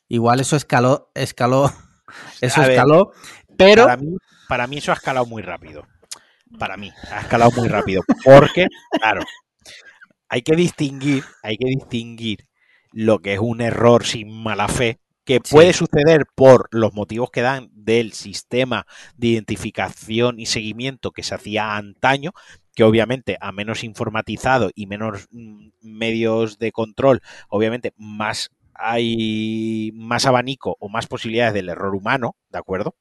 Igual 0.07 0.39
eso 0.39 0.55
escaló, 0.55 1.11
escaló, 1.15 1.71
eso 2.41 2.61
escaló, 2.61 3.11
pero... 3.57 3.85
Para 3.85 3.97
mí, 3.97 4.17
para 4.47 4.67
mí 4.67 4.77
eso 4.77 4.91
ha 4.91 4.95
escalado 4.95 5.25
muy 5.25 5.41
rápido. 5.41 5.87
Para 6.59 6.77
mí, 6.77 6.91
ha 7.11 7.21
escalado 7.21 7.51
muy 7.51 7.67
rápido. 7.67 8.03
Porque, 8.23 8.67
claro, 8.91 9.23
hay 10.29 10.43
que 10.43 10.55
distinguir, 10.55 11.23
hay 11.41 11.57
que 11.57 11.67
distinguir 11.67 12.47
lo 12.91 13.19
que 13.19 13.33
es 13.33 13.39
un 13.39 13.61
error 13.61 14.05
sin 14.05 14.31
mala 14.31 14.67
fe, 14.67 14.99
que 15.25 15.39
puede 15.39 15.73
suceder 15.73 16.25
por 16.35 16.67
los 16.71 16.93
motivos 16.93 17.31
que 17.31 17.41
dan 17.41 17.69
del 17.73 18.13
sistema 18.13 18.85
de 19.15 19.27
identificación 19.27 20.39
y 20.39 20.45
seguimiento 20.45 21.11
que 21.11 21.23
se 21.23 21.35
hacía 21.35 21.75
antaño, 21.75 22.31
que 22.75 22.83
obviamente 22.83 23.37
a 23.39 23.51
menos 23.51 23.83
informatizado 23.83 24.71
y 24.75 24.87
menos 24.87 25.27
mm, 25.31 25.69
medios 25.81 26.59
de 26.59 26.71
control, 26.71 27.21
obviamente 27.49 27.93
más 27.97 28.51
hay 28.75 29.91
más 29.93 30.25
abanico 30.25 30.75
o 30.79 30.89
más 30.89 31.07
posibilidades 31.07 31.53
del 31.53 31.69
error 31.69 31.95
humano, 31.95 32.35
¿de 32.49 32.57
acuerdo? 32.57 32.95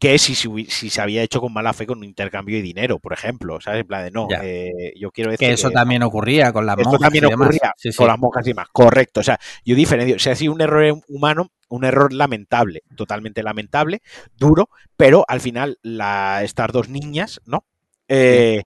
Que 0.00 0.18
si, 0.18 0.34
si, 0.34 0.90
se 0.90 1.00
había 1.02 1.22
hecho 1.22 1.42
con 1.42 1.52
mala 1.52 1.74
fe 1.74 1.86
con 1.86 1.98
un 1.98 2.04
intercambio 2.04 2.56
de 2.56 2.62
dinero, 2.62 2.98
por 2.98 3.12
ejemplo, 3.12 3.60
¿sabes? 3.60 3.82
En 3.82 3.86
plan 3.86 4.04
de 4.04 4.10
no, 4.10 4.28
eh, 4.42 4.94
yo 4.98 5.10
quiero 5.10 5.30
decir... 5.30 5.46
Que 5.46 5.52
eso 5.52 5.70
también 5.70 6.02
ocurría 6.02 6.54
con 6.54 6.64
las 6.64 6.78
monjas 6.78 7.00
también 7.00 7.26
ocurría 7.26 7.74
con 7.94 8.06
las 8.06 8.18
monjas 8.18 8.46
y 8.46 8.50
demás, 8.50 8.68
correcto, 8.72 9.20
o 9.20 9.22
sea, 9.22 9.38
yo 9.62 9.76
diferencio, 9.76 10.16
o 10.16 10.18
sea, 10.18 10.32
ha 10.32 10.36
sido 10.36 10.54
un 10.54 10.62
error 10.62 11.02
humano, 11.06 11.50
un 11.68 11.84
error 11.84 12.14
lamentable, 12.14 12.82
totalmente 12.96 13.42
lamentable, 13.42 14.00
duro, 14.38 14.70
pero 14.96 15.26
al 15.28 15.42
final 15.42 15.78
la, 15.82 16.42
estas 16.44 16.72
dos 16.72 16.88
niñas, 16.88 17.42
¿no? 17.44 17.66
Eh, 18.08 18.62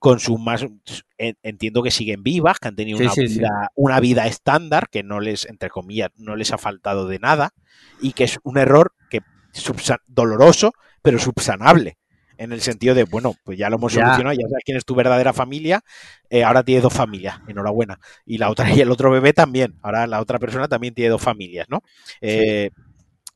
con 0.00 0.18
sus 0.18 0.40
más, 0.40 0.66
entiendo 1.16 1.82
que 1.84 1.92
siguen 1.92 2.24
vivas, 2.24 2.58
que 2.58 2.68
han 2.68 2.74
tenido 2.74 2.98
Sí, 2.98 3.04
una, 3.04 3.12
sí, 3.12 3.28
sí. 3.28 3.38
vida, 3.38 3.70
una 3.76 4.00
vida 4.00 4.26
estándar, 4.26 4.88
que 4.90 5.04
no 5.04 5.20
les, 5.20 5.44
entre 5.44 5.70
comillas, 5.70 6.10
no 6.16 6.34
les 6.34 6.52
ha 6.52 6.58
faltado 6.58 7.06
de 7.06 7.20
nada, 7.20 7.52
y 8.00 8.14
que 8.14 8.24
es 8.24 8.40
un 8.42 8.58
error 8.58 8.94
doloroso, 10.06 10.72
pero 11.02 11.18
subsanable. 11.18 11.96
En 12.36 12.52
el 12.52 12.62
sentido 12.62 12.94
de, 12.94 13.04
bueno, 13.04 13.34
pues 13.44 13.58
ya 13.58 13.68
lo 13.68 13.76
hemos 13.76 13.92
Ya. 13.92 14.02
solucionado, 14.02 14.34
ya 14.34 14.48
sabes 14.48 14.62
quién 14.64 14.78
es 14.78 14.84
tu 14.86 14.94
verdadera 14.94 15.34
familia, 15.34 15.82
eh, 16.30 16.42
ahora 16.42 16.62
tienes 16.62 16.82
dos 16.82 16.94
familias, 16.94 17.36
enhorabuena. 17.46 17.98
Y 18.24 18.38
la 18.38 18.48
otra, 18.50 18.64
y 18.72 18.80
el 18.80 18.90
otro 18.90 19.10
bebé 19.10 19.32
también, 19.34 19.74
ahora 19.82 20.06
la 20.06 20.20
otra 20.20 20.38
persona 20.38 20.66
también 20.66 20.94
tiene 20.94 21.10
dos 21.10 21.20
familias, 21.20 21.66
¿no? 21.68 21.82
Eh, 22.22 22.70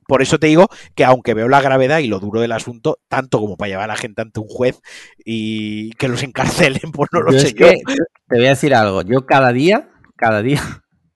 por 0.06 0.20
eso 0.22 0.38
te 0.38 0.46
digo 0.48 0.68
que 0.94 1.04
aunque 1.04 1.32
veo 1.34 1.48
la 1.48 1.62
gravedad 1.62 1.98
y 2.00 2.08
lo 2.08 2.18
duro 2.20 2.40
del 2.40 2.52
asunto, 2.52 2.98
tanto 3.08 3.40
como 3.40 3.56
para 3.56 3.68
llevar 3.70 3.84
a 3.84 3.94
la 3.94 3.96
gente 3.96 4.20
ante 4.22 4.40
un 4.40 4.48
juez 4.48 4.80
y 5.24 5.90
que 5.92 6.08
los 6.08 6.22
encarcelen, 6.78 6.92
pues 6.92 7.08
no 7.12 7.20
lo 7.20 7.32
Yo 7.32 7.38
sé 7.40 7.52
yo. 7.54 7.68
te 7.68 8.36
voy 8.36 8.46
a 8.46 8.50
decir 8.50 8.74
algo. 8.74 9.02
Yo 9.02 9.24
cada 9.26 9.52
día, 9.52 9.90
cada 10.16 10.42
día 10.42 10.60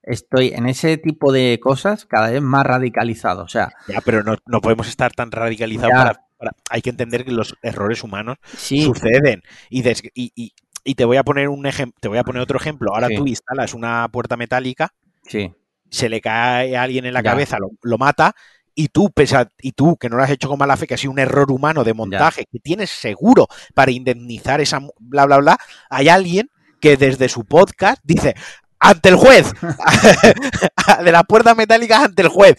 estoy 0.08 0.48
en 0.54 0.66
ese 0.68 0.96
tipo 0.98 1.32
de 1.32 1.58
cosas 1.62 2.06
cada 2.06 2.30
vez 2.30 2.42
más 2.42 2.64
radicalizado. 2.66 3.42
O 3.44 3.48
sea, 3.48 3.70
Ya, 3.86 4.00
pero 4.00 4.22
no, 4.22 4.36
no 4.46 4.60
podemos 4.60 4.88
estar 4.88 5.12
tan 5.12 5.30
radicalizados 5.30 5.90
Ya. 5.92 5.96
para, 6.04 6.20
para- 6.38 6.52
Hay 6.70 6.82
que 6.82 6.90
entender 6.90 7.24
que 7.24 7.32
los 7.32 7.54
errores 7.62 8.02
humanos 8.02 8.36
sí, 8.56 8.82
suceden. 8.82 9.42
Y, 9.70 9.82
des- 9.82 10.02
y, 10.14 10.32
y- 10.34 10.52
y 10.84 10.94
te 10.94 11.04
voy 11.04 11.16
a 11.18 11.24
poner 11.24 11.48
un 11.48 11.66
ejemplo, 11.66 11.98
te 12.00 12.08
voy 12.08 12.18
a 12.18 12.24
poner 12.24 12.40
otro 12.42 12.58
ejemplo. 12.58 12.92
Ahora 12.94 13.08
Sí. 13.08 13.16
tú 13.16 13.26
instalas 13.26 13.74
una 13.74 14.08
puerta 14.08 14.36
metálica, 14.36 14.94
sí. 15.24 15.52
se 15.90 16.08
le 16.08 16.20
cae 16.20 16.76
a 16.76 16.82
alguien 16.82 17.04
en 17.06 17.14
la 17.14 17.22
Ya. 17.22 17.30
cabeza, 17.30 17.58
lo, 17.58 17.70
lo 17.82 17.98
mata. 17.98 18.34
Y 18.74 18.88
tú, 18.88 19.10
pesa, 19.10 19.48
y 19.60 19.72
tú, 19.72 19.96
que 19.96 20.08
no 20.08 20.16
lo 20.16 20.22
has 20.22 20.30
hecho 20.30 20.48
con 20.48 20.56
mala 20.58 20.76
fe, 20.76 20.86
que 20.86 20.94
ha 20.94 20.98
sido 20.98 21.10
un 21.12 21.18
error 21.18 21.50
humano 21.50 21.82
de 21.82 21.94
montaje, 21.94 22.44
que 22.50 22.60
tienes 22.60 22.90
seguro 22.90 23.48
para 23.74 23.90
indemnizar 23.90 24.60
esa 24.60 24.80
bla, 25.00 25.26
bla, 25.26 25.38
bla, 25.38 25.58
hay 25.90 26.08
alguien 26.08 26.48
que 26.80 26.96
desde 26.96 27.28
su 27.28 27.44
podcast 27.44 28.00
dice, 28.04 28.36
ante 28.80 29.08
el 29.08 29.16
juez, 29.16 29.52
de 31.04 31.12
las 31.12 31.24
puertas 31.24 31.56
metálicas 31.56 32.04
ante 32.04 32.22
el 32.22 32.28
juez. 32.28 32.56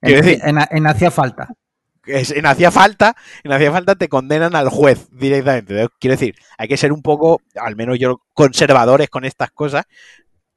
Quiero 0.00 0.20
En, 0.20 0.24
decir, 0.24 0.40
en- 0.44 0.58
en 0.70 0.86
hacía 0.86 1.10
falta. 1.10 1.48
en 2.06 2.46
hacía 2.46 2.70
falta, 2.70 3.16
en 3.42 3.52
hacía 3.52 3.72
falta 3.72 3.94
te 3.94 4.08
condenan 4.08 4.54
al 4.54 4.68
juez 4.68 5.08
directamente. 5.10 5.88
Quiero 5.98 6.14
decir, 6.16 6.34
hay 6.58 6.68
que 6.68 6.76
ser 6.76 6.92
un 6.92 7.02
poco, 7.02 7.40
al 7.56 7.76
menos 7.76 7.98
yo, 7.98 8.20
conservadores 8.34 9.08
con 9.08 9.24
estas 9.24 9.50
cosas 9.50 9.84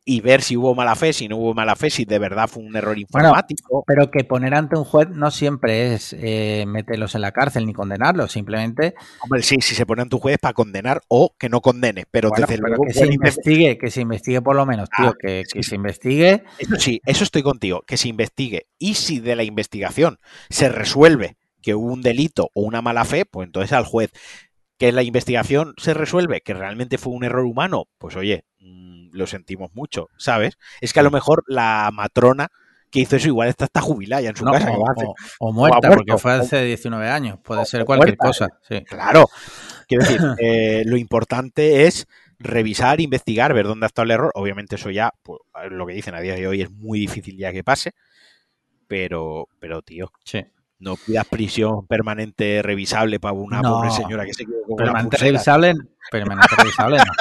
y 0.09 0.21
ver 0.21 0.41
si 0.41 0.55
hubo 0.55 0.73
mala 0.73 0.95
fe, 0.95 1.11
si 1.11 1.27
no 1.27 1.35
hubo 1.35 1.53
mala 1.53 1.75
fe, 1.75 1.89
si 1.89 2.05
de 2.05 2.17
verdad 2.17 2.47
fue 2.47 2.63
un 2.63 2.73
error 2.77 2.95
Bueno, 2.95 3.01
informático. 3.01 3.83
Pero 3.85 4.09
que 4.09 4.23
poner 4.23 4.53
ante 4.55 4.77
un 4.77 4.85
juez 4.85 5.09
no 5.09 5.31
siempre 5.31 5.93
es 5.93 6.15
eh, 6.17 6.63
meterlos 6.65 7.13
en 7.13 7.21
la 7.21 7.33
cárcel 7.33 7.65
ni 7.65 7.73
condenarlos, 7.73 8.31
simplemente 8.31 8.95
Hombre, 9.21 9.43
sí, 9.43 9.57
si 9.59 9.75
se 9.75 9.85
pone 9.85 10.03
ante 10.03 10.15
un 10.15 10.21
juez 10.21 10.37
para 10.39 10.53
condenar 10.53 11.01
o 11.09 11.35
que 11.37 11.49
no 11.49 11.59
condene, 11.59 12.05
pero 12.09 12.29
bueno, 12.29 12.47
desde 12.47 12.55
pero 12.61 12.69
luego 12.69 12.85
que 12.85 12.93
se 12.93 13.05
investigue, 13.05 13.77
que 13.77 13.91
se 13.91 13.99
investigue 13.99 14.41
por 14.41 14.55
lo 14.55 14.65
menos, 14.65 14.89
tío, 14.95 15.09
Ah, 15.09 15.13
que, 15.19 15.43
sí, 15.45 15.57
que 15.57 15.63
sí. 15.63 15.69
se 15.71 15.75
investigue. 15.75 16.43
Eso 16.57 16.75
sí, 16.77 17.01
eso 17.05 17.23
estoy 17.25 17.43
contigo, 17.43 17.81
que 17.85 17.97
se 17.97 18.07
investigue. 18.07 18.67
Y 18.79 18.93
si 18.93 19.19
de 19.19 19.35
la 19.35 19.43
investigación 19.43 20.19
se 20.49 20.69
resuelve 20.69 21.35
que 21.61 21.75
hubo 21.75 21.91
un 21.91 22.01
delito 22.01 22.49
o 22.53 22.61
una 22.61 22.81
mala 22.81 23.03
fe, 23.03 23.25
pues 23.25 23.45
entonces 23.45 23.73
al 23.73 23.83
juez. 23.83 24.11
Que 24.77 24.91
la 24.91 25.03
investigación 25.03 25.73
se 25.77 25.93
resuelve 25.93 26.41
que 26.41 26.53
realmente 26.53 26.97
fue 26.97 27.13
un 27.13 27.23
error 27.23 27.45
humano, 27.45 27.85
pues 27.97 28.15
oye, 28.15 28.45
mm, 28.59 29.09
lo 29.11 29.27
sentimos 29.27 29.71
mucho, 29.73 30.09
¿sabes? 30.17 30.57
Es 30.81 30.93
que 30.93 30.99
a 30.99 31.03
lo 31.03 31.11
mejor 31.11 31.43
la 31.47 31.89
matrona 31.91 32.49
que 32.89 32.99
hizo 32.99 33.15
eso 33.15 33.27
igual 33.27 33.49
está 33.49 33.65
hasta 33.65 33.81
jubilada 33.81 34.21
ya 34.21 34.29
en 34.29 34.35
su 34.35 34.45
No, 34.45 34.51
casa. 34.51 34.71
o, 35.39 35.51
muerta, 35.51 35.79
muerto, 35.87 35.97
porque 35.97 36.17
fue 36.17 36.33
hace 36.33 36.63
19 36.63 37.09
años, 37.09 37.39
puede 37.43 37.65
ser 37.65 37.85
cualquier 37.85 38.17
muerta, 38.17 38.27
cosa. 38.27 38.59
Sí. 38.67 38.83
Claro. 38.85 39.25
Quiero 39.87 40.03
decir, 40.05 40.19
eh, 40.39 40.83
lo 40.85 40.97
importante 40.97 41.85
es 41.85 42.07
revisar, 42.39 43.01
investigar, 43.01 43.53
ver 43.53 43.65
dónde 43.65 43.85
ha 43.85 43.87
estado 43.87 44.05
el 44.05 44.11
error. 44.11 44.31
Obviamente 44.35 44.75
eso 44.75 44.89
ya, 44.89 45.13
pues, 45.23 45.39
lo 45.69 45.85
que 45.85 45.93
dicen 45.93 46.15
a 46.15 46.21
día 46.21 46.35
de 46.35 46.47
hoy 46.47 46.61
es 46.61 46.71
muy 46.71 46.99
difícil 46.99 47.37
ya 47.37 47.51
que 47.51 47.63
pase. 47.63 47.93
Pero, 48.87 49.49
pero 49.59 49.81
tío, 49.81 50.11
sí. 50.23 50.45
No 50.79 50.95
pidas 50.95 51.25
prisión 51.27 51.87
permanente 51.87 52.61
revisable 52.61 53.19
para 53.19 53.33
una 53.33 53.61
No. 53.61 53.75
pobre 53.75 53.91
señora 53.91 54.25
que 54.25 54.33
se 54.33 54.45
quedó 54.45 54.61
con 54.63 54.73
una 54.73 54.83
Permanente 54.85 55.17
pulsera. 55.17 55.31
revisable, 55.31 55.73
permanente 56.11 56.55
revisable 56.55 56.97
no. 56.97 57.13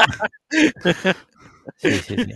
Sí, 1.78 1.90
sí, 1.90 2.16
sí. 2.16 2.32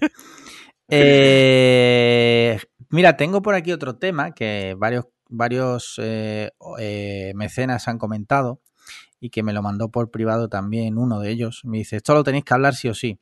Eh, 0.93 2.59
mira, 2.91 3.17
tengo 3.17 3.43
por 3.43 3.55
aquí 3.55 3.71
otro 3.73 3.97
tema 3.97 4.33
que 4.35 4.75
varios, 4.77 5.07
varios 5.29 5.95
eh, 6.03 6.51
eh, 6.79 7.33
mecenas 7.37 7.87
han 7.89 7.99
comentado 7.99 8.61
y 9.21 9.31
que 9.31 9.43
me 9.43 9.53
lo 9.53 9.63
mandó 9.63 9.91
por 9.91 10.11
privado 10.11 10.49
también 10.49 10.99
uno 10.99 11.21
de 11.21 11.31
ellos. 11.31 11.61
Me 11.65 11.79
dice, 11.79 11.97
esto 11.97 12.15
lo 12.15 12.25
tenéis 12.25 12.45
que 12.45 12.55
hablar 12.55 12.75
sí 12.75 12.89
o 12.89 12.95
sí. 12.95 13.21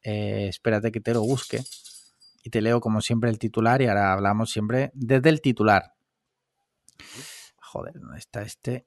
Espérate 0.00 0.90
que 0.90 1.00
te 1.00 1.12
lo 1.12 1.20
busque 1.20 1.60
y 2.42 2.50
te 2.50 2.62
leo 2.62 2.80
como 2.80 3.02
siempre 3.02 3.28
el 3.28 3.38
titular 3.38 3.82
y 3.82 3.86
ahora 3.88 4.12
hablamos 4.14 4.50
siempre 4.50 4.90
desde 4.94 5.28
el 5.28 5.42
titular. 5.42 5.92
Joder, 7.60 7.94
¿dónde 8.00 8.18
está 8.18 8.42
este? 8.42 8.86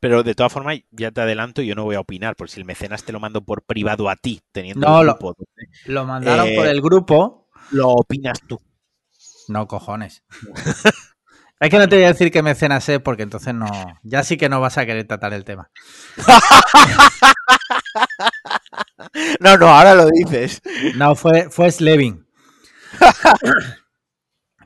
Pero 0.00 0.22
de 0.22 0.34
todas 0.34 0.52
formas, 0.52 0.78
ya 0.90 1.10
te 1.12 1.20
adelanto, 1.20 1.62
yo 1.62 1.74
no 1.74 1.84
voy 1.84 1.96
a 1.96 2.00
opinar, 2.00 2.36
por 2.36 2.50
si 2.50 2.60
el 2.60 2.66
mecenas 2.66 3.04
te 3.04 3.12
lo 3.12 3.20
mando 3.20 3.42
por 3.42 3.62
privado 3.62 4.08
a 4.10 4.16
ti, 4.16 4.40
teniendo 4.52 4.86
No, 4.86 5.02
lo- 5.04 5.14
grupo 5.16 5.34
Lo 5.86 6.04
mandaron 6.04 6.48
Eh, 6.48 6.56
por 6.56 6.66
el 6.66 6.80
grupo. 6.82 7.48
lo 7.70 7.88
opinas 7.90 8.40
tú. 8.46 8.60
No, 9.48 9.66
cojones. 9.68 10.22
es 11.60 11.70
que 11.70 11.78
no 11.78 11.88
te 11.88 11.96
voy 11.96 12.04
a 12.04 12.08
decir 12.08 12.30
que 12.30 12.42
mecenas 12.42 12.88
es 12.88 13.00
porque 13.00 13.22
entonces 13.22 13.54
no. 13.54 13.66
Ya 14.02 14.22
sí 14.24 14.36
que 14.36 14.48
no 14.48 14.60
vas 14.60 14.78
a 14.78 14.86
querer 14.86 15.06
tratar 15.06 15.32
el 15.32 15.44
tema. 15.44 15.70
No, 19.40 19.56
no, 19.56 19.68
ahora 19.68 19.94
lo 19.94 20.06
dices. 20.08 20.62
No, 20.96 21.14
fue, 21.14 21.50
fue 21.50 21.70
Slevin. 21.70 22.26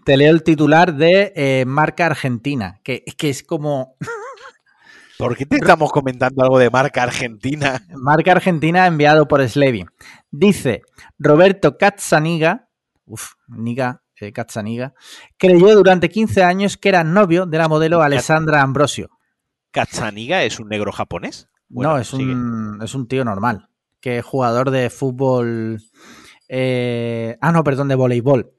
Te 0.06 0.16
leo 0.16 0.30
el 0.30 0.44
titular 0.44 0.94
de 0.94 1.32
eh, 1.34 1.64
Marca 1.66 2.06
Argentina, 2.06 2.78
que, 2.84 3.02
que 3.18 3.28
es 3.28 3.42
como. 3.42 3.96
¿Por 5.18 5.36
qué 5.36 5.46
te 5.46 5.56
estamos 5.56 5.90
comentando 5.90 6.44
algo 6.44 6.60
de 6.60 6.70
marca 6.70 7.02
argentina? 7.02 7.84
Marca 7.88 8.30
Argentina 8.30 8.86
enviado 8.86 9.26
por 9.26 9.42
Slevin. 9.48 9.88
Dice 10.30 10.82
Roberto 11.18 11.76
Cazzaniga. 11.76 12.68
Uf, 13.04 13.32
Niga, 13.48 14.04
eh, 14.20 14.30
Cazzaniga. 14.32 14.94
Creyó 15.38 15.74
durante 15.74 16.08
15 16.08 16.44
años 16.44 16.76
que 16.76 16.90
era 16.90 17.02
novio 17.02 17.44
de 17.44 17.58
la 17.58 17.66
modelo 17.66 18.00
Alessandra 18.00 18.62
Ambrosio. 18.62 19.10
¿Katsaniga 19.72 20.44
es 20.44 20.60
un 20.60 20.68
negro 20.68 20.92
japonés? 20.92 21.48
no, 21.68 21.98
es 21.98 22.12
un, 22.12 22.78
es 22.80 22.94
un 22.94 23.08
tío 23.08 23.24
normal. 23.24 23.70
Que 24.00 24.18
es 24.18 24.24
jugador 24.24 24.70
de 24.70 24.88
fútbol. 24.88 25.80
eh, 26.48 27.36
ah, 27.40 27.50
no, 27.50 27.64
perdón, 27.64 27.88
de 27.88 27.96
voleibol. 27.96 28.52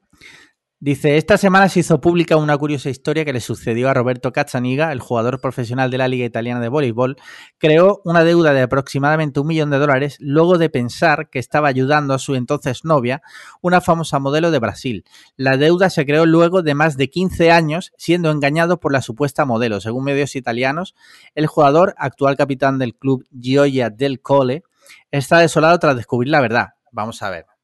Dice, 0.80 1.16
esta 1.16 1.36
semana 1.38 1.68
se 1.68 1.80
hizo 1.80 2.00
pública 2.00 2.36
una 2.36 2.56
curiosa 2.56 2.88
historia 2.88 3.24
que 3.24 3.32
le 3.32 3.40
sucedió 3.40 3.88
a 3.88 3.94
Roberto 3.94 4.32
Cazzaniga, 4.32 4.92
el 4.92 5.00
jugador 5.00 5.40
profesional 5.40 5.90
de 5.90 5.98
la 5.98 6.06
Liga 6.06 6.24
Italiana 6.24 6.60
de 6.60 6.68
Voleibol. 6.68 7.16
Creó 7.58 8.00
una 8.04 8.22
deuda 8.22 8.52
de 8.52 8.62
aproximadamente 8.62 9.40
un 9.40 9.48
millón 9.48 9.70
de 9.70 9.78
dólares 9.78 10.18
luego 10.20 10.56
de 10.56 10.70
pensar 10.70 11.30
que 11.30 11.40
estaba 11.40 11.66
ayudando 11.66 12.14
a 12.14 12.20
su 12.20 12.36
entonces 12.36 12.84
novia, 12.84 13.22
una 13.60 13.80
famosa 13.80 14.20
modelo 14.20 14.52
de 14.52 14.60
Brasil. 14.60 15.04
La 15.36 15.56
deuda 15.56 15.90
se 15.90 16.06
creó 16.06 16.26
luego 16.26 16.62
de 16.62 16.74
más 16.74 16.96
de 16.96 17.10
15 17.10 17.50
años 17.50 17.92
siendo 17.96 18.30
engañado 18.30 18.78
por 18.78 18.92
la 18.92 19.02
supuesta 19.02 19.44
modelo. 19.44 19.80
Según 19.80 20.04
medios 20.04 20.36
italianos, 20.36 20.94
el 21.34 21.48
jugador, 21.48 21.96
actual 21.98 22.36
capitán 22.36 22.78
del 22.78 22.94
club 22.94 23.26
Gioia 23.36 23.90
del 23.90 24.20
Cole, 24.20 24.62
está 25.10 25.40
desolado 25.40 25.76
tras 25.80 25.96
descubrir 25.96 26.30
la 26.30 26.40
verdad. 26.40 26.68
Vamos 26.92 27.20
a 27.24 27.30
ver. 27.30 27.57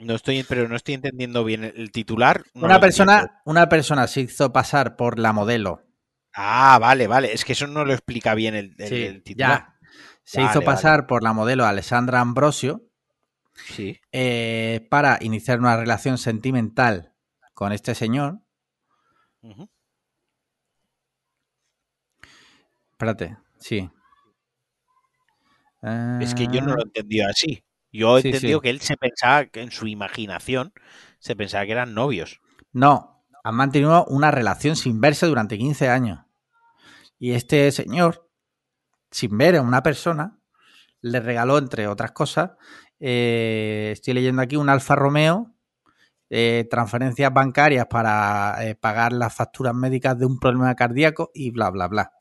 No 0.00 0.14
estoy, 0.14 0.42
pero 0.44 0.66
no 0.68 0.76
estoy 0.76 0.94
entendiendo 0.94 1.44
bien 1.44 1.62
el, 1.64 1.92
titular. 1.92 2.42
no 2.54 2.66
una 2.66 2.80
persona, 2.80 3.20
entiendo. 3.20 3.40
una 3.44 3.68
persona 3.68 4.06
se 4.06 4.22
hizo 4.22 4.52
pasar 4.52 4.96
por 4.96 5.18
la 5.18 5.32
modelo. 5.32 5.82
Ah, 6.34 6.78
vale, 6.80 7.06
vale. 7.06 7.32
Es 7.32 7.44
que 7.44 7.52
eso 7.52 7.66
no 7.66 7.84
lo 7.84 7.92
explica 7.92 8.34
bien 8.34 8.54
el, 8.54 8.74
el- 8.78 8.88
Sí, 8.88 9.02
el 9.02 9.22
titular. 9.22 9.58
ya. 9.58 9.78
Se 10.22 10.38
Vale, 10.40 10.50
hizo 10.50 10.60
vale. 10.60 10.66
pasar 10.66 11.06
por 11.06 11.22
la 11.22 11.32
modelo 11.32 11.66
Alessandra 11.66 12.20
Ambrosio 12.20 12.82
Sí. 13.74 14.00
eh, 14.12 14.86
para 14.90 15.18
iniciar 15.20 15.58
una 15.58 15.76
relación 15.76 16.18
sentimental 16.18 17.12
con 17.52 17.72
este 17.72 17.94
señor. 17.94 18.38
Ujú. 19.42 19.68
Espérate, 22.92 23.36
sí. 23.58 23.90
Es 26.20 26.34
que 26.34 26.46
yo 26.46 26.60
no 26.60 26.74
lo 26.74 26.80
he 26.80 26.82
Ah, 26.82 26.86
entendido 26.86 27.28
así. 27.28 27.64
Yo 27.92 28.18
he 28.18 28.22
Sí, 28.22 28.28
entendido 28.28 28.58
sí. 28.58 28.62
que 28.62 28.70
él 28.70 28.80
se 28.80 28.96
pensaba 28.96 29.46
que 29.46 29.62
en 29.62 29.70
su 29.70 29.86
imaginación 29.86 30.72
se 31.18 31.36
pensaba 31.36 31.66
que 31.66 31.72
eran 31.72 31.94
novios. 31.94 32.40
No, 32.72 33.24
han 33.44 33.54
mantenido 33.54 34.04
una 34.06 34.30
relación 34.30 34.76
sin 34.76 35.00
verse 35.00 35.26
durante 35.26 35.58
15 35.58 35.88
años. 35.88 36.20
Y 37.18 37.32
este 37.32 37.70
señor, 37.72 38.28
sin 39.10 39.36
ver 39.36 39.56
a 39.56 39.62
una 39.62 39.82
persona, 39.82 40.38
le 41.02 41.20
regaló, 41.20 41.58
entre 41.58 41.88
otras 41.88 42.12
cosas, 42.12 42.52
eh, 42.98 43.90
estoy 43.92 44.14
leyendo 44.14 44.42
aquí 44.42 44.56
un 44.56 44.68
Alfa 44.68 44.94
Romeo, 44.94 45.54
eh, 46.30 46.68
transferencias 46.70 47.32
bancarias 47.32 47.86
para 47.86 48.56
eh, 48.60 48.74
pagar 48.76 49.12
las 49.12 49.34
facturas 49.34 49.74
médicas 49.74 50.18
de 50.18 50.26
un 50.26 50.38
problema 50.38 50.74
cardíaco 50.76 51.30
y 51.34 51.50
bla, 51.50 51.70
bla, 51.70 51.88
bla. 51.88 52.12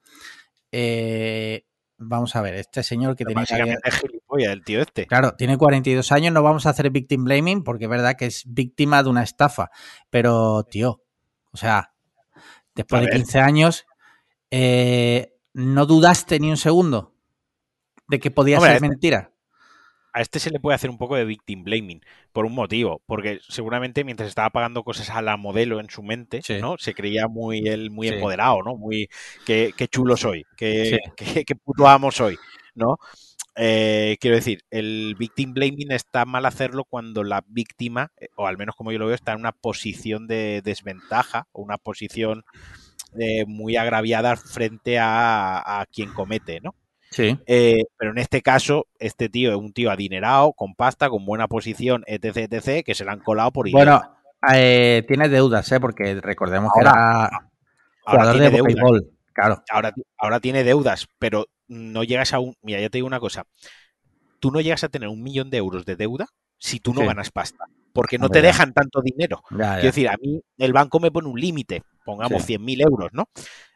Vamos 2.01 2.35
a 2.37 2.41
ver, 2.41 2.55
este 2.55 2.81
señor 2.81 3.15
que 3.15 3.25
tiene 3.25 3.41
Básicamente 3.41 3.89
es 3.89 4.01
gilipollas 4.29 4.53
el 4.53 4.63
tío 4.63 4.81
este. 4.81 5.05
Claro, 5.07 5.35
tiene 5.35 5.57
42 5.57 6.11
años, 6.11 6.33
no 6.33 6.43
vamos 6.43 6.65
a 6.65 6.69
hacer 6.69 6.89
victim 6.89 7.23
blaming 7.23 7.63
porque 7.63 7.85
es 7.85 7.89
verdad 7.89 8.15
que 8.15 8.25
es 8.27 8.43
víctima 8.47 9.03
de 9.03 9.09
una 9.09 9.23
estafa. 9.23 9.69
Pero, 10.09 10.63
tío, 10.63 11.01
o 11.51 11.57
sea, 11.57 11.93
después 12.75 13.01
de 13.01 13.07
ver. 13.07 13.15
15 13.15 13.39
años, 13.39 13.85
eh, 14.51 15.33
¿no 15.53 15.85
dudaste 15.85 16.39
ni 16.39 16.49
un 16.49 16.57
segundo 16.57 17.15
de 18.07 18.19
que 18.19 18.31
podía 18.31 18.57
Hombre, 18.57 18.69
ser 18.71 18.75
este- 18.77 18.89
mentira? 18.89 19.31
A 20.11 20.21
este 20.21 20.39
se 20.39 20.49
le 20.49 20.59
puede 20.59 20.73
hacer 20.73 20.89
un 20.89 20.97
poco 20.97 21.15
de 21.15 21.23
victim 21.23 21.63
blaming 21.63 22.01
por 22.31 22.43
un 22.45 22.53
motivo, 22.55 23.03
porque 23.05 23.39
seguramente 23.47 24.03
mientras 24.03 24.27
estaba 24.27 24.49
pagando 24.49 24.83
cosas 24.83 25.11
a 25.11 25.21
la 25.21 25.37
modelo 25.37 25.79
en 25.79 25.87
su 25.91 26.01
mente, 26.01 26.41
Sí. 26.41 26.57
¿no? 26.59 26.77
Se 26.79 26.95
creía 26.95 27.27
muy 27.27 27.61
muy 27.91 28.07
Sí. 28.07 28.15
empoderado, 28.15 28.63
¿no? 28.63 28.75
Muy 28.75 29.07
qué, 29.45 29.71
qué 29.77 29.87
chulo 29.87 30.17
soy, 30.17 30.45
qué, 30.57 30.99
Sí. 31.05 31.11
qué- 31.15 31.45
qué 31.45 31.55
puto 31.55 31.87
amo 31.87 32.09
soy, 32.11 32.37
¿no? 32.73 32.97
Eh, 33.55 34.17
quiero 34.19 34.35
decir, 34.35 34.63
el 34.69 35.15
victim 35.17 35.53
blaming 35.53 35.91
está 35.91 36.25
mal 36.25 36.45
hacerlo 36.45 36.85
cuando 36.85 37.23
la 37.23 37.43
víctima, 37.47 38.11
eh, 38.19 38.29
o 38.35 38.47
al 38.47 38.57
menos 38.57 38.75
como 38.75 38.91
yo 38.91 38.99
lo 38.99 39.07
veo, 39.07 39.15
está 39.15 39.33
en 39.33 39.39
una 39.39 39.51
posición 39.51 40.27
de 40.27 40.61
desventaja 40.63 41.47
o 41.51 41.61
una 41.61 41.77
posición 41.77 42.43
eh, 43.19 43.45
muy 43.45 43.75
agraviada 43.75 44.35
frente 44.37 44.99
a, 44.99 45.81
a 45.81 45.85
quien 45.87 46.13
comete, 46.13 46.61
¿no? 46.61 46.75
Sí. 47.11 47.37
Eh, 47.47 47.85
pero 47.97 48.11
en 48.11 48.19
este 48.19 48.41
caso, 48.41 48.85
este 48.99 49.29
tío 49.29 49.49
es 49.49 49.57
un 49.57 49.73
tío 49.73 49.91
adinerado, 49.91 50.53
con 50.53 50.75
pasta, 50.75 51.09
con 51.09 51.25
buena 51.25 51.47
posición, 51.47 52.03
etc, 52.05 52.51
etc, 52.51 52.85
que 52.85 52.93
se 52.93 53.03
le 53.03 53.11
han 53.11 53.19
colado 53.19 53.51
por 53.51 53.67
idiota. 53.67 54.19
Bueno, 54.41 55.05
tiene 55.07 55.27
deudas, 55.27 55.71
¿eh? 55.71 55.79
Porque 55.79 56.21
recordemos 56.21 56.71
que 56.73 56.81
era 56.81 57.25
ahora 57.25 57.49
jugador 58.05 58.33
tiene 58.33 58.49
de 58.49 58.57
deudas. 58.57 59.01
Claro. 59.33 59.63
Ahora, 59.69 59.93
ahora 60.17 60.39
tiene 60.39 60.63
deudas, 60.63 61.07
pero 61.17 61.47
no 61.69 62.03
llegas 62.03 62.33
a 62.33 62.39
un... 62.39 62.55
Mira, 62.61 62.81
ya 62.81 62.89
te 62.89 62.97
digo 62.97 63.07
una 63.07 63.19
cosa. 63.21 63.45
Tú 64.39 64.51
no 64.51 64.59
llegas 64.61 64.83
a 64.83 64.89
tener 64.89 65.07
un 65.09 65.21
millón 65.23 65.49
de 65.49 65.57
euros 65.57 65.85
de 65.85 65.95
deuda 65.95 66.27
si 66.57 66.79
tú 66.79 66.93
no 66.93 67.01
Sí. 67.01 67.07
ganas 67.07 67.31
pasta. 67.31 67.65
Porque 67.93 68.17
no 68.17 68.29
te 68.29 68.41
dejan 68.41 68.73
tanto 68.73 69.01
dinero. 69.01 69.41
Ya, 69.51 69.57
ya. 69.57 69.73
Quiero 69.75 69.87
decir, 69.87 70.09
a 70.09 70.17
mí 70.21 70.41
el 70.57 70.73
banco 70.73 70.99
me 70.99 71.11
pone 71.11 71.27
un 71.27 71.39
límite, 71.39 71.81
pongamos 72.05 72.41
Sí. 72.43 72.53
100.000 72.57 72.81
euros, 72.81 73.09
¿no? 73.13 73.29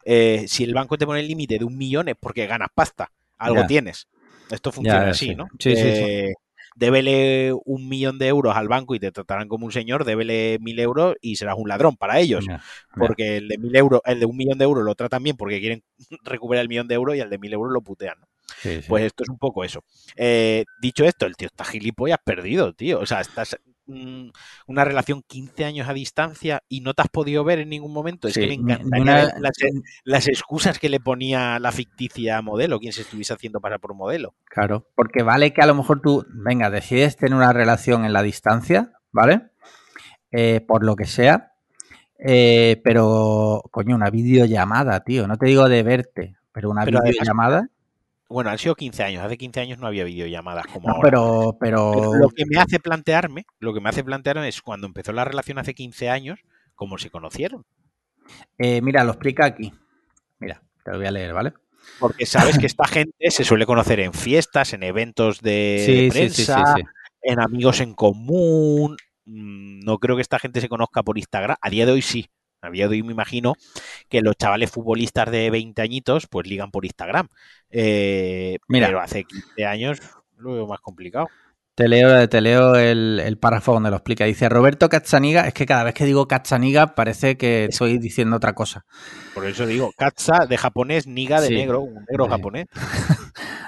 Eh, 0.05 0.45
si 0.47 0.63
el 0.63 0.73
banco 0.73 0.97
te 0.97 1.05
pone 1.05 1.21
el 1.21 1.27
límite 1.27 1.57
de 1.57 1.65
un 1.65 1.77
millón 1.77 2.09
es 2.09 2.15
porque 2.19 2.45
ganas 2.45 2.69
pasta, 2.73 3.09
algo 3.37 3.61
Ya. 3.61 3.67
tienes. 3.67 4.07
Esto 4.49 4.71
funciona 4.71 5.09
así, 5.09 5.27
sí. 5.29 5.35
¿no? 5.35 5.47
Sí, 5.59 5.75
sí, 5.75 5.81
sí. 5.81 5.81
Eh, 5.85 6.33
Débele 6.75 7.53
un 7.65 7.87
millón 7.87 8.17
de 8.19 8.27
euros 8.27 8.55
al 8.55 8.67
banco 8.67 8.95
y 8.95 8.99
te 8.99 9.11
tratarán 9.11 9.47
como 9.47 9.65
un 9.65 9.71
señor, 9.71 10.05
débele 10.05 10.57
mil 10.59 10.79
euros 10.79 11.15
y 11.21 11.35
serás 11.35 11.55
un 11.57 11.67
ladrón 11.67 11.97
para 11.97 12.19
ellos. 12.19 12.45
Porque 12.95 13.37
el 13.37 13.47
de 13.47 13.57
mil 13.57 13.75
euros, 13.75 14.01
el 14.05 14.19
de 14.19 14.25
un 14.25 14.37
millón 14.37 14.57
de 14.57 14.65
euros 14.65 14.83
lo 14.83 14.95
tratan 14.95 15.23
bien 15.23 15.37
porque 15.37 15.59
quieren 15.59 15.83
recuperar 16.23 16.61
el 16.61 16.69
millón 16.69 16.87
de 16.87 16.95
euros 16.95 17.15
y 17.15 17.21
al 17.21 17.29
de 17.29 17.37
mil 17.37 17.53
euros 17.53 17.73
lo 17.73 17.81
putean. 17.81 18.19
¿no? 18.19 18.27
Sí, 18.61 18.81
sí. 18.81 18.87
Pues 18.87 19.03
esto 19.05 19.23
es 19.23 19.29
un 19.29 19.37
poco 19.37 19.63
eso. 19.63 19.83
Eh, 20.15 20.65
dicho 20.81 21.05
esto, 21.05 21.25
el 21.25 21.35
tío 21.35 21.47
está 21.47 21.65
gilipollas 21.65 22.19
perdido, 22.23 22.73
tío. 22.73 22.99
O 22.99 23.05
sea, 23.05 23.21
estás 23.21 23.57
una 23.85 24.85
relación 24.85 25.23
15 25.27 25.65
años 25.65 25.89
a 25.89 25.93
distancia 25.93 26.63
y 26.69 26.81
no 26.81 26.93
te 26.93 27.01
has 27.01 27.09
podido 27.09 27.43
ver 27.43 27.59
en 27.59 27.69
ningún 27.69 27.91
momento. 27.93 28.27
Es 28.27 28.33
Sí, 28.35 28.41
que 28.41 28.47
me 28.47 28.53
encantaría 28.53 28.89
ni 28.95 29.01
una- 29.01 29.15
ver 29.15 29.33
las, 29.39 29.53
las 30.03 30.27
excusas 30.27 30.79
que 30.79 30.89
le 30.89 30.99
ponía 30.99 31.59
la 31.59 31.71
ficticia 31.71 32.41
modelo, 32.41 32.79
quien 32.79 32.93
se 32.93 33.01
estuviese 33.01 33.33
haciendo 33.33 33.59
pasar 33.59 33.79
por 33.79 33.93
modelo. 33.93 34.35
Claro, 34.45 34.87
porque 34.95 35.23
vale 35.23 35.53
que 35.53 35.61
a 35.61 35.65
lo 35.67 35.75
mejor 35.75 36.01
tú, 36.01 36.25
venga, 36.29 36.69
decides 36.69 37.17
tener 37.17 37.35
una 37.35 37.51
relación 37.53 38.05
en 38.05 38.13
la 38.13 38.23
distancia, 38.23 38.91
¿vale? 39.11 39.49
Eh, 40.31 40.61
por 40.61 40.83
lo 40.83 40.95
que 40.95 41.05
sea, 41.05 41.51
eh, 42.17 42.79
pero, 42.83 43.61
coño, 43.71 43.95
una 43.95 44.09
videollamada, 44.09 45.01
tío, 45.03 45.27
no 45.27 45.37
te 45.37 45.47
digo 45.47 45.67
de 45.67 45.83
verte, 45.83 46.35
pero 46.51 46.69
una 46.69 46.85
Pero 46.85 46.99
además- 46.99 47.11
videollamada, 47.11 47.69
Bueno, 48.33 48.49
han 48.49 48.57
sido 48.57 48.73
15 48.73 49.03
años. 49.03 49.23
Hace 49.23 49.37
15 49.37 49.59
años 49.61 49.77
no 49.77 49.85
había 49.85 50.03
videollamadas 50.03 50.65
como 50.65 50.87
no, 50.87 50.95
ahora. 50.95 51.07
pero, 51.07 51.57
pero, 51.59 51.91
Pero 51.93 52.13
lo 52.15 52.29
que 52.29 52.45
me 52.47 52.59
hace 52.59 52.79
plantearme, 52.79 53.45
lo 53.59 53.73
que 53.75 53.79
me 53.79 53.89
hace 53.89 54.03
plantearme 54.03 54.47
es 54.47 54.61
cuando 54.63 54.87
empezó 54.87 55.11
la 55.13 55.23
relación 55.23 55.59
hace 55.59 55.75
15 55.75 56.09
años, 56.09 56.39
cómo 56.73 56.97
se 56.97 57.11
conocieron. 57.11 57.63
eh, 58.57 58.81
mira, 58.81 59.03
lo 59.03 59.11
explica 59.11 59.45
aquí, 59.45 59.71
mira, 60.39 60.63
te 60.83 60.91
lo 60.91 60.97
voy 60.97 61.05
a 61.05 61.11
leer, 61.11 61.31
¿vale? 61.33 61.53
Porque 61.99 62.25
sabes 62.25 62.57
que 62.57 62.65
esta 62.65 62.87
gente 62.87 63.29
se 63.29 63.43
suele 63.43 63.65
conocer 63.67 63.99
en 63.99 64.13
fiestas, 64.13 64.73
en 64.73 64.81
eventos 64.83 65.41
de 65.41 65.83
Sí, 65.85 65.93
sí, 66.11 66.29
sí, 66.29 66.43
sí, 66.43 66.51
prensa, 66.51 66.63
en 67.21 67.39
amigos 67.39 67.81
en 67.81 67.93
común. 67.93 68.97
Mm, 69.25 69.81
No 69.85 69.99
creo 69.99 70.15
que 70.15 70.21
esta 70.23 70.39
gente 70.39 70.59
se 70.59 70.69
conozca 70.69 71.03
por 71.03 71.17
Instagram. 71.19 71.55
A 71.61 71.69
día 71.69 71.85
de 71.85 71.91
hoy 71.91 72.01
sí. 72.01 72.29
A 72.63 72.69
día 72.71 72.87
de 72.87 72.95
hoy 72.95 73.03
me 73.03 73.11
imagino 73.11 73.53
que 74.09 74.21
los 74.21 74.35
chavales 74.37 74.71
futbolistas 74.71 75.29
de 75.29 75.49
20 75.49 75.81
añitos 75.81 76.27
pues 76.27 76.47
ligan 76.47 76.71
por 76.71 76.85
Instagram. 76.85 77.27
Eh, 77.69 78.57
Mira. 78.67 78.87
Pero 78.87 79.01
hace 79.01 79.23
15 79.25 79.65
años 79.65 79.99
lo 80.37 80.53
veo 80.53 80.67
más 80.67 80.79
complicado. 80.79 81.27
Te 81.75 81.87
leo, 81.87 82.29
te 82.29 82.39
leo 82.39 82.75
el, 82.75 83.19
el 83.19 83.39
párrafo 83.39 83.73
donde 83.73 83.89
lo 83.89 83.95
explica. 83.95 84.25
Dice 84.25 84.47
Roberto 84.47 84.89
Cazzaniga, 84.89 85.47
es 85.47 85.55
que 85.55 85.65
cada 85.65 85.83
vez 85.83 85.95
que 85.95 86.05
digo 86.05 86.27
Cazzaniga 86.27 86.93
parece 86.93 87.35
que 87.35 87.65
estoy 87.65 87.97
diciendo 87.97 88.35
otra 88.35 88.53
cosa. 88.53 88.85
Por 89.33 89.47
eso 89.47 89.65
digo, 89.65 89.91
Katsa 89.97 90.45
de 90.47 90.55
japonés, 90.57 91.07
Niga 91.07 91.41
de 91.41 91.47
Sí. 91.47 91.55
negro, 91.55 91.81
un 91.81 92.05
negro 92.07 92.25
Sí. 92.25 92.29
japonés. 92.29 92.67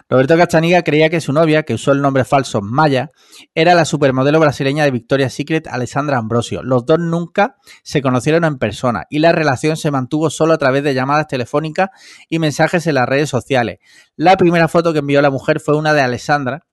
Roberto 0.07 0.37
Cachaniga 0.37 0.83
creía 0.83 1.09
que 1.09 1.19
su 1.19 1.33
novia, 1.33 1.63
que 1.63 1.73
usó 1.73 1.91
el 1.91 2.01
nombre 2.01 2.25
falso 2.25 2.61
Maya, 2.61 3.09
era 3.55 3.73
la 3.73 3.85
supermodelo 3.85 4.39
brasileña 4.39 4.83
de 4.83 4.91
Victoria's 4.91 5.33
Secret, 5.33 5.67
Alessandra 5.67 6.19
Ambrosio. 6.19 6.61
Los 6.61 6.85
dos 6.85 6.99
nunca 6.99 7.57
se 7.81 8.03
conocieron 8.03 8.43
en 8.43 8.59
persona 8.59 9.05
y 9.09 9.17
la 9.17 9.31
relación 9.31 9.77
se 9.77 9.89
mantuvo 9.89 10.29
solo 10.29 10.53
a 10.53 10.59
través 10.59 10.83
de 10.83 10.93
llamadas 10.93 11.27
telefónicas 11.27 11.89
y 12.29 12.37
mensajes 12.37 12.85
en 12.85 12.95
las 12.95 13.09
redes 13.09 13.29
sociales. 13.29 13.79
La 14.15 14.37
primera 14.37 14.67
foto 14.67 14.93
que 14.93 14.99
envió 14.99 15.23
la 15.23 15.31
mujer 15.31 15.59
fue 15.59 15.75
una 15.75 15.93
de 15.93 16.01
Alessandra 16.01 16.67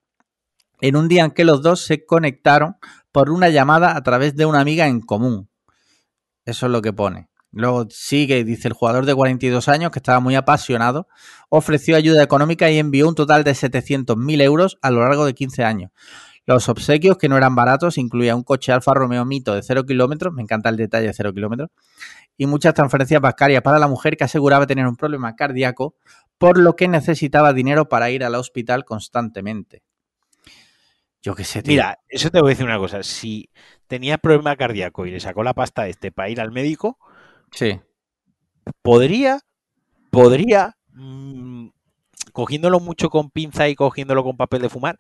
en 0.83 0.97
un 0.97 1.09
día 1.09 1.25
en 1.25 1.31
que 1.31 1.47
los 1.47 1.63
dos 1.63 1.81
se 1.87 2.05
conectaron 2.05 2.77
por 3.13 3.31
una 3.31 3.49
llamada 3.49 3.97
a 3.97 4.03
través 4.03 4.37
de 4.37 4.45
una 4.45 4.61
amiga 4.61 4.89
en 4.89 5.01
común. 5.01 5.49
Eso 6.45 6.67
es 6.67 6.73
lo 6.73 6.83
que 6.83 6.93
pone. 6.93 7.32
Luego 7.53 7.87
sigue, 7.91 8.45
dice 8.45 8.69
el 8.69 8.75
jugador 8.75 9.05
de 9.05 9.15
42 9.15 9.69
años, 9.69 9.91
que 9.91 9.99
estaba 9.99 10.21
muy 10.21 10.35
apasionado, 10.35 11.07
ofreció 11.51 11.97
ayuda 11.97 12.23
económica 12.23 12.71
y 12.71 12.79
envió 12.79 13.09
un 13.09 13.15
total 13.15 13.45
de 13.45 13.53
700.000 13.53 14.43
euros 14.43 14.79
a 14.81 14.91
lo 14.91 15.01
largo 15.01 15.27
de 15.27 15.35
15 15.35 15.63
años. 15.63 15.91
Los 16.45 16.69
obsequios, 16.69 17.19
que 17.19 17.29
no 17.29 17.37
eran 17.37 17.55
baratos, 17.55 17.99
incluían 17.99 18.39
un 18.39 18.43
coche 18.43 18.73
Alfa 18.73 18.95
Romeo 18.95 19.25
Mito 19.25 19.55
de 19.55 19.63
0 19.63 19.85
kilómetros, 19.85 20.33
me 20.33 20.43
encanta 20.43 20.71
el 20.71 20.77
detalle 20.77 21.07
de 21.07 21.13
0 21.13 21.33
kilómetros, 21.35 21.71
y 22.37 22.47
muchas 22.47 22.75
transferencias 22.75 23.21
bancarias 23.21 23.63
para 23.63 23.79
la 23.79 23.87
mujer 23.87 24.17
que 24.17 24.25
aseguraba 24.25 24.67
tener 24.67 24.87
un 24.87 24.97
problema 24.97 25.37
cardíaco, 25.37 25.95
por 26.39 26.59
lo 26.59 26.75
que 26.75 26.89
necesitaba 26.89 27.53
dinero 27.53 27.89
para 27.89 28.11
ir 28.11 28.25
al 28.25 28.35
hospital 28.35 28.85
constantemente. 28.85 29.83
Yo 31.23 31.37
qué 31.37 31.45
sé, 31.45 31.63
tío. 31.63 31.75
Mira, 31.75 32.01
eso 32.09 32.31
te 32.31 32.41
voy 32.41 32.49
a 32.49 32.55
decir 32.55 32.67
una 32.67 32.79
cosa. 32.79 33.05
Si 33.05 33.49
tenía 33.87 34.19
problema 34.19 34.57
cardíaco 34.57 35.07
y 35.07 35.13
le 35.13 35.21
sacó 35.21 35.45
la 35.45 35.55
pasta 35.55 35.83
a 35.83 35.89
este 35.89 36.11
para 36.11 36.31
ir 36.31 36.41
al 36.41 36.51
médico, 36.51 36.99
Sí, 37.53 37.79
podría, 38.83 39.41
podría, 40.11 40.77
mm, 40.95 41.69
cogiéndolo 42.33 42.81
mucho 42.81 43.11
con 43.11 43.31
pinza 43.31 43.69
y 43.69 43.75
cogiéndolo 43.75 44.25
con 44.25 44.37
papel 44.37 44.63
de 44.63 44.69
fumar, 44.69 44.97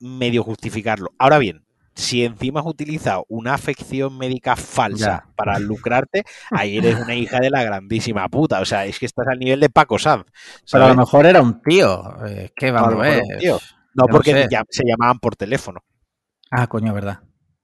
medio 0.00 0.42
justificarlo. 0.42 1.10
Ahora 1.18 1.38
bien, 1.38 1.64
si 1.94 2.24
encima 2.24 2.60
has 2.60 2.66
utilizado 2.66 3.24
una 3.28 3.54
afección 3.54 4.18
médica 4.18 4.56
falsa 4.56 5.24
Ya. 5.26 5.32
para 5.36 5.58
lucrarte, 5.58 6.24
ahí 6.50 6.78
eres 6.78 6.96
una 6.96 7.14
hija 7.14 7.38
de 7.38 7.50
la 7.50 7.62
grandísima 7.62 8.28
puta. 8.28 8.60
O 8.60 8.64
sea, 8.64 8.84
es 8.86 8.98
que 8.98 9.06
estás 9.06 9.26
al 9.28 9.38
nivel 9.38 9.60
de 9.60 9.70
Paco 9.70 9.98
Sanz. 9.98 10.24
pero 10.70 10.86
a 10.86 10.88
lo 10.88 10.96
mejor 10.96 11.26
era 11.26 11.40
un 11.40 11.62
tío. 11.62 12.24
Es 12.26 12.50
que 12.56 12.70
vamos 12.72 12.94
a 12.94 13.12
No, 13.96 14.06
no 14.06 14.06
porque 14.10 14.32
sé. 14.32 14.48
ya- 14.50 14.64
se 14.68 14.82
llamaban 14.84 15.20
por 15.20 15.36
teléfono. 15.36 15.80
Ah, 16.50 16.66
coño, 16.66 16.92
verdad. 16.92 17.20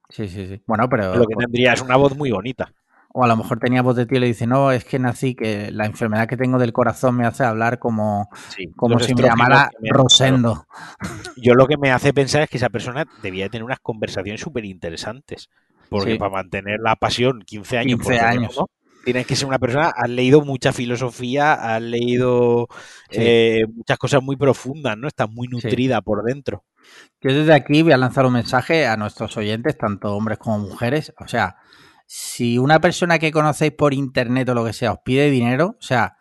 Sí, 0.09 0.29
sí, 0.29 0.47
sí. 0.47 0.63
Bueno, 0.67 0.89
pero. 0.89 1.17
Lo 1.17 1.27
que 1.27 1.35
tendría 1.37 1.73
es 1.73 1.81
una 1.81 1.97
voz 1.97 2.17
muy 2.17 2.31
bonita. 2.31 2.73
O 3.13 3.25
a 3.25 3.27
lo 3.27 3.37
mejor 3.37 3.59
tenía 3.59 3.83
voz 3.83 3.97
de 3.97 4.07
tío 4.07 4.19
y 4.19 4.21
le 4.21 4.27
dice, 4.29 4.47
no, 4.47 4.71
es 4.71 4.85
que 4.85 4.99
nací, 5.01 5.35
que 5.35 5.71
la 5.73 5.85
enfermedad 5.87 6.29
que 6.29 6.37
tengo 6.37 6.59
del 6.59 6.73
corazón 6.73 7.17
me 7.17 7.27
hace 7.27 7.43
hablar 7.45 7.79
como, 7.81 8.29
Sí, 8.57 8.71
como 8.77 9.01
si 9.01 9.15
me 9.15 9.23
llamara 9.23 9.71
me- 9.81 9.91
Rosendo. 9.91 10.67
Yo 11.37 11.55
lo 11.55 11.67
que 11.67 11.77
me 11.77 11.91
hace 11.91 12.13
pensar 12.15 12.43
es 12.43 12.51
que 12.51 12.57
esa 12.59 12.69
persona 12.69 13.05
debía 13.23 13.45
de 13.45 13.51
tener 13.51 13.65
unas 13.65 13.81
conversaciones 13.81 14.41
súper 14.41 14.65
interesantes. 14.65 15.49
Porque 15.89 16.13
Sí. 16.13 16.19
para 16.19 16.31
mantener 16.31 16.79
la 16.81 16.95
pasión 16.95 17.43
15 17.45 17.79
años, 17.79 17.99
15 17.99 18.17
por 18.19 18.25
años. 18.25 18.61
tienes 19.05 19.27
que 19.27 19.35
ser 19.35 19.49
una 19.49 19.59
persona, 19.59 19.89
has 19.97 20.09
leído 20.09 20.43
mucha 20.43 20.73
filosofía, 20.73 21.55
has 21.55 21.83
leído 21.83 22.69
Sí. 23.11 23.19
eh, 23.21 23.65
muchas 23.75 23.99
cosas 23.99 24.23
muy 24.23 24.37
profundas, 24.37 24.97
¿no? 24.97 25.09
Estás 25.09 25.29
muy 25.29 25.49
nutrida 25.49 26.01
por 26.01 26.23
dentro. 26.23 26.65
Yo 27.21 27.33
desde 27.35 27.55
aquí 27.55 27.83
voy 27.83 27.91
a 27.93 27.97
lanzar 27.97 28.25
un 28.27 28.35
mensaje 28.35 28.87
a 28.87 28.97
nuestros 28.97 29.37
oyentes, 29.37 29.77
tanto 29.77 30.15
hombres 30.15 30.39
como 30.39 30.59
mujeres. 30.61 31.13
O 31.19 31.27
sea, 31.27 31.57
si 32.13 32.59
una 32.59 32.81
persona 32.81 33.21
que 33.21 33.31
conocéis 33.31 33.71
por 33.71 33.95
internet 33.95 34.49
o 34.49 34.55
lo 34.55 34.65
que 34.65 34.73
sea 34.73 34.91
os 34.91 34.99
pide 35.05 35.31
dinero, 35.31 35.77
o 35.79 35.83
sea, 35.83 36.17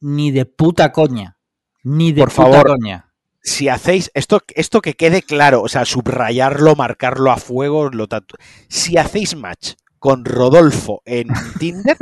ni 0.00 0.32
de 0.32 0.46
puta 0.46 0.90
coña. 0.90 1.36
Ni 1.84 2.10
de 2.10 2.22
Por 2.22 2.30
puta 2.30 2.42
favor. 2.42 2.66
coña. 2.66 3.12
Si 3.40 3.68
hacéis 3.68 4.10
esto, 4.14 4.42
esto 4.56 4.80
que 4.80 4.94
quede 4.94 5.22
claro, 5.22 5.62
o 5.62 5.68
sea, 5.68 5.84
subrayarlo, 5.84 6.74
marcarlo 6.74 7.30
a 7.30 7.36
fuego, 7.36 7.88
lo 7.88 8.08
tatu- 8.08 8.36
si 8.68 8.96
hacéis 8.98 9.36
match 9.36 9.74
con 10.00 10.24
Rodolfo 10.24 11.02
en 11.06 11.28
Tinder, 11.60 11.96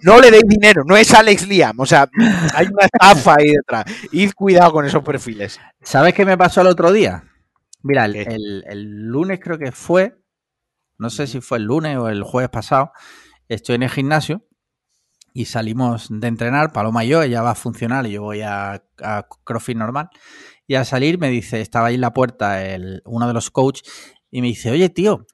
no 0.00 0.18
le 0.18 0.30
deis 0.30 0.44
dinero, 0.48 0.82
no 0.86 0.96
es 0.96 1.12
Alex 1.12 1.46
Liam, 1.48 1.78
o 1.80 1.84
sea, 1.84 2.08
hay 2.54 2.66
una 2.68 2.86
estafa 2.86 3.36
ahí 3.38 3.50
detrás. 3.50 3.84
Id 4.10 4.32
cuidado 4.34 4.72
con 4.72 4.86
esos 4.86 5.02
perfiles. 5.04 5.60
¿Sabes 5.82 6.14
qué 6.14 6.24
me 6.24 6.38
pasó 6.38 6.62
el 6.62 6.68
otro 6.68 6.90
día? 6.92 7.24
Mira, 7.82 8.06
el, 8.06 8.16
el, 8.16 8.64
el 8.66 9.06
lunes 9.06 9.38
creo 9.38 9.58
que 9.58 9.70
fue, 9.70 10.16
no 11.00 11.08
sé 11.08 11.26
si 11.26 11.40
fue 11.40 11.58
el 11.58 11.64
lunes 11.64 11.96
o 11.96 12.08
el 12.08 12.22
jueves 12.22 12.50
pasado, 12.50 12.92
estoy 13.48 13.76
en 13.76 13.84
el 13.84 13.90
gimnasio 13.90 14.46
y 15.32 15.46
salimos 15.46 16.08
de 16.10 16.28
entrenar, 16.28 16.72
Paloma 16.72 17.04
y 17.04 17.08
yo, 17.08 17.22
ella 17.22 17.40
va 17.40 17.52
a 17.52 17.54
funcionar 17.54 18.06
y 18.06 18.12
yo 18.12 18.22
voy 18.22 18.42
a, 18.42 18.84
a 19.02 19.26
CrossFit 19.44 19.78
normal. 19.78 20.10
Y 20.66 20.74
al 20.74 20.84
salir 20.84 21.18
me 21.18 21.30
dice, 21.30 21.62
estaba 21.62 21.86
ahí 21.86 21.94
en 21.94 22.02
la 22.02 22.12
puerta 22.12 22.64
el, 22.64 23.02
uno 23.06 23.26
de 23.26 23.32
los 23.32 23.50
coaches 23.50 23.90
y 24.30 24.42
me 24.42 24.48
dice, 24.48 24.70
oye 24.70 24.90
tío, 24.90 25.26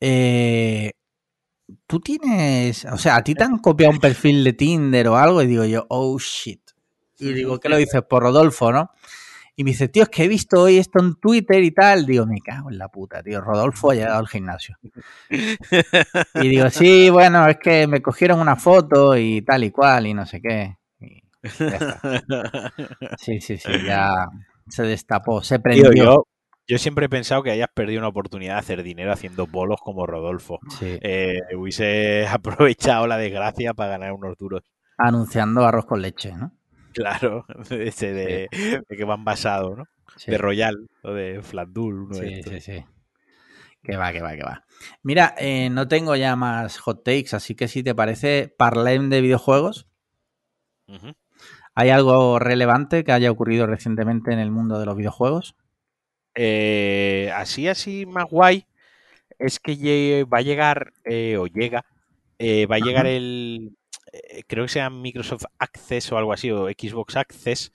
eh, 0.00 0.92
tú 1.86 2.00
tienes, 2.00 2.86
o 2.86 2.96
sea, 2.96 3.16
a 3.16 3.24
ti 3.24 3.34
te 3.34 3.44
han 3.44 3.58
copiado 3.58 3.92
un 3.92 4.00
perfil 4.00 4.42
de 4.42 4.54
Tinder 4.54 5.08
o 5.08 5.16
algo 5.16 5.42
y 5.42 5.46
digo 5.46 5.66
yo, 5.66 5.84
oh 5.90 6.18
shit. 6.18 6.62
Y 7.18 7.32
digo, 7.34 7.60
¿qué 7.60 7.68
lo 7.68 7.76
dices? 7.76 8.02
Por 8.08 8.22
Rodolfo, 8.22 8.72
¿no? 8.72 8.90
Y 9.56 9.62
me 9.62 9.70
dice, 9.70 9.88
tío, 9.88 10.02
es 10.02 10.08
que 10.08 10.24
he 10.24 10.28
visto 10.28 10.62
hoy 10.62 10.78
esto 10.78 10.98
en 11.00 11.14
Twitter 11.14 11.62
y 11.62 11.70
tal. 11.70 12.06
Digo, 12.06 12.26
me 12.26 12.40
cago 12.40 12.70
en 12.70 12.78
la 12.78 12.88
puta, 12.88 13.22
tío. 13.22 13.40
Rodolfo 13.40 13.90
ha 13.90 13.94
llegado 13.94 14.18
al 14.18 14.28
gimnasio. 14.28 14.76
Y 16.42 16.48
digo, 16.48 16.68
sí, 16.70 17.10
bueno, 17.10 17.46
es 17.46 17.58
que 17.58 17.86
me 17.86 18.02
cogieron 18.02 18.40
una 18.40 18.56
foto 18.56 19.16
y 19.16 19.42
tal 19.42 19.64
y 19.64 19.70
cual 19.70 20.06
y 20.08 20.14
no 20.14 20.26
sé 20.26 20.40
qué. 20.40 20.76
Y 21.00 21.22
ya 21.58 21.66
está. 21.66 22.00
Sí, 23.18 23.40
sí, 23.40 23.56
sí, 23.58 23.70
ya 23.86 24.26
se 24.68 24.82
destapó, 24.82 25.42
se 25.42 25.60
prendió. 25.60 25.90
Tío, 25.90 26.04
yo, 26.04 26.26
yo 26.66 26.78
siempre 26.78 27.06
he 27.06 27.08
pensado 27.08 27.42
que 27.42 27.50
hayas 27.50 27.68
perdido 27.72 28.00
una 28.00 28.08
oportunidad 28.08 28.54
de 28.54 28.60
hacer 28.60 28.82
dinero 28.82 29.12
haciendo 29.12 29.46
bolos 29.46 29.80
como 29.82 30.06
Rodolfo. 30.06 30.58
Sí. 30.78 30.98
Eh, 31.00 31.40
hubiese 31.56 32.26
aprovechado 32.30 33.06
la 33.06 33.18
desgracia 33.18 33.74
para 33.74 33.90
ganar 33.90 34.12
unos 34.12 34.36
duros. 34.38 34.62
Anunciando 34.96 35.64
arroz 35.66 35.86
con 35.86 36.02
leche, 36.02 36.32
¿no? 36.32 36.52
Claro, 36.94 37.44
ese 37.70 38.12
de, 38.12 38.48
de 38.88 38.96
que 38.96 39.04
van 39.04 39.24
basado, 39.24 39.76
¿no? 39.76 39.84
Sí. 40.16 40.30
De 40.30 40.38
Royal 40.38 40.88
o 41.02 41.12
de 41.12 41.42
Flandul, 41.42 42.04
uno 42.04 42.16
de 42.18 42.28
Sí, 42.28 42.34
estos. 42.34 42.52
sí, 42.52 42.60
sí. 42.60 42.84
Que 43.82 43.96
va, 43.96 44.12
que 44.12 44.22
va, 44.22 44.34
que 44.34 44.42
va. 44.42 44.64
Mira, 45.02 45.34
eh, 45.38 45.68
no 45.70 45.88
tengo 45.88 46.16
ya 46.16 46.36
más 46.36 46.78
hot 46.78 47.04
takes, 47.04 47.34
así 47.36 47.54
que 47.54 47.68
si 47.68 47.82
te 47.82 47.94
parece, 47.94 48.54
parlem 48.56 49.10
de 49.10 49.20
videojuegos. 49.20 49.86
¿Hay 51.74 51.90
algo 51.90 52.38
relevante 52.38 53.04
que 53.04 53.12
haya 53.12 53.30
ocurrido 53.30 53.66
recientemente 53.66 54.32
en 54.32 54.38
el 54.38 54.50
mundo 54.50 54.78
de 54.78 54.86
los 54.86 54.96
videojuegos? 54.96 55.56
Eh, 56.34 57.30
así, 57.34 57.68
así 57.68 58.06
más 58.06 58.26
guay 58.30 58.66
es 59.38 59.58
que 59.60 60.24
va 60.32 60.38
a 60.38 60.42
llegar, 60.42 60.92
eh, 61.04 61.36
o 61.38 61.46
llega, 61.46 61.84
eh, 62.38 62.66
va 62.66 62.76
a 62.76 62.80
llegar 62.80 63.06
el, 63.06 63.76
creo 64.46 64.64
que 64.64 64.72
sea 64.72 64.90
Microsoft 64.90 65.44
Access 65.58 66.12
o 66.12 66.18
algo 66.18 66.32
así, 66.32 66.50
o 66.50 66.68
Xbox 66.68 67.16
Access, 67.16 67.72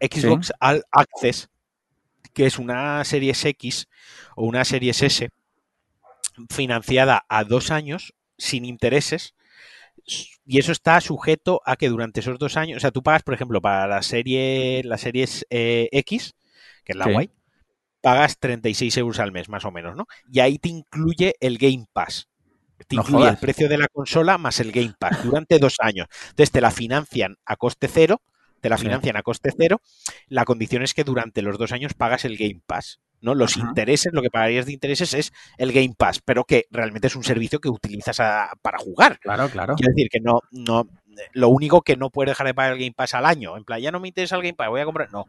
Xbox 0.00 0.52
All 0.60 0.84
Access, 0.92 1.48
que 2.34 2.46
es 2.46 2.58
una 2.58 3.04
Series 3.04 3.44
X 3.44 3.88
o 4.36 4.46
una 4.46 4.64
Series 4.64 5.02
S 5.02 5.30
financiada 6.50 7.24
a 7.28 7.44
dos 7.44 7.70
años 7.70 8.14
sin 8.38 8.64
intereses. 8.64 9.34
Y 10.46 10.58
eso 10.58 10.72
está 10.72 11.00
sujeto 11.00 11.60
a 11.66 11.76
que 11.76 11.88
durante 11.88 12.20
esos 12.20 12.38
dos 12.38 12.56
años, 12.56 12.78
o 12.78 12.80
sea, 12.80 12.90
tú 12.90 13.02
pagas, 13.02 13.22
por 13.22 13.34
ejemplo, 13.34 13.60
para 13.60 13.86
la 13.86 14.02
serie, 14.02 14.82
la 14.84 14.98
series 14.98 15.46
eh, 15.50 15.88
X, 15.92 16.34
que 16.84 16.92
es 16.92 16.96
la 16.96 17.04
Sí. 17.06 17.12
guay, 17.12 17.30
pagas 18.02 18.38
36 18.40 18.96
euros 18.98 19.20
al 19.20 19.32
mes, 19.32 19.50
más 19.50 19.66
o 19.66 19.72
menos, 19.72 19.96
¿no? 19.96 20.06
Y 20.32 20.40
ahí 20.40 20.58
te 20.58 20.70
incluye 20.70 21.36
el 21.40 21.58
Game 21.58 21.86
Pass. 21.92 22.29
Te 22.86 22.96
No 22.96 23.02
incluye 23.02 23.28
el 23.28 23.36
precio 23.38 23.68
de 23.68 23.78
la 23.78 23.88
consola 23.88 24.38
más 24.38 24.58
el 24.60 24.72
Game 24.72 24.94
Pass 24.98 25.22
durante 25.22 25.58
dos 25.58 25.76
años. 25.80 26.06
Entonces 26.30 26.50
te 26.50 26.60
la 26.60 26.70
financian 26.70 27.36
a 27.44 27.56
coste 27.56 27.88
cero, 27.88 28.20
te 28.60 28.68
la 28.68 28.78
financian 28.78 29.16
a 29.16 29.22
coste 29.22 29.50
cero. 29.56 29.80
La 30.28 30.44
condición 30.44 30.82
es 30.82 30.94
que 30.94 31.04
durante 31.04 31.42
los 31.42 31.58
dos 31.58 31.72
años 31.72 31.94
pagas 31.94 32.24
el 32.24 32.36
Game 32.36 32.60
Pass. 32.66 33.00
¿no? 33.22 33.34
Los 33.34 33.58
Ajá. 33.58 33.68
intereses, 33.68 34.14
lo 34.14 34.22
que 34.22 34.30
pagarías 34.30 34.64
de 34.64 34.72
intereses 34.72 35.12
es 35.12 35.32
el 35.58 35.72
Game 35.72 35.92
Pass, 35.96 36.20
pero 36.24 36.44
que 36.44 36.64
realmente 36.70 37.06
es 37.08 37.16
un 37.16 37.22
servicio 37.22 37.58
que 37.60 37.68
utilizas 37.68 38.18
a- 38.18 38.52
para 38.62 38.78
jugar. 38.78 39.18
Claro, 39.20 39.50
claro. 39.50 39.74
Quiero 39.76 39.92
decir 39.94 40.08
que 40.10 40.20
no, 40.20 40.40
no, 40.50 40.88
lo 41.34 41.48
único 41.50 41.82
que 41.82 41.96
no 41.98 42.08
puedes 42.08 42.30
dejar 42.30 42.46
de 42.46 42.54
pagar 42.54 42.72
el 42.72 42.78
Game 42.78 42.94
Pass 42.96 43.12
al 43.12 43.26
año, 43.26 43.58
en 43.58 43.64
plan, 43.64 43.78
ya 43.78 43.90
no 43.92 44.00
me 44.00 44.08
interesa 44.08 44.36
el 44.36 44.42
Game 44.42 44.54
Pass, 44.54 44.70
voy 44.70 44.80
a 44.80 44.86
comprar. 44.86 45.12
No, 45.12 45.26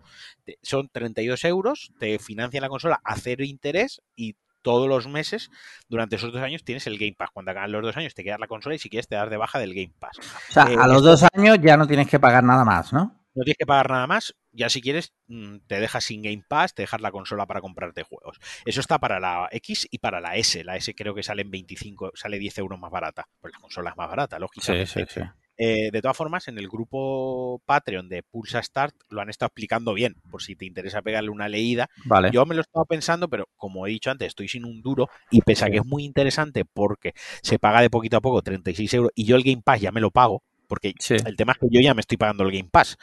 son 0.62 0.88
32 0.90 1.44
euros, 1.44 1.92
te 2.00 2.18
financia 2.18 2.62
la 2.62 2.70
consola 2.70 3.02
a 3.04 3.18
cero 3.18 3.44
interés 3.44 4.02
y 4.16 4.36
todos 4.62 4.88
los 4.88 5.08
meses, 5.08 5.50
durante 5.88 6.16
esos 6.16 6.32
dos 6.32 6.42
años, 6.42 6.64
tienes 6.64 6.88
el 6.88 6.98
Game 6.98 7.16
Pass. 7.18 7.30
Cuando 7.34 7.52
acaban 7.52 7.72
los 7.72 7.82
dos 7.82 7.98
años, 7.98 8.14
te 8.14 8.24
quedas 8.24 8.40
la 8.40 8.48
consola 8.48 8.76
y 8.76 8.80
si 8.80 8.90
quieres 8.90 9.08
te 9.08 9.16
das 9.16 9.30
de 9.30 9.38
baja 9.38 9.60
del 9.60 9.74
Game 9.74 9.94
Pass. 10.00 10.18
O 10.20 10.54
sea, 10.54 10.72
eh, 10.72 10.76
a 10.80 10.88
los 10.88 11.04
dos 11.04 11.26
años 11.34 11.58
ya 11.62 11.78
no 11.78 11.88
tienes 11.88 12.08
que 12.08 12.20
pagar 12.20 12.44
nada 12.44 12.66
más, 12.66 12.94
¿no? 12.94 13.18
No 13.34 13.44
tienes 13.44 13.58
que 13.58 13.66
pagar 13.66 13.90
nada 13.90 14.08
más. 14.08 14.36
Ya 14.52 14.70
si 14.70 14.82
quieres, 14.82 15.14
mm, 15.28 15.60
te 15.68 15.80
dejas 15.80 16.04
sin 16.04 16.22
Game 16.22 16.44
Pass, 16.48 16.74
te 16.74 16.84
dejas 16.84 17.00
la 17.00 17.12
consola 17.12 17.46
para 17.46 17.62
comprarte 17.62 18.04
juegos. 18.04 18.40
Eso 18.66 18.82
está 18.82 19.00
para 19.00 19.20
la 19.20 19.48
X 19.52 19.88
y 19.90 20.00
para 20.00 20.20
la 20.20 20.36
S. 20.36 20.64
La 20.64 20.76
S 20.76 20.94
creo 20.94 21.16
que 21.16 21.24
sale 21.24 21.44
en 21.44 21.52
25, 21.52 22.12
sale 22.14 22.40
10 22.40 22.58
euros 22.58 22.80
más 22.80 22.92
barata. 22.92 23.30
Pues 23.40 23.54
la 23.54 23.60
consola 23.60 23.92
es 23.92 23.98
más 23.98 24.10
barata, 24.10 24.38
lógicamente. 24.38 25.06
sí. 25.08 25.22
Eh, 25.64 25.92
de 25.92 26.02
todas 26.02 26.18
formas, 26.18 26.48
en 26.48 26.58
el 26.58 26.68
grupo 26.68 27.62
Patreon 27.68 28.10
de 28.10 28.24
Pulsa 28.24 28.64
Start 28.64 28.96
lo 29.10 29.22
han 29.22 29.30
estado 29.30 29.50
explicando 29.50 29.94
bien, 29.94 30.16
por 30.32 30.42
si 30.42 30.56
te 30.56 30.66
interesa 30.66 31.04
pegarle 31.04 31.30
una 31.30 31.48
leída. 31.50 31.88
Vale. 32.06 32.32
Yo 32.32 32.48
me 32.48 32.56
lo 32.56 32.62
estaba 32.62 32.84
pensando, 32.86 33.30
pero 33.30 33.48
como 33.58 33.86
he 33.86 33.92
dicho 33.92 34.10
antes, 34.10 34.30
estoy 34.30 34.48
sin 34.48 34.66
un 34.66 34.82
duro 34.82 35.08
y 35.30 35.42
pese 35.42 35.66
a 35.66 35.70
que 35.70 35.78
es 35.78 35.86
muy 35.86 36.04
interesante 36.04 36.66
porque 36.66 37.14
se 37.44 37.60
paga 37.60 37.82
de 37.82 37.92
poquito 37.92 38.18
a 38.18 38.22
poco 38.22 38.42
36 38.42 38.92
euros 38.96 39.12
y 39.14 39.26
yo 39.26 39.36
el 39.36 39.44
Game 39.44 39.62
Pass 39.64 39.82
ya 39.82 39.92
me 39.92 40.02
lo 40.02 40.10
pago, 40.10 40.42
porque 40.72 40.94
Sí. 41.00 41.16
el 41.26 41.36
tema 41.36 41.52
es 41.52 41.58
que 41.58 41.68
yo 41.70 41.82
ya 41.82 41.94
me 41.94 42.00
estoy 42.00 42.16
pagando 42.16 42.46
el 42.46 42.52
Game 42.54 42.70
Pass. 42.72 42.96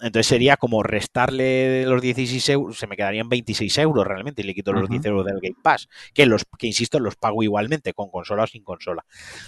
Entonces 0.00 0.28
sería 0.28 0.56
como 0.56 0.84
restarle 0.84 1.84
los 1.84 2.00
16 2.00 2.48
euros, 2.48 2.78
se 2.78 2.86
me 2.86 2.96
quedarían 2.96 3.28
26 3.28 3.76
euros 3.78 4.06
realmente 4.06 4.42
y 4.42 4.44
le 4.44 4.54
quito 4.54 4.72
los 4.72 4.84
Ujú. 4.84 4.92
10 4.92 5.04
euros 5.06 5.26
del 5.26 5.40
Game 5.42 5.56
Pass, 5.60 5.88
que 6.14 6.26
los 6.26 6.44
que 6.56 6.68
insisto, 6.68 7.00
los 7.00 7.16
pago 7.16 7.42
igualmente, 7.42 7.92
con 7.92 8.08
consola 8.08 8.44
o 8.44 8.46
sin 8.46 8.62
consola. 8.62 9.04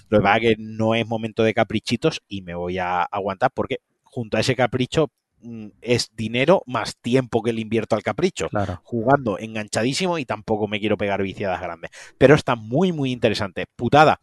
Lo 0.08 0.18
que 0.18 0.22
pasa 0.24 0.36
es 0.38 0.42
que 0.42 0.56
no 0.58 0.96
es 0.96 1.06
momento 1.06 1.44
de 1.44 1.54
caprichitos 1.54 2.22
y 2.26 2.42
me 2.42 2.56
voy 2.56 2.78
a 2.78 3.02
aguantar 3.04 3.52
porque 3.54 3.76
junto 4.02 4.36
a 4.36 4.40
ese 4.40 4.56
capricho 4.56 5.12
mm, 5.42 5.68
es 5.80 6.10
dinero 6.16 6.64
más 6.66 6.96
tiempo 6.96 7.44
que 7.44 7.52
le 7.52 7.60
invierto 7.60 7.94
al 7.94 8.02
capricho 8.02 8.48
Claro. 8.48 8.80
jugando 8.82 9.38
enganchadísimo 9.38 10.18
y 10.18 10.24
tampoco 10.24 10.66
me 10.66 10.80
quiero 10.80 10.96
pegar 10.98 11.22
viciadas 11.22 11.60
grandes. 11.60 11.92
Pero 12.18 12.34
está 12.34 12.56
muy, 12.56 12.90
muy 12.90 13.12
interesante. 13.12 13.66
Putada, 13.76 14.18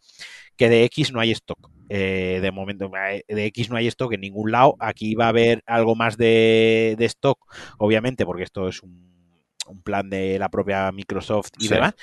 que 0.58 0.68
de 0.68 0.84
X 0.84 1.12
no 1.14 1.20
hay 1.20 1.30
stock. 1.30 1.70
Eh, 1.88 2.38
de 2.42 2.50
momento, 2.52 2.90
eh, 3.10 3.22
de 3.28 3.44
X 3.46 3.70
no 3.70 3.76
hay 3.76 3.86
stock 3.88 4.12
en 4.12 4.20
ningún 4.20 4.52
lado. 4.52 4.76
Aquí 4.78 5.14
va 5.14 5.26
a 5.26 5.28
haber 5.28 5.62
algo 5.66 5.94
más 5.94 6.16
de, 6.16 6.94
de 6.98 7.04
stock, 7.06 7.38
obviamente, 7.78 8.24
porque 8.26 8.42
esto 8.44 8.68
es 8.68 8.82
un, 8.82 9.42
un 9.66 9.82
plan 9.82 10.08
de 10.10 10.38
la 10.38 10.48
propia 10.48 10.90
Microsoft 10.92 11.50
y 11.58 11.68
Sí. 11.68 11.74
demás. 11.74 11.94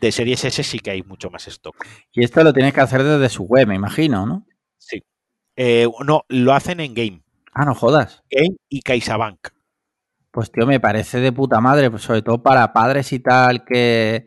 De 0.00 0.12
Series 0.12 0.44
S 0.44 0.62
sí 0.62 0.78
que 0.78 0.92
hay 0.92 1.02
mucho 1.02 1.28
más 1.30 1.48
stock. 1.48 1.74
Y 2.12 2.22
esto 2.22 2.42
lo 2.44 2.52
tienes 2.52 2.72
que 2.72 2.80
hacer 2.80 3.02
desde 3.02 3.28
su 3.28 3.44
web, 3.44 3.66
me 3.66 3.74
imagino, 3.74 4.26
¿no? 4.26 4.46
Sí. 4.78 5.02
Eh, 5.56 5.88
no, 6.06 6.22
lo 6.28 6.52
hacen 6.52 6.78
en 6.80 6.94
Game. 6.94 7.22
Ah, 7.52 7.64
no 7.64 7.74
jodas. 7.74 8.22
Game 8.30 8.56
y 8.68 8.80
CaixaBank. 8.82 9.48
Pues 10.30 10.52
tío, 10.52 10.66
me 10.66 10.78
parece 10.78 11.18
de 11.18 11.32
puta 11.32 11.60
madre, 11.60 11.90
pues 11.90 12.02
sobre 12.02 12.22
todo 12.22 12.40
para 12.42 12.72
padres 12.72 13.12
y 13.12 13.18
tal 13.18 13.64
que, 13.64 14.26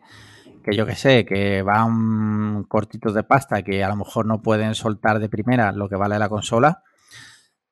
que 0.62 0.76
yo 0.76 0.86
que 0.86 0.94
sé, 0.94 1.24
que 1.24 1.62
van 1.62 2.64
cortitos 2.64 3.14
de 3.14 3.24
pasta, 3.24 3.62
que 3.62 3.82
a 3.82 3.88
lo 3.88 3.96
mejor 3.96 4.26
no 4.26 4.42
pueden 4.42 4.74
soltar 4.74 5.18
de 5.18 5.28
primera 5.28 5.72
lo 5.72 5.88
que 5.88 5.96
vale 5.96 6.18
la 6.18 6.28
consola, 6.28 6.82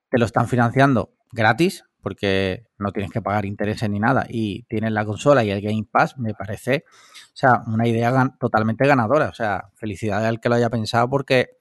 te 0.09 0.17
lo 0.17 0.25
están 0.25 0.47
financiando 0.47 1.13
gratis, 1.31 1.85
porque 2.01 2.65
no 2.77 2.91
tienes 2.91 3.11
que 3.11 3.21
pagar 3.21 3.45
intereses 3.45 3.89
ni 3.89 3.99
nada, 3.99 4.25
y 4.27 4.63
tienes 4.63 4.91
la 4.91 5.05
consola 5.05 5.43
y 5.43 5.51
el 5.51 5.61
Game 5.61 5.87
Pass, 5.89 6.17
me 6.17 6.33
parece, 6.33 6.83
o 6.87 7.35
sea, 7.35 7.61
una 7.67 7.87
idea 7.87 8.11
gan- 8.11 8.37
totalmente 8.39 8.87
ganadora. 8.87 9.29
O 9.29 9.33
sea, 9.33 9.69
felicidades 9.75 10.27
al 10.27 10.39
que 10.39 10.49
lo 10.49 10.55
haya 10.55 10.69
pensado 10.69 11.07
porque 11.09 11.57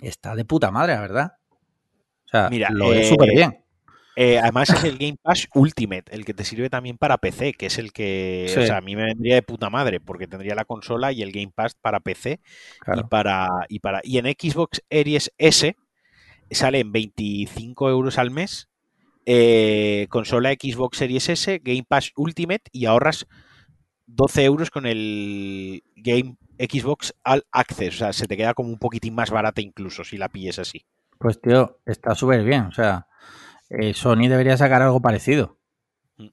está 0.00 0.34
de 0.34 0.44
puta 0.44 0.70
madre, 0.70 0.94
la 0.94 1.00
verdad. 1.00 1.32
O 2.24 2.28
sea, 2.28 2.48
Mira, 2.50 2.68
lo 2.70 2.92
es 2.92 3.06
eh, 3.06 3.08
súper 3.08 3.30
bien. 3.30 3.64
Eh, 4.22 4.38
además 4.38 4.68
es 4.68 4.84
el 4.84 4.98
Game 4.98 5.16
Pass 5.22 5.48
Ultimate, 5.54 6.04
el 6.14 6.26
que 6.26 6.34
te 6.34 6.44
sirve 6.44 6.68
también 6.68 6.98
para 6.98 7.16
PC, 7.16 7.54
que 7.54 7.66
es 7.66 7.78
el 7.78 7.90
que, 7.92 8.46
Sí. 8.48 8.58
o 8.60 8.66
sea, 8.66 8.76
a 8.76 8.80
mí 8.82 8.94
me 8.94 9.04
vendría 9.04 9.36
de 9.36 9.42
puta 9.42 9.70
madre, 9.70 9.98
porque 9.98 10.26
tendría 10.26 10.54
la 10.54 10.66
consola 10.66 11.10
y 11.12 11.22
el 11.22 11.32
Game 11.32 11.52
Pass 11.54 11.74
para 11.80 12.00
PC 12.00 12.32
y 12.32 12.78
Claro. 12.84 13.08
para 13.08 13.48
y 13.70 13.78
para 13.78 14.00
y 14.04 14.18
en 14.18 14.26
Xbox 14.26 14.82
Series 14.90 15.32
S 15.38 15.74
sale 16.50 16.80
en 16.80 16.92
25 16.92 17.88
euros 17.88 18.18
al 18.18 18.30
mes, 18.30 18.68
eh, 19.24 20.06
consola 20.10 20.50
Xbox 20.52 20.98
Series 20.98 21.28
S, 21.30 21.60
Game 21.64 21.84
Pass 21.88 22.12
Ultimate 22.16 22.64
y 22.72 22.84
ahorras 22.86 23.26
12 24.06 24.44
euros 24.44 24.70
con 24.70 24.84
el 24.86 25.82
Game 25.96 26.36
Xbox 26.58 27.14
All 27.24 27.44
Access, 27.52 27.94
o 27.94 27.98
sea, 27.98 28.12
se 28.12 28.26
te 28.26 28.36
queda 28.36 28.52
como 28.52 28.68
un 28.68 28.78
poquitín 28.78 29.14
más 29.14 29.30
barata 29.30 29.62
incluso 29.62 30.04
si 30.04 30.18
la 30.18 30.28
pilles 30.28 30.58
así. 30.58 30.84
Pues 31.18 31.40
tío, 31.40 31.78
está 31.86 32.14
súper 32.14 32.42
bien. 32.44 32.62
O 32.64 32.72
sea, 32.72 33.06
eh, 33.70 33.94
Sony 33.94 34.28
debería 34.28 34.56
sacar 34.56 34.82
algo 34.82 35.00
parecido. 35.00 35.58
Mm. 36.18 36.28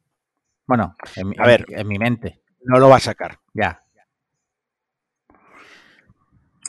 Bueno, 0.68 0.96
en, 1.16 1.34
A 1.40 1.48
ver. 1.48 1.66
en- 1.70 1.88
mi 1.88 1.98
mente, 1.98 2.42
No 2.64 2.80
lo 2.80 2.90
va 2.90 2.98
a 2.98 3.00
sacar. 3.00 3.40
ya. 3.54 3.82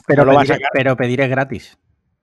Pero, 0.07 0.23
no 0.25 0.31
lo 0.31 0.35
va 0.37 0.41
a 0.41 0.43
pedir, 0.45 0.55
sacar. 0.55 0.69
pero 0.73 0.95
pedir 0.97 1.21
es 1.21 1.29
gratis. 1.29 1.77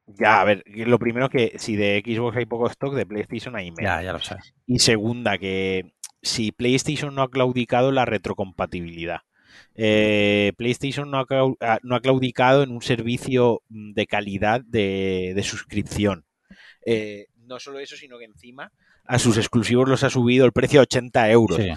Ya, 0.09 0.41
a 0.41 0.45
ver, 0.45 0.63
lo 0.67 0.99
primero 0.99 1.29
que 1.29 1.53
si 1.57 1.77
de 1.77 2.03
Xbox 2.05 2.37
hay 2.37 2.47
poco 2.47 2.69
stock, 2.69 2.95
de 2.95 3.07
PlayStation 3.07 3.57
hay 3.57 3.71
menos. 3.71 3.83
Ya, 3.83 4.03
ya 4.03 4.13
lo 4.13 4.21
sabes. 4.21 4.55
Y 4.67 4.79
segunda, 4.79 5.37
que 5.39 5.93
si 6.23 6.53
PlayStation 6.53 7.15
no 7.15 7.23
ha 7.23 7.31
claudicado 7.31 7.93
la 7.93 8.05
retrocompatibilidad. 8.05 9.21
Eh, 9.75 10.53
PlayStation 10.57 11.11
no 11.11 11.19
ha, 11.19 11.27
clau- 11.27 11.57
ah, 11.61 11.79
no 11.83 11.95
ha 11.97 12.01
claudicado 12.01 12.63
en 12.63 12.71
un 12.71 12.83
servicio 12.83 13.63
mm, 13.69 13.93
de 13.93 14.07
calidad 14.07 14.61
de, 14.65 15.33
de 15.35 15.43
suscripción. 15.43 16.25
Eh, 16.85 17.27
no 17.47 17.59
solo 17.59 17.79
eso, 17.79 17.97
sino 17.97 18.19
que 18.19 18.25
encima 18.25 18.73
a 19.05 19.19
sus 19.19 19.37
exclusivos 19.39 19.89
los 19.89 20.03
ha 20.05 20.11
subido 20.11 20.45
el 20.47 20.53
precio 20.53 20.81
a 20.81 20.83
80 20.83 21.31
euros. 21.31 21.59
Sí. 21.59 21.69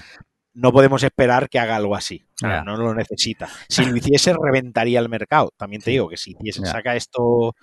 No 0.54 0.72
podemos 0.74 1.04
esperar 1.04 1.48
que 1.48 1.60
haga 1.60 1.76
algo 1.76 1.96
así. 1.96 2.26
No 2.42 2.76
lo 2.76 2.94
necesita. 2.96 3.48
Si 3.70 3.86
lo 3.86 3.96
hiciese, 3.96 4.34
reventaría 4.34 5.00
el 5.00 5.08
mercado. 5.08 5.54
También 5.58 5.80
te 5.82 5.86
Sí. 5.86 5.92
digo 5.92 6.10
que 6.10 6.18
si 6.18 6.32
hiciese, 6.32 6.62
Ya. 6.66 6.72
saca 6.72 6.96
esto. 6.96 7.56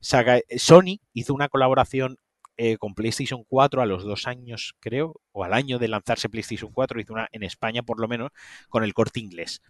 Saca, 0.00 0.40
Sony 0.56 0.98
hizo 1.14 1.32
una 1.34 1.48
colaboración 1.48 2.18
eh, 2.58 2.76
con 2.76 2.94
PlayStation 2.94 3.44
4 3.48 3.80
a 3.80 3.86
los 3.86 4.04
dos 4.04 4.26
años, 4.26 4.74
creo, 4.78 5.20
o 5.32 5.42
al 5.42 5.54
año 5.54 5.78
de 5.78 5.88
lanzarse 5.88 6.28
PlayStation 6.28 6.70
4, 6.70 7.00
hizo 7.00 7.14
una 7.14 7.26
en 7.32 7.42
España 7.44 7.82
por 7.82 7.98
lo 7.98 8.08
menos, 8.08 8.30
con 8.68 8.84
el 8.84 8.92
corte 8.92 9.20
inglés, 9.20 9.62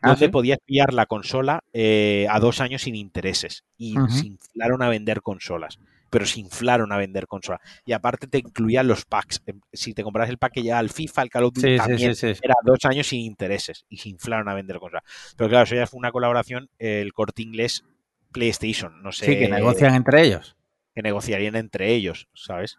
Ah, 0.00 0.10
donde 0.10 0.26
¿sí? 0.26 0.30
podías 0.32 0.58
pillar 0.64 0.94
la 0.94 1.06
consola 1.06 1.64
eh, 1.72 2.26
a 2.30 2.38
dos 2.38 2.60
años 2.60 2.82
sin 2.82 2.94
intereses 2.94 3.64
y 3.76 3.96
se 4.08 4.26
inflaron 4.28 4.82
a 4.82 4.88
vender 4.88 5.20
consolas. 5.20 5.78
Pero 6.10 6.24
se 6.26 6.40
inflaron 6.40 6.92
a 6.92 6.96
vender 6.96 7.26
consolas. 7.26 7.60
Y 7.84 7.92
aparte 7.92 8.26
te 8.26 8.38
incluían 8.38 8.86
los 8.88 9.04
packs. 9.04 9.42
Em, 9.46 9.60
Si 9.72 9.94
te 9.94 10.02
compras 10.02 10.28
el 10.30 10.38
pack 10.38 10.54
que 10.54 10.62
ya 10.62 10.78
al 10.78 10.90
FIFA, 10.90 11.22
al 11.22 11.30
Call 11.30 11.44
of 11.44 11.54
Duty, 11.54 11.68
Sí, 11.72 11.76
también 11.76 12.14
sí, 12.14 12.34
sí. 12.34 12.40
era 12.42 12.54
dos 12.64 12.78
años 12.84 13.06
sin 13.06 13.20
intereses 13.20 13.84
y 13.88 13.98
se 13.98 14.08
inflaron 14.08 14.48
a 14.48 14.54
vender 14.54 14.78
consolas. 14.78 15.04
Pero 15.36 15.48
claro, 15.50 15.64
eso 15.64 15.74
ya 15.74 15.86
fue 15.86 15.98
una 15.98 16.12
colaboración, 16.12 16.68
el 16.78 17.12
corte 17.12 17.42
inglés 17.42 17.84
PlayStation, 18.32 19.02
no 19.02 19.12
sé, 19.12 19.26
Sí, 19.26 19.38
que 19.38 19.48
negocian 19.48 19.94
entre 19.94 20.22
ellos. 20.22 20.56
que 20.94 21.02
negociarían 21.02 21.56
entre 21.56 21.94
ellos, 21.94 22.28
¿sabes? 22.34 22.78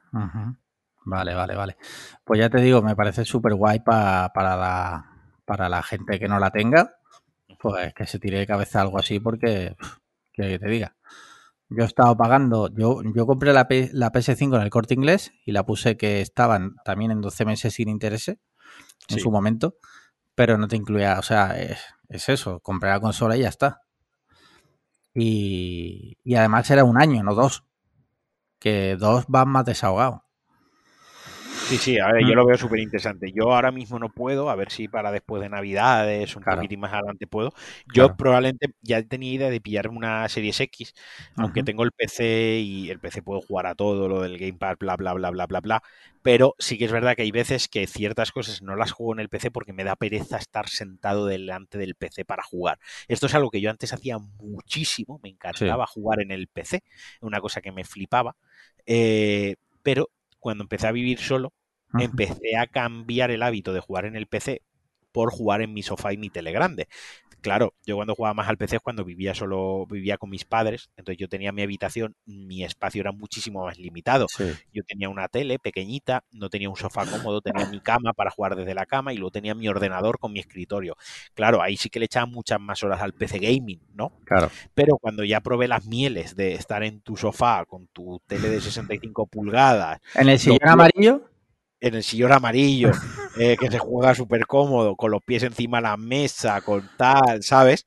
Vale, 1.06 1.34
vale, 1.34 1.56
vale. 1.56 1.78
Pues 2.24 2.40
ya 2.40 2.50
te 2.50 2.60
digo, 2.60 2.82
me 2.82 2.96
parece 2.96 3.26
súper 3.26 3.54
guay 3.56 3.80
pa- 3.80 4.32
para, 4.34 4.56
la, 4.58 5.06
para 5.46 5.70
la 5.70 5.82
gente 5.82 6.20
que 6.20 6.28
no 6.28 6.38
la 6.40 6.52
tenga, 6.52 6.96
pues 7.60 7.94
que 7.94 8.06
se 8.06 8.20
tire 8.20 8.40
de 8.40 8.48
cabeza 8.48 8.82
algo 8.82 9.00
así 9.00 9.20
porque, 9.20 9.76
pf, 9.80 9.98
que 10.34 10.60
te 10.60 10.68
diga. 10.68 10.96
Yo 11.70 11.84
he 11.84 11.86
estado 11.88 12.18
pagando, 12.18 12.70
yo, 12.76 13.02
yo 13.16 13.26
compré 13.28 13.54
la, 13.54 13.68
P- 13.68 13.92
la 13.94 14.12
PS5 14.12 14.56
en 14.56 14.62
el 14.64 14.70
corte 14.72 14.96
inglés 14.96 15.32
y 15.46 15.52
la 15.52 15.66
puse 15.66 15.98
que 15.98 16.22
estaban 16.22 16.76
también 16.84 17.12
en 17.12 17.22
12 17.22 17.46
meses 17.46 17.74
sin 17.76 17.90
intereses 17.90 18.38
en 19.10 19.18
Sí. 19.18 19.20
su 19.22 19.32
momento, 19.32 19.76
pero 20.36 20.58
no 20.58 20.68
te 20.68 20.76
incluía, 20.78 21.20
o 21.20 21.24
sea, 21.24 21.60
es, 21.62 21.80
es 22.08 22.30
eso, 22.30 22.60
compré 22.62 22.90
la 22.90 23.00
consola 23.00 23.38
y 23.38 23.42
ya 23.42 23.50
está. 23.50 23.82
Y, 25.14 26.18
y 26.24 26.36
además 26.36 26.70
era 26.72 26.84
un 26.84 27.00
año, 27.02 27.24
no 27.24 27.36
dos. 27.36 27.66
Que 28.60 28.96
dos 28.98 29.26
van 29.28 29.50
más 29.50 29.66
desahogados. 29.66 30.22
Sí, 31.70 31.78
sí, 31.78 32.00
a 32.00 32.12
ver, 32.12 32.24
Mm. 32.24 32.30
yo 32.30 32.34
lo 32.34 32.48
veo 32.48 32.58
súper 32.58 32.80
interesante. 32.80 33.32
Yo 33.32 33.54
ahora 33.54 33.72
mismo 33.72 34.00
no 34.00 34.10
puedo, 34.10 34.50
a 34.50 34.56
ver 34.56 34.72
si 34.72 34.88
para 34.88 35.12
después 35.12 35.40
de 35.44 35.50
Navidades, 35.50 36.36
un 36.36 36.42
Claro. 36.44 36.58
poquitín 36.58 36.80
más 36.80 36.92
adelante 36.94 37.28
puedo. 37.28 37.54
Yo 37.86 38.10
Claro. 38.10 38.16
probablemente 38.16 38.70
ya 38.82 39.04
tenía 39.04 39.32
idea 39.34 39.50
de 39.52 39.62
pillarme 39.62 39.96
una 39.98 40.28
Series 40.30 40.60
X, 40.62 40.94
aunque 41.38 41.62
tengo 41.62 41.84
el 41.84 41.92
PC 41.92 42.58
y 42.60 42.90
el 42.90 43.00
PC 43.00 43.22
puedo 43.22 43.42
jugar 43.42 43.68
a 43.68 43.76
todo, 43.76 44.08
lo 44.08 44.22
del 44.24 44.40
Gamepad, 44.40 44.78
bla, 44.80 44.96
bla, 44.96 45.14
bla, 45.14 45.30
bla, 45.30 45.46
bla, 45.46 45.60
bla. 45.62 45.84
Pero 46.24 46.56
sí 46.58 46.78
que 46.80 46.86
es 46.86 46.92
verdad 46.92 47.16
que 47.16 47.22
hay 47.22 47.32
veces 47.32 47.68
que 47.68 47.86
ciertas 47.86 48.32
cosas 48.32 48.64
no 48.64 48.76
las 48.76 48.92
juego 48.92 49.14
en 49.14 49.20
el 49.20 49.30
PC 49.30 49.52
porque 49.52 49.72
me 49.74 49.84
da 49.84 49.96
pereza 49.96 50.38
estar 50.38 50.70
sentado 50.70 51.28
delante 51.28 51.78
del 51.78 51.94
PC 51.96 52.26
para 52.26 52.42
jugar. 52.42 52.80
Esto 53.08 53.28
es 53.28 53.36
algo 53.36 53.52
que 53.52 53.62
yo 53.62 53.70
antes 53.70 53.94
hacía 53.94 54.18
muchísimo, 54.18 55.20
me 55.22 55.30
encantaba 55.30 55.86
jugar 55.86 56.20
en 56.22 56.32
el 56.32 56.48
PC, 56.48 56.82
una 57.22 57.40
cosa 57.42 57.62
que 57.62 57.72
me 57.72 57.84
flipaba. 57.84 58.36
Eh, 58.88 59.56
pero 59.84 60.10
cuando 60.40 60.64
empecé 60.64 60.88
a 60.88 60.92
vivir 60.92 61.20
solo, 61.20 61.54
empecé 61.98 62.58
a 62.58 62.68
cambiar 62.68 63.32
el 63.32 63.44
hábito 63.44 63.74
de 63.74 63.80
jugar 63.80 64.06
en 64.06 64.16
el 64.16 64.28
PC 64.28 64.62
por 65.12 65.32
jugar 65.32 65.62
en 65.62 65.74
mi 65.74 65.84
sofá 65.84 66.14
y 66.14 66.18
mi 66.18 66.30
tele 66.30 66.52
grande. 66.52 66.88
Claro, 67.42 67.74
yo 67.86 67.96
cuando 67.96 68.16
jugaba 68.16 68.34
más 68.34 68.50
al 68.50 68.58
PC 68.58 68.78
es 68.78 68.82
cuando 68.82 69.04
vivía 69.06 69.34
solo, 69.34 69.86
vivía 69.90 70.18
con 70.18 70.30
mis 70.30 70.46
padres, 70.46 70.90
entonces 70.98 71.18
yo 71.20 71.28
tenía 71.30 71.52
mi 71.52 71.62
habitación, 71.62 72.16
mi 72.26 72.64
espacio 72.64 73.02
era 73.02 73.12
muchísimo 73.12 73.66
más 73.66 73.78
limitado. 73.78 74.28
Sí. 74.30 74.52
Yo 74.74 74.84
tenía 74.84 75.10
una 75.10 75.28
tele 75.28 75.60
pequeñita, 75.60 76.24
no 76.32 76.50
tenía 76.50 76.70
un 76.70 76.76
sofá 76.76 77.06
cómodo, 77.06 77.42
tenía 77.42 77.66
mi 77.68 77.80
cama 77.80 78.14
para 78.14 78.32
jugar 78.32 78.56
desde 78.56 78.74
la 78.74 78.86
cama 78.86 79.14
y 79.14 79.18
luego 79.18 79.32
tenía 79.32 79.56
mi 79.56 79.68
ordenador 79.68 80.20
con 80.20 80.34
mi 80.34 80.40
escritorio. 80.40 80.96
Claro, 81.34 81.62
ahí 81.62 81.78
sí 81.78 81.90
que 81.90 82.00
le 82.00 82.06
echaba 82.06 82.26
muchas 82.26 82.60
más 82.60 82.84
horas 82.84 83.02
al 83.02 83.14
PC 83.14 83.40
gaming, 83.40 83.80
¿no? 83.94 84.12
Claro. 84.26 84.50
Pero 84.74 84.98
cuando 84.98 85.24
ya 85.24 85.40
probé 85.42 85.68
las 85.68 85.86
mieles 85.86 86.36
de 86.36 86.54
estar 86.54 86.84
en 86.84 87.02
tu 87.02 87.16
sofá 87.16 87.66
con 87.66 87.88
tu 87.88 88.22
tele 88.28 88.50
de 88.50 88.60
65 88.62 89.28
pulgadas, 89.28 90.00
En 90.16 90.30
el 90.30 90.40
sillón 90.40 90.60
Lo- 90.62 90.72
amarillo, 90.72 91.29
en 91.82 91.96
el 91.96 92.04
sillón 92.04 92.32
amarillo, 92.34 92.92
eh, 93.38 93.56
que 93.60 93.70
se 93.72 93.80
juega 93.80 94.14
súper 94.16 94.46
cómodo, 94.48 94.96
con 94.96 95.12
los 95.12 95.22
pies 95.24 95.44
encima 95.44 95.78
de 95.78 95.84
la 95.84 95.98
mesa, 95.98 96.62
con 96.62 96.90
tal, 96.98 97.42
¿sabes? 97.44 97.86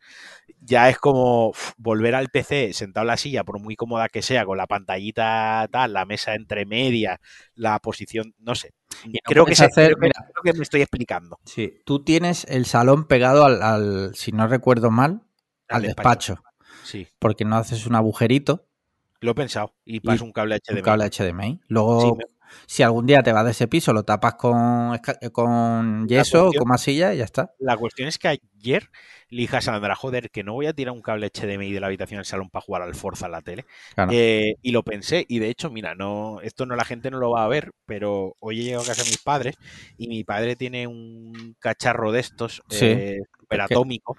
Ya 0.65 0.89
es 0.89 0.97
como 0.99 1.49
uf, 1.49 1.73
volver 1.77 2.15
al 2.15 2.29
PC 2.29 2.73
sentado 2.73 3.03
en 3.03 3.09
la 3.09 3.17
silla, 3.17 3.43
por 3.45 3.59
muy 3.61 3.75
cómoda 3.77 4.09
que 4.09 4.23
sea, 4.23 4.45
con 4.47 4.57
la 4.57 4.67
pantallita 4.69 5.69
tal, 5.73 5.93
la 5.93 6.05
mesa 6.07 6.35
entre 6.35 6.65
medias, 6.67 7.19
la 7.55 7.79
posición, 7.81 8.35
no 8.39 8.55
sé. 8.55 8.71
no 9.05 9.13
creo, 9.25 9.45
que 9.45 9.57
se- 9.57 9.65
hacer- 9.65 9.87
creo 9.87 9.97
que- 9.97 10.01
mira. 10.07 10.31
creo 10.33 10.43
que 10.53 10.59
me 10.59 10.63
estoy 10.63 10.81
explicando. 10.83 11.39
sí. 11.45 11.81
Tú 11.85 12.05
tienes 12.05 12.45
el 12.49 12.65
salón 12.67 13.07
pegado 13.09 13.45
al, 13.45 13.61
al- 13.63 14.15
si 14.15 14.31
no 14.33 14.47
recuerdo 14.47 14.91
mal, 14.91 15.23
al, 15.69 15.77
Al 15.77 15.83
despacho. 15.83 16.37
Sí, 16.85 17.07
Porque 17.19 17.45
no 17.45 17.57
haces 17.57 17.87
un 17.87 17.95
agujerito, 17.97 18.67
lo 19.23 19.33
he 19.33 19.35
pensado. 19.35 19.75
Y 19.85 20.01
paso 20.01 20.25
un 20.25 20.33
cable 20.33 20.57
HDMI. 20.57 20.79
un 20.79 20.85
cable 20.85 21.05
HDMI. 21.11 21.61
Luego, 21.69 22.01
Sí, 22.01 22.13
me- 22.19 22.25
si 22.67 22.83
algún 22.83 23.07
día 23.07 23.23
te 23.23 23.33
vas 23.33 23.45
de 23.47 23.53
ese 23.53 23.67
piso, 23.67 23.95
lo 23.95 24.03
tapas 24.05 24.35
con, 24.35 24.53
esca- 24.93 25.31
con 25.33 26.07
yeso 26.07 26.49
o 26.49 26.53
con 26.53 26.69
masilla 26.69 27.15
y 27.15 27.19
ya 27.19 27.25
está. 27.25 27.55
La 27.59 27.77
cuestión 27.79 28.09
es 28.09 28.19
que 28.19 28.29
ayer 28.29 28.91
le 29.31 29.41
dije 29.43 29.57
a 29.57 29.61
Sandra, 29.63 29.95
joder, 29.95 30.31
que 30.31 30.45
no 30.45 30.53
voy 30.53 30.67
a 30.67 30.75
tirar 30.75 30.93
un 30.93 31.01
cable 31.01 31.31
HDMI 31.33 31.73
de 31.73 31.81
la 31.81 31.87
habitación 31.87 32.19
al 32.19 32.27
salón 32.27 32.51
para 32.51 32.63
jugar 32.63 32.83
al 32.83 32.95
Forza 32.95 33.25
en 33.27 33.33
la 33.33 33.41
tele. 33.41 33.65
Claro. 33.95 34.11
Eh, 34.13 34.57
y 34.61 34.73
lo 34.73 34.83
pensé, 34.83 35.25
y 35.27 35.39
de 35.39 35.49
hecho, 35.49 35.71
mira, 35.71 35.95
no, 35.95 36.41
esto 36.43 36.67
no 36.67 36.77
la 36.77 36.85
gente 36.85 37.11
no 37.11 37.19
lo 37.19 37.31
va 37.31 37.45
a 37.45 37.49
ver, 37.49 37.71
pero 37.87 38.37
hoy 38.41 38.61
he 38.61 38.65
llegado 38.65 38.83
a 38.83 38.87
casa 38.89 39.03
de 39.05 39.09
mis 39.09 39.23
padres 39.23 39.55
y 39.97 40.09
mi 40.09 40.23
padre 40.25 40.55
tiene 40.55 40.87
un 40.87 41.57
cacharro 41.59 42.13
de 42.13 42.21
estos 42.21 42.63
Sí, 42.69 42.85
eh, 42.85 43.21
superatómico, 43.41 44.19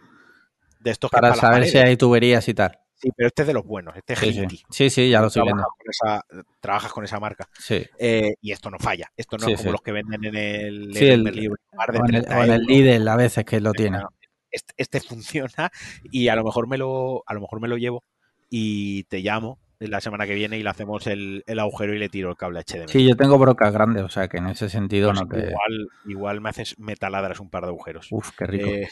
de 0.80 0.90
estos 0.92 1.12
que 1.12 1.18
para 1.18 1.36
saber 1.36 1.68
si 1.68 1.78
hay 1.78 1.98
tuberías 1.98 2.48
y 2.48 2.54
tal. 2.56 2.80
Sí, 3.04 3.10
pero 3.18 3.28
este 3.28 3.42
es 3.42 3.48
de 3.50 3.54
los 3.54 3.66
buenos, 3.66 3.94
este 3.98 4.14
es 4.14 4.20
Sí, 4.20 4.34
sí. 4.70 4.90
sí, 4.90 5.10
ya 5.10 5.20
lo 5.20 5.28
estoy 5.28 5.44
viendo. 5.44 5.62
Trabajas 5.62 5.76
con, 5.78 5.90
esa, 5.92 6.26
trabajas 6.62 6.94
con 6.94 7.04
esa 7.04 7.20
marca. 7.20 7.50
Sí. 7.60 7.86
Eh, 8.00 8.34
y 8.42 8.54
esto 8.54 8.70
no 8.72 8.80
falla. 8.80 9.12
Esto 9.18 9.38
no 9.38 9.48
es 9.50 9.58
como 9.58 9.74
los 9.74 9.82
que 9.82 9.92
venden 9.92 10.24
en 10.24 10.36
el, 10.36 10.98
el- 10.98 11.20
O 11.20 11.26
en, 11.26 11.28
el, 11.28 12.06
30 12.24 12.40
o 12.40 12.44
en 12.46 12.52
el. 12.52 12.62
Lidl 12.62 13.08
a 13.10 13.16
veces 13.18 13.44
que 13.44 13.60
lo 13.60 13.74
tiene. 13.74 13.98
No, 14.00 14.08
Este, 14.50 14.74
este 14.78 15.02
funciona 15.02 15.70
y 16.12 16.30
a 16.30 16.36
lo 16.38 16.46
mejor 16.46 16.68
me 16.70 16.78
lo, 16.78 17.24
a 17.26 17.34
lo 17.34 17.42
mejor 17.42 17.60
me 17.60 17.68
lo 17.68 17.76
llevo 17.76 18.04
y 18.50 19.04
te 19.04 19.20
llamo 19.20 19.60
la 19.80 20.00
semana 20.00 20.26
que 20.26 20.34
viene 20.36 20.58
y 20.58 20.64
le 20.64 20.70
hacemos 20.70 21.06
el, 21.08 21.44
el 21.46 21.60
agujero 21.60 21.94
y 21.94 22.00
le 22.00 22.08
tiro 22.08 22.30
el 22.30 22.38
cable 22.38 22.62
HDMI. 22.66 22.88
Sí, 22.88 23.06
yo 23.06 23.18
tengo 23.18 23.38
brocas 23.38 23.74
grandes, 23.74 24.04
o 24.04 24.10
sea 24.10 24.30
que 24.30 24.38
en 24.38 24.48
ese 24.48 24.70
sentido 24.70 25.10
Pues 25.10 25.20
no 25.20 25.28
te. 25.28 25.40
igual, 25.40 25.90
igual 26.06 26.40
me 26.42 26.50
haces 26.52 26.80
me 26.80 26.96
taladras 26.96 27.42
un 27.42 27.50
par 27.50 27.64
de 27.64 27.68
agujeros. 27.70 28.08
Uf, 28.12 28.32
qué 28.38 28.46
rico. 28.46 28.70
Eh, 28.70 28.88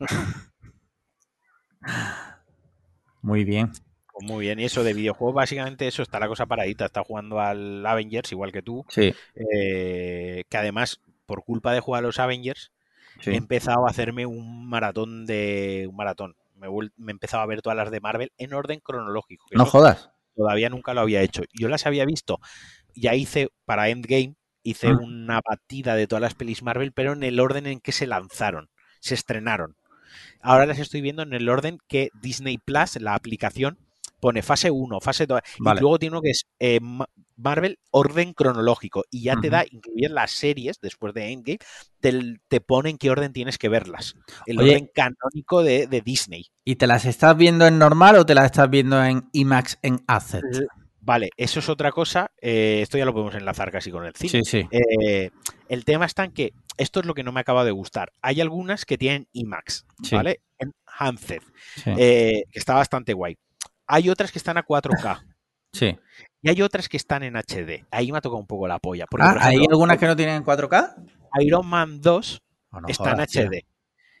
Muy 3.22 3.44
bien. 3.44 3.70
pues 4.12 4.26
muy 4.26 4.46
bien, 4.46 4.58
y 4.58 4.64
eso 4.64 4.82
de 4.82 4.94
videojuegos, 4.94 5.34
básicamente 5.34 5.86
eso 5.86 6.02
está 6.02 6.18
la 6.18 6.28
cosa 6.28 6.46
paradita. 6.46 6.86
Está 6.86 7.04
jugando 7.04 7.40
al 7.40 7.84
Avengers 7.86 8.32
igual 8.32 8.50
que 8.52 8.62
tú, 8.62 8.84
Sí, 8.88 9.14
eh, 9.34 10.44
que 10.48 10.56
además, 10.56 11.00
por 11.26 11.44
culpa 11.44 11.72
de 11.72 11.80
jugar 11.80 12.02
a 12.02 12.06
los 12.06 12.18
Avengers, 12.18 12.72
sí. 13.20 13.30
he 13.30 13.36
empezado 13.36 13.86
a 13.86 13.90
hacerme 13.90 14.26
un 14.26 14.66
maratón 14.68 15.26
de 15.26 15.86
un 15.88 15.96
maratón. 15.96 16.34
Me, 16.56 16.66
he 16.66 16.70
vuel- 16.70 16.92
me 16.96 17.12
he 17.12 17.14
empezado 17.14 17.42
a 17.42 17.46
ver 17.46 17.62
todas 17.62 17.76
las 17.76 17.90
de 17.92 18.00
Marvel 18.00 18.32
en 18.38 18.52
orden 18.54 18.80
cronológico. 18.80 19.46
No 19.52 19.64
jodas. 19.66 20.10
todavía 20.34 20.68
nunca 20.70 20.94
lo 20.94 21.00
había 21.00 21.20
hecho. 21.22 21.42
Yo 21.52 21.68
las 21.68 21.84
había 21.86 22.04
visto, 22.04 22.38
ya 22.94 23.14
hice 23.16 23.48
para 23.64 23.88
Endgame, 23.88 24.34
hice 24.62 24.92
Mm. 24.92 25.02
una 25.02 25.40
batida 25.48 25.94
de 25.96 26.06
todas 26.06 26.20
las 26.22 26.34
pelis 26.34 26.62
Marvel, 26.62 26.92
pero 26.92 27.12
en 27.12 27.22
el 27.24 27.40
orden 27.40 27.66
en 27.66 27.80
que 27.80 27.90
se 27.92 28.06
lanzaron, 28.06 28.68
se 29.00 29.14
estrenaron. 29.14 29.76
Ahora 30.40 30.66
las 30.66 30.78
estoy 30.78 31.00
viendo 31.00 31.22
en 31.22 31.32
el 31.32 31.48
orden 31.48 31.78
que 31.88 32.10
Disney 32.20 32.58
Plus, 32.58 32.96
la 33.00 33.14
aplicación, 33.14 33.78
pone 34.20 34.42
fase 34.42 34.70
1, 34.70 35.00
fase 35.00 35.26
2, 35.26 35.40
Vale. 35.60 35.78
y 35.78 35.80
luego 35.80 35.98
tiene 35.98 36.14
uno 36.16 36.22
que 36.22 36.30
es 36.30 36.44
eh, 36.58 36.80
Ma- 36.80 37.08
Marvel 37.36 37.78
orden 37.92 38.32
cronológico, 38.32 39.04
y 39.12 39.22
ya 39.22 39.36
te 39.40 39.48
da, 39.48 39.64
incluir 39.70 40.10
las 40.10 40.32
series 40.32 40.80
después 40.82 41.14
de 41.14 41.30
Endgame, 41.30 41.58
te, 42.00 42.36
te 42.48 42.60
pone 42.60 42.90
en 42.90 42.98
qué 42.98 43.10
orden 43.10 43.32
tienes 43.32 43.58
que 43.58 43.68
verlas. 43.68 44.16
El 44.46 44.58
Oye. 44.58 44.72
orden 44.72 44.90
canónico 44.92 45.62
de, 45.62 45.86
de 45.86 46.00
Disney. 46.00 46.46
¿Y 46.64 46.74
te 46.76 46.88
las 46.88 47.04
estás 47.04 47.36
viendo 47.36 47.64
en 47.66 47.78
normal 47.78 48.16
o 48.16 48.26
te 48.26 48.34
las 48.34 48.46
estás 48.46 48.68
viendo 48.68 49.02
en 49.04 49.28
IMAX 49.32 49.78
en 49.82 50.02
Asset? 50.08 50.42
Vale, 51.00 51.30
eso 51.36 51.60
es 51.60 51.68
otra 51.68 51.92
cosa. 51.92 52.32
eh, 52.42 52.80
esto 52.82 52.98
ya 52.98 53.04
lo 53.04 53.12
podemos 53.14 53.34
enlazar 53.36 53.70
casi 53.70 53.90
con 53.92 54.04
el 54.04 54.14
cine. 54.16 54.30
Sí, 54.30 54.42
sí. 54.44 54.68
Eh, 54.72 55.30
el 55.68 55.84
tema 55.84 56.06
está 56.06 56.24
en 56.24 56.32
que 56.32 56.52
esto 56.78 57.00
es 57.00 57.06
lo 57.06 57.14
que 57.14 57.22
no 57.22 57.32
me 57.32 57.40
acaba 57.40 57.64
de 57.64 57.70
gustar. 57.70 58.12
Hay 58.22 58.40
algunas 58.40 58.84
que 58.84 58.96
tienen 58.98 59.28
IMAX, 59.32 59.86
Sí. 60.02 60.14
¿vale? 60.14 60.40
en 60.58 60.72
Handset, 60.86 61.42
Sí. 61.76 61.90
eh, 61.96 62.42
que 62.50 62.58
está 62.58 62.74
bastante 62.74 63.12
guay. 63.12 63.36
Hay 63.86 64.08
otras 64.10 64.32
que 64.32 64.38
están 64.38 64.56
a 64.58 64.62
4K 64.64 65.24
sí. 65.72 65.96
y 66.42 66.48
hay 66.50 66.62
otras 66.62 66.88
que 66.88 66.96
están 66.96 67.22
en 67.22 67.36
HD. 67.36 67.84
Ahí 67.90 68.10
me 68.10 68.18
ha 68.18 68.20
tocado 68.20 68.40
un 68.40 68.46
poco 68.46 68.66
la 68.66 68.78
polla. 68.78 69.06
Porque, 69.08 69.26
Ah, 69.26 69.34
por 69.34 69.42
¿hay 69.42 69.56
algunas 69.68 69.98
que 69.98 70.06
no 70.06 70.16
tienen 70.16 70.42
4K? 70.44 70.96
Iron 71.40 71.66
Man 71.66 72.00
2 72.00 72.42
Oh, 72.70 72.80
no 72.80 72.88
está 72.88 73.12
jodas, 73.12 73.34
en. 73.36 73.48
HD. 73.48 73.64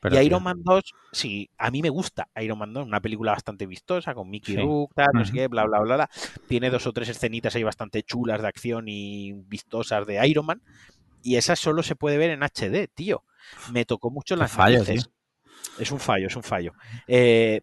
Pero, 0.00 0.14
y 0.14 0.18
tío, 0.18 0.26
Iron 0.28 0.42
Man 0.44 0.62
2, 0.62 0.82
sí, 1.12 1.50
a 1.58 1.70
mí 1.72 1.82
me 1.82 1.90
gusta 1.90 2.28
Iron 2.40 2.56
Man 2.58 2.72
2, 2.72 2.86
una 2.86 3.00
película 3.00 3.32
bastante 3.32 3.66
vistosa, 3.66 4.14
con 4.14 4.30
Mickey 4.30 4.54
Sí. 4.54 4.62
Tal, 4.94 5.08
no 5.12 5.24
sé 5.24 5.32
qué, 5.32 5.48
bla, 5.48 5.64
bla, 5.64 5.80
bla, 5.80 5.96
bla. 5.96 6.10
Tiene 6.46 6.70
dos 6.70 6.86
o 6.86 6.92
tres 6.92 7.08
escenitas 7.08 7.56
ahí 7.56 7.64
bastante 7.64 8.04
chulas 8.04 8.40
de 8.40 8.46
acción 8.48 8.84
y 8.86 9.32
vistosas 9.48 10.06
de 10.06 10.24
Iron 10.28 10.46
Man. 10.46 10.62
Y 11.22 11.36
esa 11.36 11.56
solo 11.56 11.82
se 11.82 11.96
puede 11.96 12.18
ver 12.18 12.30
en 12.30 12.42
HD, 12.42 12.88
tío. 12.94 13.24
Me 13.72 13.84
tocó 13.84 14.10
mucho 14.10 14.36
las 14.36 14.50
fallo, 14.52 14.78
narices. 14.80 15.10
Es 15.78 15.90
un 15.90 16.00
fallo, 16.00 16.26
es 16.28 16.36
un 16.36 16.42
fallo. 16.42 16.72
Eh, 17.06 17.62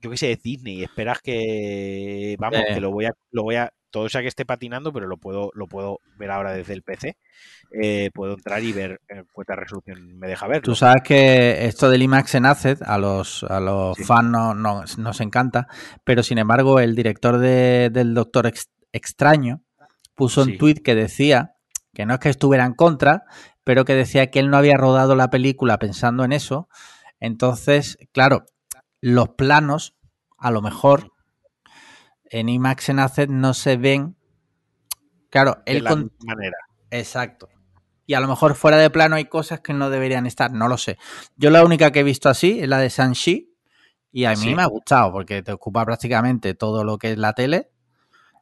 yo 0.00 0.10
qué 0.10 0.16
sé, 0.16 0.32
es 0.32 0.42
Disney, 0.42 0.82
esperas 0.82 1.20
que. 1.22 2.36
Vamos, 2.38 2.58
Eh. 2.60 2.74
que 2.74 2.80
lo 2.80 2.90
voy 2.90 3.06
a. 3.06 3.12
Lo 3.30 3.42
voy 3.42 3.56
a 3.56 3.72
todo 3.90 4.08
sea 4.08 4.22
que 4.22 4.28
esté 4.28 4.44
patinando, 4.44 4.92
pero 4.92 5.06
lo 5.06 5.18
puedo, 5.18 5.52
lo 5.54 5.68
puedo 5.68 6.00
ver 6.18 6.32
ahora 6.32 6.52
desde 6.52 6.72
el 6.72 6.82
PC. 6.82 7.16
Eh, 7.80 8.10
puedo 8.12 8.34
entrar 8.34 8.60
y 8.64 8.72
ver 8.72 9.00
cuánta 9.32 9.54
resolución 9.54 10.18
me 10.18 10.26
deja 10.26 10.48
verlo. 10.48 10.62
Tú 10.64 10.74
sabes 10.74 11.02
que 11.04 11.64
esto 11.66 11.88
del 11.88 12.02
IMAX 12.02 12.34
en 12.34 12.44
Asset 12.46 12.82
a 12.82 12.98
los, 12.98 13.44
a 13.44 13.60
los 13.60 13.96
Sí. 13.96 14.02
fans 14.02 14.30
no, 14.30 14.52
no- 14.52 14.82
nos 14.98 15.20
encanta, 15.20 15.68
pero 16.02 16.24
sin 16.24 16.38
embargo 16.38 16.80
el 16.80 16.96
director 16.96 17.38
de- 17.38 17.88
del 17.92 18.14
Doctor 18.14 18.48
Ex- 18.48 18.68
Extraño 18.92 19.62
puso 20.16 20.42
un 20.42 20.58
tuit 20.58 20.82
que 20.82 20.96
decía 20.96 21.53
que 21.94 22.04
no 22.06 22.14
es 22.14 22.20
que 22.20 22.28
estuviera 22.28 22.64
en 22.64 22.74
contra, 22.74 23.24
pero 23.64 23.84
que 23.84 23.94
decía 23.94 24.30
que 24.30 24.40
él 24.40 24.50
no 24.50 24.56
había 24.56 24.76
rodado 24.76 25.14
la 25.16 25.30
película 25.30 25.78
pensando 25.78 26.24
en 26.24 26.32
eso. 26.32 26.68
Entonces, 27.20 27.96
claro, 28.12 28.44
los 29.00 29.30
planos, 29.30 29.96
a 30.36 30.50
lo 30.50 30.60
mejor 30.60 31.12
en 32.24 32.48
IMAX 32.48 32.88
en 32.90 32.98
Asset 32.98 33.30
no 33.30 33.54
se 33.54 33.76
ven. 33.76 34.16
Claro, 35.30 35.62
de 35.66 35.72
él 35.78 35.84
la 35.84 35.90
con- 35.90 36.02
misma 36.04 36.34
manera. 36.34 36.56
Exacto. 36.90 37.48
Y 38.06 38.14
a 38.14 38.20
lo 38.20 38.28
mejor 38.28 38.54
fuera 38.54 38.76
de 38.76 38.90
plano 38.90 39.16
hay 39.16 39.24
cosas 39.26 39.60
que 39.60 39.72
no 39.72 39.88
deberían 39.88 40.26
estar, 40.26 40.52
no 40.52 40.68
lo 40.68 40.76
sé. 40.76 40.98
Yo 41.36 41.50
la 41.50 41.64
única 41.64 41.90
que 41.90 42.00
he 42.00 42.04
visto 42.04 42.28
así 42.28 42.60
es 42.60 42.68
la 42.68 42.78
de 42.78 42.88
Shang-Chi 42.90 43.50
y 44.12 44.24
a 44.26 44.30
mí 44.30 44.36
Sí. 44.36 44.54
me 44.54 44.62
ha 44.62 44.66
gustado 44.66 45.10
porque 45.12 45.42
te 45.42 45.52
ocupa 45.52 45.84
prácticamente 45.86 46.54
todo 46.54 46.84
lo 46.84 46.98
que 46.98 47.12
es 47.12 47.18
la 47.18 47.32
tele 47.32 47.70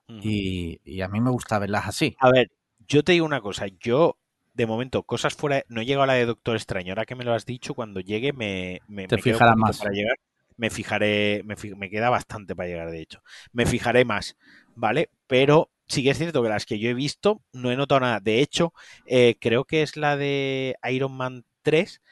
y, 0.08 0.80
y 0.84 1.00
a 1.00 1.08
mí 1.08 1.20
me 1.20 1.30
gusta 1.30 1.58
verlas 1.58 1.86
así. 1.86 2.16
A 2.20 2.30
ver, 2.30 2.50
yo 2.92 3.02
te 3.04 3.12
digo 3.12 3.26
una 3.26 3.40
cosa, 3.40 3.66
yo 3.80 4.18
de 4.54 4.66
momento 4.66 5.02
cosas 5.04 5.34
fuera, 5.34 5.62
no 5.68 5.80
he 5.80 5.86
llegado 5.86 6.04
a 6.04 6.06
la 6.06 6.14
de 6.14 6.26
Doctor 6.26 6.56
Extraño, 6.56 6.92
ahora 6.92 7.06
que 7.06 7.14
me 7.14 7.24
lo 7.24 7.32
has 7.34 7.46
dicho, 7.46 7.74
cuando 7.74 8.00
llegue 8.00 8.32
me, 8.32 8.80
me, 8.86 9.08
Te 9.08 9.16
me 9.16 9.22
fijarás 9.22 9.56
más. 9.56 9.78
para 9.78 9.90
llegar, 9.92 10.16
me 10.56 10.70
fijaré, 10.70 11.42
me, 11.44 11.56
fi- 11.56 11.74
me 11.74 11.90
queda 11.90 12.10
bastante 12.10 12.54
para 12.54 12.68
llegar 12.68 12.90
de 12.90 13.00
hecho, 13.00 13.22
me 13.52 13.66
fijaré 13.66 14.04
más, 14.04 14.36
¿vale? 14.74 15.10
Pero 15.26 15.70
sí 15.86 16.02
que 16.02 16.10
es 16.10 16.18
cierto 16.18 16.42
que 16.42 16.48
las 16.50 16.66
que 16.66 16.78
yo 16.78 16.90
he 16.90 16.94
visto 16.94 17.42
no 17.52 17.70
he 17.70 17.76
notado 17.76 18.00
nada, 18.00 18.20
de 18.20 18.40
hecho 18.40 18.72
eh, 19.06 19.36
creo 19.40 19.64
que 19.64 19.82
es 19.82 19.96
la 19.96 20.16
de 20.16 20.76
Iron 20.90 21.12
Man 21.16 21.44
3 21.62 22.02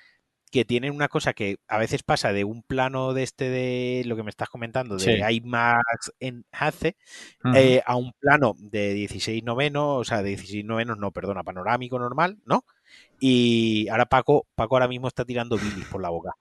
que 0.51 0.65
tienen 0.65 0.95
una 0.95 1.09
cosa 1.09 1.33
que 1.33 1.59
a 1.69 1.79
veces 1.79 2.03
pasa 2.03 2.33
de 2.33 2.45
un 2.45 2.63
plano 2.63 3.15
de 3.15 3.23
este 3.23 3.49
de 3.49 4.03
lo 4.07 4.17
que 4.17 4.23
me 4.25 4.31
estás 4.31 4.49
comentando 4.49 4.97
de 4.97 5.01
Sí. 5.05 5.35
IMAX 5.37 6.13
en 6.21 6.45
Hace 6.53 6.97
eh, 7.55 7.83
a 7.87 7.97
un 7.97 8.13
plano 8.19 8.55
de 8.59 8.93
16 8.95 9.45
novenos, 9.45 9.99
o 10.01 10.05
sea, 10.05 10.23
de 10.23 10.31
16 10.31 10.65
novenos, 10.65 10.99
no, 10.99 11.13
perdona, 11.13 11.45
panorámico 11.45 11.99
normal, 11.99 12.39
¿no? 12.45 12.65
Y 13.21 13.89
ahora 13.89 14.07
Paco, 14.07 14.47
Paco 14.57 14.75
ahora 14.77 14.89
mismo 14.89 15.09
está 15.09 15.25
tirando 15.25 15.57
bilis 15.57 15.87
por 15.87 16.03
la 16.03 16.09
boca. 16.11 16.33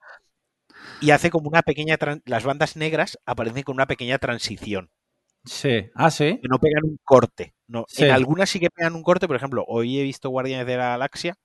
Y 1.00 1.10
hace 1.12 1.30
como 1.30 1.48
una 1.48 1.62
pequeña, 1.62 1.96
las 2.24 2.44
bandas 2.44 2.76
negras 2.76 3.18
aparecen 3.26 3.62
con 3.62 3.74
una 3.76 3.86
pequeña 3.86 4.18
transición, 4.18 4.90
Sí. 5.44 5.88
Ah, 5.94 6.10
sí. 6.10 6.38
que 6.42 6.48
no 6.48 6.58
pegan 6.58 6.84
un 6.84 6.98
corte. 7.04 7.54
No, 7.66 7.84
Sí. 7.88 8.04
En 8.04 8.10
algunas 8.10 8.50
sí 8.50 8.60
que 8.60 8.70
pegan 8.70 8.94
un 8.94 9.02
corte, 9.02 9.26
por 9.26 9.36
ejemplo, 9.36 9.64
hoy 9.68 9.98
he 9.98 10.02
visto 10.02 10.28
Guardianes 10.30 10.66
de 10.66 10.76
la 10.76 10.88
Galaxia 10.90 11.36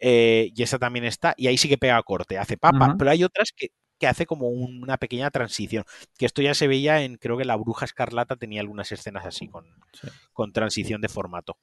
eh, 0.00 0.50
y 0.54 0.62
esa 0.62 0.78
también 0.78 1.04
está, 1.04 1.34
y 1.36 1.46
ahí 1.46 1.56
sí 1.58 1.68
que 1.68 1.78
pega 1.78 2.02
corte, 2.02 2.38
hace 2.38 2.56
papa, 2.56 2.96
pero 2.98 3.10
hay 3.10 3.22
otras 3.24 3.52
que, 3.56 3.68
que 3.98 4.06
hace 4.06 4.24
como 4.26 4.48
un- 4.48 4.82
una 4.82 4.96
pequeña 4.96 5.30
transición, 5.30 5.84
que 6.18 6.26
esto 6.26 6.40
ya 6.42 6.54
se 6.54 6.66
veía 6.66 7.02
en, 7.02 7.16
creo 7.18 7.36
que 7.36 7.44
La 7.44 7.56
Bruja 7.56 7.84
Escarlata 7.84 8.36
tenía 8.36 8.60
algunas 8.62 8.90
escenas 8.92 9.26
así 9.26 9.46
con, 9.48 9.66
Sí. 9.92 10.08
con 10.32 10.52
transición 10.52 11.00
de 11.00 11.08
formato. 11.08 11.56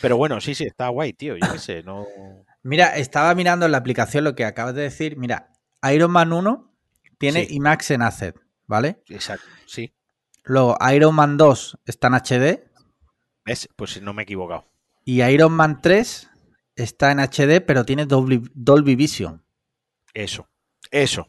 Pero 0.00 0.16
bueno, 0.16 0.40
sí, 0.40 0.54
sí, 0.54 0.64
está 0.64 0.88
guay, 0.88 1.12
tío, 1.12 1.36
yo 1.36 1.52
qué 1.52 1.58
sé, 1.58 1.82
no... 1.82 2.06
Mira, 2.62 2.96
estaba 2.96 3.34
mirando 3.34 3.66
en 3.66 3.72
la 3.72 3.78
aplicación 3.78 4.24
lo 4.24 4.34
que 4.34 4.44
acabas 4.44 4.74
de 4.74 4.82
decir. 4.82 5.16
Mira, 5.16 5.50
Iron 5.92 6.10
Man 6.10 6.32
1 6.32 6.72
tiene 7.18 7.46
Sí. 7.46 7.54
IMAX 7.56 7.90
en 7.92 8.02
Asset, 8.02 8.36
¿vale? 8.66 9.02
Exacto, 9.08 9.46
sí. 9.66 9.92
Luego 10.44 10.76
Iron 10.94 11.14
Man 11.14 11.36
2 11.36 11.78
está 11.84 12.06
en 12.08 12.14
HD 12.14 12.64
¿Ves? 13.44 13.68
Pues 13.76 14.00
no 14.02 14.12
me 14.14 14.22
he 14.22 14.24
equivocado. 14.24 14.66
y 15.04 15.22
Iron 15.22 15.52
Man 15.52 15.80
3 15.82 16.30
está 16.82 17.10
en 17.12 17.20
HD 17.20 17.60
pero 17.64 17.84
tiene 17.84 18.06
Dolby, 18.06 18.42
Dolby 18.54 18.94
Vision. 18.96 19.44
Eso, 20.14 20.48
eso. 20.90 21.28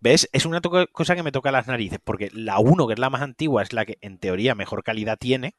¿Ves? 0.00 0.28
Es 0.32 0.44
una 0.46 0.60
cosa 0.60 1.14
que 1.14 1.22
me 1.22 1.32
toca 1.32 1.50
las 1.52 1.68
narices, 1.68 1.98
porque 2.02 2.30
la 2.32 2.58
1, 2.58 2.86
que 2.86 2.92
es 2.94 2.98
la 2.98 3.08
más 3.10 3.22
antigua, 3.22 3.62
es 3.62 3.72
la 3.72 3.86
que 3.86 3.98
en 4.00 4.18
teoría 4.18 4.54
mejor 4.54 4.82
calidad 4.82 5.16
tiene, 5.18 5.54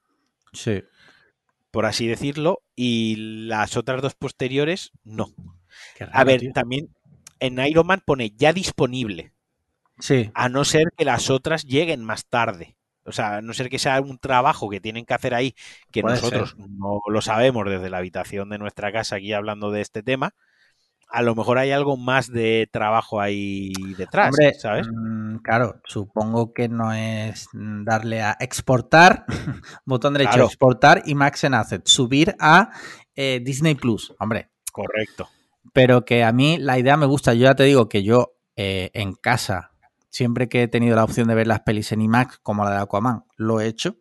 Sí. 0.53 0.83
por 1.71 1.85
así 1.85 2.07
decirlo, 2.07 2.61
y 2.75 3.15
las 3.47 3.77
otras 3.77 4.01
dos 4.01 4.15
posteriores 4.15 4.91
no. 5.03 5.33
A 6.11 6.23
ver, 6.23 6.41
tío. 6.41 6.51
también 6.53 6.89
en 7.39 7.59
Iron 7.65 7.87
Man 7.87 8.03
pone 8.05 8.31
ya 8.31 8.53
disponible, 8.53 9.33
Sí. 9.99 10.29
a 10.33 10.49
no 10.49 10.65
ser 10.65 10.85
que 10.97 11.05
las 11.05 11.29
otras 11.29 11.63
lleguen 11.63 12.03
más 12.03 12.25
tarde. 12.27 12.76
O 13.07 13.11
sea, 13.11 13.37
a 13.37 13.41
no 13.41 13.53
ser 13.53 13.69
que 13.69 13.79
sea 13.79 13.99
un 14.01 14.17
trabajo 14.19 14.69
que 14.69 14.79
tienen 14.81 15.05
que 15.05 15.13
hacer 15.13 15.33
ahí, 15.33 15.55
que 15.91 16.01
Puede 16.01 16.15
nosotros 16.15 16.55
no 16.57 17.01
lo 17.07 17.21
sabemos 17.21 17.65
desde 17.65 17.89
la 17.89 17.97
habitación 17.99 18.49
de 18.49 18.57
nuestra 18.57 18.91
casa 18.91 19.15
aquí 19.15 19.33
hablando 19.33 19.71
de 19.71 19.81
este 19.81 20.03
tema. 20.03 20.33
A 21.09 21.21
lo 21.21 21.35
mejor 21.35 21.57
hay 21.57 21.71
algo 21.71 21.95
más 21.95 22.29
de 22.29 22.67
trabajo 22.69 23.21
ahí 23.21 23.71
detrás, 23.97 24.27
Hombre, 24.37 24.53
¿sabes? 24.55 24.87
mm, 24.93 25.37
claro, 25.37 25.79
supongo 25.85 26.51
que 26.53 26.67
no 26.67 26.91
es 26.91 27.47
darle 27.53 28.21
a 28.21 28.35
exportar, 28.41 29.25
botón 29.85 30.13
derecho, 30.13 30.31
Claro. 30.31 30.45
exportar 30.47 31.03
y 31.05 31.15
Max 31.15 31.45
en 31.45 31.53
Asset, 31.53 31.87
subir 31.87 32.35
a 32.41 32.71
eh, 33.15 33.39
Disney 33.41 33.75
Plus, 33.75 34.13
hombre. 34.19 34.49
Correcto. 34.73 35.29
Pero 35.73 36.03
que 36.03 36.23
a 36.25 36.31
mí 36.33 36.57
la 36.57 36.77
idea 36.77 36.97
me 36.97 37.05
gusta. 37.05 37.33
Yo 37.33 37.43
ya 37.43 37.55
te 37.55 37.63
digo 37.63 37.87
que 37.87 38.03
yo 38.03 38.33
eh, 38.57 38.91
en 38.93 39.13
casa, 39.15 39.71
siempre 40.09 40.49
que 40.49 40.63
he 40.63 40.67
tenido 40.67 40.95
la 40.95 41.03
opción 41.03 41.27
de 41.27 41.35
ver 41.35 41.47
las 41.47 41.61
pelis 41.61 41.91
en 41.91 42.01
IMAX, 42.01 42.39
como 42.39 42.63
la 42.63 42.71
de 42.71 42.77
Aquaman, 42.77 43.23
lo 43.35 43.59
he 43.61 43.67
hecho. 43.67 43.97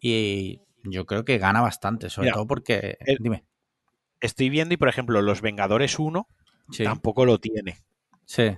Y 0.00 0.60
yo 0.84 1.06
creo 1.06 1.24
que 1.24 1.38
gana 1.38 1.60
bastante, 1.60 2.10
sobre 2.10 2.26
Mira, 2.26 2.34
todo 2.34 2.46
porque. 2.46 2.96
el- 3.00 3.18
dime. 3.20 3.44
Estoy 4.20 4.50
viendo 4.50 4.74
y, 4.74 4.76
por 4.76 4.88
ejemplo, 4.88 5.20
Los 5.20 5.40
Vengadores 5.40 5.98
1 5.98 6.28
Sí, 6.70 6.84
tampoco 6.84 7.24
lo 7.26 7.38
tiene, 7.38 7.78
sí. 8.24 8.56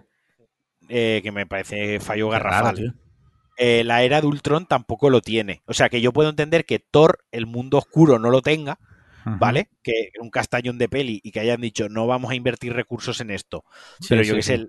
eh, 0.89 1.21
que 1.23 1.33
me 1.33 1.47
parece 1.47 1.99
fallo 2.01 2.31
raro, 2.31 2.45
garrafal. 2.45 2.95
Eh, 3.57 3.83
la 3.85 4.03
era 4.03 4.21
de 4.21 4.27
Ultron 4.27 4.67
tampoco 4.67 5.11
lo 5.11 5.21
tiene. 5.21 5.63
O 5.67 5.73
sea 5.75 5.89
que 5.89 6.01
yo 6.01 6.13
puedo 6.13 6.29
entender 6.29 6.65
que 6.67 6.79
Thor, 6.81 7.25
el 7.33 7.47
mundo 7.47 7.79
oscuro, 7.79 8.19
no 8.19 8.31
lo 8.31 8.43
tenga. 8.43 8.79
¿vale? 9.41 9.71
Que 9.83 10.11
un 10.21 10.31
castañón 10.31 10.77
de 10.79 10.89
peli 10.89 11.21
y 11.25 11.33
que 11.33 11.41
hayan 11.41 11.61
dicho 11.61 11.89
no 11.89 12.07
vamos 12.07 12.31
a 12.31 12.35
invertir 12.35 12.73
recursos 12.75 13.21
en 13.21 13.31
esto. 13.31 13.65
Sí, 14.01 14.09
Pero 14.11 14.23
yo 14.23 14.35
sí, 14.35 14.37
que 14.37 14.43
sé, 14.43 14.69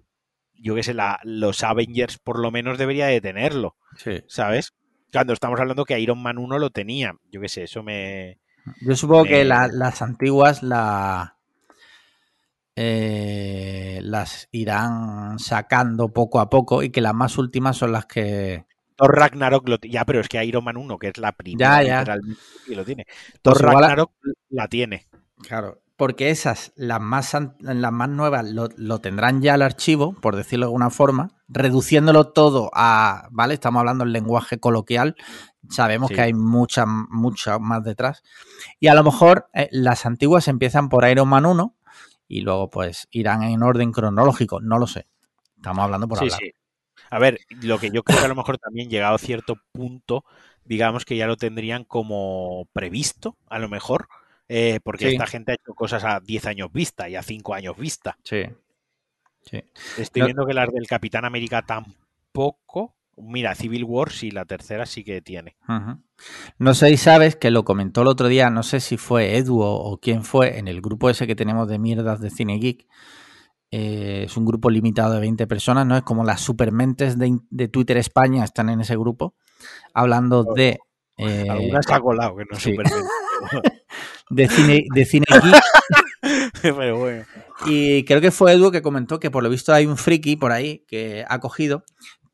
yo 0.59 0.75
que 0.75 0.83
sé, 0.83 0.93
la- 0.93 1.19
los 1.23 1.63
Avengers 1.63 2.17
por 2.17 2.39
lo 2.39 2.51
menos 2.51 2.77
debería 2.77 3.07
de 3.07 3.21
tenerlo, 3.21 3.75
Sí. 3.97 4.23
¿sabes? 4.27 4.73
Cuando 5.11 5.33
estamos 5.33 5.59
hablando 5.59 5.85
que 5.85 5.99
Iron 5.99 6.21
Man 6.21 6.37
1 6.37 6.59
lo 6.59 6.69
tenía. 6.71 7.15
Yo 7.31 7.39
que 7.41 7.49
sé, 7.49 7.63
eso 7.63 7.83
me. 7.83 8.39
Yo 8.81 8.95
supongo 8.95 9.23
Me- 9.23 9.29
que 9.29 9.45
la- 9.45 9.67
las 9.67 10.01
antiguas 10.01 10.63
la, 10.63 11.37
eh, 12.75 13.99
las 14.03 14.49
irán 14.51 15.39
sacando 15.39 16.09
poco 16.09 16.39
a 16.39 16.49
poco 16.49 16.83
y 16.83 16.89
que 16.89 17.01
las 17.01 17.13
más 17.13 17.37
últimas 17.37 17.77
son 17.77 17.91
las 17.91 18.05
que... 18.05 18.65
Thor 18.97 19.13
Ragnarok 19.15 19.67
lo 19.67 19.77
Ya, 19.81 20.05
pero 20.05 20.21
es 20.21 20.27
que 20.29 20.43
Iron 20.43 20.63
Man 20.63 20.77
1, 20.77 20.97
que 20.97 21.09
es 21.09 21.17
la 21.17 21.31
primera, 21.33 21.83
Ya, 21.83 21.87
ya. 21.87 21.99
literalmente, 21.99 22.41
sí 22.65 22.75
lo 22.75 22.85
tiene. 22.85 23.05
Thor 23.41 23.53
Pues 23.53 23.63
a- 23.63 23.71
Ragnarok 23.71 24.11
la 24.49 24.67
tiene. 24.67 25.07
Claro. 25.45 25.81
Porque 25.97 26.29
esas, 26.29 26.73
las 26.75 26.99
más, 26.99 27.33
las 27.59 27.91
más 27.93 28.09
nuevas, 28.09 28.45
lo, 28.45 28.67
lo 28.75 28.99
tendrán 28.99 29.41
ya 29.41 29.55
el 29.55 29.61
archivo, 29.61 30.13
por 30.13 30.35
decirlo 30.35 30.65
de 30.65 30.67
alguna 30.67 30.89
forma, 30.89 31.31
reduciéndolo 31.47 32.27
todo 32.33 32.69
a, 32.73 33.27
¿vale? 33.31 33.53
Estamos 33.53 33.79
hablando 33.79 34.03
en 34.03 34.11
lenguaje 34.11 34.59
coloquial, 34.59 35.15
sabemos 35.69 36.09
Sí. 36.09 36.15
que 36.15 36.21
hay 36.21 36.33
muchas 36.33 36.85
muchas 36.87 37.59
más 37.61 37.81
detrás. 37.83 38.23
Y 38.79 38.87
a 38.87 38.93
lo 38.93 39.03
mejor 39.05 39.47
eh, 39.53 39.69
las 39.71 40.05
antiguas 40.05 40.49
empiezan 40.49 40.89
por 40.89 41.07
Iron 41.07 41.29
Man 41.29 41.45
1 41.45 41.75
y 42.27 42.41
luego 42.41 42.69
pues 42.69 43.07
irán 43.11 43.43
en 43.43 43.63
orden 43.63 43.91
cronológico, 43.93 44.59
no 44.59 44.77
lo 44.79 44.87
sé. 44.87 45.07
Estamos 45.55 45.83
hablando 45.85 46.07
por 46.09 46.17
Sí, 46.19 46.25
hablar. 46.25 46.39
sí. 46.43 46.51
A 47.09 47.19
ver, 47.19 47.39
lo 47.61 47.79
que 47.79 47.91
yo 47.91 48.03
creo 48.03 48.19
que 48.19 48.25
a 48.25 48.29
lo 48.29 48.35
mejor 48.35 48.57
también 48.57 48.89
llegado 48.89 49.15
a 49.15 49.19
cierto 49.19 49.55
punto, 49.71 50.25
digamos 50.65 51.05
que 51.05 51.15
ya 51.15 51.27
lo 51.27 51.37
tendrían 51.37 51.85
como 51.85 52.67
previsto, 52.73 53.37
a 53.47 53.59
lo 53.59 53.69
mejor, 53.69 54.07
eh, 54.47 54.79
porque 54.83 55.09
Sí. 55.09 55.13
esta 55.13 55.27
gente 55.27 55.51
ha 55.51 55.55
hecho 55.55 55.73
cosas 55.73 56.03
a 56.03 56.19
10 56.19 56.45
años 56.45 56.71
vista 56.71 57.09
y 57.09 57.15
a 57.15 57.23
5 57.23 57.53
años 57.53 57.77
vista. 57.77 58.17
Sí. 58.23 58.43
Sí. 59.41 59.63
Estoy 59.97 60.23
viendo 60.23 60.45
que 60.45 60.53
las 60.53 60.71
del 60.71 60.87
Capitán 60.87 61.25
América 61.25 61.61
tampoco. 61.61 62.95
Mira, 63.17 63.55
Civil 63.55 63.83
War 63.85 64.11
sí, 64.11 64.29
la 64.31 64.45
tercera 64.45 64.85
sí 64.85 65.03
que 65.03 65.21
tiene. 65.21 65.55
No 66.57 66.73
sé 66.73 66.89
si 66.89 66.97
sabes 66.97 67.35
que 67.37 67.49
lo 67.49 67.63
comentó 67.63 68.01
el 68.01 68.07
otro 68.07 68.27
día, 68.27 68.49
no 68.49 68.61
sé 68.63 68.81
si 68.81 68.97
fue 68.97 69.37
Edu 69.37 69.61
o, 69.61 69.97
quién 70.01 70.23
fue, 70.23 70.57
en 70.57 70.67
el 70.67 70.81
grupo 70.81 71.09
ese 71.09 71.25
que 71.25 71.35
tenemos 71.35 71.69
de 71.69 71.79
mierdas 71.79 72.19
de 72.19 72.29
Cine 72.29 72.57
Geek. 72.57 72.85
Eh, 73.71 74.23
es 74.25 74.35
un 74.35 74.45
grupo 74.45 74.69
limitado 74.69 75.13
de 75.13 75.21
20 75.21 75.47
personas, 75.47 75.85
¿no? 75.85 75.95
Es 75.95 76.03
como 76.03 76.23
las 76.23 76.41
supermentes 76.41 77.17
de, 77.17 77.37
de 77.49 77.67
Twitter 77.67 77.97
España 77.97 78.43
están 78.43 78.69
en 78.69 78.81
ese 78.81 78.97
grupo, 78.97 79.33
hablando 79.93 80.43
de... 80.43 80.79
Eh, 81.17 81.47
Algunas 81.49 81.89
ha 81.89 81.99
colado, 82.01 82.35
que 82.35 82.43
no 82.49 82.57
es 82.57 82.63
de 84.29 84.47
cine, 84.47 84.85
de 84.93 85.05
cine 85.05 85.25
Pero 86.61 86.97
bueno. 86.97 87.25
Y 87.65 88.03
creo 88.05 88.21
que 88.21 88.31
fue 88.31 88.53
Edu 88.53 88.71
que 88.71 88.81
comentó 88.81 89.19
que 89.19 89.31
por 89.31 89.43
lo 89.43 89.49
visto 89.49 89.73
hay 89.73 89.85
un 89.85 89.97
friki 89.97 90.35
por 90.35 90.51
ahí 90.51 90.83
que 90.87 91.25
ha 91.27 91.39
cogido 91.39 91.83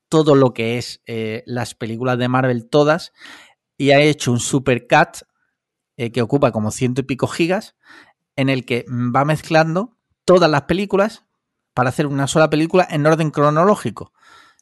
todo 0.09 0.35
lo 0.35 0.53
que 0.53 0.77
es 0.77 1.01
eh, 1.05 1.43
las 1.45 1.73
películas 1.75 2.17
de 2.17 2.27
Marvel 2.27 2.69
todas 2.69 3.13
y 3.77 3.91
ha 3.91 3.99
hecho 3.99 4.31
un 4.31 4.39
supercat 4.39 5.21
eh, 5.97 6.11
que 6.11 6.21
ocupa 6.21 6.51
como 6.51 6.71
ciento 6.71 7.01
y 7.01 7.05
pico 7.05 7.27
gigas 7.27 7.75
en 8.35 8.49
el 8.49 8.65
que 8.65 8.85
va 8.89 9.25
mezclando 9.25 9.97
todas 10.25 10.49
las 10.49 10.63
películas 10.63 11.25
para 11.73 11.89
hacer 11.89 12.07
una 12.07 12.27
sola 12.27 12.49
película 12.49 12.87
en 12.89 13.05
orden 13.05 13.31
cronológico. 13.31 14.13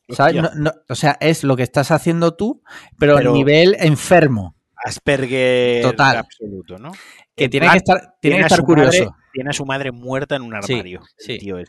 o 0.07 0.95
sea, 0.95 1.17
es 1.19 1.43
lo 1.43 1.55
que 1.55 1.63
estás 1.63 1.91
haciendo 1.91 2.35
tú, 2.35 2.61
pero, 2.97 3.17
a 3.17 3.21
nivel 3.23 3.75
enfermo. 3.79 4.55
Asperger 4.75 5.81
total 5.81 6.17
absoluto, 6.17 6.77
¿no? 6.77 6.91
Que 7.39 7.49
tiene 7.49 7.69
que 7.69 7.77
estar, 7.77 8.15
tiene 8.21 8.37
que 8.37 8.43
estar 8.43 8.61
curioso. 8.61 9.15
tiene 9.33 9.49
a 9.49 9.53
su 9.53 9.65
madre 9.65 9.91
muerta 9.91 10.35
en 10.35 10.43
un 10.43 10.53
armario. 10.53 11.01
Sí, 11.17 11.39
este. 11.39 11.65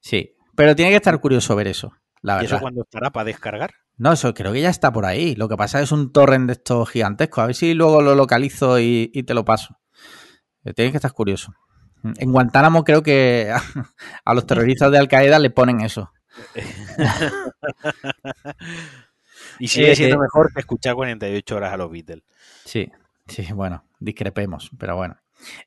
sí. 0.00 0.34
pero 0.56 0.74
tiene 0.74 0.90
que 0.90 0.96
estar 0.96 1.18
curioso 1.20 1.54
ver 1.54 1.68
eso. 1.68 1.92
¿Y 2.22 2.44
eso 2.44 2.60
cuándo 2.60 2.82
estará 2.82 3.10
para 3.10 3.24
descargar? 3.24 3.72
No, 3.96 4.12
eso 4.12 4.32
creo 4.34 4.52
que 4.52 4.60
ya 4.60 4.70
está 4.70 4.92
por 4.92 5.06
ahí. 5.06 5.34
Lo 5.34 5.48
que 5.48 5.56
pasa 5.56 5.80
es 5.80 5.92
un 5.92 6.12
torrent 6.12 6.46
de 6.46 6.54
estos 6.54 6.88
gigantescos. 6.88 7.42
A 7.42 7.46
ver 7.46 7.54
si 7.54 7.74
luego 7.74 8.02
lo 8.02 8.14
localizo 8.14 8.78
y, 8.78 9.08
te 9.26 9.34
lo 9.34 9.44
paso. 9.44 9.78
Eh, 10.64 10.72
tienes 10.74 10.92
que 10.92 10.98
estar 10.98 11.12
curioso. 11.12 11.54
En 12.02 12.32
Guantánamo 12.32 12.84
creo 12.84 13.02
que 13.02 13.52
a, 14.24 14.34
los 14.34 14.46
terroristas 14.46 14.90
de 14.90 14.98
Al 14.98 15.08
Qaeda 15.08 15.38
le 15.38 15.50
ponen 15.50 15.80
eso. 15.80 16.12
y 19.58 19.68
sigue 19.68 19.96
siendo 19.96 20.16
eh, 20.16 20.20
mejor 20.20 20.52
que 20.54 20.60
escuchar 20.60 20.94
48 20.94 21.56
horas 21.56 21.72
a 21.72 21.76
los 21.76 21.90
Beatles. 21.90 22.22
Sí, 22.64 22.90
sí, 23.26 23.46
bueno, 23.52 23.84
discrepemos, 24.00 24.70
pero 24.78 24.96
bueno. 24.96 25.16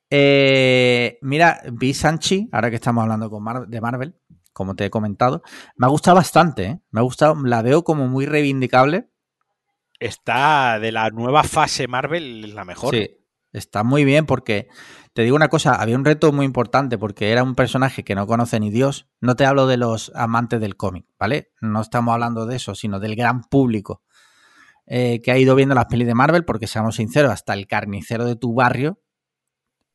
Eh, 0.10 1.18
mira, 1.22 1.61
vi 1.72 1.93
Sanchi, 1.93 2.49
ahora 2.51 2.69
que 2.69 2.76
estamos 2.76 3.03
hablando 3.03 3.30
con 3.30 3.69
de 3.69 3.81
Marvel, 3.81 4.15
como 4.51 4.76
te 4.76 4.85
he 4.85 4.89
comentado. 4.89 5.41
Me 5.76 5.88
ha 5.88 5.89
gustado 5.89 6.15
bastante, 6.15 6.65
¿eh? 6.65 6.80
Me 6.91 6.99
ha 6.99 7.03
gustado, 7.03 7.35
la 7.43 7.61
veo 7.61 7.84
como 7.84 8.07
muy 8.07 8.26
reivindicable. 8.26 9.10
Está 9.99 10.80
de 10.80 10.91
la 10.91 11.10
nueva 11.10 11.43
fase 11.43 11.88
Marvel 11.88 12.53
la 12.53 12.65
mejor. 12.65 12.93
Sí, 12.93 13.10
está 13.51 13.84
muy 13.84 14.03
bien 14.03 14.26
porque, 14.26 14.68
te 15.14 15.23
digo 15.23 15.35
una 15.35 15.47
cosa, 15.47 15.76
había 15.76 15.95
un 15.95 16.05
reto 16.05 16.31
muy 16.31 16.45
importante 16.45 16.97
porque 16.97 17.31
era 17.31 17.43
un 17.43 17.55
personaje 17.55 18.03
que 18.03 18.15
no 18.15 18.27
conoce 18.27 18.60
ni 18.60 18.69
Dios. 18.69 19.07
No 19.22 19.35
te 19.35 19.45
hablo 19.45 19.65
de 19.65 19.77
los 19.77 20.11
amantes 20.14 20.60
del 20.60 20.76
cómic, 20.76 21.05
¿vale? 21.18 21.51
No 21.61 21.81
estamos 21.81 22.14
hablando 22.14 22.45
de 22.45 22.57
eso, 22.57 22.76
sino 22.76 22.99
del 22.99 23.15
gran 23.15 23.41
público 23.43 24.03
eh, 24.85 25.22
que 25.22 25.31
ha 25.31 25.38
ido 25.38 25.55
viendo 25.55 25.76
las 25.76 25.85
pelis 25.85 26.07
de 26.07 26.15
Marvel 26.15 26.45
porque, 26.45 26.68
seamos 26.68 26.95
sinceros, 26.95 27.31
hasta 27.31 27.53
el 27.53 27.68
carnicero 27.68 28.26
de 28.26 28.35
tu 28.35 28.53
barrio 28.53 29.01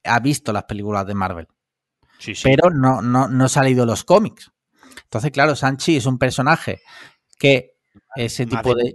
ha 0.04 0.20
visto 0.20 0.52
las 0.52 0.64
películas 0.64 1.06
de 1.06 1.14
Marvel. 1.14 1.48
Pero 2.42 2.70
no, 2.70 3.02
no, 3.02 3.28
no 3.28 3.44
ha 3.44 3.48
salido 3.48 3.86
los 3.86 4.04
cómics. 4.04 4.50
Entonces, 5.04 5.30
claro, 5.30 5.54
Sanchi 5.54 5.96
es 5.96 6.06
un 6.06 6.18
personaje 6.18 6.80
que 7.38 7.76
ese 8.16 8.46
tipo 8.46 8.74
de... 8.74 8.94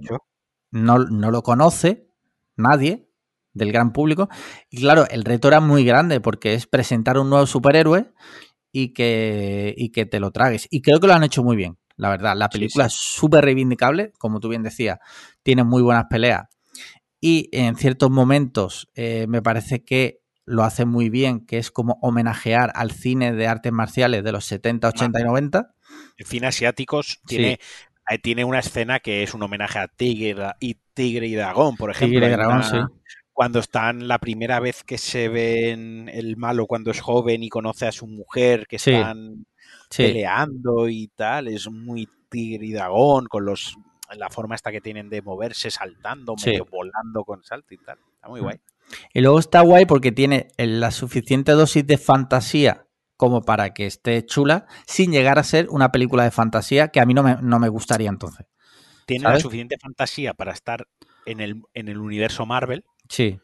No, 0.72 0.98
no 0.98 1.30
lo 1.30 1.44
conoce 1.44 2.08
nadie 2.56 3.08
del 3.54 3.72
gran 3.72 3.94
público. 3.94 4.30
Y 4.70 4.82
claro, 4.82 5.08
el 5.10 5.24
reto 5.24 5.48
era 5.48 5.60
muy 5.60 5.86
grande 5.86 6.20
porque 6.20 6.56
es 6.56 6.68
presentar 6.68 7.18
un 7.18 7.30
nuevo 7.30 7.46
superhéroe 7.46 8.12
y 8.72 8.94
que, 8.94 9.74
y 9.78 9.92
que 9.92 10.06
te 10.06 10.20
lo 10.20 10.32
tragues. 10.32 10.68
Y 10.70 10.82
creo 10.82 11.00
que 11.00 11.08
lo 11.08 11.14
han 11.14 11.24
hecho 11.24 11.44
muy 11.44 11.56
bien, 11.56 11.78
la 11.96 12.10
verdad. 12.10 12.36
La 12.36 12.50
película 12.50 12.86
es 12.86 12.94
súper 12.94 13.46
reivindicable, 13.46 14.12
como 14.18 14.40
tú 14.40 14.50
bien 14.50 14.64
decías, 14.64 15.00
tiene 15.44 15.64
muy 15.64 15.82
buenas 15.82 16.06
peleas. 16.10 16.48
Y 17.20 17.50
en 17.52 17.76
ciertos 17.76 18.10
momentos 18.10 18.90
eh, 18.96 19.28
me 19.30 19.42
parece 19.42 19.84
que 19.84 20.20
lo 20.46 20.64
hace 20.64 20.86
muy 20.86 21.10
bien, 21.10 21.46
que 21.46 21.58
es 21.58 21.72
como 21.72 21.98
homenajear 22.02 22.72
al 22.76 22.92
cine 22.92 23.34
de 23.34 23.48
artes 23.48 23.72
marciales 23.72 24.24
de 24.24 24.32
los 24.32 24.46
70, 24.46 24.90
80 24.90 25.22
y 25.22 25.24
90. 25.24 25.74
El 26.18 26.26
cine 26.26 26.48
asiáticos 26.48 27.22
tiene, 27.26 27.60
eh, 28.10 28.20
tiene 28.20 28.44
una 28.44 28.60
escena 28.60 29.00
que 29.00 29.24
es 29.24 29.34
un 29.34 29.44
homenaje 29.44 29.80
a 29.80 29.88
Tigre 29.88 30.36
y 30.60 30.76
Tigre 30.94 31.28
y 31.28 31.36
Dragón, 31.36 31.78
por 31.78 31.92
ejemplo. 31.92 32.20
Tigre 32.20 32.34
y 32.34 32.36
Dragón, 32.36 32.64
sí. 32.64 32.78
Cuando 33.32 33.60
están 33.60 34.08
la 34.08 34.20
primera 34.20 34.60
vez 34.60 34.84
que 34.84 34.98
se 34.98 35.28
ven 35.28 36.08
el 36.14 36.38
malo 36.38 36.68
cuando 36.68 36.92
es 36.92 37.00
joven 37.00 37.42
y 37.42 37.50
conoce 37.50 37.88
a 37.88 37.92
su 37.92 38.06
mujer, 38.06 38.68
que 38.68 38.76
están 38.76 39.46
peleando 39.98 40.88
y 40.90 41.08
tal, 41.10 41.48
es 41.48 41.70
muy 41.70 42.08
Tigre 42.30 42.66
y 42.66 42.72
Dragón, 42.72 43.28
con 43.28 43.46
los 43.46 43.78
la 44.16 44.30
forma 44.30 44.56
esta 44.56 44.72
que 44.72 44.82
tienen 44.82 45.10
de 45.10 45.22
moverse 45.22 45.72
saltando, 45.72 46.36
medio 46.46 46.66
volando 46.66 47.24
con 47.24 47.44
salto 47.44 47.74
y 47.74 47.78
tal. 47.78 47.98
Está 48.14 48.28
muy 48.28 48.42
guay. 48.42 48.60
Y 49.14 49.22
luego 49.22 49.40
está 49.40 49.62
guay 49.62 49.86
porque 49.86 50.12
tiene 50.12 50.50
la 50.58 50.92
suficiente 50.92 51.54
dosis 51.54 51.88
de 51.88 51.98
fantasía 51.98 52.86
como 53.18 53.42
para 53.42 53.74
que 53.74 53.86
esté 53.86 54.24
chula, 54.26 54.68
sin 54.86 55.12
llegar 55.12 55.40
a 55.40 55.44
ser 55.44 55.68
una 55.70 55.92
película 55.92 56.24
de 56.26 56.32
fantasía 56.32 56.90
que 56.90 57.00
a 57.00 57.06
mí 57.06 57.14
no 57.14 57.24
me, 57.24 57.38
no 57.42 57.60
me 57.60 57.70
gustaría 57.70 58.10
entonces. 58.10 58.46
Tiene 59.06 59.24
la 59.24 59.40
suficiente 59.40 59.78
fantasía 59.82 60.34
para 60.34 60.52
estar 60.52 60.88
en 61.26 61.40
el, 61.40 61.62
en 61.74 61.88
el 61.88 61.98
universo 61.98 62.46
Marvel. 62.46 62.84
Sí 63.10 63.40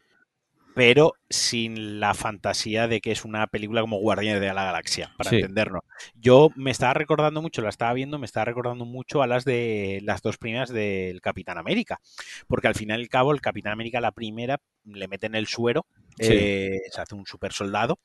pero 0.74 1.14
sin 1.28 2.00
la 2.00 2.14
fantasía 2.14 2.88
de 2.88 3.00
que 3.00 3.12
es 3.12 3.24
una 3.24 3.46
película 3.46 3.80
como 3.80 3.98
Guardianes 3.98 4.40
de 4.40 4.52
la 4.52 4.64
Galaxia, 4.64 5.12
para 5.16 5.30
entendernos. 5.30 5.82
Yo 6.14 6.50
me 6.56 6.70
estaba 6.70 6.94
recordando 6.94 7.42
mucho, 7.42 7.62
la 7.62 7.68
estaba 7.68 7.92
viendo, 7.92 8.18
me 8.18 8.26
estaba 8.26 8.44
recordando 8.44 8.84
mucho 8.84 9.22
a 9.22 9.26
las 9.26 9.44
de 9.44 10.00
las 10.04 10.22
dos 10.22 10.38
primeras 10.38 10.70
del 10.70 11.20
Capitán 11.20 11.58
América, 11.58 12.00
porque 12.46 12.68
al 12.68 12.74
final 12.74 13.00
y 13.00 13.04
al 13.04 13.08
cabo 13.08 13.32
el 13.32 13.40
Capitán 13.40 13.72
América 13.72 14.00
la 14.00 14.12
primera 14.12 14.60
le 14.84 15.08
meten 15.08 15.34
el 15.34 15.46
suero, 15.46 15.86
eh, 16.18 16.78
se 16.90 17.00
hace 17.00 17.14
un 17.14 17.26
super 17.26 17.52
soldado 17.52 17.98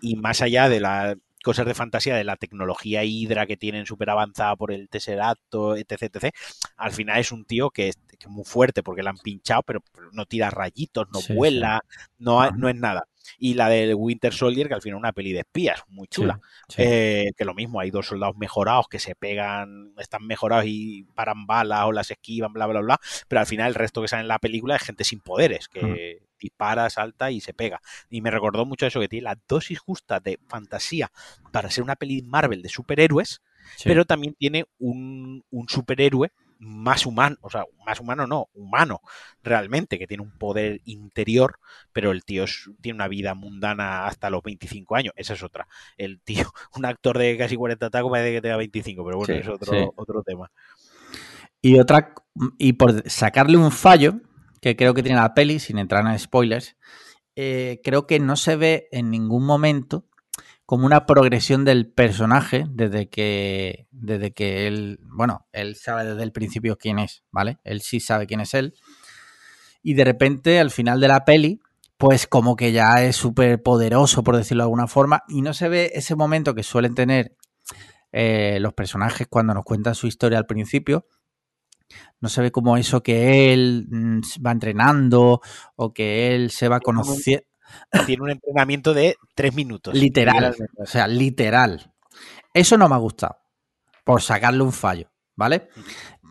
y 0.00 0.16
más 0.16 0.42
allá 0.42 0.68
de 0.68 0.80
la 0.80 1.16
cosas 1.42 1.66
de 1.66 1.74
fantasía 1.74 2.14
de 2.14 2.24
la 2.24 2.36
tecnología 2.36 3.04
hidra 3.04 3.46
que 3.46 3.56
tienen 3.56 3.84
súper 3.84 4.10
avanzada 4.10 4.56
por 4.56 4.72
el 4.72 4.88
Tesseracto, 4.88 5.76
etc, 5.76 6.02
etc. 6.02 6.34
Al 6.76 6.92
final 6.92 7.18
es 7.18 7.32
un 7.32 7.44
tío 7.44 7.70
que 7.70 7.92
es, 8.22 8.28
muy 8.28 8.44
fuerte 8.44 8.82
porque 8.82 9.02
le 9.02 9.10
han 9.10 9.18
pinchado, 9.18 9.62
pero, 9.62 9.82
no 10.12 10.26
tira 10.26 10.50
rayitos, 10.50 11.08
no 11.12 11.20
vuela, 11.34 11.82
No, 12.18 12.50
no 12.50 12.68
es 12.68 12.76
nada. 12.76 13.06
Y 13.38 13.54
la 13.54 13.68
del 13.68 13.94
Winter 13.94 14.32
Soldier, 14.32 14.68
que 14.68 14.74
al 14.74 14.82
final 14.82 14.98
es 14.98 15.02
una 15.02 15.12
peli 15.12 15.32
de 15.32 15.40
espías, 15.40 15.82
muy 15.88 16.08
chula. 16.08 16.40
Eh, 16.76 17.30
que 17.36 17.44
lo 17.44 17.54
mismo, 17.54 17.80
hay 17.80 17.90
dos 17.90 18.06
soldados 18.06 18.36
mejorados 18.36 18.88
que 18.88 18.98
se 18.98 19.14
pegan, 19.14 19.92
están 19.98 20.26
mejorados 20.26 20.64
y 20.66 21.04
paran 21.14 21.46
balas 21.46 21.84
o 21.86 21.92
las 21.92 22.10
esquivan, 22.10 22.52
bla, 22.52 22.66
bla, 22.66 22.80
bla. 22.80 23.00
Pero 23.28 23.40
al 23.40 23.46
final 23.46 23.68
el 23.68 23.74
resto 23.74 24.02
que 24.02 24.08
sale 24.08 24.22
en 24.22 24.28
la 24.28 24.38
película 24.38 24.76
es 24.76 24.82
gente 24.82 25.04
sin 25.04 25.20
poderes, 25.20 25.68
que 25.68 26.22
dispara, 26.38 26.90
salta 26.90 27.30
y 27.30 27.40
se 27.40 27.54
pega. 27.54 27.80
Y 28.10 28.20
me 28.20 28.30
recordó 28.30 28.66
mucho 28.66 28.86
eso, 28.86 29.00
que 29.00 29.08
tiene 29.08 29.24
la 29.24 29.38
dosis 29.48 29.78
justa 29.78 30.20
de 30.20 30.38
fantasía 30.48 31.10
para 31.52 31.70
ser 31.70 31.84
una 31.84 31.96
peli 31.96 32.22
Marvel 32.22 32.62
de 32.62 32.68
superhéroes, 32.68 33.40
pero 33.84 34.04
también 34.04 34.34
tiene 34.34 34.66
un, 34.78 35.44
un 35.50 35.68
superhéroe 35.68 36.32
más 36.62 37.06
humano, 37.06 37.36
o 37.40 37.50
sea, 37.50 37.64
más 37.84 37.98
humano 37.98 38.26
no, 38.26 38.48
humano 38.54 39.00
realmente, 39.42 39.98
que 39.98 40.06
tiene 40.06 40.22
un 40.22 40.30
poder 40.30 40.80
interior, 40.84 41.58
pero 41.92 42.12
el 42.12 42.24
tío 42.24 42.44
tiene 42.80 42.96
una 42.96 43.08
vida 43.08 43.34
mundana 43.34 44.06
hasta 44.06 44.30
los 44.30 44.42
25 44.42 44.94
años, 44.94 45.12
esa 45.16 45.34
es 45.34 45.42
otra. 45.42 45.66
El 45.96 46.20
tío, 46.20 46.46
un 46.76 46.86
actor 46.86 47.18
de 47.18 47.36
casi 47.36 47.56
40 47.56 47.90
tacos 47.90 48.10
parece 48.10 48.32
que 48.32 48.40
tenga 48.40 48.56
25, 48.56 49.04
pero 49.04 49.18
bueno, 49.18 49.34
es 49.34 49.48
otro, 49.48 49.92
otro 49.96 50.22
tema. 50.22 50.50
Y 51.60 51.78
otra, 51.78 52.14
y 52.58 52.74
por 52.74 53.08
sacarle 53.10 53.56
un 53.56 53.72
fallo, 53.72 54.20
que 54.60 54.76
creo 54.76 54.94
que 54.94 55.02
tiene 55.02 55.18
la 55.18 55.34
peli, 55.34 55.58
sin 55.58 55.78
entrar 55.78 56.06
en 56.06 56.18
spoilers, 56.18 56.76
eh, 57.34 57.80
creo 57.82 58.06
que 58.06 58.20
no 58.20 58.36
se 58.36 58.54
ve 58.56 58.88
en 58.92 59.10
ningún 59.10 59.44
momento 59.44 60.06
como 60.72 60.86
una 60.86 61.04
progresión 61.04 61.66
del 61.66 61.86
personaje 61.92 62.64
desde 62.70 63.10
que, 63.10 63.88
desde 63.90 64.32
que 64.32 64.66
él, 64.66 65.00
bueno, 65.02 65.46
él 65.52 65.76
sabe 65.76 66.06
desde 66.06 66.22
el 66.22 66.32
principio 66.32 66.78
quién 66.78 66.98
es, 66.98 67.24
¿vale? 67.30 67.58
Él 67.62 67.82
sí 67.82 68.00
sabe 68.00 68.26
quién 68.26 68.40
es 68.40 68.54
él. 68.54 68.72
Y 69.82 69.92
de 69.92 70.04
repente, 70.04 70.60
al 70.60 70.70
final 70.70 70.98
de 70.98 71.08
la 71.08 71.26
peli, 71.26 71.60
pues 71.98 72.26
como 72.26 72.56
que 72.56 72.72
ya 72.72 73.04
es 73.04 73.16
súper 73.16 73.62
poderoso, 73.62 74.24
por 74.24 74.34
decirlo 74.34 74.62
de 74.62 74.68
alguna 74.68 74.86
forma, 74.86 75.24
y 75.28 75.42
no 75.42 75.52
se 75.52 75.68
ve 75.68 75.90
ese 75.92 76.16
momento 76.16 76.54
que 76.54 76.62
suelen 76.62 76.94
tener 76.94 77.36
eh, 78.10 78.56
los 78.58 78.72
personajes 78.72 79.26
cuando 79.28 79.52
nos 79.52 79.64
cuentan 79.64 79.94
su 79.94 80.06
historia 80.06 80.38
al 80.38 80.46
principio, 80.46 81.06
no 82.18 82.30
se 82.30 82.40
ve 82.40 82.50
como 82.50 82.78
eso 82.78 83.02
que 83.02 83.52
él 83.52 83.88
mm, 83.90 84.20
va 84.42 84.52
entrenando 84.52 85.42
o 85.76 85.92
que 85.92 86.34
él 86.34 86.50
se 86.50 86.68
va 86.68 86.80
conociendo. 86.80 87.44
Tiene 88.06 88.22
un 88.22 88.30
entrenamiento 88.30 88.94
de 88.94 89.16
tres 89.34 89.54
minutos. 89.54 89.94
Literal. 89.94 90.54
O 90.76 90.86
sea, 90.86 91.06
literal. 91.06 91.92
Eso 92.54 92.76
no 92.76 92.88
me 92.88 92.94
ha 92.94 92.98
gustado. 92.98 93.36
por 94.04 94.20
sacarle 94.20 94.62
un 94.62 94.72
fallo, 94.72 95.10
¿vale? 95.36 95.68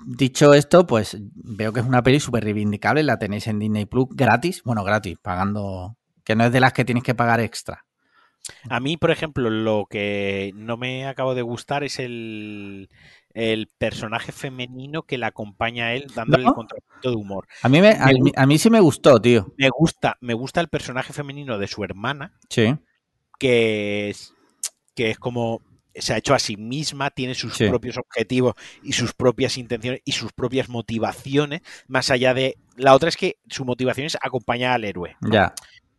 Dicho 0.05 0.53
esto, 0.53 0.85
pues 0.85 1.17
veo 1.19 1.71
que 1.71 1.79
es 1.79 1.85
una 1.85 2.03
peli 2.03 2.19
súper 2.19 2.43
reivindicable, 2.43 3.03
la 3.03 3.19
tenéis 3.19 3.47
en 3.47 3.59
Disney 3.59 3.85
Plus 3.85 4.07
gratis, 4.09 4.61
bueno, 4.63 4.83
gratis, 4.83 5.17
pagando, 5.21 5.97
que 6.25 6.35
no 6.35 6.45
es 6.45 6.51
de 6.51 6.59
las 6.59 6.73
que 6.73 6.85
tienes 6.85 7.03
que 7.03 7.15
pagar 7.15 7.39
extra. 7.39 7.85
A 8.69 8.79
mí, 8.79 8.97
por 8.97 9.11
ejemplo, 9.11 9.49
lo 9.49 9.85
que 9.89 10.51
no 10.55 10.75
me 10.75 11.05
acabo 11.05 11.35
de 11.35 11.43
gustar 11.43 11.83
es 11.83 11.99
el, 11.99 12.89
el 13.33 13.67
personaje 13.77 14.31
femenino 14.31 15.03
que 15.03 15.17
la 15.17 15.27
acompaña 15.27 15.85
a 15.87 15.93
él 15.93 16.07
dándole 16.15 16.43
¿No? 16.43 16.49
el 16.49 16.55
contrapunto 16.55 17.09
de 17.09 17.15
humor. 17.15 17.47
A 17.61 17.69
mí, 17.69 17.81
me, 17.81 17.89
a, 17.91 18.05
Me 18.07 18.13
mí, 18.19 18.31
a 18.35 18.45
mí 18.45 18.57
sí 18.57 18.69
me 18.69 18.79
gustó, 18.79 19.21
tío. 19.21 19.53
Me 19.57 19.69
gusta, 19.69 20.17
me 20.21 20.33
gusta 20.33 20.61
el 20.61 20.67
personaje 20.69 21.13
femenino 21.13 21.57
de 21.57 21.67
su 21.67 21.83
hermana, 21.83 22.33
Sí, 22.49 22.75
que 23.39 24.09
es, 24.09 24.33
que 24.95 25.09
es 25.11 25.19
como 25.19 25.61
se 25.93 26.13
ha 26.13 26.17
hecho 26.17 26.33
a 26.33 26.39
sí 26.39 26.55
misma, 26.55 27.09
tiene 27.09 27.35
sus 27.35 27.53
Sí. 27.55 27.67
propios 27.67 27.97
objetivos 27.97 28.53
y 28.81 28.93
sus 28.93 29.13
propias 29.13 29.57
intenciones 29.57 30.01
y 30.05 30.13
sus 30.13 30.31
propias 30.31 30.69
motivaciones, 30.69 31.61
más 31.87 32.09
allá 32.11 32.33
de... 32.33 32.57
La 32.77 32.95
otra 32.95 33.09
es 33.09 33.17
que 33.17 33.35
su 33.49 33.65
motivación 33.65 34.07
es 34.07 34.17
acompañar 34.21 34.71
al 34.71 34.85
héroe. 34.85 35.17
¿no? 35.21 35.31
ya. 35.33 35.53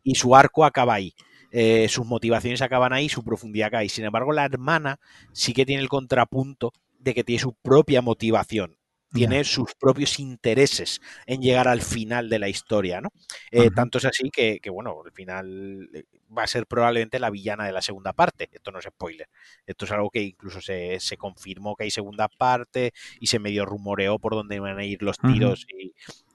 y 0.05 0.15
su 0.15 0.35
arco 0.35 0.65
acaba 0.65 0.95
ahí. 0.95 1.13
Eh, 1.51 1.87
sus 1.89 2.05
motivaciones 2.07 2.63
acaban 2.63 2.91
ahí, 2.91 3.07
su 3.07 3.23
profundidad 3.23 3.67
acaba 3.67 3.81
ahí. 3.81 3.89
Sin 3.89 4.03
embargo, 4.03 4.33
la 4.33 4.43
hermana 4.45 4.99
sí 5.31 5.53
que 5.53 5.65
tiene 5.65 5.83
el 5.83 5.89
contrapunto 5.89 6.73
de 7.03 7.13
que 7.13 7.23
tiene 7.23 7.41
su 7.41 7.53
propia 7.53 8.01
motivación, 8.01 8.77
tiene 9.13 9.43
sus 9.43 9.75
propios 9.75 10.19
intereses 10.19 10.99
en 11.27 11.41
llegar 11.41 11.67
al 11.67 11.81
final 11.81 12.29
de 12.29 12.39
la 12.39 12.49
historia, 12.49 12.99
¿no? 12.99 13.09
Eh. 13.51 13.69
Tanto 13.69 13.99
es 13.99 14.05
así 14.05 14.31
que, 14.31 14.59
que, 14.59 14.71
bueno, 14.71 15.03
al 15.05 15.11
final 15.11 15.87
eh, 15.93 16.05
va 16.35 16.43
a 16.43 16.47
ser 16.47 16.65
probablemente 16.65 17.19
la 17.19 17.29
villana 17.29 17.65
de 17.65 17.73
la 17.73 17.83
segunda 17.83 18.13
parte. 18.13 18.49
Esto 18.51 18.71
no 18.71 18.79
es 18.79 18.85
spoiler. 18.85 19.29
Esto 19.67 19.85
es 19.85 19.91
algo 19.91 20.09
que 20.09 20.23
incluso 20.23 20.61
se, 20.61 20.99
se 20.99 21.15
confirmó 21.17 21.75
que 21.75 21.83
hay 21.83 21.91
segunda 21.91 22.27
parte 22.27 22.91
y 23.19 23.27
se 23.27 23.37
medio 23.37 23.65
rumoreó 23.65 24.17
por 24.17 24.33
dónde 24.33 24.55
iban 24.55 24.79
a 24.79 24.83
ir 24.83 25.03
los 25.03 25.19
tiros 25.19 25.67
y, 25.69 25.93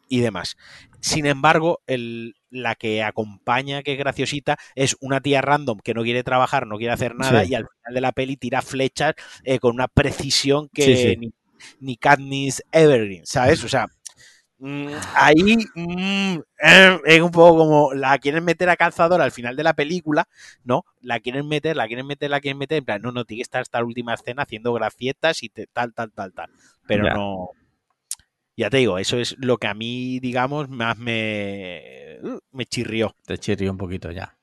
y 0.08 0.20
demás. 0.20 0.56
Sin 1.00 1.26
embargo, 1.26 1.80
el, 1.86 2.34
la 2.50 2.74
que 2.74 3.02
acompaña, 3.02 3.82
que 3.82 3.92
es 3.92 3.98
graciosita, 3.98 4.56
es 4.74 4.96
una 5.00 5.20
tía 5.20 5.40
random 5.42 5.78
que 5.80 5.94
no 5.94 6.02
quiere 6.02 6.24
trabajar, 6.24 6.66
no 6.66 6.76
quiere 6.76 6.92
hacer 6.92 7.14
nada 7.14 7.44
Sí. 7.44 7.50
y 7.50 7.54
al 7.54 7.66
final 7.68 7.94
de 7.94 8.00
la 8.00 8.12
peli 8.12 8.36
tira 8.36 8.62
flechas 8.62 9.14
eh, 9.44 9.58
con 9.60 9.74
una 9.74 9.88
precisión 9.88 10.68
que 10.72 10.84
Sí, 10.84 10.96
sí. 10.96 11.16
ni, 11.16 11.32
ni 11.80 11.96
Katniss 11.96 12.62
Evergreen, 12.72 13.26
¿sabes? 13.26 13.62
O 13.64 13.68
sea, 13.68 13.86
mm, 14.58 14.88
ahí 15.14 15.56
mm, 15.74 16.38
eh, 16.62 17.00
es 17.06 17.20
un 17.20 17.30
poco 17.30 17.58
como 17.58 17.94
la 17.94 18.18
quieren 18.18 18.44
meter 18.44 18.68
a 18.70 18.76
calzador 18.76 19.20
al 19.20 19.30
final 19.32 19.56
de 19.56 19.64
la 19.64 19.74
película, 19.74 20.28
¿no? 20.64 20.84
La 21.00 21.20
quieren 21.20 21.48
meter, 21.48 21.76
la 21.76 21.86
quieren 21.86 22.06
meter, 22.06 22.30
la 22.30 22.40
quieren 22.40 22.58
meter, 22.58 22.78
en 22.78 22.84
plan, 22.84 23.02
no, 23.02 23.12
no, 23.12 23.24
tiene 23.24 23.38
que 23.38 23.42
estar 23.42 23.62
esta 23.62 23.82
última 23.84 24.14
escena 24.14 24.42
haciendo 24.42 24.72
gracietas 24.72 25.42
y 25.42 25.48
te- 25.48 25.66
tal, 25.68 25.94
tal, 25.94 26.12
tal, 26.12 26.32
tal. 26.32 26.50
Pero 26.86 27.04
Ya. 27.04 27.14
no. 27.14 27.50
Ya 28.58 28.70
te 28.70 28.78
digo, 28.78 28.98
eso 28.98 29.18
es 29.18 29.36
lo 29.38 29.56
que 29.58 29.68
a 29.68 29.74
mí, 29.74 30.18
digamos, 30.18 30.68
más 30.68 30.98
me, 30.98 32.18
uh, 32.24 32.38
me 32.50 32.66
chirrió. 32.66 33.14
Te 33.24 33.38
chirrió 33.38 33.70
un 33.70 33.78
poquito 33.78 34.10
ya. 34.10 34.36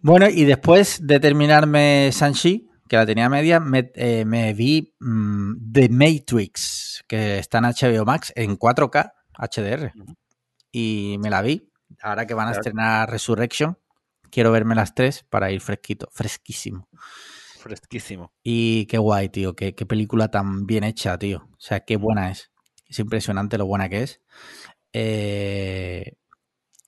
Bueno, 0.00 0.28
y 0.30 0.44
después 0.44 1.04
de 1.04 1.18
terminarme 1.18 2.10
Sanchi, 2.12 2.70
que 2.88 2.94
la 2.94 3.04
tenía 3.04 3.28
media, 3.28 3.58
me, 3.58 3.90
eh, 3.96 4.24
me 4.24 4.54
vi 4.54 4.94
mm, 5.00 5.72
The 5.72 5.88
Matrix, 5.88 7.04
que 7.08 7.38
está 7.40 7.58
en 7.58 7.64
HBO 7.64 8.04
Max 8.04 8.32
en 8.36 8.56
4K 8.56 9.12
HDR. 9.36 9.92
Y 10.70 11.16
me 11.18 11.30
la 11.30 11.42
vi. 11.42 11.68
Ahora 12.02 12.26
que 12.26 12.34
van 12.34 12.46
a 12.46 12.52
Claro. 12.52 12.60
estrenar 12.60 13.10
Resurrection, 13.10 13.76
quiero 14.30 14.52
verme 14.52 14.76
las 14.76 14.94
tres 14.94 15.24
para 15.28 15.50
ir 15.50 15.60
fresquito, 15.60 16.08
fresquísimo. 16.12 16.86
Fresquísimo. 17.58 18.32
Y 18.44 18.86
qué 18.86 18.98
guay, 18.98 19.30
tío. 19.30 19.56
Qué, 19.56 19.74
qué 19.74 19.84
película 19.84 20.28
tan 20.28 20.64
bien 20.64 20.84
hecha, 20.84 21.18
tío. 21.18 21.38
O 21.50 21.56
sea, 21.58 21.80
qué 21.80 21.96
buena 21.96 22.30
es. 22.30 22.52
Es 22.90 22.98
impresionante 22.98 23.56
lo 23.56 23.64
buena 23.66 23.88
que 23.88 24.02
es. 24.02 24.20
Eh, 24.92 26.16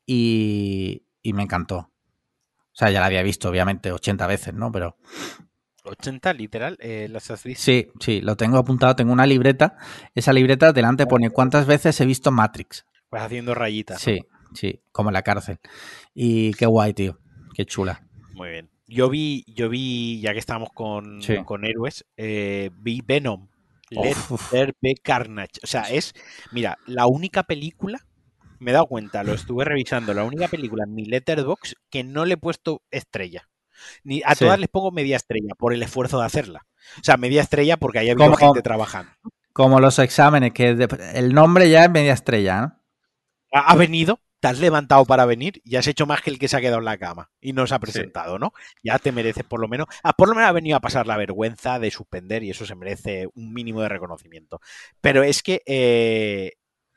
y, 0.05 1.07
y 1.23 1.33
me 1.33 1.43
encantó. 1.45 1.77
O 1.79 2.75
sea, 2.75 2.91
ya 2.91 3.01
la 3.01 3.07
había 3.07 3.23
visto, 3.23 3.49
obviamente, 3.49 3.93
80 3.93 4.27
veces, 4.27 4.55
¿no? 4.55 4.73
Pero 4.73 4.97
80, 5.85 6.33
literal, 6.33 6.77
eh, 6.81 7.09
las 7.11 7.31
has 7.31 7.45
visto. 7.45 7.63
sí, 7.63 7.89
sí, 8.01 8.21
lo 8.21 8.37
tengo 8.37 8.59
apuntado. 8.59 8.97
Tengo 8.97 9.13
una 9.13 9.27
libreta. 9.27 9.77
Esa 10.15 10.33
libreta 10.33 10.73
delante 10.73 11.07
pone 11.07 11.31
cuántas 11.31 11.67
veces 11.67 12.01
he 12.01 12.07
visto 12.07 12.31
Matrix. 12.33 12.85
Vas 13.11 13.25
haciendo 13.25 13.55
rayitas. 13.55 13.97
¿no? 14.07 14.13
Sí, 14.13 14.21
sí, 14.55 14.83
como 14.91 15.11
en 15.11 15.15
la 15.15 15.23
cárcel. 15.23 15.59
Y 16.15 16.55
qué 16.55 16.67
guay, 16.67 16.95
tío. 16.95 17.19
Qué 17.55 17.65
chula. 17.67 18.07
Muy 18.35 18.51
bien. 18.51 18.71
Yo 18.87 19.09
vi, 19.09 19.45
yo 19.47 19.69
vi, 19.69 20.21
ya 20.21 20.33
que 20.33 20.39
estamos 20.39 20.71
con, 20.75 21.23
Sí. 21.23 21.37
con 21.45 21.65
héroes, 21.65 22.05
eh, 22.17 22.71
vi 22.75 23.03
Venom. 23.07 23.49
Let 23.93 24.17
there 24.51 24.73
be 24.81 24.95
carnage. 25.03 25.61
O 25.63 25.67
sea, 25.67 25.83
es, 25.83 26.15
mira, 26.51 26.79
la 26.87 27.07
única 27.07 27.43
película, 27.43 27.99
me 28.59 28.71
he 28.71 28.75
dado 28.75 28.87
cuenta, 28.87 29.23
lo 29.25 29.33
estuve 29.35 29.65
revisando, 29.65 30.15
la 30.15 30.25
única 30.25 30.49
película 30.49 30.85
en 30.87 30.95
mi 30.95 31.05
letterbox 31.05 31.75
que 31.91 32.05
no 32.05 32.25
le 32.25 32.35
he 32.35 32.37
puesto 32.37 32.83
estrella. 32.91 33.49
Ni 34.05 34.23
a 34.25 34.35
Sí. 34.35 34.45
todas 34.45 34.59
les 34.61 34.69
pongo 34.69 34.93
media 34.93 35.17
estrella 35.17 35.55
por 35.59 35.73
el 35.75 35.83
esfuerzo 35.83 36.19
de 36.21 36.27
hacerla. 36.27 36.67
O 37.01 37.05
sea, 37.05 37.17
media 37.17 37.43
estrella 37.43 37.77
porque 37.77 37.99
ahí 37.99 38.09
ha 38.09 38.13
habido 38.13 38.27
Como- 38.33 38.37
gente 38.37 38.63
trabajando. 38.63 39.11
Como 39.53 39.81
los 39.81 39.99
exámenes, 39.99 40.53
que 40.53 40.69
el 41.15 41.35
nombre 41.35 41.69
ya 41.69 41.85
es 41.85 41.91
media 41.91 42.13
estrella, 42.15 42.61
¿no? 42.61 42.79
Ha 43.53 43.73
ha 43.73 43.77
venido, 43.77 44.19
te 44.43 44.49
has 44.49 44.59
levantado 44.59 45.05
para 45.05 45.25
venir 45.25 45.63
y 45.65 45.77
has 45.77 45.87
hecho 45.87 46.05
más 46.05 46.21
que 46.21 46.29
el 46.31 46.39
que 46.41 46.49
se 46.49 46.57
ha 46.57 46.61
quedado 46.61 46.81
en 46.81 46.85
la 46.85 46.99
cama 46.99 47.31
y 47.41 47.53
no 47.53 47.65
se 47.69 47.77
ha 47.77 47.79
presentado, 47.79 48.41
¿no? 48.41 48.53
Ya 48.83 48.99
te 48.99 49.13
mereces 49.13 49.45
por 49.45 49.61
lo 49.61 49.69
menos, 49.69 49.87
ah, 50.03 50.15
por 50.15 50.29
lo 50.29 50.35
menos 50.35 50.49
ha 50.51 50.53
venido 50.53 50.77
a 50.77 50.81
pasar 50.81 51.07
la 51.07 51.17
vergüenza 51.17 51.79
de 51.79 51.93
suspender 51.93 52.43
y 52.43 52.51
eso 52.51 52.67
se 52.67 52.75
merece 52.75 53.29
un 53.35 53.53
mínimo 53.53 53.83
de 53.83 53.89
reconocimiento. 53.89 54.61
Pero 55.01 55.23
es 55.23 55.45
que 55.45 55.63
eh, 55.65 56.55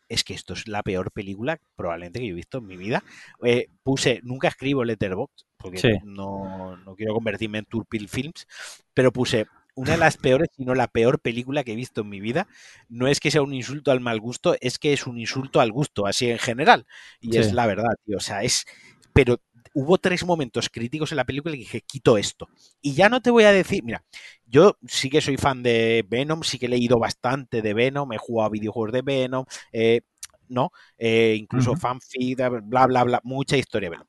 es 0.09 0.23
que 0.23 0.33
esto 0.33 0.53
es 0.53 0.67
la 0.67 0.81
peor 0.81 1.11
película 1.11 1.59
probablemente 1.75 2.19
que 2.19 2.25
yo 2.25 2.31
he 2.33 2.35
visto 2.35 2.57
en 2.57 2.65
mi 2.65 2.77
vida. 2.77 3.03
Eh, 3.43 3.67
puse, 3.83 4.21
nunca 4.23 4.47
escribo 4.47 4.83
Letterboxd 4.83 5.45
porque 5.57 5.77
Sí. 5.77 5.89
no, 6.03 6.77
no 6.77 6.95
quiero 6.95 7.13
convertirme 7.13 7.59
en 7.59 7.65
Turpil 7.65 8.09
Films, 8.09 8.47
pero 8.95 9.13
puse 9.13 9.45
una 9.75 9.91
de 9.93 9.97
las 9.97 10.17
peores, 10.17 10.49
si 10.55 10.65
no 10.65 10.73
la 10.75 10.87
peor 10.87 11.19
película 11.19 11.63
que 11.63 11.73
he 11.73 11.75
visto 11.75 12.01
en 12.01 12.09
mi 12.09 12.19
vida. 12.19 12.47
No 12.89 13.07
es 13.07 13.19
que 13.19 13.31
sea 13.31 13.41
un 13.41 13.53
insulto 13.53 13.91
al 13.91 13.99
mal 14.01 14.19
gusto, 14.19 14.55
es 14.61 14.79
que 14.79 14.93
es 14.93 15.05
un 15.07 15.17
insulto 15.19 15.59
al 15.61 15.71
gusto, 15.71 16.07
así 16.07 16.29
en 16.29 16.39
general. 16.39 16.85
Y 17.21 17.33
Sí. 17.33 17.39
es 17.39 17.53
la 17.53 17.67
verdad, 17.67 17.95
tío. 18.05 18.17
O 18.17 18.21
sea, 18.21 18.43
es. 18.43 18.65
Pero 19.13 19.39
hubo 19.73 19.97
tres 19.97 20.23
momentos 20.25 20.69
críticos 20.69 21.11
en 21.11 21.17
la 21.17 21.25
película 21.25 21.55
y 21.55 21.59
dije, 21.59 21.81
quito 21.81 22.17
esto. 22.17 22.49
Y 22.81 22.93
ya 22.93 23.09
no 23.09 23.21
te 23.21 23.31
voy 23.31 23.43
a 23.43 23.51
decir, 23.51 23.83
mira, 23.83 24.03
yo 24.45 24.77
sí 24.87 25.09
que 25.09 25.21
soy 25.21 25.37
fan 25.37 25.63
de 25.63 26.05
Venom, 26.07 26.43
sí 26.43 26.57
que 26.59 26.67
he 26.67 26.69
leído 26.69 26.97
bastante 26.99 27.61
de 27.61 27.73
Venom, 27.73 28.11
he 28.13 28.17
jugado 28.17 28.47
a 28.47 28.51
videojuegos 28.51 28.93
de 28.93 29.01
Venom, 29.01 29.45
eh, 29.73 30.01
¿no? 30.47 30.71
Eh, 30.97 31.35
incluso 31.39 31.71
Ujú. 31.71 31.79
fanfic, 31.79 32.37
bla, 32.63 32.87
bla, 32.87 33.03
bla, 33.03 33.21
mucha 33.23 33.57
historia 33.57 33.89
de 33.89 33.95
Venom. 33.97 34.07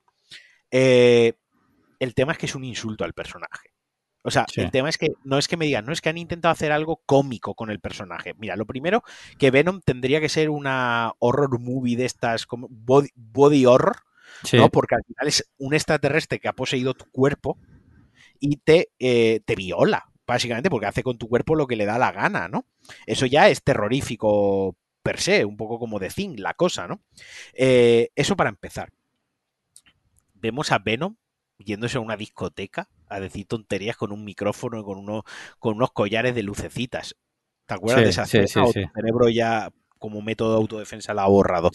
Eh, 0.71 1.33
el 1.99 2.13
tema 2.13 2.33
es 2.33 2.37
que 2.37 2.45
es 2.45 2.55
un 2.55 2.63
insulto 2.63 3.03
al 3.03 3.13
personaje. 3.13 3.69
O 4.23 4.31
sea, 4.31 4.45
Sí. 4.51 4.61
el 4.61 4.71
tema 4.71 4.89
es 4.89 4.97
que 4.97 5.13
no 5.23 5.37
es 5.37 5.47
que 5.47 5.55
me 5.57 5.65
digan, 5.65 5.85
no 5.85 5.93
es 5.93 6.01
que 6.01 6.09
han 6.09 6.17
intentado 6.17 6.51
hacer 6.51 6.71
algo 6.71 7.01
cómico 7.05 7.55
con 7.55 7.69
el 7.69 7.79
personaje. 7.79 8.33
Mira, 8.37 8.55
lo 8.55 8.65
primero, 8.65 9.03
que 9.37 9.51
Venom 9.51 9.79
tendría 9.81 10.19
que 10.19 10.27
ser 10.29 10.49
una 10.49 11.13
horror 11.19 11.59
movie 11.59 11.95
de 11.95 12.05
estas, 12.05 12.45
como 12.45 12.67
body, 12.69 13.09
body 13.15 13.65
horror, 13.65 13.97
Sí. 14.43 14.57
¿no? 14.57 14.69
Porque 14.69 14.95
al 14.95 15.03
final 15.05 15.27
es 15.27 15.49
un 15.57 15.73
extraterrestre 15.73 16.39
que 16.39 16.47
ha 16.49 16.53
poseído 16.53 16.93
tu 16.93 17.05
cuerpo 17.11 17.57
y 18.39 18.57
te, 18.57 18.89
eh, 18.99 19.39
te 19.45 19.55
viola, 19.55 20.11
básicamente, 20.27 20.69
porque 20.69 20.87
hace 20.87 21.03
con 21.03 21.17
tu 21.17 21.29
cuerpo 21.29 21.55
lo 21.55 21.65
que 21.65 21.77
le 21.77 21.85
da 21.85 21.97
la 21.97 22.11
gana, 22.11 22.47
¿no? 22.49 22.65
Eso 23.05 23.25
ya 23.25 23.47
es 23.49 23.63
terrorífico 23.63 24.75
per 25.01 25.21
se, 25.21 25.45
un 25.45 25.55
poco 25.55 25.79
como 25.79 25.99
de 25.99 26.09
Thing, 26.09 26.35
la 26.39 26.53
cosa, 26.53 26.85
¿no? 26.87 27.01
Eh, 27.53 28.09
eso 28.15 28.35
para 28.35 28.49
empezar. 28.49 28.91
Vemos 30.33 30.71
a 30.73 30.79
Venom 30.79 31.15
yéndose 31.59 31.97
a 31.97 32.01
una 32.01 32.17
discoteca 32.17 32.89
a 33.09 33.19
decir 33.19 33.47
tonterías 33.47 33.97
con 33.97 34.11
un 34.11 34.23
micrófono 34.25 34.79
y 34.79 34.83
con, 34.83 34.97
uno, 34.97 35.23
con 35.59 35.75
unos 35.75 35.91
collares 35.91 36.35
de 36.35 36.43
lucecitas. 36.43 37.15
¿Te 37.65 37.73
acuerdas 37.75 38.03
Sí, 38.03 38.03
de 38.03 38.09
esa 38.11 38.27
sí, 38.31 38.47
sí, 38.47 38.59
o 38.59 38.73
sí. 38.73 38.81
tu 38.81 38.87
cerebro 38.95 39.29
ya 39.29 39.69
como 39.99 40.21
método 40.21 40.51
de 40.51 40.57
autodefensa 40.57 41.13
la 41.13 41.23
ha 41.23 41.27
borrado. 41.27 41.71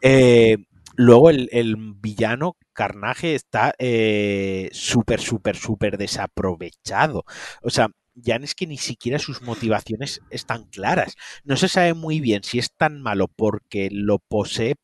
Eh, 0.00 0.56
luego 0.96 1.30
el, 1.30 1.48
el 1.52 1.76
villano 1.96 2.56
Carnage 2.72 3.34
está 3.34 3.74
eh, 3.78 4.68
súper, 4.72 5.20
súper, 5.20 5.56
súper 5.56 5.98
desaprovechado. 5.98 7.24
O 7.62 7.70
sea, 7.70 7.88
ya 8.14 8.36
es 8.36 8.54
que 8.54 8.66
ni 8.66 8.76
siquiera 8.78 9.18
sus 9.18 9.42
motivaciones 9.42 10.20
están 10.30 10.64
claras. 10.64 11.14
No 11.44 11.56
se 11.56 11.68
sabe 11.68 11.94
muy 11.94 12.20
bien 12.20 12.42
si 12.44 12.58
es 12.58 12.72
tan 12.76 13.00
malo 13.00 13.28
porque 13.28 13.88
lo 13.90 14.18
posee 14.18 14.76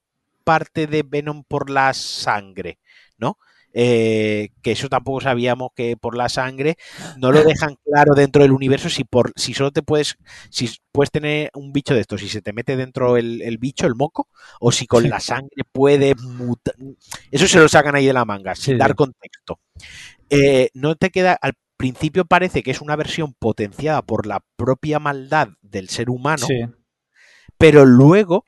parte 0.45 0.87
de 0.87 1.03
Venom 1.03 1.45
por 1.45 1.71
la 1.71 1.93
sangre, 1.95 2.79
¿no? 3.19 3.39
Eh, 3.79 4.49
que 4.63 4.73
eso 4.73 4.89
tampoco 4.89 5.21
sabíamos 5.21 5.69
que 5.77 5.99
por 5.99 6.17
la 6.17 6.31
sangre 6.31 6.79
no 7.19 7.31
lo 7.31 7.45
dejan 7.45 7.77
claro 7.85 8.15
dentro 8.15 8.41
del 8.41 8.53
universo 8.53 8.89
si 8.89 9.05
por 9.05 9.33
si 9.37 9.53
solo 9.53 9.71
te 9.71 9.83
puedes 9.83 10.17
si 10.49 10.71
puedes 10.93 11.11
tener 11.11 11.51
un 11.55 11.75
bicho 11.75 11.93
de 11.93 12.01
estos 12.01 12.23
si 12.23 12.31
se 12.31 12.41
te 12.41 12.55
mete 12.55 12.75
dentro 12.75 13.19
el, 13.19 13.43
el 13.43 13.59
bicho 13.59 13.87
el 13.87 13.95
moco 13.95 14.29
o 14.61 14.73
si 14.73 14.87
con 14.87 15.03
Sí. 15.03 15.09
la 15.11 15.21
sangre 15.21 15.63
puede 15.71 16.15
mutar 16.15 16.75
eso 17.31 17.47
se 17.47 17.59
lo 17.59 17.69
sacan 17.69 17.95
ahí 17.97 18.07
de 18.07 18.15
la 18.15 18.25
manga 18.25 18.55
sin 18.55 18.77
Sí, 18.77 18.79
dar 18.79 18.95
contexto 18.95 19.61
Eh, 20.31 20.71
no 20.73 20.97
te 20.97 21.11
queda 21.11 21.35
al- 21.35 21.53
principio 21.77 22.25
parece 22.25 22.63
que 22.63 22.71
es 22.71 22.81
una 22.81 22.97
versión 22.97 23.35
potenciada 23.39 24.01
por 24.01 24.25
la 24.27 24.41
propia 24.57 24.99
maldad 24.99 25.49
del 25.61 25.91
ser 25.91 26.09
humano, 26.09 26.47
Sí. 26.47 26.65
pero 27.59 27.85
luego 27.85 28.47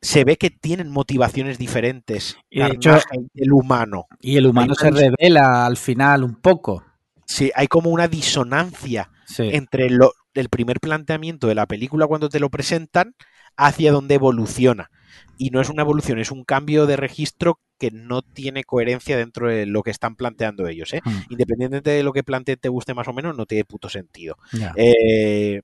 se 0.00 0.24
ve 0.24 0.36
que 0.36 0.50
tienen 0.50 0.90
motivaciones 0.90 1.58
diferentes 1.58 2.36
Y 2.50 2.60
de 2.60 2.68
hecho- 2.68 2.98
el 3.34 3.52
humano. 3.52 4.06
Y 4.20 4.36
el 4.36 4.46
humano 4.46 4.74
se 4.74 4.90
revela 4.90 5.66
al 5.66 5.76
final 5.76 6.24
un 6.24 6.36
poco. 6.36 6.84
Sí, 7.26 7.50
hay 7.54 7.66
como 7.66 7.90
una 7.90 8.08
disonancia 8.08 9.10
Sí. 9.26 9.50
entre 9.52 9.90
lo- 9.90 10.12
el 10.34 10.48
primer 10.48 10.80
planteamiento 10.80 11.46
de 11.48 11.54
la 11.54 11.66
película 11.66 12.06
cuando 12.06 12.28
te 12.28 12.40
lo 12.40 12.48
presentan 12.48 13.14
hacia 13.56 13.92
donde 13.92 14.14
evoluciona. 14.14 14.90
Y 15.36 15.50
no 15.50 15.60
es 15.60 15.68
una 15.68 15.82
evolución, 15.82 16.18
es 16.18 16.30
un 16.30 16.44
cambio 16.44 16.86
de 16.86 16.96
registro 16.96 17.60
que 17.78 17.90
no 17.92 18.22
tiene 18.22 18.64
coherencia 18.64 19.16
dentro 19.16 19.48
de 19.48 19.66
lo 19.66 19.82
que 19.82 19.90
están 19.90 20.16
planteando 20.16 20.66
ellos. 20.68 20.92
¿eh? 20.94 21.00
Mm, 21.04 21.10
Independientemente 21.30 21.90
de 21.90 22.02
lo 22.02 22.12
que 22.12 22.24
plantee 22.24 22.56
te 22.56 22.68
guste 22.68 22.94
más 22.94 23.06
o 23.08 23.12
menos, 23.12 23.36
no 23.36 23.46
tiene 23.46 23.64
puto 23.64 23.88
sentido. 23.88 24.36
Eh, 24.76 25.60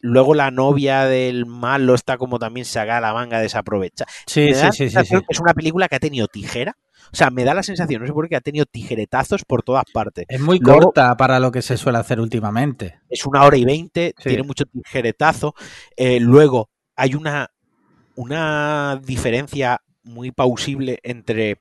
luego 0.00 0.34
la 0.34 0.50
novia 0.50 1.04
del 1.04 1.46
malo 1.46 1.94
está 1.94 2.16
como 2.18 2.38
también 2.38 2.64
saca 2.64 3.00
la 3.00 3.12
manga 3.12 3.38
desaprovecha. 3.40 4.04
Sí, 4.26 4.52
sí, 4.54 4.66
sí, 4.72 4.90
sí, 4.90 5.16
Es 5.28 5.40
una 5.40 5.54
película 5.54 5.88
que 5.88 5.96
ha 5.96 6.00
tenido 6.00 6.26
tijera. 6.26 6.76
O 7.12 7.16
sea, 7.16 7.30
me 7.30 7.44
da 7.44 7.54
la 7.54 7.62
sensación, 7.62 8.02
no 8.02 8.06
sé 8.06 8.12
por 8.12 8.28
qué, 8.28 8.36
ha 8.36 8.40
tenido 8.40 8.66
tijeretazos 8.66 9.44
por 9.44 9.62
todas 9.62 9.84
partes. 9.92 10.26
Es 10.28 10.40
muy 10.40 10.58
Luego- 10.60 10.80
corta 10.92 11.16
para 11.16 11.40
lo 11.40 11.50
que 11.50 11.60
se 11.62 11.76
suele 11.76 11.98
hacer 11.98 12.20
últimamente. 12.20 13.00
es 13.08 13.26
una 13.26 13.42
hora 13.42 13.56
y 13.56 13.64
veinte, 13.64 14.14
Sí. 14.18 14.28
tiene 14.28 14.44
mucho 14.44 14.64
tijeretazo. 14.66 15.54
Eh, 15.96 16.20
luego 16.20 16.70
hay 16.94 17.14
una, 17.16 17.48
una 18.14 19.00
diferencia 19.04 19.80
muy 20.02 20.30
pausible 20.30 20.98
entre 21.02 21.60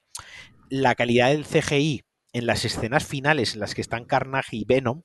la 0.69 0.93
calidad 0.95 1.29
del 1.29 1.45
CGI 1.45 2.03
en 2.33 2.45
las 2.45 2.63
escenas 2.65 3.05
finales 3.05 3.53
en 3.55 3.59
las 3.61 3.73
que 3.73 3.81
están 3.81 4.05
Carnage 4.05 4.55
y 4.55 4.65
Venom. 4.65 5.01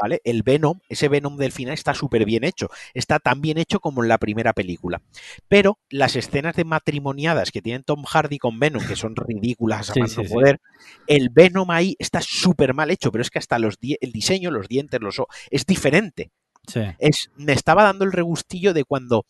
¿Vale? 0.00 0.20
El 0.24 0.42
Venom, 0.42 0.80
ese 0.88 1.08
Venom 1.08 1.36
del 1.36 1.52
final 1.52 1.74
está 1.74 1.94
súper 1.94 2.24
bien 2.24 2.44
hecho. 2.44 2.68
Está 2.94 3.18
tan 3.18 3.40
bien 3.40 3.58
hecho 3.58 3.80
como 3.80 4.02
en 4.02 4.08
la 4.08 4.18
primera 4.18 4.52
película. 4.52 5.02
Pero 5.48 5.78
las 5.90 6.16
escenas 6.16 6.56
de 6.56 6.64
matrimoniadas 6.64 7.50
que 7.50 7.62
tienen 7.62 7.82
Tom 7.84 8.04
Hardy 8.04 8.38
con 8.38 8.58
Venom, 8.58 8.86
que 8.86 8.96
son 8.96 9.14
ridículas 9.16 9.90
a 9.90 9.94
Sí, 9.94 10.22
poder, 10.28 10.60
el 11.06 11.28
Venom 11.30 11.70
ahí 11.70 11.96
está 11.98 12.20
súper 12.22 12.74
mal 12.74 12.90
hecho, 12.90 13.10
pero 13.12 13.22
es 13.22 13.30
que 13.30 13.38
hasta 13.38 13.58
los 13.58 13.78
di- 13.78 13.96
el 14.00 14.12
diseño, 14.12 14.50
los 14.50 14.68
dientes, 14.68 15.00
los 15.00 15.18
ojos, 15.18 15.34
es 15.50 15.66
diferente. 15.66 16.30
Sí. 16.66 16.80
Es, 16.98 17.30
me 17.36 17.52
estaba 17.52 17.84
dando 17.84 18.04
el 18.04 18.12
regustillo 18.12 18.72
de 18.74 18.84
cuando 18.84 19.24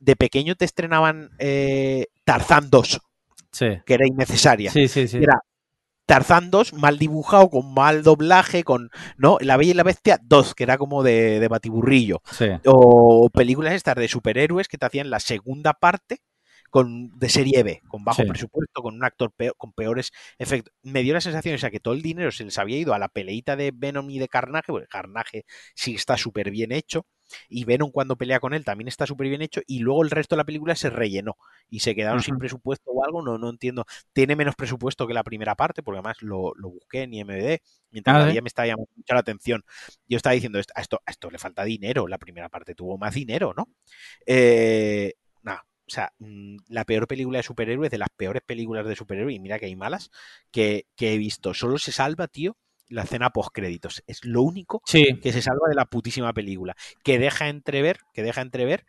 de 0.00 0.16
pequeño 0.16 0.54
te 0.54 0.64
estrenaban 0.64 1.30
eh, 1.38 2.06
Tarzán 2.24 2.70
2, 2.70 3.00
Sí. 3.50 3.66
que 3.86 3.94
era 3.94 4.06
innecesaria. 4.06 4.70
Sí, 4.70 4.86
sí, 4.88 5.08
sí. 5.08 5.16
Era 5.18 5.40
Tarzán 6.08 6.50
2, 6.50 6.72
mal 6.72 6.98
dibujado, 6.98 7.50
con 7.50 7.74
mal 7.74 8.02
doblaje, 8.02 8.64
con. 8.64 8.90
¿No? 9.18 9.36
La 9.42 9.58
Bella 9.58 9.72
y 9.72 9.74
la 9.74 9.82
Bestia 9.82 10.18
2, 10.22 10.54
que 10.54 10.64
era 10.64 10.78
como 10.78 11.02
de, 11.02 11.38
de 11.38 11.48
batiburrillo. 11.48 12.22
Sí. 12.32 12.46
O 12.66 13.28
películas 13.30 13.74
estas 13.74 13.94
de 13.96 14.08
superhéroes 14.08 14.68
que 14.68 14.78
te 14.78 14.86
hacían 14.86 15.10
la 15.10 15.20
segunda 15.20 15.74
parte 15.74 16.20
con, 16.70 17.10
de 17.18 17.28
serie 17.28 17.62
B, 17.62 17.82
con 17.88 18.04
bajo 18.04 18.22
Sí. 18.22 18.28
presupuesto, 18.28 18.82
con 18.82 18.94
un 18.94 19.04
actor 19.04 19.32
peo- 19.36 19.54
con 19.58 19.72
peores 19.74 20.10
efectos. 20.38 20.72
Me 20.82 21.02
dio 21.02 21.12
la 21.14 21.20
sensación 21.20 21.54
esa 21.54 21.70
que 21.70 21.80
todo 21.80 21.92
el 21.94 22.02
dinero 22.02 22.30
se 22.32 22.44
les 22.44 22.58
había 22.58 22.78
ido 22.78 22.94
a 22.94 22.98
la 22.98 23.08
peleita 23.08 23.54
de 23.56 23.70
Venom 23.74 24.08
y 24.10 24.18
de 24.18 24.28
Carnage, 24.28 24.66
porque 24.72 24.86
Carnage 24.88 25.44
sí 25.74 25.94
está 25.94 26.16
súper 26.16 26.50
bien 26.50 26.72
hecho, 26.72 27.06
y 27.48 27.64
Venom 27.64 27.90
cuando 27.90 28.16
pelea 28.16 28.40
con 28.40 28.54
él 28.54 28.64
también 28.64 28.88
está 28.88 29.06
súper 29.06 29.28
bien 29.28 29.42
hecho, 29.42 29.60
y 29.66 29.80
luego 29.80 30.02
el 30.02 30.10
resto 30.10 30.34
de 30.36 30.38
la 30.38 30.44
película 30.44 30.74
se 30.76 30.90
rellenó 30.90 31.36
y 31.68 31.80
se 31.80 31.94
quedaron 31.94 32.22
sin 32.22 32.38
presupuesto 32.38 32.90
o 32.90 33.04
algo, 33.04 33.22
no, 33.22 33.38
no 33.38 33.50
entiendo. 33.50 33.84
Tiene 34.12 34.36
menos 34.36 34.54
presupuesto 34.56 35.06
que 35.06 35.14
la 35.14 35.24
primera 35.24 35.54
parte, 35.54 35.82
porque 35.82 35.98
además 35.98 36.22
lo, 36.22 36.52
lo 36.56 36.70
busqué 36.70 37.02
en 37.02 37.14
IMDb, 37.14 37.60
mientras 37.90 38.14
Ah, 38.14 38.18
la 38.18 38.24
¿sí? 38.24 38.26
veía 38.26 38.42
me 38.42 38.48
estaba 38.48 38.66
llamando 38.66 38.90
mucho 38.96 39.14
la 39.14 39.20
atención. 39.20 39.64
Yo 40.08 40.16
estaba 40.16 40.34
diciendo, 40.34 40.58
"Esto- 40.58 40.72
a 40.76 40.80
esto, 40.80 41.02
a 41.06 41.10
esto 41.10 41.30
le 41.30 41.38
falta 41.38 41.64
dinero, 41.64 42.06
la 42.08 42.18
primera 42.18 42.48
parte 42.48 42.74
tuvo 42.74 42.98
más 42.98 43.14
dinero, 43.14 43.54
¿no? 43.56 43.68
Eh, 44.26 45.14
nada, 45.42 45.64
o 45.86 45.90
sea, 45.90 46.12
mm, 46.18 46.56
la 46.68 46.84
peor 46.84 47.06
película 47.08 47.38
de 47.38 47.42
superhéroes, 47.42 47.90
de 47.90 47.98
las 47.98 48.08
peores 48.16 48.42
películas 48.42 48.86
de 48.86 48.96
superhéroes, 48.96 49.36
y 49.36 49.40
mira 49.40 49.58
que 49.58 49.66
hay 49.66 49.76
malas, 49.76 50.10
que, 50.50 50.86
que 50.96 51.14
he 51.14 51.18
visto. 51.18 51.54
Solo 51.54 51.78
se 51.78 51.92
salva, 51.92 52.28
tío, 52.28 52.56
la 52.88 53.02
escena 53.02 53.30
post 53.30 53.50
créditos. 53.52 54.02
Es 54.06 54.24
lo 54.24 54.42
único 54.42 54.82
Sí. 54.86 55.18
que 55.22 55.32
se 55.32 55.42
salva 55.42 55.68
de 55.68 55.74
la 55.74 55.84
putísima 55.86 56.32
película. 56.32 56.74
Que 57.04 57.18
deja 57.18 57.48
entrever, 57.48 57.98
que 58.14 58.22
deja 58.22 58.40
entrever 58.40 58.84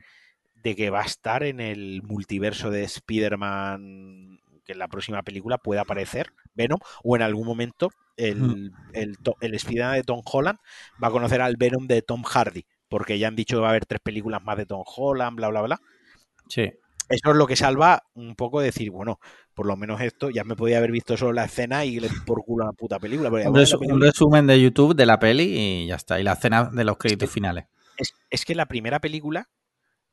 de 0.55 0.75
que 0.75 0.89
va 0.89 1.01
a 1.01 1.05
estar 1.05 1.43
en 1.43 1.59
el 1.59 2.01
multiverso 2.03 2.69
de 2.69 2.83
Spider-Man, 2.83 4.39
que 4.65 4.73
en 4.73 4.79
la 4.79 4.87
próxima 4.87 5.23
película 5.23 5.57
pueda 5.57 5.81
aparecer 5.81 6.33
Venom, 6.53 6.79
o 7.03 7.15
en 7.15 7.21
algún 7.21 7.47
momento 7.47 7.89
el, 8.17 8.71
el, 8.93 9.17
to- 9.17 9.37
el 9.41 9.55
Spider-Man 9.55 9.95
de 9.95 10.03
Tom 10.03 10.21
Holland 10.25 10.59
va 11.01 11.07
a 11.07 11.11
conocer 11.11 11.41
al 11.41 11.55
Venom 11.57 11.87
de 11.87 12.01
Tom 12.01 12.23
Hardy, 12.23 12.65
porque 12.89 13.17
ya 13.17 13.27
han 13.29 13.35
dicho 13.35 13.57
que 13.57 13.61
va 13.61 13.67
a 13.67 13.69
haber 13.71 13.85
tres 13.85 14.01
películas 14.01 14.43
más 14.43 14.57
de 14.57 14.65
Tom 14.65 14.83
Holland, 14.85 15.37
bla, 15.37 15.49
bla, 15.49 15.61
bla. 15.61 15.79
Sí. 16.47 16.71
Eso 17.07 17.31
es 17.31 17.35
lo 17.37 17.47
que 17.47 17.55
salva 17.55 18.03
un 18.13 18.35
poco 18.35 18.59
de 18.59 18.67
decir, 18.67 18.91
bueno, 18.91 19.19
por 19.59 19.65
lo 19.67 19.75
menos 19.75 19.99
esto, 19.99 20.29
ya 20.29 20.45
me 20.45 20.55
podía 20.55 20.77
haber 20.77 20.89
visto 20.89 21.17
solo 21.17 21.33
la 21.33 21.43
escena 21.43 21.83
y 21.83 21.99
le 21.99 22.07
por 22.25 22.45
culo 22.45 22.63
a 22.63 22.67
la 22.67 22.71
puta 22.71 22.97
película. 22.97 23.29
pero 23.29 23.43
Un, 23.47 23.51
bueno, 23.51 23.65
resu- 23.65 23.71
la 23.71 23.75
un 23.75 23.79
película- 23.87 24.05
resumen 24.05 24.47
de 24.47 24.61
YouTube 24.61 24.95
de 24.95 25.05
la 25.05 25.19
peli 25.19 25.43
y 25.43 25.85
ya 25.87 25.95
está. 25.95 26.17
Y 26.17 26.23
la 26.23 26.31
escena 26.31 26.63
de 26.71 26.85
los 26.85 26.95
créditos 26.95 27.29
finales. 27.29 27.65
es, 27.97 28.13
es 28.29 28.45
que 28.45 28.55
la 28.55 28.67
primera 28.67 28.99
película, 29.01 29.49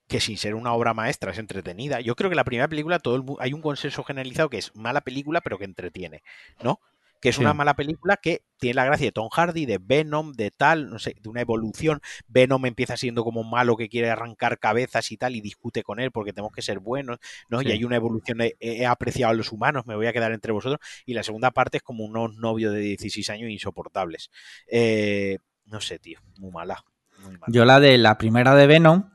que 0.09 0.19
sin 0.19 0.37
ser 0.37 0.57
una 0.57 0.73
obra 0.73 0.95
maestra 0.95 1.31
es 1.31 1.39
entretenida, 1.39 2.01
yo 2.01 2.17
creo 2.17 2.29
que 2.29 2.35
la 2.35 2.43
primera 2.43 2.67
película 2.67 2.99
todo 2.99 3.15
el 3.15 3.23
hay 3.39 3.53
un 3.53 3.63
consenso 3.63 4.03
generalizado 4.03 4.51
que 4.51 4.59
es 4.59 4.75
mala 4.75 5.01
película 5.03 5.41
pero 5.41 5.59
que 5.59 5.65
entretiene, 5.65 6.25
¿no? 6.65 6.81
Que 7.21 7.31
es 7.31 7.37
Sí. 7.37 7.41
una 7.43 7.55
mala 7.55 7.75
película 7.75 8.17
que 8.17 8.43
tiene 8.59 8.75
la 8.75 8.85
gracia 8.85 9.07
de 9.07 9.13
Tom 9.13 9.29
Hardy, 9.31 9.67
de 9.67 9.79
Venom, 9.81 10.33
de 10.33 10.51
tal, 10.51 10.91
no 10.91 10.99
sé, 10.99 11.17
de 11.21 11.29
una 11.29 11.41
evolución. 11.41 12.01
Venom 12.29 12.65
empieza 12.67 12.97
siendo 12.97 13.25
como 13.25 13.41
un 13.41 13.51
malo 13.51 13.77
que 13.77 13.89
quiere 13.89 14.11
arrancar 14.11 14.59
cabezas 14.59 15.11
y 15.13 15.17
tal 15.17 15.35
y 15.37 15.41
discute 15.41 15.83
con 15.83 15.99
él 16.01 16.11
porque 16.13 16.33
tenemos 16.33 16.53
que 16.53 16.63
ser 16.63 16.79
buenos, 16.79 17.19
¿no? 17.49 17.61
Sí. 17.61 17.69
Y 17.69 17.73
hay 17.73 17.85
una 17.85 17.97
evolución, 17.97 18.41
he, 18.41 18.55
he 18.61 18.87
apreciado 18.87 19.31
a 19.33 19.35
los 19.35 19.53
humanos, 19.53 19.87
me 19.87 19.97
voy 19.97 20.07
a 20.07 20.13
quedar 20.13 20.33
entre 20.33 20.53
vosotros. 20.53 20.81
Y 21.05 21.15
la 21.15 21.23
segunda 21.23 21.51
parte 21.51 21.79
es 21.79 21.83
como 21.83 22.05
unos 22.05 22.37
novios 22.37 22.73
de 22.75 22.81
16 22.81 23.29
años 23.31 23.51
insoportables. 23.51 24.31
Eh, 24.67 25.39
no 25.65 25.81
sé, 25.81 25.99
tío, 25.99 26.21
muy 26.39 26.51
mala. 26.53 26.85
Muy 27.23 27.33
mala. 27.33 27.47
Yo 27.49 27.65
la 27.65 27.81
de 27.81 27.99
la 27.99 28.19
primera 28.19 28.55
de 28.55 28.67
Venom 28.67 29.11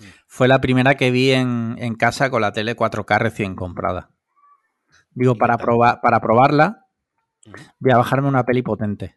Mm. 0.00 0.04
fue 0.28 0.46
la 0.46 0.60
primera 0.60 0.96
que 0.96 1.10
vi 1.10 1.32
en, 1.32 1.74
en 1.78 1.96
casa 1.96 2.30
con 2.30 2.40
la 2.40 2.52
tele 2.52 2.76
4K 2.76 3.18
recién 3.18 3.56
comprada. 3.56 4.10
Digo, 5.10 5.34
¿Y 5.34 5.38
para, 5.38 5.58
probar, 5.58 6.00
para 6.00 6.20
probarla, 6.20 6.86
voy 7.78 7.92
a 7.92 7.96
bajarme 7.96 8.28
una 8.28 8.44
peli 8.44 8.62
potente. 8.62 9.16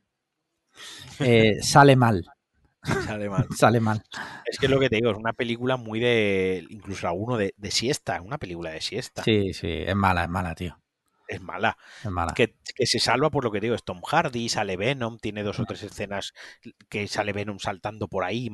Eh, 1.19 1.57
sale 1.61 1.95
mal, 1.95 2.25
Sale 2.83 3.29
mal. 3.29 3.47
sale 3.57 3.79
mal. 3.79 4.03
Es 4.45 4.57
que 4.57 4.65
es 4.65 4.71
lo 4.71 4.79
que 4.79 4.89
te 4.89 4.95
digo, 4.95 5.11
es 5.11 5.17
una 5.17 5.33
película 5.33 5.77
muy 5.77 5.99
de. 5.99 6.65
Incluso 6.69 7.07
alguno 7.07 7.37
de, 7.37 7.53
de 7.57 7.71
siesta, 7.71 8.15
es 8.15 8.21
una 8.21 8.37
película 8.37 8.71
de 8.71 8.81
siesta. 8.81 9.23
Sí, 9.23 9.53
sí, 9.53 9.69
es 9.69 9.95
mala, 9.95 10.23
es 10.23 10.29
mala, 10.29 10.55
tío. 10.55 10.80
Es 11.31 11.41
mala. 11.41 11.77
Es 12.03 12.11
mala. 12.11 12.33
Que, 12.33 12.55
que 12.75 12.85
se 12.85 12.99
salva 12.99 13.29
por 13.29 13.43
lo 13.45 13.51
que 13.51 13.59
digo, 13.61 13.73
es 13.75 13.83
Tom 13.83 14.01
Hardy, 14.01 14.49
sale 14.49 14.75
Venom, 14.75 15.17
tiene 15.17 15.43
dos 15.43 15.59
o 15.59 15.65
tres 15.65 15.81
escenas 15.83 16.33
que 16.89 17.07
sale 17.07 17.31
Venom 17.31 17.57
saltando 17.59 18.07
por 18.07 18.23
ahí, 18.25 18.49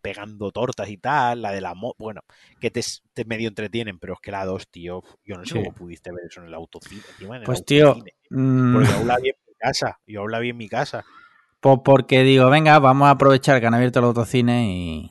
pegando 0.00 0.52
tortas 0.52 0.88
y 0.88 0.96
tal, 0.96 1.42
la 1.42 1.50
de 1.52 1.60
la 1.60 1.74
mo 1.74 1.94
bueno, 1.98 2.20
que 2.60 2.70
te, 2.70 2.80
te 3.14 3.24
medio 3.24 3.48
entretienen, 3.48 3.98
pero 3.98 4.14
es 4.14 4.20
que 4.20 4.30
la 4.30 4.44
dos, 4.44 4.68
tío, 4.70 5.02
yo 5.24 5.36
no 5.36 5.44
sé 5.44 5.54
Sí. 5.54 5.58
cómo 5.58 5.74
pudiste 5.74 6.10
ver 6.12 6.26
eso 6.28 6.40
en 6.40 6.46
el 6.46 6.54
autocine. 6.54 7.02
encima 7.10 7.36
en 7.36 7.42
el 7.42 7.46
Pues 7.46 7.64
tío, 7.64 7.88
autocine. 7.88 8.14
mm, 8.30 8.72
Porque 8.74 8.88
yo 8.88 8.96
aún 8.98 9.08
la 9.08 9.16
vi 9.18 9.28
en 9.30 9.36
mi 9.46 9.54
casa, 9.58 10.00
yo 10.06 10.20
aún 10.20 10.30
la 10.30 10.38
vi 10.38 10.48
en 10.50 10.56
mi 10.56 10.68
casa. 10.68 11.04
pues 11.60 11.78
porque 11.84 12.22
digo, 12.22 12.48
venga, 12.48 12.78
vamos 12.78 13.08
a 13.08 13.12
aprovechar 13.12 13.60
que 13.60 13.66
han 13.66 13.74
abierto 13.74 13.98
el 13.98 14.04
autocine 14.06 14.72
y, 14.72 15.10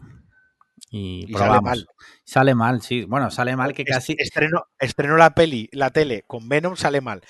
y, 0.90 1.26
Y 1.30 1.34
sale 1.34 1.62
mal. 1.62 1.88
Sale 2.24 2.56
mal, 2.56 2.82
sí. 2.82 3.06
Bueno, 3.06 3.32
sale 3.32 3.56
mal 3.56 3.74
que 3.74 3.86
casi... 3.86 4.16
Estreno, 4.18 4.64
estreno 4.80 5.18
la 5.18 5.34
peli, 5.36 5.70
la 5.72 5.90
tele 5.92 6.24
con 6.28 6.50
Venom 6.50 6.76
sale 6.76 7.02
mal. 7.02 7.22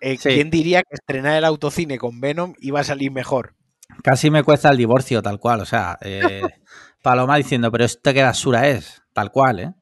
Eh, 0.00 0.16
Sí. 0.18 0.30
¿Quién 0.30 0.50
diría 0.50 0.82
que 0.82 0.94
estrenar 0.94 1.36
el 1.36 1.44
autocine 1.44 1.98
con 1.98 2.20
Venom 2.20 2.54
iba 2.60 2.80
a 2.80 2.84
salir 2.84 3.10
mejor? 3.10 3.54
Casi 4.02 4.30
me 4.30 4.42
cuesta 4.42 4.70
el 4.70 4.76
divorcio, 4.76 5.22
tal 5.22 5.38
cual. 5.38 5.60
O 5.60 5.64
sea, 5.64 5.98
eh, 6.02 6.42
Paloma 7.02 7.36
diciendo, 7.36 7.70
pero 7.70 7.84
esto 7.84 8.12
qué 8.12 8.22
basura 8.22 8.68
es, 8.68 9.02
tal 9.12 9.30
cual, 9.30 9.60
¿eh? 9.60 9.72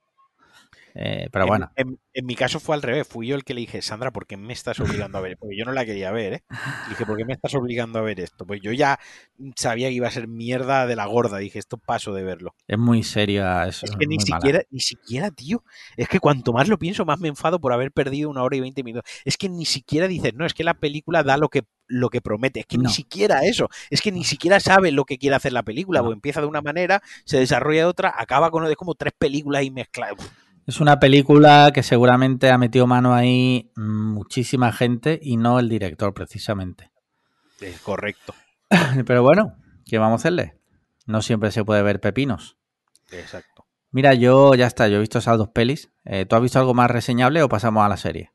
Eh, 0.96 1.28
pero 1.32 1.44
En- 1.44 1.48
bueno, 1.48 1.72
En, 1.74 1.98
en 2.12 2.26
mi 2.26 2.36
caso 2.36 2.60
fue 2.60 2.76
al 2.76 2.82
revés. 2.82 3.06
Fui 3.08 3.26
yo 3.26 3.34
el 3.34 3.42
que 3.44 3.52
le 3.54 3.60
dije, 3.62 3.82
Sandra, 3.82 4.12
¿por 4.12 4.26
qué 4.26 4.36
me 4.36 4.52
estás 4.52 4.78
obligando 4.78 5.18
a 5.18 5.20
ver? 5.20 5.36
Porque 5.36 5.56
yo 5.56 5.64
no 5.64 5.72
la 5.72 5.84
quería 5.84 6.12
ver, 6.12 6.34
¿eh? 6.34 6.44
Le 6.84 6.90
dije, 6.90 7.04
¿por 7.04 7.16
qué 7.16 7.24
me 7.24 7.32
estás 7.32 7.54
obligando 7.56 7.98
a 7.98 8.02
ver 8.02 8.20
esto? 8.20 8.46
Pues 8.46 8.60
yo 8.62 8.70
ya 8.72 9.00
sabía 9.56 9.88
que 9.88 9.94
iba 9.94 10.06
a 10.06 10.12
ser 10.12 10.28
mierda 10.28 10.86
de 10.86 10.94
la 10.94 11.06
gorda. 11.06 11.38
Dije, 11.38 11.58
esto 11.58 11.78
paso 11.78 12.14
de 12.14 12.22
verlo. 12.22 12.54
es 12.68 12.78
muy 12.78 13.02
seria 13.02 13.66
eso. 13.66 13.86
Es 13.86 13.96
que 13.96 14.06
ni 14.06 14.16
mala. 14.18 14.26
siquiera, 14.38 14.62
ni 14.70 14.80
siquiera, 14.80 15.30
tío. 15.32 15.64
Es 15.96 16.08
que 16.08 16.20
cuanto 16.20 16.52
más 16.52 16.68
lo 16.68 16.78
pienso, 16.78 17.04
más 17.04 17.18
me 17.18 17.28
enfado 17.28 17.60
por 17.60 17.72
haber 17.72 17.90
perdido 17.90 18.30
una 18.30 18.42
hora 18.44 18.56
y 18.56 18.60
veinte 18.60 18.84
minutos. 18.84 19.10
Es 19.24 19.36
que 19.36 19.48
ni 19.48 19.64
siquiera 19.66 20.06
dices, 20.06 20.32
no, 20.34 20.46
es 20.46 20.54
que 20.54 20.62
la 20.64 20.74
película 20.74 21.24
da 21.24 21.36
lo 21.36 21.48
que, 21.48 21.62
lo 21.88 22.08
que 22.08 22.20
promete. 22.20 22.60
Es 22.60 22.66
que 22.66 22.78
No. 22.78 22.84
ni 22.84 22.90
siquiera 22.90 23.44
eso. 23.44 23.68
Es 23.90 24.00
que 24.00 24.12
ni 24.12 24.22
siquiera 24.22 24.60
sabe 24.60 24.92
lo 24.92 25.04
que 25.04 25.18
quiere 25.18 25.34
hacer 25.34 25.52
la 25.52 25.64
película. 25.64 25.98
No. 25.98 26.04
Porque 26.04 26.14
empieza 26.18 26.40
de 26.40 26.46
una 26.46 26.62
manera, 26.62 27.02
se 27.24 27.38
desarrolla 27.38 27.80
de 27.80 27.86
otra, 27.86 28.14
acaba 28.16 28.52
con 28.52 28.64
es 28.64 28.76
como 28.76 28.94
tres 28.94 29.12
películas 29.18 29.64
y 29.64 29.70
mezcladas. 29.72 30.16
Es 30.66 30.80
una 30.80 30.98
película 30.98 31.72
que 31.74 31.82
seguramente 31.82 32.50
ha 32.50 32.56
metido 32.56 32.86
mano 32.86 33.12
ahí 33.12 33.70
muchísima 33.76 34.72
gente 34.72 35.18
y 35.20 35.36
no 35.36 35.58
el 35.58 35.68
director, 35.68 36.14
precisamente. 36.14 36.90
Eh, 37.60 37.76
correcto. 37.82 38.34
Pero 39.06 39.22
bueno, 39.22 39.56
¿qué 39.84 39.98
vamos 39.98 40.20
a 40.20 40.22
hacerle? 40.22 40.54
No 41.06 41.20
siempre 41.20 41.50
se 41.50 41.64
puede 41.64 41.82
ver 41.82 42.00
pepinos. 42.00 42.56
Exacto. 43.12 43.66
Mira, 43.90 44.14
yo 44.14 44.54
ya 44.54 44.66
está, 44.66 44.88
yo 44.88 44.96
he 44.96 45.00
visto 45.00 45.18
esas 45.18 45.36
dos 45.36 45.50
pelis. 45.50 45.90
Eh, 46.06 46.24
¿Tú 46.24 46.34
has 46.34 46.42
visto 46.42 46.58
algo 46.58 46.72
más 46.72 46.90
reseñable 46.90 47.42
o 47.42 47.48
pasamos 47.48 47.84
a 47.84 47.88
la 47.88 47.98
serie? 47.98 48.32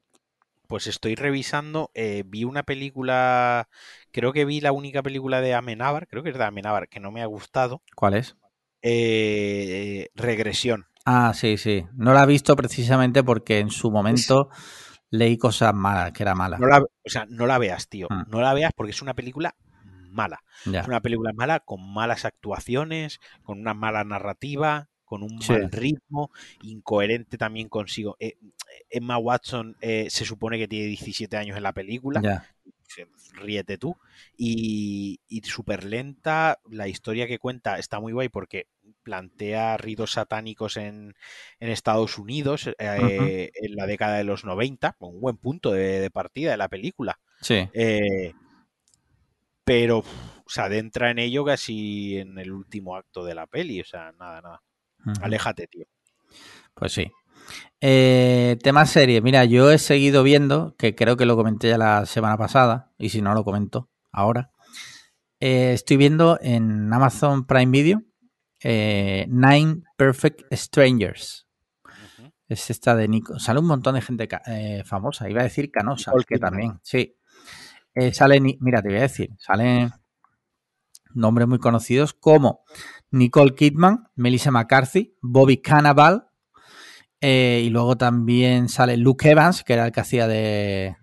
Pues 0.68 0.86
estoy 0.86 1.16
revisando, 1.16 1.90
eh, 1.96 2.22
vi 2.28 2.44
una 2.44 2.62
película, 2.62 3.70
creo 4.12 4.34
que 4.34 4.46
vi 4.46 4.62
la 4.62 4.72
única 4.72 5.02
película 5.02 5.42
de 5.42 5.56
Amenábar, 5.56 6.08
creo 6.08 6.22
que 6.22 6.30
es 6.30 6.38
de 6.38 6.44
Amenábar, 6.44 6.90
que 6.90 7.00
no 7.00 7.10
me 7.10 7.24
ha 7.24 7.26
gustado. 7.26 7.82
¿Cuál 7.96 8.14
es? 8.14 8.38
Eh, 8.84 10.10
regresión. 10.14 10.86
Ah, 11.12 11.34
sí, 11.34 11.58
sí. 11.58 11.84
No 11.96 12.14
la 12.14 12.24
he 12.24 12.28
visto 12.28 12.56
precisamente 12.56 13.24
porque 13.24 13.58
en 13.58 13.72
su 13.72 13.90
momento 13.90 14.50
leí 15.10 15.40
cosas 15.40 15.74
malas, 15.74 16.12
que 16.12 16.22
era 16.22 16.36
mala. 16.36 16.60
No 16.60 16.68
la, 16.68 16.82
o 16.82 17.10
sea, 17.10 17.26
no 17.28 17.48
la 17.48 17.58
veas, 17.58 17.90
tío. 17.90 18.06
Mm. 18.12 18.30
No 18.30 18.42
la 18.42 18.54
veas 18.54 18.72
porque 18.76 18.92
es 18.92 19.02
una 19.02 19.16
película 19.16 19.56
mala. 20.12 20.44
Ya. 20.66 20.82
Es 20.82 20.88
una 20.88 21.02
película 21.02 21.32
mala 21.34 21.62
con 21.62 21.82
malas 21.92 22.26
actuaciones, 22.26 23.20
con 23.42 23.60
una 23.60 23.74
mala 23.74 24.04
narrativa, 24.04 24.90
con 25.04 25.24
un 25.24 25.42
Sí. 25.42 25.54
mal 25.54 25.72
ritmo, 25.72 26.30
incoherente 26.62 27.40
también 27.40 27.70
consigo. 27.70 28.16
Eh, 28.20 28.38
Emma 28.92 29.18
Watson 29.18 29.78
eh, 29.82 30.08
se 30.12 30.26
supone 30.26 30.60
que 30.60 30.68
tiene 30.68 30.86
17 30.86 31.38
años 31.38 31.58
en 31.58 31.64
la 31.64 31.74
película, 31.74 32.22
Ya. 32.22 32.46
Ríete 33.40 33.78
tú, 33.78 33.98
y, 34.38 35.20
y 35.28 35.42
súper 35.42 35.84
lenta. 35.84 36.60
La 36.70 36.88
historia 36.88 37.28
que 37.28 37.40
cuenta 37.40 37.80
está 37.80 38.00
muy 38.00 38.14
guay 38.14 38.30
porque 38.30 38.68
plantea 39.04 39.78
ritos 39.78 40.12
satánicos 40.14 40.78
en, 40.78 41.16
en 41.60 41.70
Estados 41.70 42.18
Unidos 42.18 42.68
eh, 42.78 43.52
en 43.54 43.76
la 43.76 43.86
década 43.88 44.18
de 44.18 44.24
los 44.24 44.46
90, 44.46 44.96
un 45.00 45.22
buen 45.22 45.38
punto 45.38 45.72
de, 45.72 46.00
de 46.00 46.12
partida 46.12 46.52
de 46.52 46.58
la 46.58 46.70
película. 46.70 47.20
Sí. 47.42 47.68
Eh, 47.74 48.34
pero 49.64 50.04
se 50.48 50.62
adentra 50.62 51.12
en 51.12 51.20
ello 51.20 51.46
casi 51.46 52.18
en 52.18 52.40
el 52.40 52.52
último 52.52 52.96
acto 52.96 53.24
de 53.24 53.36
la 53.36 53.46
peli. 53.46 53.82
O 53.82 53.86
sea, 53.86 54.12
nada, 54.14 54.42
nada. 54.42 54.64
Aléjate, 55.22 55.68
tío. 55.68 55.86
Pues 56.74 56.92
sí. 56.92 57.12
Eh, 57.82 58.58
tema 58.62 58.86
serie. 58.86 59.22
Mira, 59.22 59.46
yo 59.46 59.72
he 59.72 59.78
seguido 59.78 60.24
viendo, 60.24 60.76
que 60.78 60.96
creo 60.96 61.18
que 61.18 61.26
lo 61.26 61.36
comenté 61.36 61.70
ya 61.70 61.78
la 61.78 62.06
semana 62.06 62.38
pasada, 62.38 62.92
y 62.98 63.10
si 63.10 63.22
no 63.22 63.34
lo 63.34 63.44
comento 63.44 63.90
ahora. 64.12 64.52
Eh, 65.40 65.72
estoy 65.74 65.98
viendo 65.98 66.38
en 66.42 66.92
Amazon 66.92 67.46
Prime 67.46 67.72
Video 67.72 68.02
eh, 68.62 69.26
Nine 69.30 69.84
Perfect 69.96 70.54
Strangers. 70.54 71.48
Es 72.48 72.70
esta 72.70 72.96
de 72.96 73.08
Nico. 73.08 73.40
Sale 73.40 73.60
un 73.60 73.68
montón 73.68 73.96
de 73.96 74.02
gente 74.02 74.28
famosa. 74.84 75.30
Iba 75.30 75.42
a 75.42 75.44
decir 75.44 75.72
canosa, 75.72 76.12
que 76.28 76.40
también, 76.40 76.80
sí. 76.82 77.16
Sale, 78.12 78.40
mira, 78.42 78.82
te 78.82 78.90
voy 78.90 78.98
a 78.98 79.02
decir, 79.02 79.30
salen 79.38 79.92
nombres 81.14 81.48
muy 81.48 81.60
conocidos 81.60 82.14
como 82.14 82.64
Nicole 83.12 83.56
Kidman, 83.56 84.10
Melissa 84.16 84.52
McCarthy, 84.52 85.18
Bobby 85.22 85.58
Cannavale, 85.58 86.22
eh, 87.22 87.62
y 87.66 87.70
luego 87.70 87.98
también 87.98 88.70
sale 88.70 88.98
Luke 88.98 89.30
Evans, 89.30 89.64
que 89.64 89.74
era 89.74 89.86
el 89.86 89.92
que 89.92 90.00
hacía 90.00 90.28
de, 90.28 90.96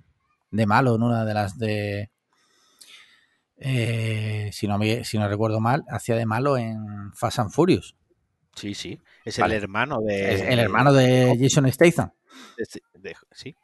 de 0.50 0.66
malo 0.66 0.94
en 0.94 1.02
una 1.02 1.24
de 1.24 1.34
las 1.34 1.58
de. 1.58 2.10
eh, 3.58 4.50
si, 4.52 4.66
no 4.66 4.78
si 5.04 5.18
no 5.18 5.28
recuerdo 5.28 5.60
mal, 5.60 5.84
hacía 5.88 6.16
de 6.16 6.26
malo 6.26 6.56
en 6.56 7.12
Fast 7.14 7.38
and 7.38 7.50
Furious. 7.50 7.96
Sí, 8.54 8.74
sí. 8.74 8.98
Es 9.24 9.38
Vale. 9.38 9.56
el 9.56 9.62
hermano 9.64 10.00
de. 10.00 10.34
Es 10.34 10.40
el 10.42 10.58
hermano 10.58 10.92
de 10.92 11.36
Jason 11.38 11.70
Statham. 11.70 12.10
sí. 13.32 13.54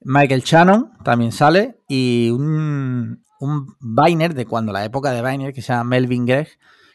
Michael 0.00 0.42
Shannon 0.42 0.92
también 1.02 1.32
sale 1.32 1.80
y 1.88 2.30
un, 2.30 3.24
un 3.40 3.76
Viner 3.80 4.32
de 4.34 4.46
cuando 4.46 4.72
la 4.72 4.84
época 4.84 5.10
de 5.10 5.28
Viner 5.28 5.52
que 5.52 5.60
se 5.60 5.72
llama 5.72 5.90
Melvin 5.90 6.24
Gregg, 6.24 6.48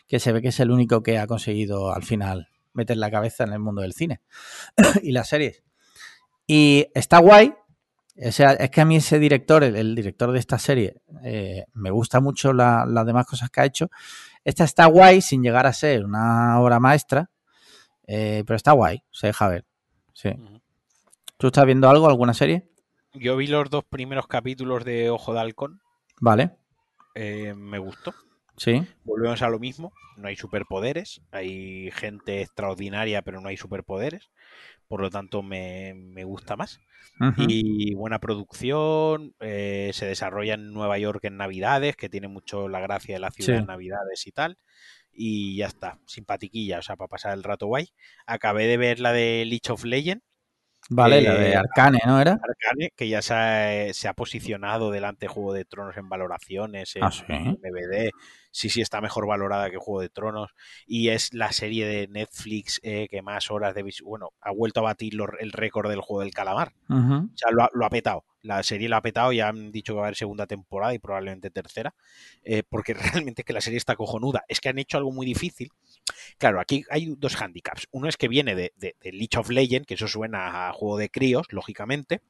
que 0.08 0.20
se 0.20 0.32
ve 0.32 0.42
que 0.42 0.48
es 0.50 0.60
el 0.62 0.72
único 0.72 1.04
que 1.04 1.20
ha 1.20 1.28
conseguido 1.28 1.94
al 1.94 2.04
final 2.04 2.48
meter 2.74 2.98
la 2.98 3.10
cabeza 3.12 3.44
en 3.44 3.54
el 3.54 3.60
mundo 3.60 3.82
del 3.82 3.94
cine 3.94 4.22
y 5.04 5.12
las 5.12 5.30
series. 5.30 5.64
Y 6.48 6.88
está 6.94 7.20
guay. 7.20 7.54
O 8.26 8.32
sea, 8.32 8.52
es 8.54 8.70
que 8.70 8.82
a 8.82 8.86
mí 8.86 8.98
ese 8.98 9.18
director, 9.18 9.64
el, 9.64 9.76
el 9.76 9.96
director 9.96 10.32
de 10.32 10.38
esta 10.40 10.60
serie, 10.60 11.02
eh, 11.24 11.66
me 11.74 11.90
gusta 11.90 12.20
mucho 12.20 12.54
la- 12.54 12.86
las 12.88 13.06
demás 13.08 13.26
cosas 13.26 13.50
que 13.50 13.62
ha 13.62 13.66
hecho. 13.66 13.90
Esta 14.44 14.64
está 14.66 14.86
guay 14.86 15.22
sin 15.22 15.42
llegar 15.42 15.66
a 15.66 15.74
ser 15.74 16.06
una 16.06 16.60
obra 16.60 16.80
maestra, 16.80 17.32
eh, 18.06 18.44
pero 18.46 18.56
está 18.58 18.74
guay, 18.74 19.02
se 19.10 19.28
deja 19.28 19.48
ver. 19.48 19.66
Sí. 20.14 20.30
¿Tú 21.38 21.48
estás 21.48 21.66
viendo 21.66 21.90
algo, 21.90 22.08
alguna 22.08 22.34
serie? 22.36 22.70
Yo 23.14 23.36
vi 23.36 23.48
los 23.48 23.70
dos 23.70 23.84
primeros 23.84 24.28
capítulos 24.28 24.84
de 24.86 25.10
Ojo 25.10 25.34
de 25.34 25.40
Halcón. 25.40 25.82
Vale, 26.20 26.52
eh, 27.16 27.54
me 27.56 27.80
gustó. 27.80 28.14
Sí. 28.58 28.86
Volvemos 29.04 29.42
a 29.42 29.50
lo 29.50 29.60
mismo. 29.60 29.92
No 30.18 30.28
hay 30.28 30.36
superpoderes. 30.36 31.22
Hay 31.32 31.90
gente 31.92 32.42
extraordinaria, 32.42 33.22
pero 33.22 33.42
no 33.42 33.50
hay 33.50 33.58
superpoderes. 33.58 34.30
Por 34.88 35.02
lo 35.02 35.10
tanto, 35.10 35.42
me, 35.42 35.94
me 35.96 36.24
gusta 36.24 36.56
más. 36.56 36.80
Y 37.38 37.94
buena 37.94 38.20
producción. 38.20 39.34
eh, 39.40 39.92
se 39.94 40.06
desarrolla 40.06 40.56
en 40.56 40.74
Nueva 40.74 40.98
York 40.98 41.24
en 41.26 41.38
Navidades, 41.38 41.96
que 41.96 42.10
tiene 42.10 42.28
mucho 42.28 42.68
la 42.68 42.80
gracia 42.80 43.16
de 43.16 43.20
la 43.20 43.32
ciudad 43.32 43.56
Sí. 43.58 43.60
en 43.62 43.68
Navidades 43.68 44.28
y 44.28 44.32
tal. 44.32 44.58
Y 45.12 45.58
ya 45.58 45.68
está, 45.68 46.00
simpatiquilla, 46.08 46.80
o 46.80 46.82
sea, 46.82 46.96
para 46.96 47.08
pasar 47.08 47.34
el 47.34 47.44
rato 47.44 47.68
guay. 47.68 47.90
Acabé 48.26 48.66
de 48.66 48.78
ver 48.78 49.00
la 49.00 49.14
de 49.14 49.44
Leech 49.46 49.70
of 49.70 49.84
Legend, 49.86 50.22
Vale, 50.90 51.22
la 51.22 51.34
de 51.36 51.52
eh, 51.52 51.56
Arcane, 51.56 52.00
¿no 52.06 52.20
era? 52.20 52.34
Arcane, 52.34 52.92
que 52.96 53.08
ya 53.08 53.22
se 53.22 53.34
ha, 53.34 53.94
se 53.94 54.08
ha 54.08 54.14
posicionado 54.14 54.92
delante 54.92 55.26
de 55.26 55.30
Juego 55.30 55.54
de 55.54 55.64
Tronos 55.66 55.96
en 55.98 56.10
valoraciones, 56.10 56.96
en 56.98 57.04
Ah, 57.06 57.12
sí. 57.12 57.24
DVD. 57.28 58.12
Sí, 58.52 58.70
sí, 58.70 58.82
está 58.82 59.02
mejor 59.02 59.26
valorada 59.26 59.72
que 59.72 59.78
Juego 59.78 60.02
de 60.02 60.10
Tronos. 60.10 60.52
Y 60.86 61.10
es 61.10 61.34
la 61.34 61.52
serie 61.52 61.88
de 61.88 62.08
Netflix 62.08 62.80
eh, 62.84 63.08
que 63.10 63.22
más 63.22 63.50
horas 63.50 63.74
de 63.74 63.82
vis- 63.84 64.02
Bueno, 64.04 64.32
ha 64.42 64.52
vuelto 64.52 64.82
a 64.82 64.84
batir 64.84 65.14
el 65.40 65.52
récord 65.52 65.90
del 65.90 66.02
Juego 66.02 66.22
del 66.22 66.34
Calamar. 66.34 66.74
O 66.90 67.38
sea, 67.38 67.50
lo 67.52 67.64
ha, 67.64 67.70
lo 67.74 67.86
ha 67.86 67.90
petado. 67.90 68.26
La 68.42 68.62
serie 68.62 68.90
lo 68.90 68.98
ha 68.98 69.02
petado, 69.02 69.32
ya 69.32 69.48
han 69.48 69.72
dicho 69.72 69.94
que 69.94 69.98
va 69.98 70.04
a 70.04 70.08
haber 70.08 70.18
segunda 70.18 70.46
temporada 70.46 70.94
y 70.94 71.00
probablemente 71.00 71.50
tercera. 71.50 71.96
eh, 72.44 72.62
porque 72.68 72.94
realmente 73.26 73.42
es 73.42 73.46
que 73.46 73.54
la 73.54 73.62
serie 73.62 73.78
está 73.78 73.96
cojonuda. 73.96 74.44
Es 74.50 74.60
que 74.60 74.70
han 74.70 74.78
hecho 74.78 74.98
algo 74.98 75.12
muy 75.14 75.26
difícil. 75.26 75.72
Claro, 76.38 76.60
aquí 76.60 76.84
hay 76.90 77.14
dos 77.18 77.40
handicaps. 77.42 77.88
Uno 77.92 78.08
es 78.10 78.18
que 78.18 78.28
viene 78.28 78.56
de, 78.56 78.74
de, 78.76 78.96
de 79.02 79.12
Leech 79.12 79.38
of 79.38 79.50
Legend, 79.50 79.86
que 79.86 79.94
eso 79.94 80.08
suena 80.08 80.68
a 80.68 80.74
juego 80.74 80.98
de 80.98 81.10
críos, 81.10 81.48
lógicamente. 81.52 82.22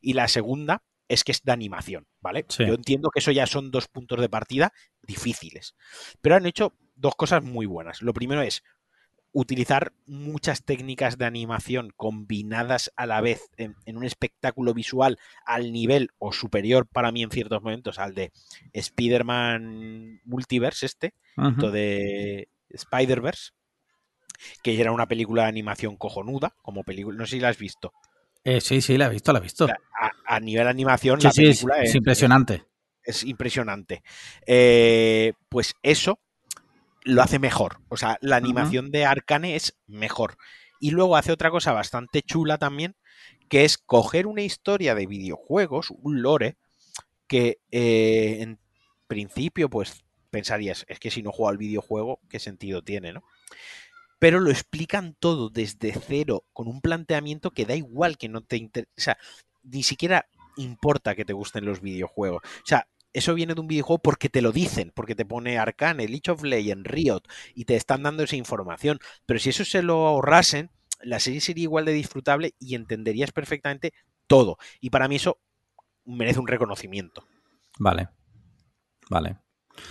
Y 0.00 0.14
la 0.14 0.28
segunda 0.28 0.82
es 1.08 1.24
que 1.24 1.32
es 1.32 1.42
de 1.42 1.52
animación, 1.52 2.06
¿vale? 2.20 2.46
Sí. 2.48 2.64
Yo 2.66 2.74
entiendo 2.74 3.10
que 3.10 3.18
eso 3.18 3.32
ya 3.32 3.46
son 3.46 3.70
dos 3.70 3.88
puntos 3.88 4.20
de 4.20 4.28
partida 4.28 4.72
difíciles. 5.02 5.74
Pero 6.20 6.36
han 6.36 6.46
hecho 6.46 6.74
dos 6.94 7.16
cosas 7.16 7.42
muy 7.42 7.66
buenas. 7.66 8.00
Lo 8.00 8.14
primero 8.14 8.42
es 8.42 8.62
utilizar 9.32 9.92
muchas 10.06 10.64
técnicas 10.64 11.18
de 11.18 11.24
animación 11.24 11.92
combinadas 11.96 12.92
a 12.96 13.06
la 13.06 13.20
vez 13.20 13.50
en, 13.56 13.76
en 13.86 13.96
un 13.96 14.04
espectáculo 14.04 14.74
visual 14.74 15.18
al 15.44 15.72
nivel 15.72 16.10
o 16.18 16.32
superior 16.32 16.86
para 16.86 17.12
mí 17.12 17.22
en 17.22 17.30
ciertos 17.30 17.62
momentos 17.62 17.98
al 17.98 18.14
de 18.14 18.32
Spider-Man 18.72 20.20
Multiverse 20.24 20.86
este, 20.86 21.14
de 21.36 22.48
Spider-Verse, 22.70 23.50
que 24.62 24.80
era 24.80 24.92
una 24.92 25.06
película 25.06 25.42
de 25.42 25.48
animación 25.48 25.96
cojonuda, 25.96 26.54
como 26.62 26.82
película, 26.84 27.16
no 27.18 27.26
sé 27.26 27.36
si 27.36 27.40
la 27.40 27.48
has 27.48 27.58
visto. 27.58 27.92
Eh, 28.42 28.60
sí, 28.60 28.80
sí, 28.80 28.96
la 28.96 29.06
he 29.06 29.10
visto, 29.10 29.32
la 29.32 29.38
he 29.38 29.42
visto. 29.42 29.66
A, 29.68 30.10
a 30.26 30.40
nivel 30.40 30.66
animación, 30.66 31.20
Sí, 31.20 31.26
la 31.26 31.32
sí, 31.32 31.46
es, 31.46 31.58
película 31.58 31.82
es 31.82 31.90
es, 31.90 31.94
impresionante. 31.96 32.64
es 33.02 33.24
impresionante. 33.24 34.02
Eh, 34.46 35.34
pues 35.50 35.74
eso 35.82 36.18
lo 37.04 37.22
hace 37.22 37.38
mejor. 37.38 37.80
O 37.88 37.96
sea, 37.96 38.16
la 38.22 38.36
animación 38.36 38.90
de 38.90 39.04
Arcane 39.04 39.56
es 39.56 39.78
mejor. 39.86 40.36
Y 40.80 40.90
luego 40.92 41.16
hace 41.16 41.32
otra 41.32 41.50
cosa 41.50 41.72
bastante 41.72 42.22
chula 42.22 42.56
también, 42.56 42.96
que 43.50 43.64
es 43.66 43.76
coger 43.76 44.26
una 44.26 44.42
historia 44.42 44.94
de 44.94 45.06
videojuegos, 45.06 45.90
un 45.90 46.22
lore, 46.22 46.56
que 47.26 47.58
eh, 47.70 48.38
en 48.40 48.58
principio, 49.06 49.68
pues 49.68 50.02
pensarías, 50.30 50.84
es 50.88 50.98
que 50.98 51.10
si 51.10 51.22
no 51.22 51.32
juego 51.32 51.50
al 51.50 51.58
videojuego, 51.58 52.20
¿qué 52.28 52.38
sentido 52.38 52.82
tiene, 52.82 53.12
no? 53.12 53.24
Pero 54.18 54.40
lo 54.40 54.50
explican 54.50 55.16
todo 55.18 55.48
desde 55.48 55.92
cero, 55.92 56.44
con 56.52 56.68
un 56.68 56.80
planteamiento 56.80 57.50
que 57.50 57.66
da 57.66 57.74
igual 57.74 58.18
que 58.18 58.28
no 58.28 58.42
te 58.42 58.56
interesa. 58.56 58.90
O 58.96 59.00
sea, 59.00 59.18
ni 59.62 59.82
siquiera 59.82 60.28
importa 60.56 61.14
que 61.14 61.24
te 61.24 61.32
gusten 61.32 61.64
los 61.64 61.80
videojuegos. 61.80 62.42
O 62.44 62.66
sea, 62.66 62.86
eso 63.12 63.34
viene 63.34 63.54
de 63.54 63.60
un 63.60 63.66
videojuego 63.66 64.00
porque 64.02 64.28
te 64.28 64.42
lo 64.42 64.52
dicen, 64.52 64.92
porque 64.94 65.14
te 65.14 65.24
pone 65.24 65.58
Arcane, 65.58 66.06
Leech 66.06 66.28
of 66.28 66.42
Legends, 66.42 66.88
Riot, 66.88 67.22
y 67.54 67.64
te 67.64 67.76
están 67.76 68.02
dando 68.02 68.22
esa 68.22 68.36
información. 68.36 68.98
Pero 69.26 69.40
si 69.40 69.50
eso 69.50 69.64
se 69.64 69.82
lo 69.82 70.06
ahorrasen, 70.06 70.70
la 71.02 71.18
serie 71.18 71.40
sería 71.40 71.64
igual 71.64 71.86
de 71.86 71.92
disfrutable 71.92 72.54
y 72.58 72.74
entenderías 72.74 73.32
perfectamente 73.32 73.92
todo. 74.26 74.58
Y 74.80 74.90
para 74.90 75.08
mí 75.08 75.16
eso 75.16 75.40
merece 76.04 76.40
un 76.40 76.46
reconocimiento. 76.46 77.26
Vale. 77.78 78.08
Vale. 79.08 79.38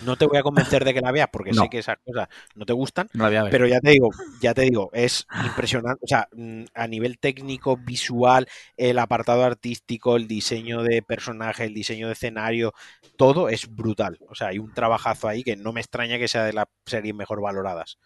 No 0.06 0.16
te 0.16 0.26
voy 0.26 0.38
a 0.38 0.44
convencer 0.44 0.86
de 0.86 0.94
que 0.94 1.02
la 1.02 1.12
veas 1.12 1.30
porque 1.32 1.52
No. 1.52 1.64
sé 1.64 1.70
que 1.70 1.80
esas 1.80 1.98
cosas 2.06 2.28
no 2.56 2.66
te 2.66 2.74
gustan, 2.74 3.08
No 3.14 3.30
la 3.30 3.50
pero 3.50 3.68
ya 3.68 3.80
te 3.80 3.92
digo, 3.92 4.10
ya 4.42 4.54
te 4.54 4.62
digo, 4.62 4.90
es 4.94 5.28
impresionante. 5.46 6.00
O 6.04 6.08
sea, 6.08 6.28
mm, 6.34 6.64
a 6.74 6.88
nivel 6.88 7.20
técnico, 7.20 7.78
visual, 7.78 8.48
el 8.78 9.00
apartado 9.00 9.44
artístico, 9.44 10.16
el 10.16 10.28
diseño 10.28 10.84
de 10.84 11.02
personaje, 11.02 11.66
el 11.66 11.74
diseño 11.74 12.08
de 12.08 12.14
escenario, 12.14 12.74
todo 13.18 13.50
es 13.50 13.74
brutal. 13.74 14.20
O 14.30 14.36
sea, 14.36 14.48
hay 14.48 14.60
un 14.60 14.74
trabajazo 14.74 15.28
ahí 15.28 15.44
que 15.44 15.56
no 15.56 15.74
me 15.74 15.82
extraña 15.82 16.18
que 16.18 16.28
sea 16.28 16.44
de 16.44 16.54
las 16.54 16.66
series 16.86 17.16
mejor 17.16 17.42
valoradas. 17.42 17.98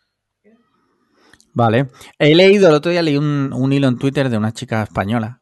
Vale. 1.54 1.88
He 2.18 2.36
leído, 2.36 2.70
el 2.70 2.76
otro 2.76 2.92
día 2.92 3.02
leí 3.02 3.18
un, 3.18 3.52
un 3.54 3.74
hilo 3.74 3.88
en 3.88 3.98
Twitter 3.98 4.30
de 4.30 4.38
una 4.38 4.54
chica 4.54 4.82
española, 4.82 5.42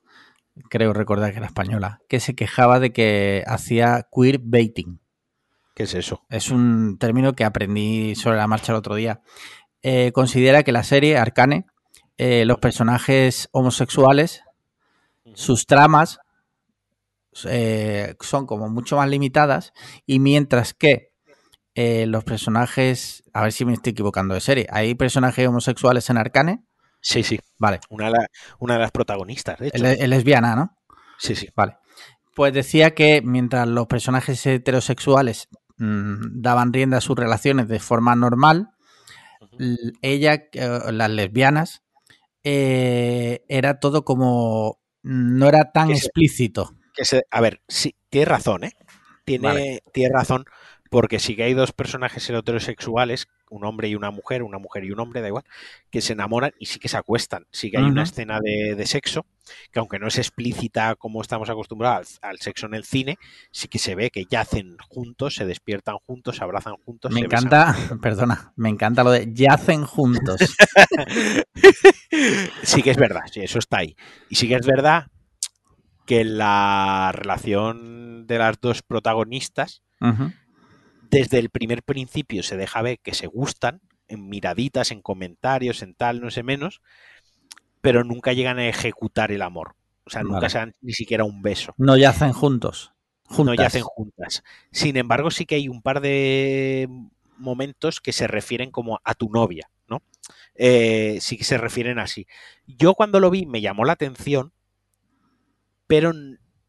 creo 0.70 0.94
recordar 0.94 1.32
que 1.32 1.38
era 1.38 1.48
española, 1.48 2.02
que 2.10 2.20
se 2.20 2.36
quejaba 2.36 2.80
de 2.80 2.92
que 2.92 3.44
hacía 3.48 4.08
queerbaiting. 4.14 5.01
¿Qué 5.76 5.84
es 5.84 5.94
eso? 5.94 6.24
Es 6.30 6.50
un 6.52 6.98
término 6.98 7.34
que 7.34 7.44
aprendí 7.46 8.16
sobre 8.16 8.38
la 8.38 8.48
marcha 8.48 8.72
el 8.74 8.78
otro 8.78 8.96
día. 8.96 9.22
Eh, 9.82 10.12
considera 10.12 10.64
que 10.64 10.72
la 10.72 10.84
serie 10.84 11.18
Arcane, 11.18 11.66
eh, 12.18 12.46
los 12.46 12.60
personajes 12.60 13.48
homosexuales, 13.52 14.44
sus 15.34 15.66
tramas 15.66 16.20
eh, 17.46 18.16
son 18.20 18.46
como 18.46 18.70
mucho 18.70 18.98
más 18.98 19.10
limitadas 19.10 19.72
y 20.06 20.20
mientras 20.20 20.74
que 20.74 21.10
los 21.74 22.24
personajes, 22.26 23.24
a 23.34 23.44
ver 23.44 23.54
si 23.54 23.64
me 23.66 23.74
estoy 23.74 23.92
equivocando 23.92 24.34
de 24.36 24.42
serie, 24.42 24.68
hay 24.70 24.94
personajes 24.94 25.48
homosexuales 25.48 26.10
en 26.10 26.18
Arcane, 26.18 26.64
Sí, 27.00 27.24
sí. 27.24 27.40
vale, 27.58 27.80
Una 27.90 28.06
de, 28.06 28.12
la- 28.12 28.28
una 28.60 28.74
de 28.76 28.82
las 28.82 28.92
protagonistas, 28.92 29.58
de 29.58 29.70
hecho. 29.70 29.84
es 29.88 30.08
lesbiana, 30.10 30.56
¿no? 30.56 30.78
Sí, 31.18 31.34
sí. 31.34 31.48
Vale. 31.56 31.78
Pues 32.36 32.54
decía 32.54 32.94
que 32.94 33.22
mientras 33.24 33.68
los 33.68 33.88
personajes 33.88 34.46
heterosexuales 34.46 35.48
mm, 35.82 36.42
daban 36.42 36.72
rienda 36.74 36.98
a 36.98 37.02
sus 37.02 37.16
relaciones 37.18 37.68
de 37.68 37.80
forma 37.80 38.16
normal, 38.16 38.70
ella, 40.02 40.46
eh, 40.54 40.80
las 40.92 41.10
lesbianas, 41.10 41.84
eh, 42.44 43.44
era 43.50 43.80
todo 43.80 44.04
como. 44.06 44.80
No 45.04 45.48
era 45.48 45.72
tan 45.72 45.88
Que 45.90 45.96
se- 45.96 46.06
explícito. 46.06 46.76
Que 46.94 47.06
se- 47.06 47.24
a 47.32 47.42
ver, 47.42 47.62
sí, 47.68 47.96
tiene 48.10 48.26
razón, 48.26 48.64
¿eh? 48.64 48.74
Tiene, 49.26 49.48
Vale. 49.48 49.84
tiene 49.94 50.14
razón, 50.14 50.46
porque 50.90 51.20
sí 51.20 51.36
que 51.36 51.44
hay 51.44 51.54
dos 51.54 51.72
personajes 51.72 52.30
heterosexuales, 52.30 53.28
un 53.52 53.66
hombre 53.66 53.90
y 53.90 53.96
una 53.96 54.12
mujer, 54.12 54.44
una 54.44 54.58
mujer 54.58 54.84
y 54.86 54.92
un 54.92 55.00
hombre, 55.00 55.22
da 55.22 55.28
igual, 55.28 55.44
que 55.90 56.02
se 56.02 56.14
enamoran 56.14 56.54
y 56.58 56.66
sí 56.68 56.80
que 56.80 56.88
se 56.88 56.98
acuestan. 56.98 57.46
Sí 57.52 57.70
que 57.70 57.78
hay 57.78 57.84
una 57.84 58.04
escena 58.04 58.40
de, 58.42 58.76
de 58.76 58.86
sexo, 58.88 59.26
que 59.72 59.80
aunque 59.80 60.00
no 60.00 60.08
es 60.08 60.18
explícita 60.18 60.96
como 60.96 61.22
estamos 61.22 61.50
acostumbrados 61.50 62.18
al, 62.22 62.32
al 62.32 62.40
sexo 62.40 62.66
en 62.66 62.74
el 62.74 62.86
cine, 62.86 63.18
sí 63.52 63.68
que 63.68 63.78
se 63.78 63.94
ve 63.94 64.10
que 64.10 64.26
yacen 64.26 64.78
juntos, 64.88 65.36
se 65.36 65.46
despiertan 65.46 65.98
juntos, 65.98 66.38
se 66.38 66.44
abrazan 66.44 66.76
juntos. 66.86 67.12
Me 67.12 67.22
se 67.22 67.28
besan 67.28 67.48
encanta, 67.48 67.76
perdona, 68.02 68.54
me 68.56 68.70
encanta 68.70 69.04
lo 69.04 69.12
de 69.12 69.32
yacen 69.34 69.84
juntos. 69.84 70.40
sí 72.64 72.82
que 72.82 72.92
es 72.92 72.98
verdad, 72.98 73.24
sí, 73.32 73.42
eso 73.42 73.60
está 73.60 73.80
ahí. 73.80 73.96
Y 74.30 74.36
sí 74.36 74.48
que 74.48 74.56
es 74.56 74.66
verdad 74.66 75.08
que 76.06 76.24
la 76.24 77.12
relación 77.14 78.26
de 78.28 78.38
las 78.38 78.60
dos 78.60 78.82
protagonistas. 78.82 79.84
Desde 81.12 81.40
el 81.40 81.50
primer 81.50 81.84
principio 81.84 82.42
se 82.42 82.58
deja 82.58 82.82
ver 82.82 83.00
que 83.00 83.14
se 83.14 83.28
gustan, 83.28 83.82
en 84.08 84.30
miraditas, 84.30 84.92
en 84.92 85.02
comentarios, 85.02 85.82
en 85.84 85.94
tal, 85.94 86.22
no 86.22 86.32
sé 86.32 86.42
menos, 86.42 86.82
pero 87.82 88.04
nunca 88.04 88.34
llegan 88.34 88.60
a 88.60 88.68
ejecutar 88.68 89.32
el 89.32 89.42
amor. 89.42 89.76
O 90.06 90.10
sea, 90.10 90.24
nunca 90.24 90.50
se 90.50 90.58
dan 90.58 90.74
ni 90.82 90.94
siquiera 90.94 91.24
un 91.24 91.42
beso. 91.42 91.74
No 91.78 91.96
yacen 91.98 92.34
juntos. 92.34 92.94
Juntas. 93.26 93.46
No 93.46 93.54
yacen 93.54 93.84
juntas. 93.84 94.44
Sin 94.72 94.98
embargo, 94.98 95.32
sí 95.32 95.46
que 95.46 95.56
hay 95.56 95.68
un 95.68 95.82
par 95.82 96.02
de 96.02 96.90
momentos 97.38 98.00
que 98.02 98.12
se 98.12 98.28
refieren 98.28 98.72
como 98.72 99.00
a 99.04 99.14
tu 99.14 99.30
novia, 99.30 99.70
¿no? 99.88 100.02
Eh, 100.56 101.20
sí 101.22 101.38
que 101.38 101.44
se 101.44 101.58
refieren 101.58 102.00
así. 102.00 102.28
Yo 102.68 102.94
cuando 102.94 103.20
lo 103.20 103.30
vi 103.30 103.46
me 103.46 103.62
llamó 103.62 103.86
la 103.86 103.94
atención, 103.94 104.54
pero 105.88 106.14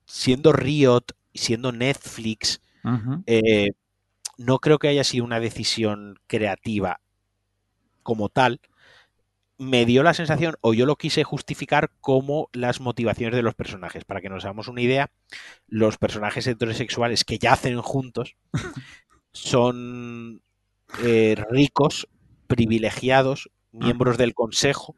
siendo 0.04 0.52
Riot, 0.52 1.06
siendo 1.34 1.72
Netflix, 1.72 2.60
eh, 3.26 3.70
no 4.44 4.58
creo 4.58 4.78
que 4.78 4.88
haya 4.88 5.04
sido 5.04 5.24
una 5.24 5.40
decisión 5.40 6.18
creativa 6.26 7.00
como 8.02 8.28
tal. 8.28 8.60
Me 9.58 9.86
dio 9.86 10.02
la 10.02 10.14
sensación, 10.14 10.56
o 10.60 10.74
yo 10.74 10.86
lo 10.86 10.96
quise 10.96 11.22
justificar 11.22 11.90
como 12.00 12.48
las 12.52 12.80
motivaciones 12.80 13.36
de 13.36 13.42
los 13.42 13.54
personajes. 13.54 14.04
Para 14.04 14.20
que 14.20 14.28
nos 14.28 14.44
hagamos 14.44 14.68
una 14.68 14.80
idea, 14.80 15.10
los 15.68 15.98
personajes 15.98 16.46
heterosexuales 16.46 17.24
que 17.24 17.38
yacen 17.38 17.80
juntos 17.80 18.36
son 19.32 20.42
eh, 21.02 21.36
ricos, 21.50 22.08
privilegiados, 22.48 23.50
miembros 23.70 24.18
del 24.18 24.34
consejo, 24.34 24.96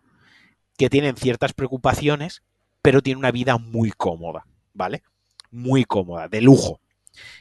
que 0.79 0.89
tienen 0.89 1.17
ciertas 1.17 1.53
preocupaciones, 1.53 2.43
pero 2.83 3.03
tienen 3.03 3.19
una 3.19 3.31
vida 3.31 3.59
muy 3.59 3.91
cómoda, 3.91 4.47
¿vale? 4.73 5.03
Muy 5.51 5.85
cómoda, 5.85 6.29
de 6.29 6.41
lujo. 6.41 6.81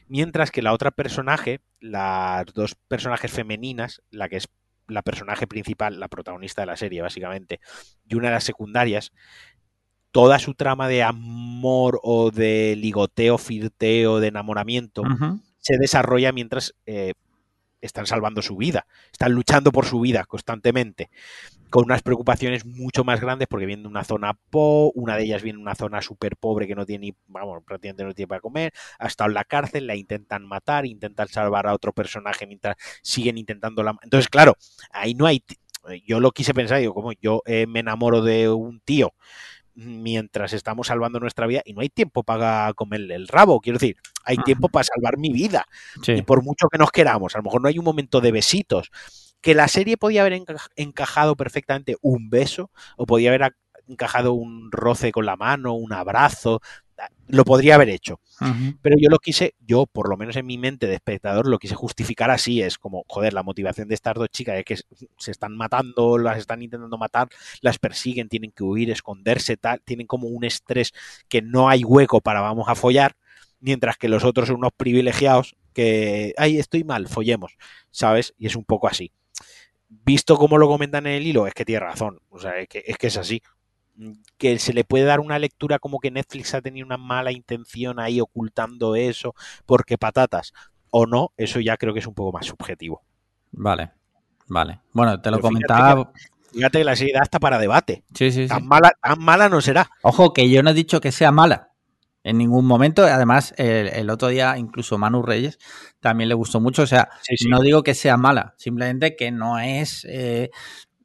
Mientras 0.08 0.52
que 0.52 0.62
la 0.62 0.74
otra 0.74 0.92
personaje, 0.92 1.62
las 1.80 2.46
dos 2.54 2.76
personajes 2.88 3.32
femeninas, 3.32 4.02
la 4.12 4.30
que 4.30 4.38
es 4.38 4.48
la 4.88 5.02
personaje 5.02 5.48
principal, 5.48 6.00
la 6.00 6.08
protagonista 6.08 6.62
de 6.62 6.68
la 6.68 6.78
serie, 6.78 7.02
básicamente, 7.02 7.60
y 8.08 8.16
una 8.16 8.28
de 8.28 8.36
las 8.36 8.44
secundarias, 8.44 9.12
toda 10.12 10.40
su 10.40 10.54
trama 10.54 10.88
de 10.88 11.04
amor 11.04 12.00
o 12.04 12.32
de 12.32 12.76
ligoteo, 12.78 13.38
flirteo, 13.38 14.20
de 14.20 14.28
enamoramiento, 14.28 15.04
se 15.58 15.78
desarrolla 15.78 16.32
mientras 16.32 16.76
eh, 16.86 17.14
están 17.86 18.06
salvando 18.08 18.42
su 18.42 18.56
vida, 18.58 18.86
están 19.12 19.34
luchando 19.34 19.72
por 19.72 19.86
su 19.86 20.00
vida 20.00 20.24
constantemente, 20.26 21.10
con 21.70 21.86
unas 21.86 22.04
preocupaciones 22.04 22.66
mucho 22.66 23.04
más 23.04 23.20
grandes 23.20 23.48
porque 23.48 23.66
viene 23.66 23.82
de 23.84 23.88
una 23.88 24.04
zona 24.04 24.34
po, 24.50 24.92
una 24.96 25.18
de 25.18 25.24
ellas 25.24 25.42
viene 25.42 25.58
de 25.58 25.64
una 25.64 25.76
zona 25.76 26.02
súper 26.02 26.38
pobre 26.38 26.68
que 26.68 26.76
no 26.76 26.86
tiene, 26.86 27.08
ni- 27.08 27.16
vamos, 27.28 27.64
prácticamente 27.66 28.04
no 28.04 28.14
tiene 28.14 28.28
para 28.28 28.42
comer, 28.42 28.74
ha 29.00 29.08
estado 29.08 29.30
en 29.30 29.34
la 29.36 29.44
cárcel, 29.44 29.88
la 29.88 29.96
intentan 29.96 30.46
matar, 30.46 30.86
intentan 30.86 31.28
salvar 31.28 31.68
a 31.68 31.74
otro 31.74 31.94
personaje 31.94 32.46
mientras 32.48 32.76
siguen 33.02 33.38
intentando 33.38 33.82
la... 33.84 33.96
Entonces, 34.04 34.30
claro, 34.30 34.56
ahí 34.92 35.16
no 35.16 35.26
hay... 35.26 35.44
Yo 36.08 36.22
lo 36.22 36.32
quise 36.32 36.54
pensar, 36.54 36.80
digo, 36.80 36.94
como 36.94 37.12
yo 37.12 37.42
eh, 37.46 37.68
me 37.68 37.82
enamoro 37.82 38.22
de 38.22 38.48
un 38.50 38.80
tío 38.80 39.12
mientras 39.76 40.54
estamos 40.54 40.88
salvando 40.88 41.20
nuestra 41.20 41.48
vida 41.48 41.62
y 41.66 41.74
no 41.74 41.82
hay 41.82 41.90
tiempo 41.90 42.24
para 42.24 42.72
comerle 42.76 43.16
el 43.16 43.28
rabo, 43.28 43.60
quiero 43.60 43.80
decir, 43.80 43.98
hay 44.24 44.38
tiempo 44.38 44.70
para 44.70 44.84
salvar 44.84 45.18
mi 45.18 45.32
vida. 45.32 45.66
Sí. 46.02 46.14
Y 46.14 46.22
por 46.22 46.44
mucho 46.44 46.68
que 46.70 46.78
nos 46.78 46.92
queramos, 46.92 47.36
a 47.36 47.40
lo 47.40 47.44
mejor 47.44 47.62
no 47.62 47.68
hay 47.68 47.80
un 47.80 47.86
momento 47.86 48.22
de 48.22 48.32
besitos. 48.32 48.92
Que 49.42 49.56
la 49.56 49.68
serie 49.68 49.98
podía 49.98 50.22
haber 50.22 50.34
enca- 50.34 50.70
encajado 50.76 51.36
perfectamente 51.36 51.98
un 52.02 52.30
beso, 52.30 52.72
o 52.96 53.06
podía 53.06 53.30
haber 53.30 53.56
encajado 53.88 54.34
un 54.34 54.72
roce 54.72 55.12
con 55.12 55.26
la 55.26 55.36
mano, 55.36 55.74
un 55.74 55.92
abrazo, 55.92 56.62
lo 57.28 57.46
podría 57.46 57.76
haber 57.76 57.90
hecho. 57.90 58.20
Pero 58.82 58.96
yo 59.00 59.10
lo 59.10 59.20
quise, 59.20 59.56
yo 59.66 59.86
por 59.86 60.10
lo 60.10 60.18
menos 60.18 60.36
en 60.36 60.46
mi 60.46 60.58
mente 60.58 60.88
de 60.88 60.96
espectador, 60.96 61.48
lo 61.48 61.60
quise 61.60 61.76
justificar 61.76 62.30
así, 62.30 62.62
es 62.62 62.78
como, 62.78 63.06
joder, 63.08 63.34
la 63.34 63.44
motivación 63.44 63.88
de 63.88 63.96
estas 63.96 64.16
dos 64.16 64.30
chicas 64.30 64.58
es 64.58 64.66
que 64.66 64.78
se 65.18 65.32
están 65.32 65.56
matando, 65.56 66.18
las 66.18 66.38
están 66.38 66.62
intentando 66.62 66.98
matar, 66.98 67.30
las 67.62 67.80
persiguen, 67.80 68.30
tienen 68.30 68.52
que 68.52 68.64
huir, 68.64 68.92
esconderse, 68.92 69.58
tal, 69.58 69.82
tienen 69.82 70.08
como 70.08 70.28
un 70.28 70.44
estrés 70.44 70.94
que 71.30 71.42
no 71.42 71.70
hay 71.70 71.84
hueco 71.84 72.22
para 72.22 72.42
vamos 72.42 72.68
a 72.68 72.76
follar, 72.76 73.16
mientras 73.60 73.98
que 73.98 74.10
los 74.10 74.24
otros 74.24 74.48
son 74.48 74.58
unos 74.58 74.74
privilegiados 74.76 75.56
que, 75.74 76.34
ay, 76.38 76.60
estoy 76.60 76.84
mal, 76.84 77.08
follemos, 77.08 77.58
¿sabes? 77.92 78.34
Y 78.38 78.48
es 78.48 78.56
un 78.56 78.66
poco 78.66 78.88
así. 78.88 79.12
Visto 79.88 80.38
como 80.38 80.58
lo 80.58 80.68
comentan 80.68 81.08
en 81.08 81.14
el 81.14 81.28
hilo, 81.28 81.48
es 81.48 81.54
que 81.54 81.66
tiene 81.66 81.80
razón, 81.80 82.20
o 82.30 82.40
sea, 82.40 82.60
es 82.60 82.68
que 82.68 82.84
es, 82.86 82.98
que 82.98 83.08
es 83.08 83.18
así 83.18 83.42
que 84.38 84.60
se 84.60 84.74
le 84.74 84.84
puede 84.84 85.06
dar 85.06 85.20
una 85.20 85.40
lectura 85.40 85.80
como 85.80 86.00
que 86.00 86.12
Netflix 86.12 86.54
ha 86.54 86.62
tenido 86.62 86.86
una 86.86 86.98
mala 86.98 87.32
intención 87.32 88.00
ahí 88.00 88.20
ocultando 88.20 88.96
eso, 88.96 89.36
porque 89.66 89.98
patatas, 89.98 90.54
o 90.90 91.06
no, 91.06 91.32
eso 91.38 91.60
ya 91.60 91.78
creo 91.78 91.94
que 91.94 92.00
es 92.00 92.08
un 92.08 92.14
poco 92.16 92.32
más 92.32 92.46
subjetivo. 92.46 93.04
Vale, 93.52 93.92
vale. 94.48 94.80
Bueno, 94.94 95.22
te 95.22 95.30
lo 95.32 95.38
Pero 95.38 95.50
fíjate 95.50 95.68
comentaba. 95.68 96.12
Fíjate 96.52 96.78
que 96.80 96.84
la 96.84 96.96
serie 96.96 97.14
da 97.14 97.22
hasta 97.22 97.40
para 97.40 97.58
debate. 97.58 98.04
Sí, 98.14 98.32
sí, 98.32 98.44
sí. 98.44 98.48
Tan 98.48 98.68
mala, 98.68 98.92
tan 99.02 99.20
mala 99.20 99.50
no 99.50 99.60
será. 99.60 99.90
Ojo, 100.04 100.34
que 100.34 100.50
yo 100.50 100.62
no 100.62 100.70
he 100.70 100.74
dicho 100.76 101.02
que 101.02 101.12
sea 101.12 101.32
mala. 101.32 101.70
En 102.24 102.38
ningún 102.38 102.66
momento. 102.66 103.04
Además, 103.04 103.54
el, 103.58 103.88
el 103.88 104.10
otro 104.10 104.28
día, 104.30 104.56
incluso 104.58 104.98
Manu 105.00 105.24
Reyes 105.24 105.58
también 106.00 106.30
le 106.30 106.36
gustó 106.36 106.60
mucho. 106.62 106.84
O 106.84 106.88
sea, 106.88 107.10
Sí, 107.22 107.38
sí. 107.38 107.50
no 107.50 107.60
digo 107.60 107.82
que 107.84 107.96
sea 107.96 108.18
mala, 108.18 108.54
simplemente 108.58 109.16
que 109.16 109.32
no 109.32 109.58
es 109.60 110.06
eh, 110.08 110.52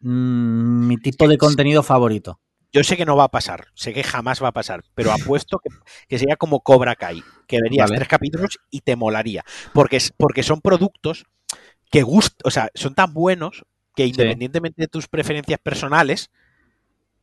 mm, 0.00 0.86
mi 0.86 0.96
tipo 0.98 1.26
de 1.26 1.38
contenido 1.38 1.82
favorito. 1.82 2.40
Yo 2.72 2.84
sé 2.84 2.96
que 2.96 3.06
no 3.06 3.16
va 3.16 3.24
a 3.24 3.30
pasar, 3.30 3.68
sé 3.74 3.94
que 3.94 4.02
jamás 4.02 4.42
va 4.42 4.48
a 4.48 4.52
pasar, 4.52 4.84
pero 4.94 5.12
apuesto 5.12 5.58
que, 5.58 5.70
que 6.06 6.18
sería 6.18 6.36
como 6.36 6.60
Cobra 6.60 6.96
Kai, 6.96 7.22
que 7.46 7.60
verías 7.62 7.88
Vale. 7.88 7.96
tres 7.96 8.08
capítulos 8.08 8.58
y 8.70 8.80
te 8.80 8.94
molaría. 8.94 9.44
Porque, 9.72 9.98
porque 10.16 10.42
son 10.42 10.60
productos 10.60 11.24
que 11.90 12.02
gustan, 12.02 12.38
o 12.44 12.50
sea, 12.50 12.70
son 12.74 12.94
tan 12.94 13.14
buenos 13.14 13.64
que 13.94 14.06
independientemente 14.06 14.82
de 14.82 14.86
tus 14.88 15.08
preferencias 15.08 15.58
personales, 15.58 16.30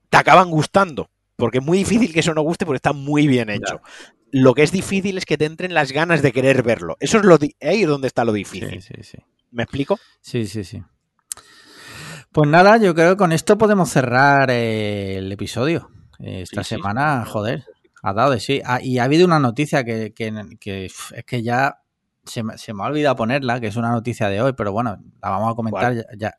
te 0.09 0.17
acaban 0.17 0.49
gustando. 0.49 1.09
Porque 1.37 1.59
es 1.59 1.63
muy 1.63 1.77
difícil 1.77 2.13
que 2.13 2.19
eso 2.19 2.33
no 2.33 2.41
guste 2.41 2.65
porque 2.65 2.77
está 2.77 2.91
muy 2.93 3.27
bien 3.27 3.49
hecho. 3.49 3.81
lo 4.31 4.53
que 4.53 4.63
es 4.63 4.71
difícil 4.71 5.17
es 5.17 5.25
que 5.25 5.37
te 5.37 5.45
entren 5.45 5.73
las 5.73 5.91
ganas 5.91 6.21
de 6.21 6.31
querer 6.31 6.63
verlo. 6.63 6.97
Eso 6.99 7.17
es 7.19 7.23
lo 7.23 7.37
ahí 7.61 7.83
es 7.83 7.87
donde 7.87 8.07
está 8.07 8.25
lo 8.25 8.33
difícil. 8.33 8.81
Sí, 8.81 8.93
sí, 8.93 9.03
sí. 9.03 9.17
¿Me 9.51 9.63
explico? 9.63 9.97
Sí, 10.19 10.47
sí, 10.47 10.65
sí. 10.65 10.83
Pues 12.35 12.49
nada, 12.49 12.75
yo 12.75 12.93
creo 12.93 13.11
que 13.11 13.17
con 13.17 13.31
esto 13.31 13.57
podemos 13.57 13.89
cerrar 13.89 14.51
el 14.51 15.31
episodio. 15.31 15.89
Esta 16.19 16.63
Sí, 16.65 16.69
sí. 16.69 16.75
semana, 16.75 17.23
joder, 17.25 17.63
ha 18.03 18.11
dado 18.13 18.31
de 18.31 18.41
sí. 18.41 18.61
Ah, 18.65 18.79
y 18.81 18.99
ha 18.99 19.05
habido 19.05 19.25
una 19.25 19.39
noticia 19.39 19.85
que, 19.85 20.13
que- 20.13 20.85
es 20.85 21.25
que 21.25 21.43
ya 21.43 21.79
se 22.25 22.43
me, 22.43 22.57
se 22.57 22.73
me 22.73 22.83
ha 22.83 22.87
olvidado 22.87 23.15
ponerla, 23.15 23.61
que 23.61 23.67
es 23.67 23.77
una 23.77 23.89
noticia 23.91 24.27
de 24.27 24.41
hoy, 24.41 24.51
pero 24.51 24.73
bueno, 24.73 24.97
la 25.21 25.29
vamos 25.29 25.53
a 25.53 25.55
comentar 25.55 25.93
ya. 25.93 26.03
ya. 26.17 26.33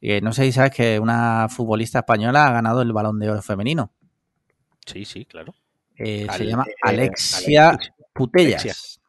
Eh, 0.00 0.20
no 0.20 0.32
sé 0.32 0.44
si 0.44 0.52
sabes 0.52 0.70
que 0.70 1.00
una 1.00 1.48
futbolista 1.50 1.98
española 2.00 2.46
ha 2.46 2.52
ganado 2.52 2.82
el 2.82 2.92
balón 2.92 3.18
de 3.18 3.28
oro 3.28 3.42
femenino. 3.42 3.90
Sí, 4.86 5.04
sí, 5.04 5.24
claro. 5.24 5.54
Eh, 5.96 6.28
se 6.36 6.44
llama 6.46 6.66
eh, 6.68 6.74
Alexia 6.82 7.70
Alexia. 7.70 7.94
Putellas. 8.12 9.00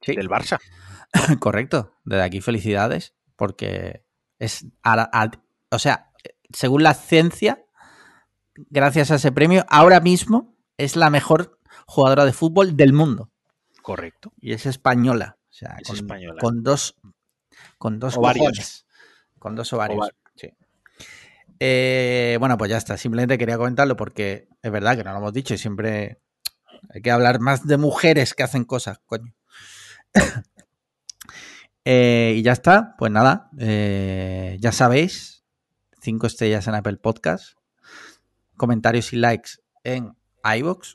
Sí. 0.00 0.14
Del 0.14 0.28
Barça. 0.28 0.60
Correcto. 1.40 1.94
Desde 2.04 2.22
aquí 2.22 2.40
felicidades, 2.40 3.14
porque 3.34 4.04
es, 4.38 4.64
a 4.84 4.94
la- 4.94 5.10
a- 5.12 5.30
o 5.70 5.78
sea, 5.78 6.10
según 6.52 6.82
la 6.82 6.94
ciencia, 6.94 7.64
gracias 8.70 9.10
a 9.10 9.16
ese 9.16 9.32
premio, 9.32 9.64
ahora 9.68 10.00
mismo 10.00 10.54
es 10.78 10.96
la 10.96 11.10
mejor 11.10 11.58
jugadora 11.86 12.24
de 12.24 12.32
fútbol 12.32 12.76
del 12.76 12.92
mundo 12.92 13.30
Correcto. 13.82 14.32
y 14.40 14.52
es 14.52 14.66
española, 14.66 15.38
o 15.50 15.52
sea, 15.52 15.76
Es 15.80 15.88
con, 15.88 15.96
española. 15.96 16.40
con 16.40 16.62
dos, 16.62 16.96
con 17.78 17.98
dos 17.98 18.16
Ovarios. 18.16 18.46
cojones, 18.46 18.86
con 19.38 19.54
dos 19.56 19.72
ovarios. 19.72 19.98
Ovar- 19.98 20.14
sí. 20.34 20.50
Eh, 21.58 22.36
bueno, 22.38 22.58
pues 22.58 22.70
ya 22.70 22.76
está. 22.76 22.96
Simplemente 22.98 23.38
quería 23.38 23.56
comentarlo 23.56 23.96
porque 23.96 24.48
es 24.62 24.70
verdad 24.70 24.96
que 24.96 25.04
no 25.04 25.12
lo 25.12 25.18
hemos 25.18 25.32
dicho 25.32 25.54
y 25.54 25.58
siempre 25.58 26.20
hay 26.92 27.00
que 27.00 27.10
hablar 27.10 27.40
más 27.40 27.66
de 27.66 27.78
mujeres 27.78 28.34
que 28.34 28.42
hacen 28.42 28.64
cosas, 28.64 28.98
coño. 29.06 29.34
Eh, 31.88 32.34
y 32.38 32.42
ya 32.42 32.50
está, 32.52 32.96
pues 32.98 33.12
nada, 33.12 33.48
eh, 33.60 34.56
ya 34.60 34.72
sabéis, 34.72 35.35
cinco 36.06 36.28
estrellas 36.28 36.68
en 36.68 36.76
Apple 36.76 36.98
Podcast, 36.98 37.56
comentarios 38.56 39.12
y 39.12 39.16
likes 39.16 39.50
en 39.82 40.16
iVoox. 40.44 40.94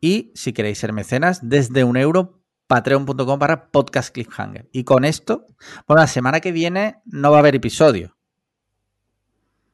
Y 0.00 0.30
si 0.36 0.52
queréis 0.52 0.78
ser 0.78 0.92
mecenas, 0.92 1.40
desde 1.42 1.82
un 1.82 1.96
euro, 1.96 2.40
patreon.com 2.68 3.38
para 3.40 3.72
podcast 3.72 4.14
cliffhanger. 4.14 4.68
Y 4.70 4.84
con 4.84 5.04
esto, 5.04 5.46
bueno, 5.88 6.02
la 6.02 6.06
semana 6.06 6.38
que 6.40 6.52
viene 6.52 7.00
no 7.06 7.32
va 7.32 7.38
a 7.38 7.40
haber 7.40 7.56
episodio. 7.56 8.16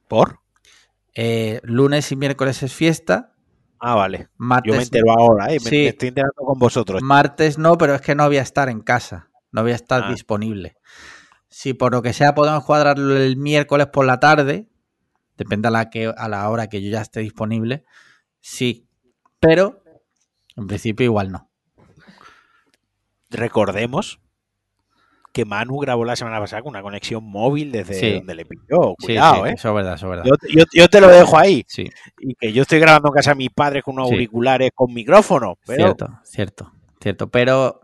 ¿Por? 0.07 0.39
Eh, 1.13 1.59
lunes 1.63 2.11
y 2.11 2.15
miércoles 2.15 2.63
es 2.63 2.73
fiesta. 2.73 3.35
Ah, 3.79 3.93
vale. 3.93 4.17
Yo 4.19 4.27
Martes, 4.37 4.75
me 4.75 4.81
entero 4.83 5.11
ahora, 5.11 5.51
¿eh? 5.53 5.59
Me, 5.63 5.69
Sí. 5.69 5.75
me 5.83 5.87
estoy 5.89 6.07
enterando 6.09 6.33
con 6.43 6.57
vosotros. 6.57 7.01
martes 7.03 7.59
no, 7.59 7.77
pero 7.77 7.93
es 7.93 8.01
que 8.01 8.15
no 8.15 8.25
voy 8.25 8.37
a 8.37 8.41
estar 8.41 8.69
en 8.69 8.81
casa. 8.81 9.29
No 9.51 9.61
voy 9.61 9.73
a 9.73 9.75
estar 9.75 10.03
Ah. 10.05 10.09
disponible. 10.11 10.77
Si 11.53 11.73
por 11.73 11.91
lo 11.91 12.01
que 12.01 12.13
sea 12.13 12.33
podemos 12.33 12.63
cuadrarlo 12.65 13.15
el 13.17 13.35
miércoles 13.35 13.87
por 13.87 14.05
la 14.05 14.19
tarde, 14.21 14.67
depende 15.37 15.67
a 15.67 15.71
la, 15.71 15.89
que, 15.89 16.11
a 16.15 16.27
la 16.29 16.49
hora 16.49 16.67
que 16.67 16.81
yo 16.81 16.89
ya 16.89 17.01
esté 17.01 17.19
disponible, 17.19 17.83
sí. 18.39 18.87
Pero 19.41 19.83
en 20.55 20.65
principio 20.67 21.03
igual 21.03 21.29
no. 21.31 21.49
Recordemos 23.29 24.19
que 25.33 25.45
Manu 25.45 25.77
grabó 25.79 26.03
la 26.03 26.15
semana 26.17 26.39
pasada 26.39 26.61
con 26.61 26.71
una 26.71 26.81
conexión 26.81 27.23
móvil 27.23 27.71
desde 27.71 27.93
Sí. 27.93 28.13
donde 28.15 28.35
le 28.35 28.45
pilló. 28.45 28.95
Cuidado, 29.01 29.43
sí, 29.45 29.49
¿eh? 29.49 29.53
Eso 29.55 29.69
es 29.69 29.75
verdad, 29.75 29.93
eso 29.95 30.05
es 30.07 30.09
verdad. 30.09 30.25
Yo, 30.25 30.35
yo- 30.53 30.65
yo 30.73 30.87
te 30.89 30.99
lo 30.99 31.07
dejo 31.07 31.37
ahí. 31.37 31.63
Sí, 31.67 31.89
Y 32.19 32.35
que 32.35 32.51
yo 32.51 32.63
estoy 32.63 32.79
grabando 32.79 33.07
en 33.09 33.13
casa 33.13 33.31
de 33.31 33.35
mis 33.35 33.49
padres 33.49 33.83
con 33.83 33.93
unos 33.95 34.11
auriculares 34.11 34.71
con 34.75 34.93
micrófono. 34.93 35.57
Pero 35.65 35.83
cierto, 35.85 36.19
cierto, 36.23 36.71
cierto. 36.99 37.29
Pero 37.29 37.81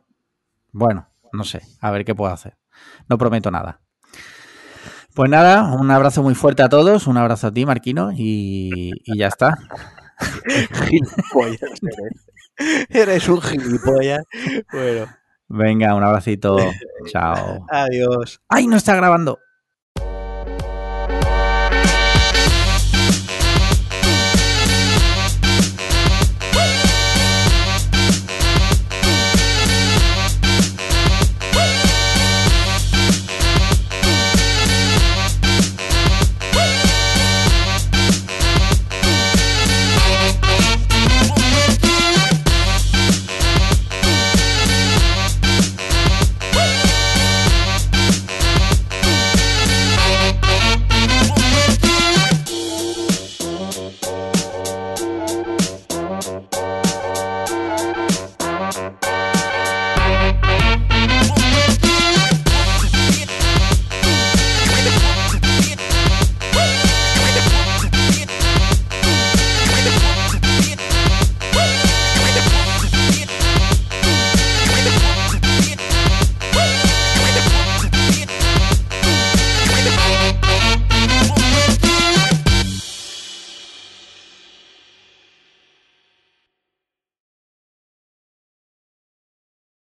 bueno, 0.74 1.08
no 1.32 1.46
sé, 1.46 1.62
a 1.80 1.92
ver 1.92 2.04
qué 2.04 2.14
puedo 2.14 2.32
hacer. 2.34 2.58
No 3.10 3.18
prometo 3.18 3.52
nada. 3.52 3.82
Pues 5.14 5.30
nada, 5.30 5.64
un 5.76 5.90
abrazo 5.90 6.22
muy 6.22 6.36
fuerte 6.36 6.62
a 6.62 6.70
todos, 6.70 7.08
un 7.08 7.18
abrazo 7.18 7.48
a 7.48 7.52
ti, 7.52 7.66
Marquino, 7.66 8.12
y, 8.14 8.92
y 9.04 9.18
ya 9.18 9.28
está. 9.28 9.58
gilipollas 10.86 11.80
eres. 11.82 12.88
Eres 12.90 13.30
un 13.30 13.42
gilipollas. 13.42 14.24
Bueno, 14.72 15.08
Venga, 15.50 15.96
un 15.96 16.04
abracito. 16.04 16.58
Chao. 17.12 17.66
adiós. 17.70 18.42
¡Ay, 18.50 18.68
no 18.68 18.76
está 18.78 18.96
grabando! 18.96 19.40